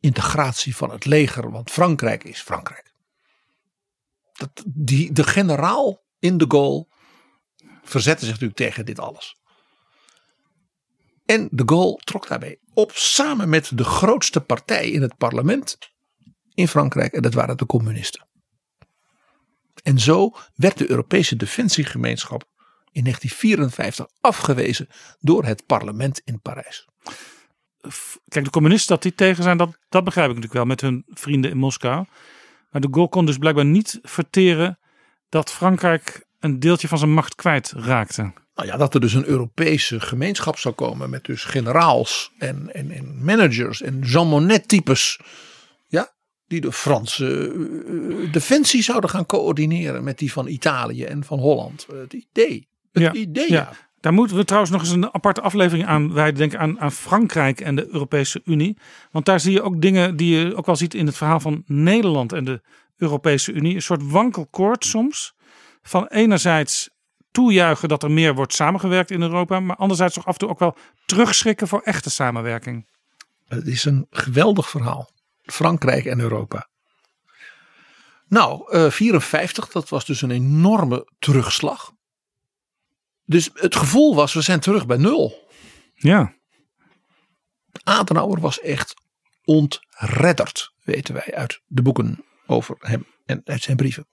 integratie 0.00 0.76
van 0.76 0.90
het 0.90 1.04
leger, 1.04 1.50
want 1.50 1.70
Frankrijk 1.70 2.24
is 2.24 2.40
Frankrijk. 2.40 2.92
Dat, 4.32 4.64
die, 4.66 5.12
de 5.12 5.24
generaal 5.24 6.04
in 6.18 6.38
de 6.38 6.44
Gaulle 6.48 6.86
verzette 7.82 8.24
zich 8.24 8.32
natuurlijk 8.32 8.58
tegen 8.58 8.86
dit 8.86 8.98
alles. 8.98 9.36
En 11.24 11.48
de 11.50 11.62
Gaulle 11.66 11.96
trok 12.04 12.28
daarbij 12.28 12.58
op 12.74 12.92
samen 12.94 13.48
met 13.48 13.70
de 13.74 13.84
grootste 13.84 14.40
partij 14.40 14.90
in 14.90 15.02
het 15.02 15.16
parlement 15.16 15.78
in 16.54 16.68
Frankrijk 16.68 17.12
en 17.12 17.22
dat 17.22 17.34
waren 17.34 17.56
de 17.56 17.66
communisten. 17.66 18.28
En 19.82 19.98
zo 19.98 20.30
werd 20.54 20.78
de 20.78 20.90
Europese 20.90 21.36
Defensiegemeenschap 21.36 22.48
in 22.96 23.02
1954 23.02 24.06
afgewezen 24.20 24.88
door 25.20 25.44
het 25.44 25.66
parlement 25.66 26.20
in 26.24 26.40
Parijs. 26.40 26.88
Kijk, 28.28 28.44
de 28.44 28.50
communisten 28.50 28.94
dat 28.94 29.02
die 29.02 29.14
tegen 29.14 29.42
zijn, 29.42 29.56
dat, 29.56 29.78
dat 29.88 30.04
begrijp 30.04 30.28
ik 30.30 30.34
natuurlijk 30.34 30.60
wel 30.60 30.70
met 30.70 30.80
hun 30.80 31.04
vrienden 31.08 31.50
in 31.50 31.56
Moskou. 31.56 32.04
Maar 32.70 32.80
de 32.80 32.88
Gaulle 32.90 33.08
kon 33.08 33.26
dus 33.26 33.38
blijkbaar 33.38 33.64
niet 33.64 33.98
verteren 34.02 34.78
dat 35.28 35.52
Frankrijk 35.52 36.26
een 36.40 36.60
deeltje 36.60 36.88
van 36.88 36.98
zijn 36.98 37.12
macht 37.12 37.34
kwijt 37.34 37.72
raakte. 37.76 38.32
Nou 38.54 38.68
ja, 38.68 38.76
dat 38.76 38.94
er 38.94 39.00
dus 39.00 39.12
een 39.12 39.26
Europese 39.26 40.00
gemeenschap 40.00 40.58
zou 40.58 40.74
komen 40.74 41.10
met 41.10 41.24
dus 41.24 41.44
generaals 41.44 42.32
en, 42.38 42.74
en, 42.74 42.90
en 42.90 43.24
managers 43.24 43.82
en 43.82 44.00
Jean 44.00 44.28
Monnet 44.28 44.68
types. 44.68 45.20
Ja, 45.86 46.14
die 46.46 46.60
de 46.60 46.72
Franse 46.72 47.52
eh, 47.52 48.32
defensie 48.32 48.82
zouden 48.82 49.10
gaan 49.10 49.26
coördineren 49.26 50.04
met 50.04 50.18
die 50.18 50.32
van 50.32 50.46
Italië 50.46 51.04
en 51.04 51.24
van 51.24 51.38
Holland. 51.38 51.86
Het 51.92 52.12
idee. 52.12 52.68
Het 53.04 53.14
Ja, 53.14 53.20
idee. 53.20 53.50
ja. 53.52 53.72
Daar 54.00 54.12
moeten 54.12 54.36
we 54.36 54.44
trouwens 54.44 54.72
nog 54.72 54.80
eens 54.80 54.90
een 54.90 55.14
aparte 55.14 55.40
aflevering 55.40 55.86
aan 55.86 56.12
wijden. 56.12 56.34
Denk 56.38 56.54
aan, 56.54 56.80
aan 56.80 56.92
Frankrijk 56.92 57.60
en 57.60 57.76
de 57.76 57.86
Europese 57.92 58.40
Unie. 58.44 58.78
Want 59.10 59.24
daar 59.24 59.40
zie 59.40 59.52
je 59.52 59.62
ook 59.62 59.80
dingen 59.80 60.16
die 60.16 60.36
je 60.38 60.56
ook 60.56 60.66
wel 60.66 60.76
ziet 60.76 60.94
in 60.94 61.06
het 61.06 61.16
verhaal 61.16 61.40
van 61.40 61.62
Nederland 61.66 62.32
en 62.32 62.44
de 62.44 62.60
Europese 62.96 63.52
Unie. 63.52 63.74
Een 63.74 63.82
soort 63.82 64.10
wankelkoord 64.10 64.84
soms. 64.84 65.34
Van 65.82 66.06
enerzijds 66.06 66.90
toejuichen 67.30 67.88
dat 67.88 68.02
er 68.02 68.10
meer 68.10 68.34
wordt 68.34 68.54
samengewerkt 68.54 69.10
in 69.10 69.22
Europa. 69.22 69.60
Maar 69.60 69.76
anderzijds 69.76 70.14
toch 70.14 70.26
af 70.26 70.32
en 70.32 70.38
toe 70.38 70.48
ook 70.48 70.58
wel 70.58 70.76
terugschrikken 71.06 71.68
voor 71.68 71.80
echte 71.80 72.10
samenwerking. 72.10 72.88
Het 73.48 73.66
is 73.66 73.84
een 73.84 74.06
geweldig 74.10 74.68
verhaal. 74.70 75.10
Frankrijk 75.42 76.04
en 76.04 76.20
Europa. 76.20 76.68
Nou, 78.28 78.72
eh 78.72 78.90
54, 78.90 79.68
dat 79.68 79.88
was 79.88 80.04
dus 80.04 80.22
een 80.22 80.30
enorme 80.30 81.08
terugslag. 81.18 81.92
Dus 83.26 83.50
het 83.54 83.76
gevoel 83.76 84.14
was, 84.14 84.34
we 84.34 84.40
zijn 84.40 84.60
terug 84.60 84.86
bij 84.86 84.96
nul. 84.96 85.48
Ja, 85.94 86.34
Adenauer 87.84 88.40
was 88.40 88.60
echt 88.60 88.94
ontredderd, 89.44 90.72
weten 90.84 91.14
wij 91.14 91.34
uit 91.34 91.60
de 91.66 91.82
boeken 91.82 92.24
over 92.46 92.76
hem 92.78 93.06
en 93.26 93.40
uit 93.44 93.62
zijn 93.62 93.76
brieven. 93.76 94.06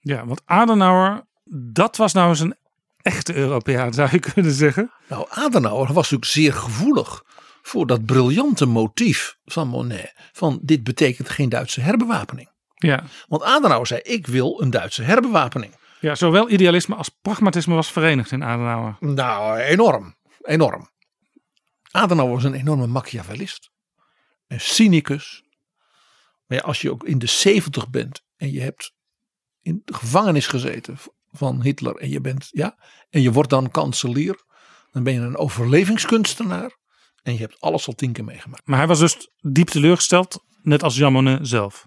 ja 0.00 0.26
want 0.26 0.42
Adenauer, 0.44 1.26
dat 1.74 1.96
was 1.96 2.12
nou 2.12 2.28
eens 2.28 2.40
een 2.40 2.56
echte 3.02 3.34
Europeaan 3.34 3.92
zou 3.92 4.08
je 4.12 4.18
kunnen 4.18 4.52
zeggen. 4.52 4.92
Nou, 5.08 5.26
Adenauer 5.30 5.86
was 5.86 6.10
natuurlijk 6.10 6.30
zeer 6.30 6.52
gevoelig 6.52 7.24
voor 7.62 7.86
dat 7.86 8.04
briljante 8.04 8.66
motief 8.66 9.36
van 9.44 9.68
Monet. 9.68 10.14
Van 10.32 10.58
dit 10.62 10.84
betekent 10.84 11.28
geen 11.28 11.48
Duitse 11.48 11.80
herbewapening. 11.80 12.50
Ja. 12.74 13.04
Want 13.28 13.42
Adenauer 13.42 13.86
zei, 13.86 14.00
ik 14.00 14.26
wil 14.26 14.60
een 14.62 14.70
Duitse 14.70 15.02
herbewapening. 15.02 15.74
Ja, 16.04 16.14
zowel 16.14 16.50
idealisme 16.50 16.94
als 16.94 17.08
pragmatisme 17.08 17.74
was 17.74 17.92
verenigd 17.92 18.30
in 18.30 18.44
Adenauer. 18.44 18.96
Nou, 19.00 19.58
enorm. 19.58 20.16
Enorm. 20.42 20.90
Adenauer 21.90 22.32
was 22.32 22.44
een 22.44 22.54
enorme 22.54 22.86
machiavellist. 22.86 23.70
Een 24.46 24.60
cynicus. 24.60 25.44
Maar 26.46 26.58
ja, 26.58 26.64
als 26.64 26.80
je 26.80 26.90
ook 26.90 27.04
in 27.04 27.18
de 27.18 27.26
zeventig 27.26 27.90
bent 27.90 28.22
en 28.36 28.52
je 28.52 28.60
hebt 28.60 28.92
in 29.62 29.82
de 29.84 29.94
gevangenis 29.94 30.46
gezeten 30.46 30.98
van 31.32 31.62
Hitler 31.62 31.96
en 31.96 32.08
je 32.08 32.20
bent, 32.20 32.48
ja, 32.50 32.78
en 33.10 33.22
je 33.22 33.32
wordt 33.32 33.50
dan 33.50 33.70
kanselier, 33.70 34.44
dan 34.90 35.02
ben 35.02 35.12
je 35.12 35.20
een 35.20 35.36
overlevingskunstenaar 35.36 36.76
en 37.22 37.32
je 37.32 37.38
hebt 37.38 37.60
alles 37.60 37.86
al 37.86 37.94
tien 37.94 38.12
keer 38.12 38.24
meegemaakt. 38.24 38.66
Maar 38.66 38.78
hij 38.78 38.86
was 38.86 38.98
dus 38.98 39.30
diep 39.40 39.68
teleurgesteld, 39.68 40.44
net 40.62 40.82
als 40.82 40.96
Jean 40.96 41.12
Monnet 41.12 41.48
zelf. 41.48 41.86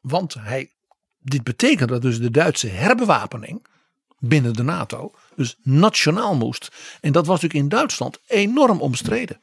Want 0.00 0.34
hij, 0.34 0.72
dit 1.18 1.42
betekent 1.42 1.88
dat 1.88 2.02
dus 2.02 2.20
de 2.20 2.30
Duitse 2.30 2.68
herbewapening 2.68 3.66
binnen 4.18 4.52
de 4.52 4.62
NATO 4.62 5.14
dus 5.36 5.56
nationaal 5.62 6.36
moest. 6.36 6.68
En 7.00 7.12
dat 7.12 7.26
was 7.26 7.40
natuurlijk 7.40 7.72
in 7.72 7.78
Duitsland 7.78 8.18
enorm 8.26 8.80
omstreden. 8.80 9.38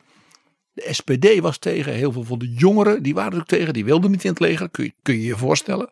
De 0.74 0.88
SPD 0.94 1.40
was 1.40 1.58
tegen, 1.58 1.94
heel 1.94 2.12
veel 2.12 2.24
van 2.24 2.40
de 2.40 2.54
jongeren 2.54 3.04
die 3.04 3.14
waren 3.14 3.32
natuurlijk 3.32 3.60
tegen, 3.60 3.74
die 3.74 3.86
wilden 3.86 4.12
niet 4.12 4.24
in 4.24 4.30
het 4.30 4.40
leger, 4.40 4.70
kun 4.70 4.84
je 4.84 4.94
kun 5.02 5.16
je, 5.16 5.24
je 5.26 5.38
voorstellen. 5.38 5.90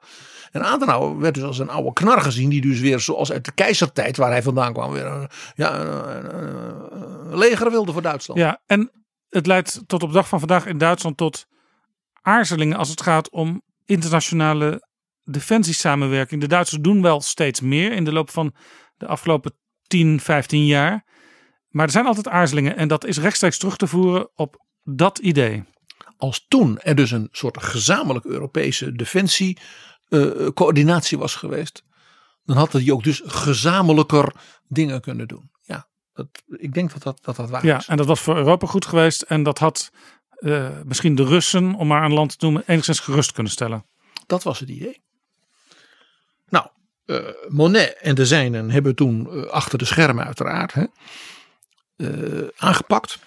En 0.51 0.64
Adenauer 0.64 1.19
werd 1.19 1.34
dus 1.34 1.43
als 1.43 1.60
een 1.60 1.69
oude 1.69 1.93
knar 1.93 2.22
gezien, 2.22 2.49
die 2.49 2.61
dus 2.61 2.80
weer 2.80 2.99
zoals 2.99 3.31
uit 3.31 3.45
de 3.45 3.51
keizertijd 3.51 4.18
waar 4.18 4.31
hij 4.31 4.43
vandaan 4.43 4.73
kwam, 4.73 4.91
weer 4.91 5.05
een, 5.05 5.30
ja, 5.55 5.80
een, 5.80 7.38
leger 7.38 7.72
wilde 7.72 7.91
voor 7.91 8.01
Duitsland. 8.01 8.39
Ja, 8.39 8.61
en 8.65 8.91
het 9.30 9.47
leidt 9.47 9.81
tot 9.88 10.03
op 10.03 10.14
dag 10.14 10.27
van 10.27 10.39
vandaag 10.39 10.65
in 10.65 10.77
Duitsland 10.77 11.18
tot 11.18 11.45
aarzelingen 12.22 12.77
als 12.77 12.89
het 12.89 13.01
gaat 13.01 13.30
om 13.30 13.61
internationale 13.85 14.88
defensiesamenwerking. 15.23 16.41
De 16.41 16.47
Duitsers 16.47 16.81
doen 16.81 17.01
wel 17.01 17.21
steeds 17.21 17.61
meer 17.61 17.91
in 17.91 18.03
de 18.03 18.11
loop 18.11 18.29
van 18.29 18.53
de 18.97 19.07
afgelopen 19.07 19.53
10, 19.87 20.19
15 20.19 20.65
jaar. 20.65 21.05
Maar 21.69 21.85
er 21.85 21.91
zijn 21.91 22.05
altijd 22.05 22.27
aarzelingen 22.27 22.75
en 22.77 22.87
dat 22.87 23.05
is 23.05 23.17
rechtstreeks 23.17 23.57
terug 23.57 23.77
te 23.77 23.87
voeren 23.87 24.29
op 24.35 24.65
dat 24.83 25.17
idee. 25.17 25.63
als 26.17 26.45
toen 26.47 26.79
er 26.79 26.95
dus 26.95 27.11
een 27.11 27.27
soort 27.31 27.63
gezamenlijk 27.63 28.25
Europese 28.25 28.91
defensiecoördinatie 28.91 31.17
was 31.17 31.35
geweest, 31.35 31.83
dan 32.43 32.57
had 32.57 32.73
hij 32.73 32.91
ook 32.91 33.03
dus 33.03 33.21
gezamenlijker 33.25 34.33
dingen 34.67 35.01
kunnen 35.01 35.27
doen. 35.27 35.51
Ja, 35.61 35.87
dat, 36.13 36.27
ik 36.47 36.73
denk 36.73 36.91
dat 36.93 37.03
dat, 37.03 37.19
dat, 37.21 37.35
dat 37.35 37.49
waar 37.49 37.65
Ja, 37.65 37.77
is. 37.77 37.87
en 37.87 37.97
dat 37.97 38.05
was 38.05 38.21
voor 38.21 38.37
Europa 38.37 38.67
goed 38.67 38.85
geweest 38.85 39.21
en 39.21 39.43
dat 39.43 39.59
had 39.59 39.91
eh, 40.29 40.69
misschien 40.85 41.15
de 41.15 41.23
Russen, 41.25 41.75
om 41.75 41.87
maar 41.87 42.03
een 42.03 42.13
land 42.13 42.39
te 42.39 42.45
noemen, 42.45 42.63
enigszins 42.67 42.99
gerust 42.99 43.31
kunnen 43.31 43.51
stellen. 43.51 43.85
Dat 44.25 44.43
was 44.43 44.59
het 44.59 44.69
idee. 44.69 45.01
Eh, 47.05 47.17
Monet 47.47 47.97
en 48.01 48.15
de 48.15 48.25
zijnen 48.25 48.69
hebben 48.69 48.95
toen 48.95 49.30
eh, 49.30 49.45
achter 49.45 49.77
de 49.77 49.85
schermen 49.85 50.25
uiteraard 50.25 50.73
hè, 50.73 50.85
eh, 51.95 52.47
aangepakt. 52.57 53.19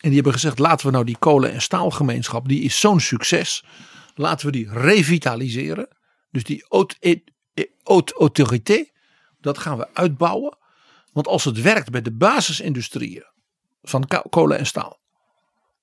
En 0.00 0.10
die 0.10 0.14
hebben 0.14 0.32
gezegd 0.32 0.58
laten 0.58 0.86
we 0.86 0.92
nou 0.92 1.04
die 1.04 1.18
kolen- 1.18 1.52
en 1.52 1.62
staalgemeenschap, 1.62 2.48
die 2.48 2.62
is 2.62 2.80
zo'n 2.80 3.00
succes. 3.00 3.64
Laten 4.14 4.46
we 4.46 4.52
die 4.52 4.68
revitaliseren. 4.72 5.88
Dus 6.30 6.44
die 6.44 6.66
haute, 7.82 8.14
autorité, 8.14 8.84
dat 9.40 9.58
gaan 9.58 9.78
we 9.78 9.88
uitbouwen. 9.92 10.56
Want 11.12 11.26
als 11.26 11.44
het 11.44 11.60
werkt 11.60 11.90
bij 11.90 12.02
de 12.02 12.12
basisindustrieën 12.12 13.24
van 13.82 14.08
kolen 14.30 14.58
en 14.58 14.66
staal. 14.66 15.00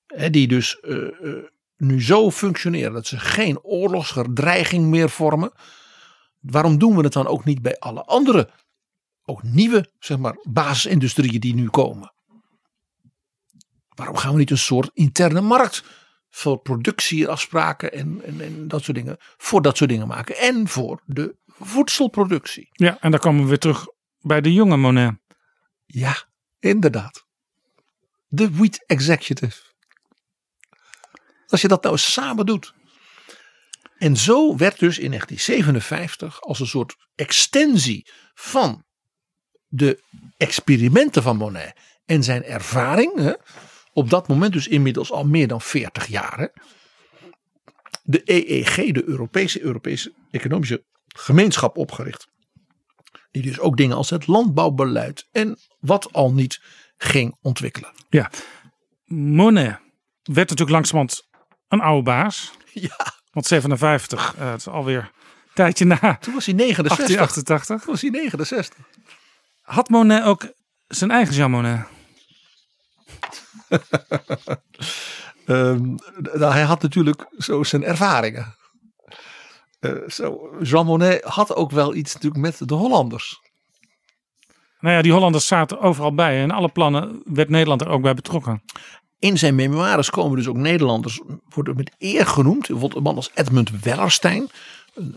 Hè, 0.07 0.29
die 0.29 0.47
dus 0.47 0.77
nu 1.77 2.03
zo 2.03 2.31
functioneren 2.31 2.93
dat 2.93 3.07
ze 3.07 3.19
geen 3.19 3.61
oorlogsdreiging 3.61 4.85
meer 4.85 5.09
vormen. 5.09 5.51
Waarom 6.41 6.77
doen 6.77 6.95
we 6.95 7.03
het 7.03 7.13
dan 7.13 7.27
ook 7.27 7.45
niet 7.45 7.61
bij 7.61 7.79
alle 7.79 8.03
andere, 8.03 8.49
ook 9.23 9.43
nieuwe 9.43 9.89
zeg 9.99 10.17
maar, 10.17 10.37
basisindustrieën 10.43 11.39
die 11.39 11.53
nu 11.53 11.69
komen? 11.69 12.13
Waarom 13.89 14.15
gaan 14.15 14.31
we 14.31 14.37
niet 14.37 14.51
een 14.51 14.57
soort 14.57 14.89
interne 14.93 15.41
markt 15.41 15.83
voor 16.29 16.57
productieafspraken 16.57 17.93
en, 17.93 18.21
en, 18.25 18.41
en 18.41 18.67
dat 18.67 18.83
soort 18.83 18.97
dingen, 18.97 19.17
voor 19.19 19.61
dat 19.61 19.77
soort 19.77 19.89
dingen 19.89 20.07
maken? 20.07 20.37
En 20.37 20.67
voor 20.67 21.01
de 21.05 21.35
voedselproductie. 21.47 22.69
Ja, 22.71 22.97
en 22.99 23.11
dan 23.11 23.19
komen 23.19 23.41
we 23.41 23.47
weer 23.47 23.59
terug 23.59 23.87
bij 24.19 24.41
de 24.41 24.53
jonge 24.53 24.77
Monet. 24.77 25.13
Ja, 25.85 26.23
inderdaad. 26.59 27.25
De 28.27 28.51
Wheat 28.51 28.83
Executive. 28.85 29.61
Als 31.47 31.61
je 31.61 31.67
dat 31.67 31.83
nou 31.83 31.97
samen 31.97 32.45
doet. 32.45 32.73
En 34.01 34.17
zo 34.17 34.55
werd 34.55 34.79
dus 34.79 34.99
in 34.99 35.09
1957 35.09 36.41
als 36.41 36.59
een 36.59 36.67
soort 36.67 36.95
extensie 37.15 38.07
van 38.33 38.85
de 39.67 40.03
experimenten 40.37 41.23
van 41.23 41.37
Monet 41.37 41.75
en 42.05 42.23
zijn 42.23 42.43
ervaring, 42.43 43.15
hè, 43.15 43.33
op 43.93 44.09
dat 44.09 44.27
moment 44.27 44.53
dus 44.53 44.67
inmiddels 44.67 45.11
al 45.11 45.25
meer 45.25 45.47
dan 45.47 45.61
40 45.61 46.07
jaar, 46.07 46.39
hè, 46.39 46.47
de 48.03 48.21
EEG, 48.25 48.75
de 48.91 49.03
Europese, 49.03 49.61
Europese 49.61 50.13
Economische 50.31 50.85
Gemeenschap 51.07 51.77
opgericht. 51.77 52.27
Die 53.31 53.41
dus 53.41 53.59
ook 53.59 53.77
dingen 53.77 53.95
als 53.95 54.09
het 54.09 54.27
landbouwbeleid 54.27 55.27
en 55.31 55.59
wat 55.79 56.13
al 56.13 56.33
niet 56.33 56.61
ging 56.97 57.37
ontwikkelen. 57.41 57.93
Ja, 58.09 58.31
Monet 59.05 59.79
werd 60.23 60.49
natuurlijk 60.49 60.69
langzamerhand 60.69 61.27
een 61.67 61.81
oude 61.81 62.03
baas. 62.03 62.51
Ja, 62.73 63.20
Want 63.31 63.45
57, 63.45 64.35
eh, 64.37 64.51
het 64.51 64.59
is 64.59 64.67
alweer 64.67 64.99
een 64.99 65.51
tijdje 65.53 65.85
na 65.85 66.17
toen 66.19 66.33
was 66.33 66.45
hij 66.45 66.55
69. 66.55 67.07
1888. 67.07 67.81
Toen 67.81 67.91
was 67.91 68.01
hij 68.01 68.09
69. 68.09 68.77
Had 69.61 69.89
Monet 69.89 70.23
ook 70.23 70.53
zijn 70.87 71.11
eigen 71.11 71.35
Jean 71.35 71.51
Monet? 71.51 71.85
Ehm, 75.45 75.95
nou, 76.17 76.51
hij 76.51 76.61
had 76.61 76.81
natuurlijk 76.81 77.27
zo 77.37 77.63
zijn 77.63 77.83
ervaringen. 77.83 78.55
Eh, 79.79 80.07
zo, 80.07 80.55
Jean 80.61 80.85
Monnet 80.85 81.23
had 81.23 81.55
ook 81.55 81.71
wel 81.71 81.95
iets 81.95 82.13
natuurlijk 82.13 82.41
met 82.41 82.67
de 82.67 82.73
Hollanders. 82.73 83.39
Nou 84.79 84.95
ja, 84.95 85.01
die 85.01 85.11
Hollanders 85.11 85.47
zaten 85.47 85.79
overal 85.79 86.13
bij. 86.13 86.41
En 86.41 86.51
alle 86.51 86.69
plannen 86.69 87.21
werd 87.25 87.49
Nederland 87.49 87.81
er 87.81 87.89
ook 87.89 88.01
bij 88.01 88.13
betrokken. 88.13 88.63
In 89.21 89.37
zijn 89.37 89.55
memoires 89.55 90.09
komen 90.09 90.37
dus 90.37 90.47
ook 90.47 90.55
Nederlanders 90.55 91.21
worden 91.49 91.75
met 91.75 91.91
eer 91.97 92.25
genoemd. 92.25 92.59
Bijvoorbeeld 92.67 92.95
een 92.95 93.03
man 93.03 93.15
als 93.15 93.31
Edmund 93.33 93.81
Wellerstein. 93.81 94.49
Een 94.93 95.15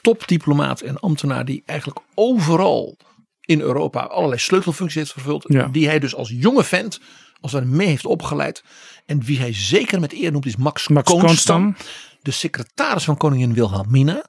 topdiplomaat 0.00 0.80
en 0.80 0.98
ambtenaar 0.98 1.44
die 1.44 1.62
eigenlijk 1.66 1.98
overal 2.14 2.96
in 3.40 3.60
Europa 3.60 4.00
allerlei 4.00 4.40
sleutelfuncties 4.40 4.96
heeft 4.96 5.12
vervuld. 5.12 5.44
Ja. 5.48 5.68
Die 5.68 5.86
hij 5.86 5.98
dus 5.98 6.14
als 6.14 6.28
jonge 6.34 6.64
vent 6.64 7.00
als 7.40 7.52
hij 7.52 7.64
mee 7.64 7.86
heeft 7.86 8.06
opgeleid. 8.06 8.64
En 9.06 9.22
wie 9.22 9.38
hij 9.38 9.54
zeker 9.54 10.00
met 10.00 10.12
eer 10.12 10.32
noemt 10.32 10.46
is 10.46 10.56
Max, 10.56 10.88
Max 10.88 11.10
Koonstam. 11.10 11.62
Koonstam. 11.62 11.76
de 12.22 12.30
secretaris 12.30 13.04
van 13.04 13.16
koningin 13.16 13.54
Wilhelmina. 13.54 14.24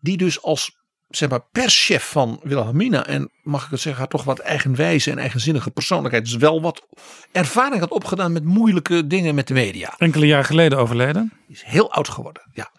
Die 0.00 0.16
dus 0.16 0.42
als 0.42 0.76
zeg 1.16 1.28
maar, 1.28 1.44
perschef 1.52 2.04
van 2.04 2.40
Wilhelmina. 2.42 3.06
En 3.06 3.30
mag 3.42 3.64
ik 3.64 3.70
het 3.70 3.80
zeggen, 3.80 4.00
haar 4.00 4.10
toch 4.10 4.24
wat 4.24 4.38
eigenwijze 4.38 5.10
en 5.10 5.18
eigenzinnige 5.18 5.70
persoonlijkheid. 5.70 6.24
Dus 6.24 6.36
wel 6.36 6.60
wat 6.60 6.86
ervaring 7.32 7.80
had 7.80 7.90
opgedaan 7.90 8.32
met 8.32 8.44
moeilijke 8.44 9.06
dingen 9.06 9.34
met 9.34 9.48
de 9.48 9.54
media. 9.54 9.94
Enkele 9.98 10.26
jaren 10.26 10.44
geleden 10.44 10.78
overleden. 10.78 11.32
Die 11.46 11.56
is 11.56 11.62
heel 11.62 11.92
oud 11.92 12.08
geworden. 12.08 12.42
Ja. 12.52 12.70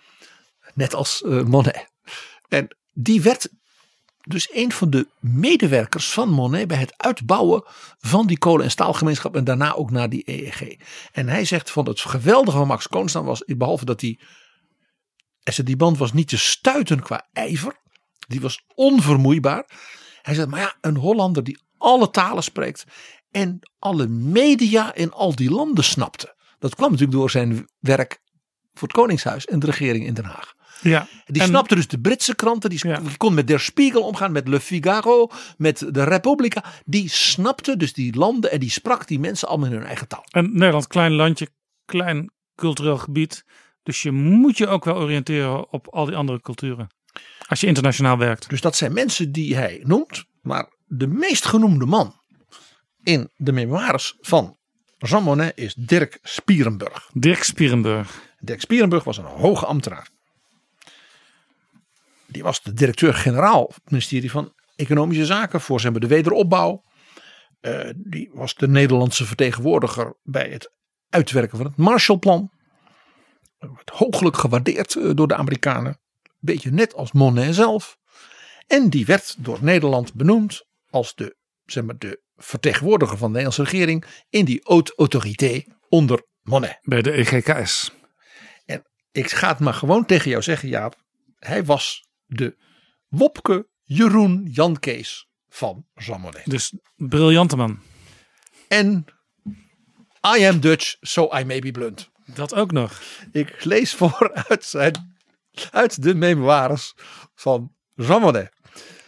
Net 0.74 0.94
als 0.94 1.24
eh, 1.24 1.44
Monet. 1.44 1.92
En 2.48 2.78
die 2.94 3.22
werd 3.22 3.50
dus 4.24 4.50
een 4.54 4.72
van 4.72 4.90
de 4.90 5.08
medewerkers 5.20 6.10
van 6.10 6.30
Monet 6.30 6.68
bij 6.68 6.78
het 6.78 6.94
uitbouwen 6.98 7.64
van 7.98 8.28
die 8.28 8.38
kolen- 8.38 8.64
en 8.64 8.72
staalgemeenschap 8.72 9.36
en 9.36 9.44
daarna 9.44 9.74
ook 9.74 9.92
naar 9.92 10.10
die 10.10 10.24
EEG. 10.26 10.78
En 11.12 11.30
hij 11.30 11.46
zegt 11.46 11.72
van 11.72 11.88
het 11.88 12.00
geweldige 12.00 12.58
van 12.58 12.68
Max 12.68 12.88
Koonstam 12.88 13.26
was, 13.26 13.44
behalve 13.46 13.86
dat 13.86 14.02
hij, 14.02 14.20
die 15.64 15.76
band 15.76 15.98
was 15.98 16.14
niet 16.14 16.28
te 16.28 16.38
stuiten 16.38 17.02
qua 17.02 17.28
ijver, 17.34 17.76
die 18.28 18.42
was 18.42 18.64
onvermoeibaar. 18.76 19.70
Hij 20.22 20.34
zegt, 20.36 20.48
maar 20.48 20.60
ja, 20.60 20.76
een 20.82 20.96
Hollander 20.98 21.44
die 21.44 21.60
alle 21.78 22.10
talen 22.10 22.44
spreekt 22.44 22.84
en 23.32 23.60
alle 23.80 24.08
media 24.08 24.94
in 24.96 25.12
al 25.12 25.36
die 25.36 25.50
landen 25.52 25.84
snapte. 25.84 26.36
Dat 26.60 26.76
kwam 26.76 26.92
natuurlijk 26.92 27.18
door 27.18 27.30
zijn 27.30 27.68
werk 27.80 28.20
voor 28.74 28.88
het 28.88 28.98
Koningshuis 28.98 29.46
en 29.46 29.60
de 29.60 29.66
regering 29.66 30.06
in 30.06 30.14
Den 30.14 30.26
Haag. 30.26 30.56
Ja. 30.82 31.08
Die 31.26 31.42
En- 31.42 31.48
snapte 31.48 31.76
dus 31.76 31.88
de 31.88 32.00
Britse 32.00 32.36
kranten. 32.36 32.70
Die, 32.70 32.88
Ja. 32.88 33.00
die 33.00 33.18
kon 33.18 33.34
met 33.34 33.48
Der 33.48 33.60
Spiegel 33.60 34.02
omgaan, 34.02 34.32
met 34.32 34.48
Le 34.48 34.60
Figaro, 34.60 35.30
met 35.58 35.86
de 35.92 36.04
Repubblica. 36.04 36.64
Die 36.86 37.10
snapte 37.10 37.78
dus 37.78 37.94
die 37.94 38.16
landen 38.16 38.52
en 38.52 38.60
die 38.60 38.70
sprak 38.70 39.08
die 39.08 39.20
mensen 39.20 39.48
allemaal 39.48 39.68
in 39.70 39.76
hun 39.76 39.86
eigen 39.86 40.08
taal. 40.08 40.24
En 40.30 40.50
Nederland, 40.54 40.88
klein 40.88 41.12
landje, 41.14 41.48
klein 41.86 42.32
cultureel 42.56 42.98
gebied. 42.98 43.46
Dus 43.84 44.02
je 44.02 44.12
moet 44.12 44.58
je 44.58 44.68
ook 44.68 44.86
wel 44.86 44.96
oriënteren 44.96 45.72
op 45.72 45.88
al 45.88 46.06
die 46.06 46.16
andere 46.16 46.42
culturen. 46.42 46.88
Als 47.48 47.60
je 47.60 47.68
internationaal 47.68 48.18
werkt. 48.18 48.50
Dus 48.50 48.62
dat 48.62 48.76
zijn 48.76 48.94
mensen 48.94 49.32
die 49.32 49.56
hij 49.56 49.80
noemt. 49.84 50.26
Maar 50.42 50.74
de 50.86 51.08
meest 51.08 51.46
genoemde 51.46 51.86
man 51.86 52.22
in 53.04 53.30
de 53.36 53.52
memoires 53.52 54.18
van 54.20 54.58
Jean 54.98 55.24
Monnet 55.24 55.58
is 55.58 55.74
Dirk 55.74 56.20
Spierenburg. 56.22 57.10
Dirk 57.14 57.44
Spierenburg. 57.44 58.22
Dirk 58.40 58.62
Spierenburg 58.62 59.04
was 59.04 59.18
een 59.18 59.26
hoge 59.26 59.66
ambtenaar. 59.66 60.10
Die 62.28 62.44
was 62.44 62.64
de 62.64 62.74
directeur-generaal 62.74 63.66
van 63.66 63.82
het 63.84 63.92
ministerie 63.92 64.32
van 64.32 64.54
Economische 64.76 65.26
Zaken 65.26 65.62
voor 65.62 65.82
maar, 65.84 66.00
de 66.00 66.08
wederopbouw. 66.08 66.84
Eh, 67.60 67.90
die 67.96 68.30
was 68.34 68.56
de 68.56 68.68
Nederlandse 68.68 69.26
vertegenwoordiger 69.26 70.18
bij 70.24 70.50
het 70.50 70.72
uitwerken 71.10 71.58
van 71.58 71.66
het 71.66 71.78
Marshallplan. 71.78 72.52
Werd 73.58 73.90
hooglijk 73.90 74.38
gewaardeerd 74.38 74.96
eh, 74.96 75.12
door 75.14 75.28
de 75.28 75.36
Amerikanen. 75.36 76.00
Beetje 76.40 76.72
net 76.72 76.94
als 76.94 77.12
Monet 77.12 77.56
zelf. 77.56 77.98
En 78.68 78.90
die 78.90 79.06
werd 79.06 79.36
door 79.38 79.58
Nederland 79.62 80.14
benoemd 80.14 80.66
als 80.90 81.16
de, 81.16 81.36
zeg 81.66 81.84
maar, 81.84 81.98
de 81.98 82.22
vertegenwoordiger 82.36 83.18
van 83.18 83.34
de 83.34 83.40
Nederlandse 83.40 83.64
regering 83.64 84.06
in 84.30 84.46
die 84.46 84.60
haute 84.64 84.94
autorité 84.96 85.64
onder 85.90 86.26
Monet. 86.42 86.80
Bij 86.82 87.02
de 87.02 87.12
EGKS. 87.12 87.92
Ik 89.12 89.32
ga 89.32 89.48
het 89.48 89.60
maar 89.60 89.74
gewoon 89.74 90.06
tegen 90.06 90.30
jou 90.30 90.44
zeggen, 90.44 90.70
Jaap. 90.70 90.96
Hij 91.40 91.66
was 91.66 92.08
de 92.26 92.58
Wopke 93.08 93.70
Jeroen 93.84 94.48
Jan 94.52 94.80
Kees 94.80 95.28
van 95.50 95.86
Jean 95.94 96.22
Monnet. 96.22 96.46
Dus 96.46 96.74
briljante 96.96 97.56
man. 97.56 97.80
En 98.68 99.06
I 100.38 100.44
am 100.46 100.60
Dutch, 100.60 100.96
so 101.00 101.30
I 101.38 101.44
may 101.44 101.60
be 101.60 101.72
blunt. 101.72 102.10
Dat 102.26 102.54
ook 102.54 102.72
nog. 102.72 103.02
Ik 103.32 103.64
lees 103.64 103.94
voor 104.00 104.34
uit, 104.34 104.64
zijn, 104.66 105.17
uit 105.72 106.04
de 106.04 106.16
memoires 106.16 106.94
van 107.36 107.72
Jean 107.94 108.22
Monnet. 108.22 108.52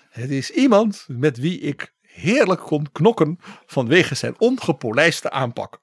Het 0.09 0.29
is 0.29 0.51
iemand 0.51 1.05
met 1.07 1.37
wie 1.37 1.59
ik 1.59 1.93
heerlijk 2.01 2.61
kon 2.61 2.91
knokken 2.91 3.39
vanwege 3.65 4.15
zijn 4.15 4.39
ongepolijste 4.39 5.31
aanpak. 5.31 5.79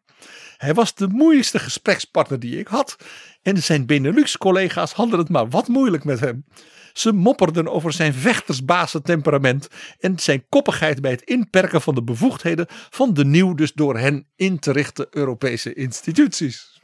Hij 0.57 0.75
was 0.75 0.95
de 0.95 1.07
moeilijkste 1.07 1.59
gesprekspartner 1.59 2.39
die 2.39 2.59
ik 2.59 2.69
had. 2.69 2.97
En 3.43 3.63
zijn 3.63 3.87
Benelux-collega's 3.87 4.93
hadden 4.93 5.19
het 5.19 5.29
maar 5.29 5.49
wat 5.49 5.69
moeilijk 5.69 6.05
met 6.05 6.21
hem. 6.21 6.45
Ze 6.93 7.13
mopperden 7.13 7.69
over 7.69 7.93
zijn 7.93 8.15
vechtersbazentemperament 8.15 9.69
en 9.99 10.19
zijn 10.19 10.45
koppigheid 10.49 11.01
bij 11.01 11.11
het 11.11 11.23
inperken 11.23 11.83
van 11.83 11.95
de 11.95 12.03
bevoegdheden 12.03 12.67
van 12.69 13.15
de 13.15 13.25
nieuw 13.25 13.55
dus 13.55 13.73
door 13.73 13.99
hen 13.99 14.29
in 14.37 14.59
te 14.59 14.73
richten 14.73 15.07
Europese 15.11 15.75
instituties. 15.75 16.76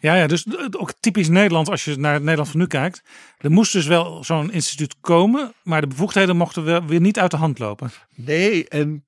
Ja, 0.00 0.14
ja, 0.14 0.26
dus 0.26 0.46
ook 0.78 0.92
typisch 1.00 1.28
Nederland 1.28 1.68
als 1.68 1.84
je 1.84 1.96
naar 1.96 2.12
het 2.12 2.22
Nederland 2.22 2.48
van 2.50 2.60
nu 2.60 2.66
kijkt. 2.66 3.02
Er 3.38 3.50
moest 3.50 3.72
dus 3.72 3.86
wel 3.86 4.24
zo'n 4.24 4.52
instituut 4.52 4.94
komen, 5.00 5.52
maar 5.62 5.80
de 5.80 5.86
bevoegdheden 5.86 6.36
mochten 6.36 6.64
wel 6.64 6.84
weer 6.86 7.00
niet 7.00 7.18
uit 7.18 7.30
de 7.30 7.36
hand 7.36 7.58
lopen. 7.58 7.90
Nee, 8.14 8.68
en 8.68 9.04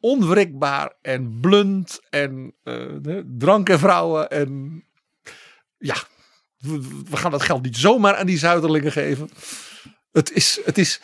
onwrikbaar 0.00 0.92
en 1.02 1.40
blunt 1.40 2.00
en 2.10 2.54
de- 2.62 3.34
drank 3.38 3.68
en 3.68 3.78
vrouwen 3.78 4.30
en 4.30 4.84
ja, 5.78 5.96
we, 6.58 7.02
we 7.10 7.16
gaan 7.16 7.30
dat 7.30 7.42
geld 7.42 7.62
niet 7.62 7.76
zomaar 7.76 8.16
aan 8.16 8.26
die 8.26 8.38
zuiderlingen 8.38 8.92
geven. 8.92 9.28
Het 10.12 10.32
is, 10.32 10.60
het 10.64 10.78
is 10.78 11.00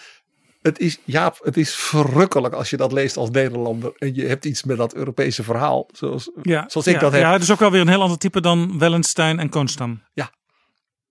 Het 0.63 0.79
is, 0.79 0.99
Jaap, 1.05 1.39
het 1.43 1.57
is 1.57 1.75
verrukkelijk 1.75 2.55
als 2.55 2.71
je 2.71 2.77
dat 2.77 2.93
leest 2.93 3.17
als 3.17 3.31
Nederlander. 3.31 3.93
En 3.99 4.15
je 4.15 4.27
hebt 4.27 4.45
iets 4.45 4.63
met 4.63 4.77
dat 4.77 4.95
Europese 4.95 5.43
verhaal. 5.43 5.89
Zoals, 5.93 6.31
Ja, 6.43 6.65
zoals 6.69 6.87
ik 6.87 6.95
ja, 6.95 7.01
dat 7.01 7.13
heb. 7.13 7.21
Ja, 7.21 7.33
het 7.33 7.43
is 7.43 7.51
ook 7.51 7.59
wel 7.59 7.71
weer 7.71 7.81
een 7.81 7.89
heel 7.89 8.03
ander 8.03 8.19
type 8.19 8.41
dan 8.41 8.79
Wellenstein 8.79 9.39
en 9.39 9.49
Koonstam. 9.49 10.03
Ja. 10.13 10.33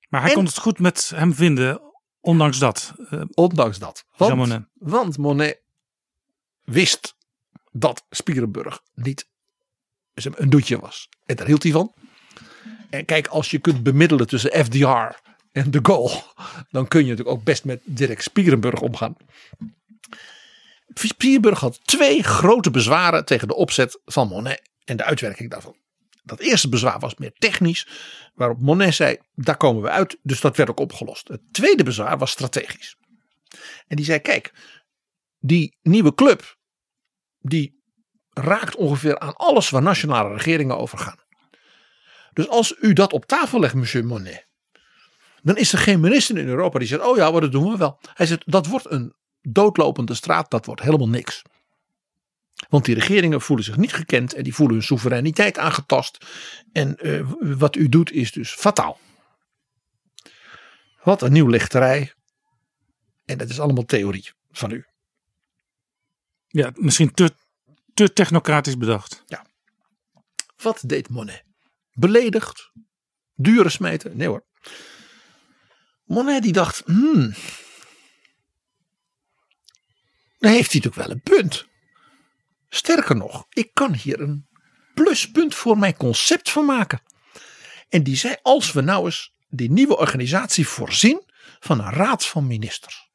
Maar 0.09 0.21
hij 0.21 0.29
En- 0.29 0.35
kon 0.35 0.45
het 0.45 0.57
goed 0.57 0.79
met 0.79 1.11
hem 1.15 1.33
vinden, 1.33 1.81
ondanks 2.19 2.59
dat. 2.59 2.93
eh, 3.09 3.21
Ondanks 3.33 3.79
dat. 3.79 4.05
Want, 4.17 4.35
Monnet. 4.35 4.63
want 4.73 5.17
Monet 5.17 5.61
wist 6.63 7.15
dat 7.71 8.05
Spierenburg 8.09 8.81
niet 8.93 9.27
een 10.13 10.49
doetje 10.49 10.79
was. 10.79 11.09
En 11.25 11.35
daar 11.35 11.47
hield 11.47 11.63
hij 11.63 11.71
van. 11.71 11.93
En 12.89 13.05
kijk, 13.05 13.27
als 13.27 13.51
je 13.51 13.59
kunt 13.59 13.83
bemiddelen 13.83 14.27
tussen 14.27 14.65
FDR 14.65 15.29
en 15.51 15.71
de 15.71 15.79
Gaulle, 15.81 16.23
dan 16.69 16.87
kun 16.87 17.03
je 17.03 17.09
natuurlijk 17.09 17.37
ook 17.37 17.43
best 17.43 17.65
met 17.65 17.81
Dirk 17.83 18.21
Spierenburg 18.21 18.81
omgaan. 18.81 19.15
Spierenburg 20.93 21.59
had 21.59 21.79
twee 21.87 22.23
grote 22.23 22.71
bezwaren 22.71 23.25
tegen 23.25 23.47
de 23.47 23.55
opzet 23.55 23.99
van 24.05 24.27
Monet 24.27 24.69
en 24.83 24.97
de 24.97 25.03
uitwerking 25.03 25.49
daarvan. 25.49 25.75
Dat 26.23 26.39
eerste 26.39 26.69
bezwaar 26.69 26.99
was 26.99 27.15
meer 27.15 27.33
technisch, 27.33 27.87
waarop 28.33 28.59
Monet 28.59 28.93
zei: 28.93 29.17
daar 29.33 29.57
komen 29.57 29.81
we 29.81 29.89
uit, 29.89 30.17
dus 30.23 30.41
dat 30.41 30.57
werd 30.57 30.69
ook 30.69 30.79
opgelost. 30.79 31.27
Het 31.27 31.41
tweede 31.51 31.83
bezwaar 31.83 32.17
was 32.17 32.31
strategisch. 32.31 32.97
En 33.87 33.95
die 33.95 34.05
zei: 34.05 34.19
kijk, 34.19 34.53
die 35.39 35.77
nieuwe 35.81 36.13
club, 36.13 36.57
die 37.39 37.79
raakt 38.29 38.75
ongeveer 38.75 39.19
aan 39.19 39.35
alles 39.35 39.69
waar 39.69 39.81
nationale 39.81 40.33
regeringen 40.33 40.77
over 40.77 40.97
gaan. 40.97 41.19
Dus 42.33 42.47
als 42.47 42.75
u 42.79 42.93
dat 42.93 43.13
op 43.13 43.25
tafel 43.25 43.59
legt, 43.59 43.73
monsieur 43.73 44.05
Monet, 44.05 44.47
dan 45.41 45.57
is 45.57 45.73
er 45.73 45.79
geen 45.79 45.99
minister 45.99 46.37
in 46.37 46.47
Europa 46.47 46.79
die 46.79 46.87
zegt: 46.87 47.03
Oh 47.03 47.17
ja, 47.17 47.31
maar 47.31 47.41
dat 47.41 47.51
doen 47.51 47.71
we 47.71 47.77
wel. 47.77 47.99
Hij 48.13 48.25
zegt: 48.25 48.51
Dat 48.51 48.67
wordt 48.67 48.91
een 48.91 49.13
doodlopende 49.41 50.13
straat, 50.13 50.51
dat 50.51 50.65
wordt 50.65 50.81
helemaal 50.81 51.09
niks. 51.09 51.41
Want 52.69 52.85
die 52.85 52.95
regeringen 52.95 53.41
voelen 53.41 53.65
zich 53.65 53.77
niet 53.77 53.93
gekend 53.93 54.33
en 54.33 54.43
die 54.43 54.55
voelen 54.55 54.75
hun 54.75 54.85
soevereiniteit 54.85 55.57
aangetast. 55.57 56.25
En 56.71 56.97
eh, 56.97 57.31
wat 57.39 57.75
u 57.75 57.89
doet 57.89 58.11
is 58.11 58.31
dus 58.31 58.51
fataal. 58.51 58.99
Wat 61.03 61.21
een 61.21 61.31
nieuw 61.31 61.47
lichterij. 61.47 62.13
En 63.25 63.37
dat 63.37 63.49
is 63.49 63.59
allemaal 63.59 63.85
theorie 63.85 64.31
van 64.51 64.71
u. 64.71 64.85
ja, 66.47 66.71
misschien 66.73 67.13
te, 67.13 67.33
te 67.93 68.13
technocratisch 68.13 68.77
bedacht. 68.77 69.23
Wat 70.57 70.81
deed 70.85 71.09
Monet? 71.09 71.43
Beledigd? 71.93 72.71
Dure 73.35 73.69
smeten? 73.69 74.17
Nee 74.17 74.27
hoor. 74.27 74.45
Monet 76.11 76.43
die 76.43 76.53
dacht, 76.53 76.81
hmm. 76.85 77.33
Dan 80.39 80.51
heeft 80.51 80.71
hij 80.71 80.81
natuurlijk 80.81 80.95
wel 80.95 81.09
een 81.09 81.21
punt. 81.21 81.67
Sterker 82.69 83.15
nog, 83.15 83.45
ik 83.49 83.73
kan 83.73 83.93
hier 83.93 84.19
een 84.19 84.47
pluspunt 84.93 85.55
voor 85.55 85.77
mijn 85.77 85.97
concept 85.97 86.49
van 86.49 86.65
maken. 86.65 87.01
En 87.89 88.03
die 88.03 88.15
zei, 88.15 88.35
als 88.41 88.71
we 88.71 88.81
nou 88.81 89.05
eens 89.05 89.33
die 89.49 89.71
nieuwe 89.71 89.97
organisatie 89.97 90.67
voorzien 90.67 91.23
van 91.59 91.79
een 91.79 91.91
raad 91.91 92.25
van 92.25 92.47
ministers. 92.47 93.09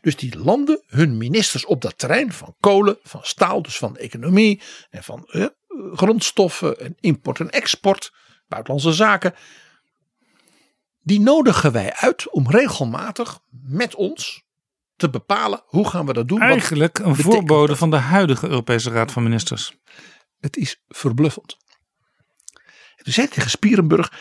Dus 0.00 0.16
die 0.16 0.38
landen 0.38 0.82
hun 0.86 1.16
ministers 1.16 1.64
op 1.64 1.82
dat 1.82 1.98
terrein 1.98 2.32
van 2.32 2.56
kolen, 2.60 2.98
van 3.02 3.24
staal, 3.24 3.62
dus 3.62 3.76
van 3.76 3.96
economie 3.96 4.62
en 4.90 5.04
van 5.04 5.24
eh, 5.26 5.46
grondstoffen 5.92 6.78
en 6.78 6.96
import 7.00 7.40
en 7.40 7.50
export, 7.50 8.12
buitenlandse 8.48 8.92
zaken. 8.92 9.34
Die 11.10 11.20
nodigen 11.20 11.72
wij 11.72 11.92
uit 11.94 12.30
om 12.30 12.50
regelmatig 12.50 13.40
met 13.50 13.94
ons 13.94 14.42
te 14.96 15.10
bepalen 15.10 15.62
hoe 15.66 15.88
gaan 15.88 16.06
we 16.06 16.12
dat 16.12 16.28
doen. 16.28 16.40
Eigenlijk 16.40 16.98
een 16.98 17.16
voorbode 17.16 17.68
dat? 17.68 17.78
van 17.78 17.90
de 17.90 17.96
huidige 17.96 18.48
Europese 18.48 18.90
Raad 18.90 19.12
van 19.12 19.22
Ministers. 19.22 19.74
Het 20.40 20.56
is 20.56 20.82
verbluffend. 20.88 21.56
En 22.96 23.04
toen 23.04 23.12
zei 23.12 23.28
tegen 23.28 23.50
Spierenburg, 23.50 24.12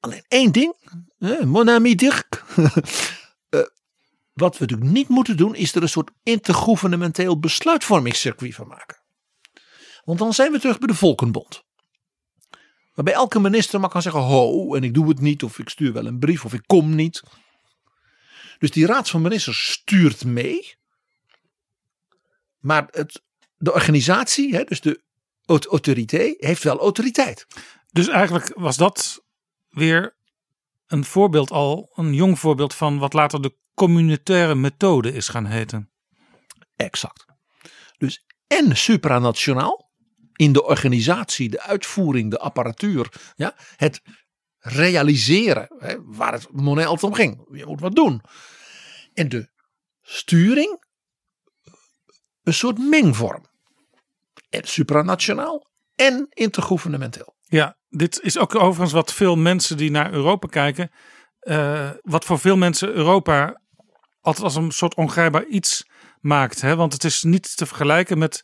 alleen 0.00 0.24
één 0.28 0.52
ding, 0.52 0.74
eh, 1.18 1.40
mon 1.40 1.70
ami 1.70 1.94
Dirk. 1.94 2.44
Eh, 3.48 3.60
wat 4.32 4.58
we 4.58 4.64
natuurlijk 4.64 4.90
niet 4.90 5.08
moeten 5.08 5.36
doen, 5.36 5.54
is 5.54 5.74
er 5.74 5.82
een 5.82 5.88
soort 5.88 6.10
intergouvernementeel 6.22 7.38
besluitvormingscircuit 7.38 8.54
van 8.54 8.68
maken. 8.68 8.96
Want 10.04 10.18
dan 10.18 10.34
zijn 10.34 10.52
we 10.52 10.58
terug 10.58 10.78
bij 10.78 10.88
de 10.88 10.94
Volkenbond. 10.94 11.64
Waarbij 12.98 13.16
elke 13.16 13.40
minister 13.40 13.80
maar 13.80 13.90
kan 13.90 14.02
zeggen, 14.02 14.20
ho, 14.20 14.74
en 14.74 14.82
ik 14.84 14.94
doe 14.94 15.08
het 15.08 15.20
niet, 15.20 15.42
of 15.42 15.58
ik 15.58 15.68
stuur 15.68 15.92
wel 15.92 16.06
een 16.06 16.18
brief, 16.18 16.44
of 16.44 16.52
ik 16.52 16.62
kom 16.66 16.94
niet. 16.94 17.22
Dus 18.58 18.70
die 18.70 18.86
raad 18.86 19.08
van 19.10 19.22
ministers 19.22 19.70
stuurt 19.70 20.24
mee. 20.24 20.76
Maar 22.58 22.88
het, 22.90 23.22
de 23.56 23.72
organisatie, 23.72 24.54
hè, 24.54 24.64
dus 24.64 24.80
de 24.80 25.02
aut- 25.44 25.66
autoriteit, 25.66 26.44
heeft 26.44 26.62
wel 26.62 26.78
autoriteit. 26.78 27.46
Dus 27.90 28.08
eigenlijk 28.08 28.52
was 28.54 28.76
dat 28.76 29.24
weer 29.68 30.16
een 30.86 31.04
voorbeeld 31.04 31.50
al, 31.50 31.92
een 31.94 32.14
jong 32.14 32.38
voorbeeld 32.38 32.74
van 32.74 32.98
wat 32.98 33.12
later 33.12 33.42
de 33.42 33.56
communautaire 33.74 34.54
methode 34.54 35.12
is 35.12 35.28
gaan 35.28 35.46
heten. 35.46 35.92
Exact. 36.76 37.24
Dus 37.98 38.24
en 38.46 38.76
supranationaal 38.76 39.87
in 40.38 40.52
de 40.52 40.64
organisatie, 40.64 41.48
de 41.48 41.62
uitvoering, 41.62 42.30
de 42.30 42.38
apparatuur, 42.38 43.32
ja, 43.36 43.54
het 43.76 44.00
realiseren, 44.58 45.74
hè, 45.78 45.96
waar 46.04 46.32
het 46.32 46.48
Monet 46.52 46.86
altijd 46.86 47.12
om 47.12 47.18
ging. 47.18 47.48
Je 47.52 47.66
moet 47.66 47.80
wat 47.80 47.94
doen. 47.94 48.22
En 49.14 49.28
de 49.28 49.48
sturing, 50.02 50.84
een 52.42 52.54
soort 52.54 52.78
mengvorm. 52.78 53.46
En 54.48 54.68
supranationaal 54.68 55.66
en 55.94 56.26
intergouvernementeel. 56.28 57.36
Ja, 57.42 57.78
dit 57.88 58.20
is 58.20 58.38
ook 58.38 58.54
overigens 58.54 58.92
wat 58.92 59.12
veel 59.12 59.36
mensen 59.36 59.76
die 59.76 59.90
naar 59.90 60.12
Europa 60.12 60.48
kijken, 60.48 60.90
eh, 61.38 61.90
wat 62.02 62.24
voor 62.24 62.38
veel 62.38 62.56
mensen 62.56 62.88
Europa 62.88 63.60
altijd 64.20 64.44
als 64.44 64.54
een 64.54 64.70
soort 64.70 64.94
ongrijpbaar 64.94 65.44
iets 65.44 65.86
maakt. 66.20 66.60
Hè? 66.60 66.76
Want 66.76 66.92
het 66.92 67.04
is 67.04 67.22
niet 67.22 67.56
te 67.56 67.66
vergelijken 67.66 68.18
met 68.18 68.40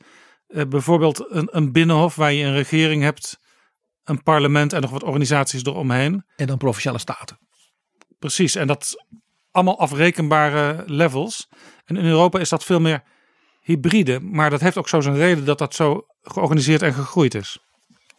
eh, 0.46 0.66
bijvoorbeeld 0.68 1.30
een, 1.30 1.48
een 1.50 1.72
binnenhof 1.72 2.14
waar 2.14 2.32
je 2.32 2.44
een 2.44 2.54
regering 2.54 3.02
hebt, 3.02 3.38
een 4.04 4.22
parlement 4.22 4.72
en 4.72 4.80
nog 4.80 4.90
wat 4.90 5.02
organisaties 5.02 5.64
eromheen. 5.64 6.24
En 6.36 6.46
dan 6.46 6.58
provinciale 6.58 6.98
staten. 6.98 7.38
Precies, 8.18 8.54
en 8.54 8.66
dat 8.66 9.04
allemaal 9.50 9.78
afrekenbare 9.78 10.82
levels. 10.86 11.48
En 11.84 11.96
in 11.96 12.04
Europa 12.04 12.38
is 12.38 12.48
dat 12.48 12.64
veel 12.64 12.80
meer 12.80 13.02
hybride, 13.60 14.20
maar 14.20 14.50
dat 14.50 14.60
heeft 14.60 14.76
ook 14.76 14.88
zo 14.88 15.00
zijn 15.00 15.16
reden 15.16 15.44
dat 15.44 15.58
dat 15.58 15.74
zo 15.74 16.06
georganiseerd 16.22 16.82
en 16.82 16.94
gegroeid 16.94 17.34
is. 17.34 17.58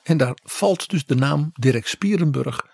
En 0.03 0.17
daar 0.17 0.37
valt 0.43 0.89
dus 0.89 1.05
de 1.05 1.15
naam 1.15 1.51
Dirk 1.53 1.87
Spierenburg, 1.87 2.65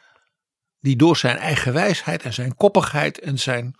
die 0.80 0.95
door 0.95 1.18
zijn 1.18 1.38
eigen 1.38 1.73
wijsheid 1.73 2.23
en 2.23 2.34
zijn 2.34 2.56
koppigheid 2.56 3.19
en 3.19 3.40
zijn 3.40 3.76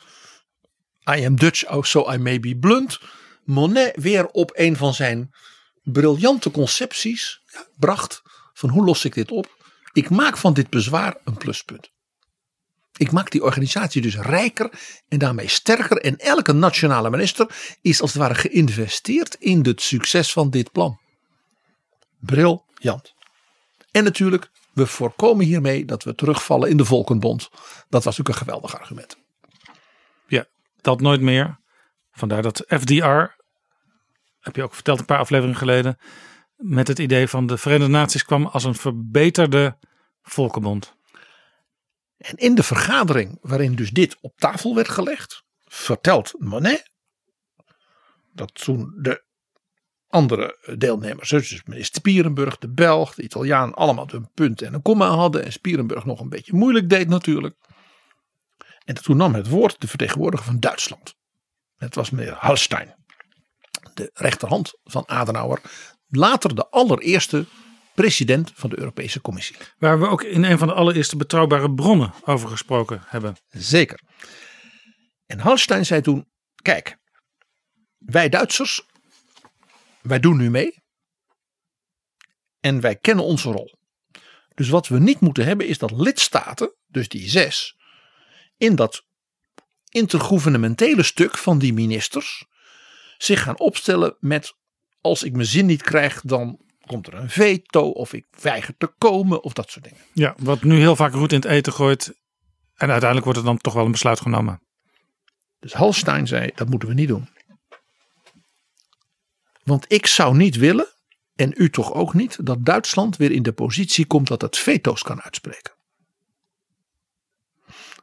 I 1.18 1.26
am 1.26 1.35
Dutch, 1.35 1.69
oh 1.69 1.84
so 1.84 2.11
I 2.11 2.18
may 2.18 2.39
be 2.39 2.57
blunt, 2.57 2.99
Monet 3.43 3.95
weer 3.95 4.27
op 4.27 4.52
een 4.53 4.76
van 4.76 4.93
zijn 4.93 5.31
briljante 5.84 6.52
concepties 6.52 7.41
ja, 7.45 7.66
bracht 7.80 8.22
van 8.53 8.70
hoe 8.70 8.86
los 8.86 9.06
ik 9.06 9.14
dit 9.14 9.32
op? 9.32 9.60
Ik 9.94 10.10
maak 10.10 10.38
van 10.38 10.53
dit 10.53 10.70
bezwaar 10.70 11.18
een 11.24 11.38
pluspunt. 11.38 11.91
Ik 12.98 13.12
maak 13.12 13.32
die 13.32 13.44
organisatie 13.44 14.02
dus 14.02 14.16
rijker 14.16 14.70
en 15.08 15.20
daarmee 15.20 15.48
sterker. 15.48 15.98
En 15.98 16.18
elke 16.18 16.53
nationale 16.53 17.10
minister 17.10 17.76
is 17.82 18.02
als 18.02 18.14
het 18.14 18.22
ware 18.22 18.36
geïnvesteerd 18.36 19.36
in 19.36 19.66
het 19.66 19.82
succes 19.82 20.32
van 20.32 20.49
dit 20.49 20.72
plan. 20.72 20.99
Briljant. 22.20 23.14
En 23.91 24.03
natuurlijk, 24.03 24.52
we 24.74 24.86
voorkomen 24.86 25.45
hiermee 25.45 25.86
dat 25.86 26.03
we 26.03 26.16
terugvallen 26.16 26.70
in 26.70 26.78
de 26.78 26.86
Volkenbond. 26.86 27.49
Dat 27.90 28.03
was 28.03 28.18
natuurlijk 28.18 28.30
een 28.30 28.45
geweldig 28.45 28.80
argument. 28.80 29.18
Ja, 30.28 30.45
dat 30.82 31.02
nooit 31.02 31.22
meer. 31.22 31.60
Vandaar 32.12 32.41
dat 32.41 32.64
FDR, 32.68 33.40
heb 34.41 34.55
je 34.55 34.63
ook 34.63 34.73
verteld 34.73 34.99
een 34.99 35.05
paar 35.05 35.19
afleveringen 35.19 35.57
geleden, 35.57 35.97
met 36.55 36.88
het 36.88 36.99
idee 36.99 37.27
van 37.27 37.47
de 37.47 37.57
Verenigde 37.57 37.91
Naties 37.91 38.26
kwam 38.26 38.45
als 38.45 38.63
een 38.63 38.76
verbeterde 38.76 39.77
volkenbond. 40.22 40.95
En 42.18 42.35
in 42.35 42.55
de 42.55 42.63
vergadering 42.63 43.38
waarin 43.41 43.76
dus 43.76 43.91
dit 43.91 44.18
op 44.22 44.38
tafel 44.38 44.76
werd 44.76 44.89
gelegd, 44.89 45.43
vertelt 45.65 46.34
Monet 46.38 46.91
dat 48.34 48.53
toen 48.53 48.93
de 48.97 49.23
andere 50.07 50.76
deelnemers, 50.77 51.30
dus 51.30 51.63
meneer 51.65 51.85
Spierenburg, 51.85 52.57
de 52.57 52.69
Belg, 52.69 53.13
de 53.13 53.23
Italiaan, 53.23 53.73
allemaal 53.73 54.07
een 54.11 54.30
punt 54.34 54.61
en 54.61 54.73
een 54.73 54.81
komma 54.81 55.07
hadden. 55.07 55.43
En 55.43 55.51
Spierenburg 55.51 56.05
nog 56.05 56.19
een 56.19 56.30
beetje 56.30 56.53
moeilijk 56.53 56.89
deed 56.89 57.07
natuurlijk. 57.07 57.55
En 58.85 58.95
toen 58.95 59.18
nam 59.18 59.34
het 59.34 59.47
woord 59.47 59.81
de 59.81 59.88
vertegenwoordiger 59.88 60.45
van 60.45 60.59
Duitsland. 60.59 61.15
Het 61.77 61.95
was 61.95 62.09
meneer 62.09 62.34
Hallstein, 62.34 62.95
de 63.93 64.09
rechterhand 64.13 64.80
van 64.84 65.07
Adenauer. 65.07 65.61
Later 66.07 66.55
de 66.55 66.69
allereerste 66.69 67.45
president 67.95 68.51
van 68.55 68.69
de 68.69 68.80
Europese 68.80 69.22
Commissie. 69.22 69.55
Waar 69.77 69.99
we 69.99 70.07
ook 70.07 70.23
in 70.23 70.43
een 70.43 70.57
van 70.57 70.68
de 70.68 70.73
allereerste 70.73 71.15
betrouwbare 71.15 71.73
bronnen 71.73 72.13
over 72.26 72.49
gesproken 72.49 73.03
hebben. 73.05 73.35
Zeker. 73.49 73.99
En 75.26 75.39
Hallstein 75.39 75.85
zei 75.85 76.01
toen: 76.01 76.27
Kijk, 76.61 76.97
wij 77.97 78.30
Duitsers, 78.30 78.85
wij 80.01 80.19
doen 80.19 80.38
nu 80.38 80.49
mee. 80.49 80.80
En 82.59 82.81
wij 82.81 82.95
kennen 82.95 83.26
onze 83.26 83.51
rol. 83.51 83.80
Dus 84.53 84.69
wat 84.69 84.88
we 84.88 84.99
niet 84.99 85.19
moeten 85.19 85.45
hebben 85.45 85.68
is 85.68 85.77
dat 85.77 85.91
lidstaten, 85.91 86.76
dus 86.88 87.07
die 87.07 87.30
zes, 87.30 87.76
in 88.57 88.76
dat 88.76 89.05
intergouvernementele 89.89 91.03
stuk 91.03 91.38
van 91.38 91.59
die 91.59 91.73
ministers 91.73 92.45
zich 93.23 93.43
gaan 93.43 93.60
opstellen 93.60 94.15
met 94.19 94.53
als 95.02 95.23
ik 95.23 95.34
mijn 95.34 95.45
zin 95.45 95.65
niet 95.65 95.81
krijg 95.81 96.22
dan 96.22 96.60
komt 96.85 97.07
er 97.07 97.14
een 97.14 97.30
veto 97.30 97.89
of 97.89 98.14
ik 98.14 98.26
weiger 98.41 98.77
te 98.77 98.88
komen 98.88 99.43
of 99.43 99.53
dat 99.53 99.69
soort 99.69 99.85
dingen. 99.85 99.99
Ja, 100.14 100.35
wat 100.38 100.64
nu 100.64 100.77
heel 100.77 100.95
vaak 100.95 101.14
roet 101.14 101.31
in 101.31 101.39
het 101.39 101.49
eten 101.49 101.73
gooit. 101.73 102.07
En 102.76 102.89
uiteindelijk 102.89 103.23
wordt 103.23 103.39
er 103.39 103.45
dan 103.45 103.57
toch 103.57 103.73
wel 103.73 103.85
een 103.85 103.91
besluit 103.91 104.19
genomen. 104.19 104.61
Dus 105.60 105.73
Halstein 105.73 106.27
zei 106.27 106.52
dat 106.56 106.69
moeten 106.69 106.89
we 106.89 106.95
niet 106.95 107.07
doen. 107.07 107.30
Want 109.64 109.85
ik 109.88 110.06
zou 110.06 110.35
niet 110.35 110.56
willen, 110.56 110.88
en 111.35 111.53
u 111.56 111.69
toch 111.69 111.93
ook 111.93 112.14
niet, 112.14 112.45
dat 112.45 112.65
Duitsland 112.65 113.18
weer 113.18 113.31
in 113.31 113.43
de 113.43 113.53
positie 113.53 114.06
komt 114.06 114.27
dat 114.27 114.41
het 114.41 114.57
veto's 114.57 115.03
kan 115.03 115.22
uitspreken. 115.22 115.73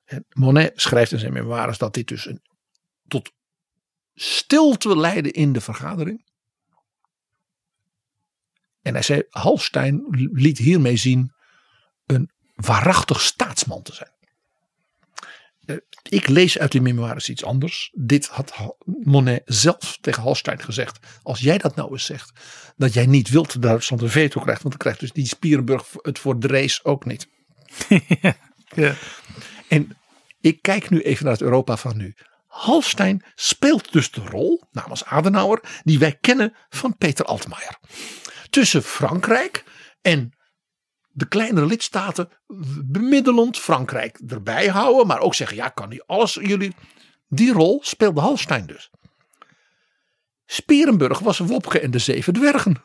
En 0.04 0.24
Monet 0.28 0.80
schrijft 0.80 1.12
in 1.12 1.18
zijn 1.18 1.32
memoires 1.32 1.78
dat 1.78 1.94
dit 1.94 2.08
dus 2.08 2.26
een, 2.26 2.42
tot 3.08 3.32
stilte 4.20 4.96
leidde 4.96 5.30
in 5.30 5.52
de 5.52 5.60
vergadering. 5.60 6.26
En 8.82 8.92
hij 8.94 9.02
zei, 9.02 9.22
Halstein 9.30 10.04
liet 10.32 10.58
hiermee 10.58 10.96
zien 10.96 11.32
een 12.06 12.30
waarachtig 12.54 13.20
staatsman 13.20 13.82
te 13.82 13.94
zijn. 13.94 14.10
Eh, 15.64 15.76
Ik 16.02 16.28
lees 16.28 16.58
uit 16.58 16.72
de 16.72 16.80
memoires 16.80 17.28
iets 17.28 17.44
anders. 17.44 17.92
Dit 17.94 18.26
had 18.26 18.74
Monet 18.84 19.42
zelf 19.44 19.98
tegen 20.00 20.22
Halstein 20.22 20.60
gezegd. 20.60 20.98
Als 21.22 21.40
jij 21.40 21.58
dat 21.58 21.74
nou 21.74 21.92
eens 21.92 22.04
zegt, 22.04 22.32
dat 22.76 22.92
jij 22.92 23.06
niet 23.06 23.28
wilt 23.28 23.52
dat 23.52 23.62
Duitsland 23.62 24.02
een 24.02 24.10
veto 24.10 24.40
krijgt, 24.40 24.62
want 24.62 24.74
dan 24.74 24.82
krijgt 24.82 25.00
dus 25.00 25.12
die 25.12 25.26
Spierenburg 25.26 25.86
het 26.02 26.18
voor 26.18 26.38
Drees 26.38 26.84
ook 26.84 27.04
niet. 27.04 27.28
ja. 28.74 28.94
En 29.68 29.96
ik 30.40 30.62
kijk 30.62 30.90
nu 30.90 31.00
even 31.00 31.24
naar 31.24 31.32
het 31.32 31.42
Europa 31.42 31.76
van 31.76 31.96
nu. 31.96 32.14
Halstein 32.58 33.24
speelt 33.34 33.92
dus 33.92 34.10
de 34.10 34.20
rol, 34.20 34.62
namens 34.70 35.04
Adenauer, 35.04 35.60
die 35.84 35.98
wij 35.98 36.16
kennen 36.20 36.56
van 36.68 36.96
Peter 36.96 37.24
Altmaier. 37.24 37.78
Tussen 38.50 38.82
Frankrijk 38.82 39.64
en 40.00 40.36
de 41.08 41.28
kleinere 41.28 41.66
lidstaten 41.66 42.28
bemiddelend 42.84 43.58
Frankrijk 43.58 44.20
erbij 44.26 44.66
houden, 44.66 45.06
maar 45.06 45.20
ook 45.20 45.34
zeggen: 45.34 45.56
ja, 45.56 45.68
kan 45.68 45.88
niet 45.88 46.02
alles 46.06 46.34
jullie. 46.34 46.74
Die 47.28 47.52
rol 47.52 47.80
speelde 47.82 48.20
Halstein 48.20 48.66
dus. 48.66 48.90
Spierenburg 50.46 51.18
was 51.18 51.38
Wopke 51.38 51.80
en 51.80 51.90
de 51.90 51.98
Zeven 51.98 52.32
Dwergen. 52.32 52.84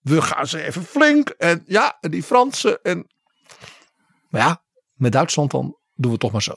We 0.00 0.22
gaan 0.22 0.46
ze 0.46 0.62
even 0.62 0.84
flink. 0.84 1.28
En 1.28 1.62
ja, 1.66 1.98
en 2.00 2.10
die 2.10 2.22
Fransen. 2.22 2.82
En... 2.82 3.10
Maar 4.28 4.40
ja, 4.40 4.64
met 4.94 5.12
Duitsland 5.12 5.50
dan 5.50 5.62
doen 5.62 5.76
we 5.94 6.10
het 6.10 6.20
toch 6.20 6.32
maar 6.32 6.42
zo. 6.42 6.54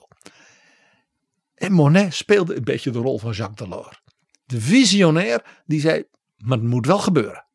En 1.57 1.71
Monet 1.71 2.13
speelde 2.13 2.55
een 2.55 2.63
beetje 2.63 2.91
de 2.91 2.99
rol 2.99 3.19
van 3.19 3.31
Jacques 3.31 3.69
Delors. 3.69 4.01
De 4.45 4.61
visionair 4.61 5.61
die 5.65 5.79
zei, 5.79 6.03
maar 6.37 6.57
het 6.57 6.67
moet 6.67 6.85
wel 6.85 6.99
gebeuren. 6.99 7.45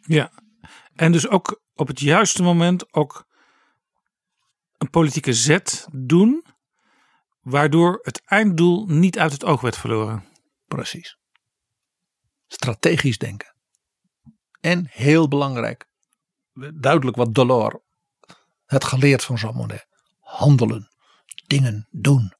Ja, 0.00 0.32
en 0.94 1.12
dus 1.12 1.28
ook 1.28 1.62
op 1.74 1.88
het 1.88 2.00
juiste 2.00 2.42
moment 2.42 2.94
ook 2.94 3.26
een 4.78 4.90
politieke 4.90 5.32
zet 5.32 5.88
doen, 5.92 6.44
waardoor 7.40 7.98
het 8.02 8.22
einddoel 8.24 8.86
niet 8.86 9.18
uit 9.18 9.32
het 9.32 9.44
oog 9.44 9.60
werd 9.60 9.76
verloren. 9.76 10.24
Precies. 10.66 11.18
Strategisch 12.46 13.18
denken. 13.18 13.54
En 14.60 14.86
heel 14.90 15.28
belangrijk, 15.28 15.86
duidelijk 16.74 17.16
wat 17.16 17.34
Delors 17.34 17.76
had 18.64 18.84
geleerd 18.84 19.24
van 19.24 19.36
Jean 19.36 19.54
Monnet. 19.54 19.86
Handelen, 20.20 20.88
dingen 21.46 21.88
doen. 21.90 22.32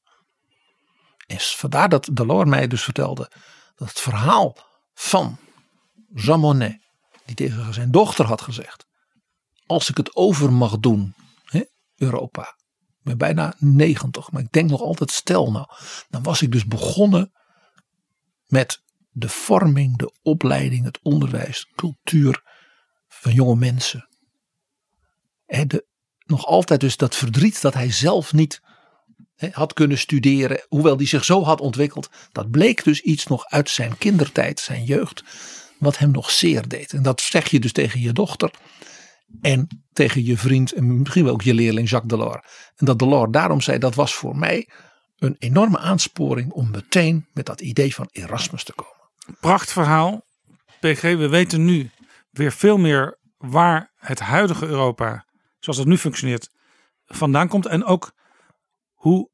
En 1.25 1.37
vandaar 1.39 1.89
dat 1.89 2.09
Delors 2.13 2.49
mij 2.49 2.67
dus 2.67 2.83
vertelde 2.83 3.31
dat 3.75 3.87
het 3.87 3.99
verhaal 3.99 4.57
van 4.93 5.37
Jean 6.13 6.39
Monnet, 6.39 6.79
die 7.25 7.35
tegen 7.35 7.73
zijn 7.73 7.91
dochter 7.91 8.25
had 8.25 8.41
gezegd: 8.41 8.85
Als 9.65 9.89
ik 9.89 9.97
het 9.97 10.15
over 10.15 10.53
mag 10.53 10.79
doen, 10.79 11.15
hè, 11.43 11.63
Europa. 11.95 12.57
Ik 13.03 13.17
bijna 13.17 13.55
90, 13.57 14.31
maar 14.31 14.41
ik 14.41 14.51
denk 14.51 14.69
nog 14.69 14.81
altijd 14.81 15.11
stel 15.11 15.51
nou. 15.51 15.67
Dan 16.09 16.23
was 16.23 16.41
ik 16.41 16.51
dus 16.51 16.65
begonnen 16.65 17.31
met 18.45 18.81
de 19.09 19.29
vorming, 19.29 19.97
de 19.97 20.13
opleiding, 20.21 20.85
het 20.85 20.99
onderwijs, 21.01 21.67
cultuur 21.75 22.43
van 23.07 23.33
jonge 23.33 23.55
mensen. 23.55 24.07
En 25.45 25.67
de, 25.67 25.87
nog 26.25 26.45
altijd 26.45 26.79
dus 26.79 26.97
dat 26.97 27.15
verdriet 27.15 27.61
dat 27.61 27.73
hij 27.73 27.91
zelf 27.91 28.33
niet 28.33 28.61
had 29.51 29.73
kunnen 29.73 29.97
studeren, 29.97 30.65
hoewel 30.67 30.97
die 30.97 31.07
zich 31.07 31.23
zo 31.23 31.43
had 31.43 31.61
ontwikkeld. 31.61 32.09
Dat 32.31 32.51
bleek 32.51 32.83
dus 32.83 33.01
iets 33.01 33.27
nog 33.27 33.45
uit 33.45 33.69
zijn 33.69 33.97
kindertijd, 33.97 34.59
zijn 34.59 34.83
jeugd, 34.83 35.23
wat 35.79 35.97
hem 35.97 36.11
nog 36.11 36.31
zeer 36.31 36.67
deed. 36.67 36.93
En 36.93 37.03
dat 37.03 37.21
zeg 37.21 37.49
je 37.49 37.59
dus 37.59 37.71
tegen 37.71 37.99
je 37.99 38.13
dochter 38.13 38.51
en 39.41 39.85
tegen 39.93 40.25
je 40.25 40.37
vriend 40.37 40.71
en 40.71 40.99
misschien 40.99 41.23
wel 41.23 41.33
ook 41.33 41.41
je 41.41 41.53
leerling 41.53 41.89
Jacques 41.89 42.19
Delors. 42.19 42.47
En 42.75 42.85
dat 42.85 42.99
Delors 42.99 43.31
daarom 43.31 43.61
zei, 43.61 43.77
dat 43.77 43.95
was 43.95 44.13
voor 44.13 44.37
mij 44.37 44.69
een 45.17 45.35
enorme 45.39 45.77
aansporing 45.77 46.51
om 46.51 46.71
meteen 46.71 47.27
met 47.33 47.45
dat 47.45 47.61
idee 47.61 47.95
van 47.95 48.09
Erasmus 48.11 48.63
te 48.63 48.73
komen. 48.73 49.37
Prachtverhaal. 49.39 50.25
PG, 50.79 51.01
we 51.01 51.29
weten 51.29 51.65
nu 51.65 51.89
weer 52.29 52.51
veel 52.51 52.77
meer 52.77 53.19
waar 53.37 53.91
het 53.95 54.19
huidige 54.19 54.65
Europa, 54.65 55.25
zoals 55.59 55.79
het 55.79 55.87
nu 55.87 55.97
functioneert, 55.97 56.49
vandaan 57.05 57.47
komt. 57.47 57.65
En 57.65 57.85
ook 57.85 58.13
hoe 59.03 59.29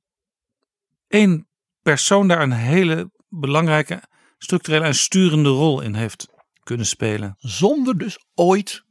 één 1.08 1.48
persoon 1.82 2.28
daar 2.28 2.42
een 2.42 2.52
hele 2.52 3.12
belangrijke 3.28 4.04
structurele 4.38 4.86
en 4.86 4.96
sturende 4.96 5.50
rol 5.50 5.82
in 5.82 5.94
heeft 5.94 6.28
kunnen 6.64 6.86
spelen. 6.86 7.36
Zonder 7.38 7.98
dus 7.98 8.26
ooit 8.34 8.84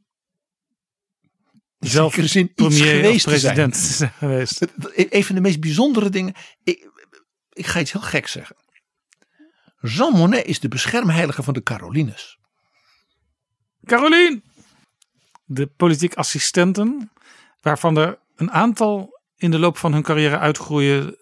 zelf 1.79 2.17
zin 2.21 2.53
premier 2.53 2.95
geweest 2.95 3.27
of 3.27 3.33
te 3.33 3.39
zijn. 3.39 3.53
president 3.53 3.73
te 3.73 3.93
zijn 4.01 4.11
geweest. 4.11 4.67
Een 4.93 5.23
van 5.23 5.35
de 5.35 5.41
meest 5.41 5.59
bijzondere 5.59 6.09
dingen. 6.09 6.33
Ik, 6.63 6.89
ik 7.49 7.65
ga 7.65 7.79
iets 7.79 7.91
heel 7.91 8.01
gek 8.01 8.27
zeggen. 8.27 8.55
Jean 9.81 10.13
Monnet 10.13 10.45
is 10.45 10.59
de 10.59 10.67
beschermheilige 10.67 11.43
van 11.43 11.53
de 11.53 11.63
Carolines. 11.63 12.37
Carolien! 13.83 14.43
De 15.45 15.67
politiek 15.67 16.13
assistenten, 16.13 17.11
waarvan 17.61 17.97
er 17.97 18.19
een 18.35 18.51
aantal 18.51 19.18
in 19.39 19.51
de 19.51 19.59
loop 19.59 19.77
van 19.77 19.93
hun 19.93 20.03
carrière 20.03 20.37
uitgroeien 20.37 21.07
eh, 21.07 21.15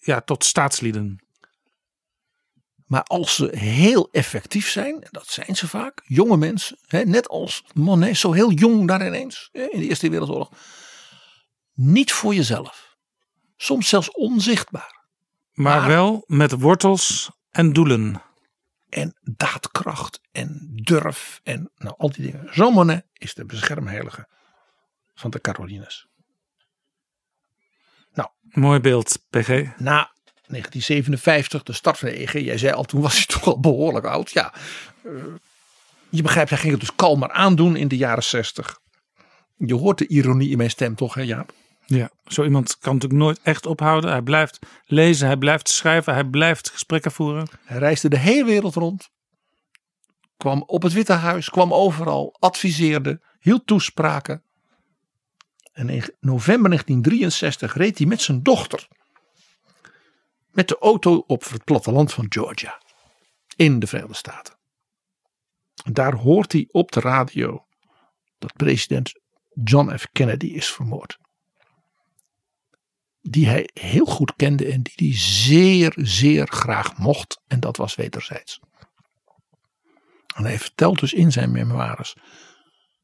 ja, 0.00 0.20
tot 0.20 0.44
staatslieden. 0.44 1.26
Maar 2.86 3.02
als 3.02 3.34
ze 3.34 3.56
heel 3.56 4.08
effectief 4.10 4.68
zijn, 4.70 4.94
en 5.02 5.08
dat 5.10 5.26
zijn 5.26 5.56
ze 5.56 5.68
vaak, 5.68 6.02
jonge 6.04 6.36
mensen, 6.36 6.78
hè, 6.86 7.04
net 7.04 7.28
als 7.28 7.64
Monet, 7.74 8.16
zo 8.16 8.32
heel 8.32 8.52
jong 8.52 8.88
daar 8.88 9.06
ineens 9.06 9.48
hè, 9.52 9.62
in 9.62 9.80
de 9.80 9.86
Eerste 9.86 10.10
Wereldoorlog. 10.10 10.50
Niet 11.72 12.12
voor 12.12 12.34
jezelf. 12.34 12.96
Soms 13.56 13.88
zelfs 13.88 14.10
onzichtbaar. 14.10 15.06
Maar, 15.52 15.78
Maar- 15.78 15.88
wel 15.88 16.24
met 16.26 16.52
wortels 16.52 17.30
en 17.50 17.72
doelen. 17.72 18.22
En 18.88 19.18
daadkracht 19.20 20.20
en 20.32 20.70
durf 20.82 21.40
en 21.42 21.70
nou, 21.76 21.94
al 21.98 22.10
die 22.10 22.24
dingen. 22.30 22.48
Jean 22.52 22.72
Monnet 22.72 23.06
is 23.12 23.34
de 23.34 23.44
beschermheilige 23.44 24.28
van 25.14 25.30
de 25.30 25.40
Carolines. 25.40 26.06
Mooi 28.52 28.80
beeld, 28.80 29.18
PG. 29.30 29.48
na 29.76 30.10
1957, 30.46 31.62
de 31.62 31.72
start 31.72 31.98
van 31.98 32.08
de 32.08 32.20
EG. 32.20 32.32
Jij 32.32 32.58
zei 32.58 32.72
al, 32.72 32.84
toen 32.84 33.00
was 33.00 33.14
hij 33.14 33.24
toch 33.38 33.46
al 33.46 33.60
behoorlijk 33.60 34.06
oud. 34.06 34.30
Ja, 34.30 34.54
eh, 35.04 35.12
je 36.08 36.22
begrijpt, 36.22 36.50
hij 36.50 36.58
ging 36.58 36.72
het 36.72 36.80
dus 36.80 36.94
kalmer 36.94 37.30
aandoen 37.30 37.76
in 37.76 37.88
de 37.88 37.96
jaren 37.96 38.22
60. 38.22 38.78
Je 39.56 39.74
hoort 39.74 39.98
de 39.98 40.06
ironie 40.06 40.50
in 40.50 40.56
mijn 40.56 40.70
stem 40.70 40.94
toch, 40.94 41.14
hè 41.14 41.22
Jaap? 41.22 41.52
Ja, 41.86 42.10
zo 42.26 42.44
iemand 42.44 42.78
kan 42.78 42.94
natuurlijk 42.94 43.22
nooit 43.22 43.40
echt 43.42 43.66
ophouden. 43.66 44.10
Hij 44.10 44.22
blijft 44.22 44.58
lezen, 44.84 45.26
hij 45.26 45.36
blijft 45.36 45.68
schrijven, 45.68 46.14
hij 46.14 46.24
blijft 46.24 46.70
gesprekken 46.70 47.12
voeren. 47.12 47.48
Hij 47.64 47.78
reisde 47.78 48.08
de 48.08 48.18
hele 48.18 48.44
wereld 48.44 48.74
rond. 48.74 49.10
Kwam 50.36 50.62
op 50.66 50.82
het 50.82 50.92
Witte 50.92 51.12
Huis, 51.12 51.50
kwam 51.50 51.72
overal, 51.72 52.36
adviseerde, 52.38 53.20
hield 53.38 53.66
toespraken. 53.66 54.42
En 55.72 55.88
in 55.88 56.14
november 56.20 56.68
1963 56.70 57.74
reed 57.74 57.98
hij 57.98 58.06
met 58.06 58.22
zijn 58.22 58.42
dochter 58.42 58.88
met 60.50 60.68
de 60.68 60.78
auto 60.78 61.24
op 61.26 61.48
het 61.48 61.64
platteland 61.64 62.12
van 62.12 62.26
Georgia 62.28 62.82
in 63.56 63.78
de 63.78 63.86
Verenigde 63.86 64.16
Staten. 64.16 64.56
En 65.84 65.92
daar 65.92 66.14
hoort 66.14 66.52
hij 66.52 66.68
op 66.70 66.92
de 66.92 67.00
radio 67.00 67.66
dat 68.38 68.52
president 68.56 69.12
John 69.64 69.96
F. 69.96 70.06
Kennedy 70.12 70.46
is 70.46 70.72
vermoord. 70.72 71.20
die 73.24 73.46
hij 73.46 73.70
heel 73.72 74.04
goed 74.04 74.36
kende 74.36 74.72
en 74.72 74.82
die 74.82 74.94
hij 74.96 75.18
zeer, 75.18 75.92
zeer 75.96 76.48
graag 76.48 76.96
mocht. 76.96 77.40
En 77.46 77.60
dat 77.60 77.76
was 77.76 77.94
wederzijds. 77.94 78.60
En 80.34 80.44
hij 80.44 80.58
vertelt 80.58 81.00
dus 81.00 81.12
in 81.12 81.32
zijn 81.32 81.52
memoires 81.52 82.16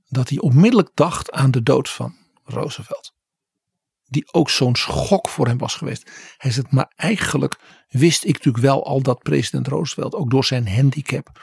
dat 0.09 0.28
hij 0.28 0.39
onmiddellijk 0.39 0.90
dacht 0.95 1.31
aan 1.31 1.51
de 1.51 1.62
dood 1.62 1.90
van 1.90 2.16
Roosevelt. 2.49 3.12
Die 4.05 4.33
ook 4.33 4.51
zo'n 4.51 4.77
schok 4.77 5.29
voor 5.29 5.47
hem 5.47 5.59
was 5.59 5.75
geweest. 5.75 6.11
Hij 6.37 6.51
zegt, 6.51 6.70
maar 6.70 6.93
eigenlijk 6.97 7.61
wist 7.89 8.25
ik 8.25 8.33
natuurlijk 8.33 8.65
wel 8.65 8.85
al 8.85 9.03
dat 9.03 9.23
president 9.23 9.66
Roosevelt 9.66 10.15
ook 10.15 10.31
door 10.31 10.45
zijn 10.45 10.69
handicap 10.69 11.41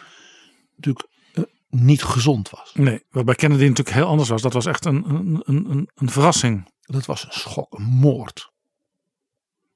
natuurlijk 0.76 1.07
eh, 1.34 1.44
niet 1.69 2.03
gezond 2.03 2.49
was. 2.49 2.73
Nee, 2.73 3.03
wat 3.10 3.26
bij 3.26 3.36
Kennedy 3.36 3.64
natuurlijk 3.64 3.95
heel 3.95 4.06
anders 4.06 4.30
was. 4.30 4.41
Dat 4.41 4.53
was 4.53 4.65
echt 4.65 4.86
een, 4.86 5.10
een, 5.10 5.41
een, 5.45 5.90
een 5.95 6.10
verrassing. 6.10 6.73
Dat 6.82 7.06
was 7.06 7.23
een 7.23 7.32
schok, 7.32 7.73
een 7.73 7.84
moord. 7.84 8.53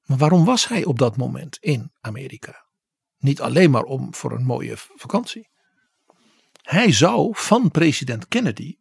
Maar 0.06 0.18
waarom 0.18 0.46
was 0.46 0.68
hij 0.68 0.86
op 0.86 1.00
dat 1.00 1.18
moment 1.18 1.58
in 1.58 1.92
Amerika? 2.02 2.66
Niet 3.18 3.42
alleen 3.42 3.72
maar 3.72 3.84
om 3.84 4.14
voor 4.14 4.32
een 4.32 4.46
mooie 4.46 4.74
vakantie. 4.78 5.50
Hij 6.62 6.92
zou 6.92 7.30
van 7.34 7.72
president 7.72 8.28
Kennedy, 8.28 8.76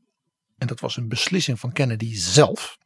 en 0.59 0.67
dat 0.67 0.81
was 0.81 0.97
een 0.97 1.09
beslissing 1.09 1.61
van 1.61 1.73
Kennedy 1.73 2.15
zelf, 2.17 2.79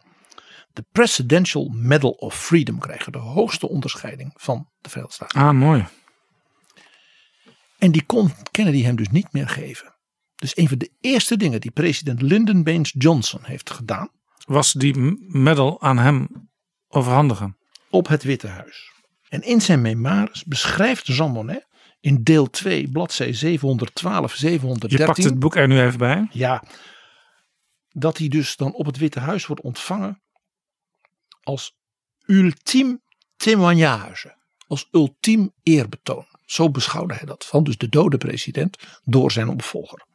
de 0.72 0.84
Presidential 0.92 1.68
Medal 1.68 2.10
of 2.10 2.44
Freedom 2.44 2.78
krijgen. 2.78 3.12
De 3.12 3.18
hoogste 3.18 3.68
onderscheiding 3.68 4.32
van 4.34 4.68
de 4.80 4.88
Verenigde 4.88 5.14
Staten. 5.14 5.40
Ah, 5.40 5.54
mooi. 5.54 5.86
En 7.78 7.92
die 7.92 8.04
kon 8.04 8.32
Kennedy 8.50 8.82
hem 8.82 8.96
dus 8.96 9.08
niet 9.08 9.32
meer 9.32 9.48
geven. 9.48 9.94
Dus 10.34 10.56
een 10.56 10.68
van 10.68 10.78
de 10.78 10.90
eerste 11.00 11.36
dingen 11.36 11.60
die 11.60 11.70
president 11.70 12.22
Lyndon 12.22 12.62
Baines 12.62 12.94
Johnson 12.98 13.40
heeft 13.42 13.70
gedaan. 13.70 14.08
Was 14.44 14.72
die 14.72 15.16
medal 15.28 15.82
aan 15.82 15.98
hem 15.98 16.28
overhandigen? 16.88 17.56
Op 17.90 18.08
het 18.08 18.22
Witte 18.22 18.46
Huis. 18.46 18.92
En 19.28 19.42
in 19.42 19.60
zijn 19.60 19.80
memoires 19.80 20.44
beschrijft 20.44 21.06
Jean 21.06 21.30
Monnet 21.30 21.66
in 22.00 22.22
deel 22.22 22.50
2, 22.50 22.88
bladzij 22.88 23.32
712, 23.32 24.34
713. 24.34 24.98
Je 24.98 25.12
pakt 25.12 25.24
het 25.24 25.38
boek 25.38 25.56
er 25.56 25.68
nu 25.68 25.80
even 25.80 25.98
bij. 25.98 26.28
Ja, 26.30 26.62
dat 27.92 28.18
hij 28.18 28.28
dus 28.28 28.56
dan 28.56 28.74
op 28.74 28.86
het 28.86 28.96
Witte 28.96 29.20
Huis 29.20 29.46
wordt 29.46 29.62
ontvangen 29.62 30.22
als 31.42 31.76
ultiem 32.26 33.02
témoignage, 33.36 34.36
als 34.66 34.88
ultiem 34.90 35.52
eerbetoon. 35.62 36.26
Zo 36.44 36.70
beschouwde 36.70 37.14
hij 37.14 37.26
dat 37.26 37.46
van 37.46 37.64
dus 37.64 37.76
de 37.76 37.88
dode 37.88 38.18
president 38.18 38.78
door 39.04 39.32
zijn 39.32 39.48
opvolger. 39.48 40.06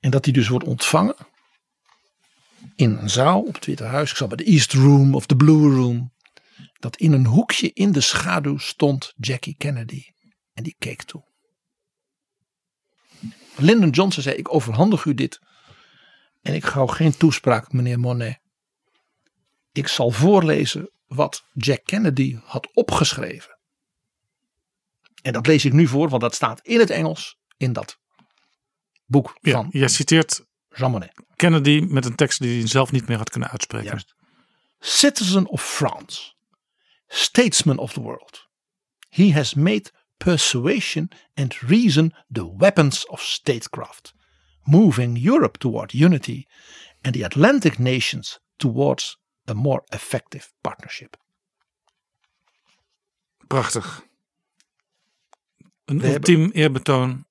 En 0.00 0.10
dat 0.10 0.24
hij 0.24 0.34
dus 0.34 0.48
wordt 0.48 0.66
ontvangen 0.66 1.16
in 2.76 2.90
een 2.96 3.10
zaal 3.10 3.42
op 3.42 3.54
het 3.54 3.66
Witte 3.66 3.84
Huis. 3.84 4.10
Ik 4.10 4.16
zal 4.16 4.28
bij 4.28 4.36
de 4.36 4.44
East 4.44 4.72
Room 4.72 5.14
of 5.14 5.26
de 5.26 5.36
Blue 5.36 5.74
Room. 5.74 6.12
Dat 6.78 6.96
in 6.96 7.12
een 7.12 7.26
hoekje 7.26 7.72
in 7.72 7.92
de 7.92 8.00
schaduw 8.00 8.58
stond 8.58 9.12
Jackie 9.16 9.56
Kennedy. 9.56 10.04
En 10.52 10.62
die 10.62 10.74
keek 10.78 11.02
toe. 11.02 11.24
Lyndon 13.56 13.90
Johnson 13.90 14.22
zei: 14.22 14.36
Ik 14.36 14.54
overhandig 14.54 15.04
u 15.04 15.14
dit. 15.14 15.40
En 16.44 16.54
ik 16.54 16.64
hou 16.64 16.88
geen 16.90 17.16
toespraak, 17.16 17.72
meneer 17.72 18.00
Monet. 18.00 18.38
Ik 19.72 19.88
zal 19.88 20.10
voorlezen 20.10 20.90
wat 21.06 21.44
Jack 21.52 21.84
Kennedy 21.84 22.38
had 22.44 22.68
opgeschreven. 22.74 23.58
En 25.22 25.32
dat 25.32 25.46
lees 25.46 25.64
ik 25.64 25.72
nu 25.72 25.86
voor, 25.86 26.08
want 26.08 26.22
dat 26.22 26.34
staat 26.34 26.60
in 26.60 26.78
het 26.78 26.90
Engels 26.90 27.38
in 27.56 27.72
dat 27.72 27.98
boek 29.06 29.38
Ja, 29.40 29.52
van 29.52 29.68
je 29.70 29.88
citeert 29.88 30.44
Jean 30.68 30.90
Monnet. 30.90 31.22
Kennedy 31.36 31.80
met 31.88 32.04
een 32.04 32.14
tekst 32.14 32.40
die 32.40 32.58
hij 32.58 32.68
zelf 32.68 32.92
niet 32.92 33.08
meer 33.08 33.16
had 33.16 33.30
kunnen 33.30 33.50
uitspreken. 33.50 33.88
Juist. 33.88 34.14
Citizen 34.78 35.46
of 35.46 35.62
France, 35.62 36.32
statesman 37.06 37.78
of 37.78 37.92
the 37.92 38.00
world. 38.00 38.48
He 39.08 39.32
has 39.32 39.54
made 39.54 39.90
persuasion 40.16 41.10
and 41.34 41.54
reason 41.54 42.14
the 42.32 42.56
weapons 42.56 43.06
of 43.06 43.20
statecraft, 43.20 44.14
moving 44.64 45.16
Europe 45.16 45.58
toward 45.58 45.92
unity 45.92 46.46
and 47.02 47.14
the 47.14 47.24
Atlantic 47.24 47.78
nations 47.78 48.40
towards 48.56 49.18
a 49.44 49.54
more 49.54 49.82
effective 49.88 50.52
partnership. 50.60 51.16
Prachtig. 53.46 54.06
Een 55.84 55.98
We 55.98 56.12
ultiem 56.12 56.50
eerbetoon. 56.50 57.26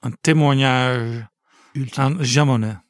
Een 0.00 0.16
témoignage 0.20 1.30
aan 1.94 2.16
Jean 2.22 2.46
Monnet. 2.46 2.80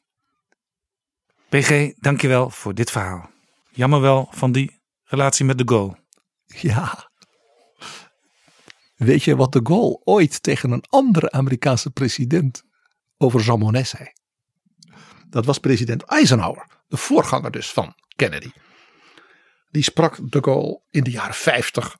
PG, 1.49 1.93
dankjewel 1.95 2.49
voor 2.49 2.73
dit 2.73 2.91
verhaal. 2.91 3.29
Jammer 3.69 4.01
wel 4.01 4.27
van 4.31 4.51
die 4.51 4.81
relatie 5.03 5.45
met 5.45 5.57
de 5.57 5.63
Gaulle. 5.67 5.97
Ja. 6.45 7.11
Weet 8.95 9.23
je 9.23 9.35
wat 9.35 9.51
de 9.51 9.59
Gaulle 9.63 10.01
ooit 10.03 10.43
tegen 10.43 10.71
een 10.71 10.83
andere 10.89 11.31
Amerikaanse 11.31 11.89
president 11.89 12.63
over 13.23 13.41
Jean 13.41 13.59
Monnet 13.59 13.87
zei? 13.87 14.11
Dat 15.29 15.45
was 15.45 15.59
president 15.59 16.03
Eisenhower, 16.03 16.67
de 16.87 16.97
voorganger 16.97 17.51
dus 17.51 17.71
van 17.71 17.95
Kennedy. 18.15 18.51
Die 19.71 19.83
sprak 19.83 20.17
de 20.31 20.43
Gaulle 20.43 20.81
in 20.89 21.03
de 21.03 21.11
jaren 21.11 21.35
50. 21.35 21.97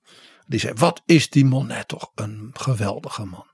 Die 0.48 0.60
zei: 0.60 0.74
Wat 0.74 1.02
is 1.06 1.30
die 1.30 1.46
Monnet 1.46 1.88
toch 1.88 2.12
een 2.16 2.50
geweldige 2.54 3.26
man? 3.26 3.48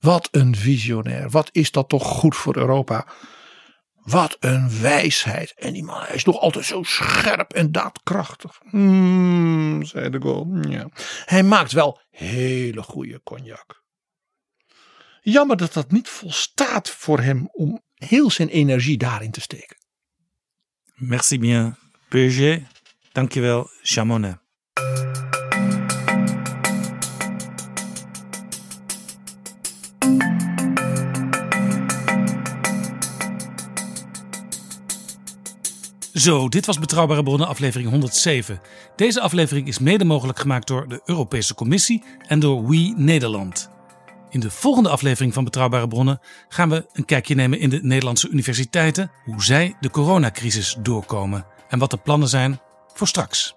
Wat 0.00 0.28
een 0.30 0.56
visionair. 0.56 1.30
Wat 1.30 1.48
is 1.52 1.70
dat 1.70 1.88
toch 1.88 2.04
goed 2.04 2.36
voor 2.36 2.56
Europa? 2.56 3.06
Wat 3.94 4.36
een 4.40 4.80
wijsheid. 4.80 5.54
En 5.56 5.72
die 5.72 5.84
man 5.84 6.00
hij 6.00 6.14
is 6.14 6.24
nog 6.24 6.38
altijd 6.38 6.64
zo 6.64 6.82
scherp 6.82 7.52
en 7.52 7.72
daadkrachtig. 7.72 8.60
Hmm, 8.70 9.84
zei 9.84 10.10
de 10.10 10.20
Gaulle. 10.20 10.68
Ja. 10.68 10.88
Hij 11.24 11.42
maakt 11.42 11.72
wel 11.72 12.00
hele 12.10 12.82
goede 12.82 13.20
cognac. 13.22 13.83
Jammer 15.26 15.56
dat 15.56 15.72
dat 15.72 15.90
niet 15.90 16.08
volstaat 16.08 16.90
voor 16.90 17.20
hem 17.20 17.48
om 17.52 17.82
heel 17.94 18.30
zijn 18.30 18.48
energie 18.48 18.96
daarin 18.96 19.30
te 19.30 19.40
steken. 19.40 19.76
Merci 20.94 21.38
bien, 21.38 21.76
PG. 22.08 22.58
Dankjewel, 23.12 23.68
Jean 23.82 24.06
Monnet. 24.06 24.38
Zo, 36.12 36.48
dit 36.48 36.66
was 36.66 36.78
Betrouwbare 36.78 37.22
Bronnen, 37.22 37.46
aflevering 37.46 37.90
107. 37.90 38.60
Deze 38.96 39.20
aflevering 39.20 39.66
is 39.66 39.78
mede 39.78 40.04
mogelijk 40.04 40.38
gemaakt 40.38 40.66
door 40.66 40.88
de 40.88 41.00
Europese 41.04 41.54
Commissie 41.54 42.04
en 42.28 42.40
door 42.40 42.68
We 42.68 42.94
Nederland. 42.96 43.73
In 44.34 44.40
de 44.40 44.50
volgende 44.50 44.88
aflevering 44.88 45.34
van 45.34 45.44
Betrouwbare 45.44 45.88
Bronnen 45.88 46.20
gaan 46.48 46.68
we 46.68 46.86
een 46.92 47.04
kijkje 47.04 47.34
nemen 47.34 47.58
in 47.58 47.70
de 47.70 47.78
Nederlandse 47.82 48.28
universiteiten, 48.28 49.10
hoe 49.24 49.44
zij 49.44 49.76
de 49.80 49.90
coronacrisis 49.90 50.76
doorkomen 50.82 51.46
en 51.68 51.78
wat 51.78 51.90
de 51.90 51.96
plannen 51.96 52.28
zijn 52.28 52.60
voor 52.94 53.08
straks. 53.08 53.54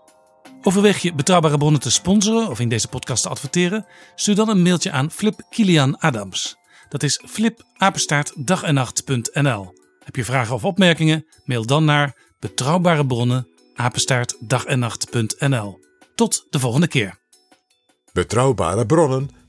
Overweeg 0.62 0.98
je 0.98 1.14
Betrouwbare 1.14 1.58
Bronnen 1.58 1.82
te 1.82 1.92
sponsoren 1.92 2.50
of 2.50 2.60
in 2.60 2.70
deze 2.70 2.88
podcast 2.88 3.24
te 3.24 3.30
adverteren? 3.30 3.86
Stuur 4.16 4.36
dan 4.36 4.50
een 4.50 4.62
mailtje 4.62 4.92
aan 4.92 5.12
Flip 5.12 5.46
Kilian 5.50 6.00
Adams. 6.00 6.58
Dat 6.90 7.04
is 7.04 7.22
flipapenstaartdagenacht.nl. 7.26 9.74
Heb 10.04 10.16
je 10.16 10.26
vragen 10.26 10.56
of 10.56 10.66
opmerkingen? 10.66 11.26
Mail 11.46 11.66
dan 11.66 11.86
naar 11.86 12.16
betrouwbare. 12.40 13.46
Tot 16.16 16.46
de 16.50 16.60
volgende 16.60 16.88
keer. 16.88 17.20
Betrouwbare 18.14 18.86
bronnen 18.86 19.30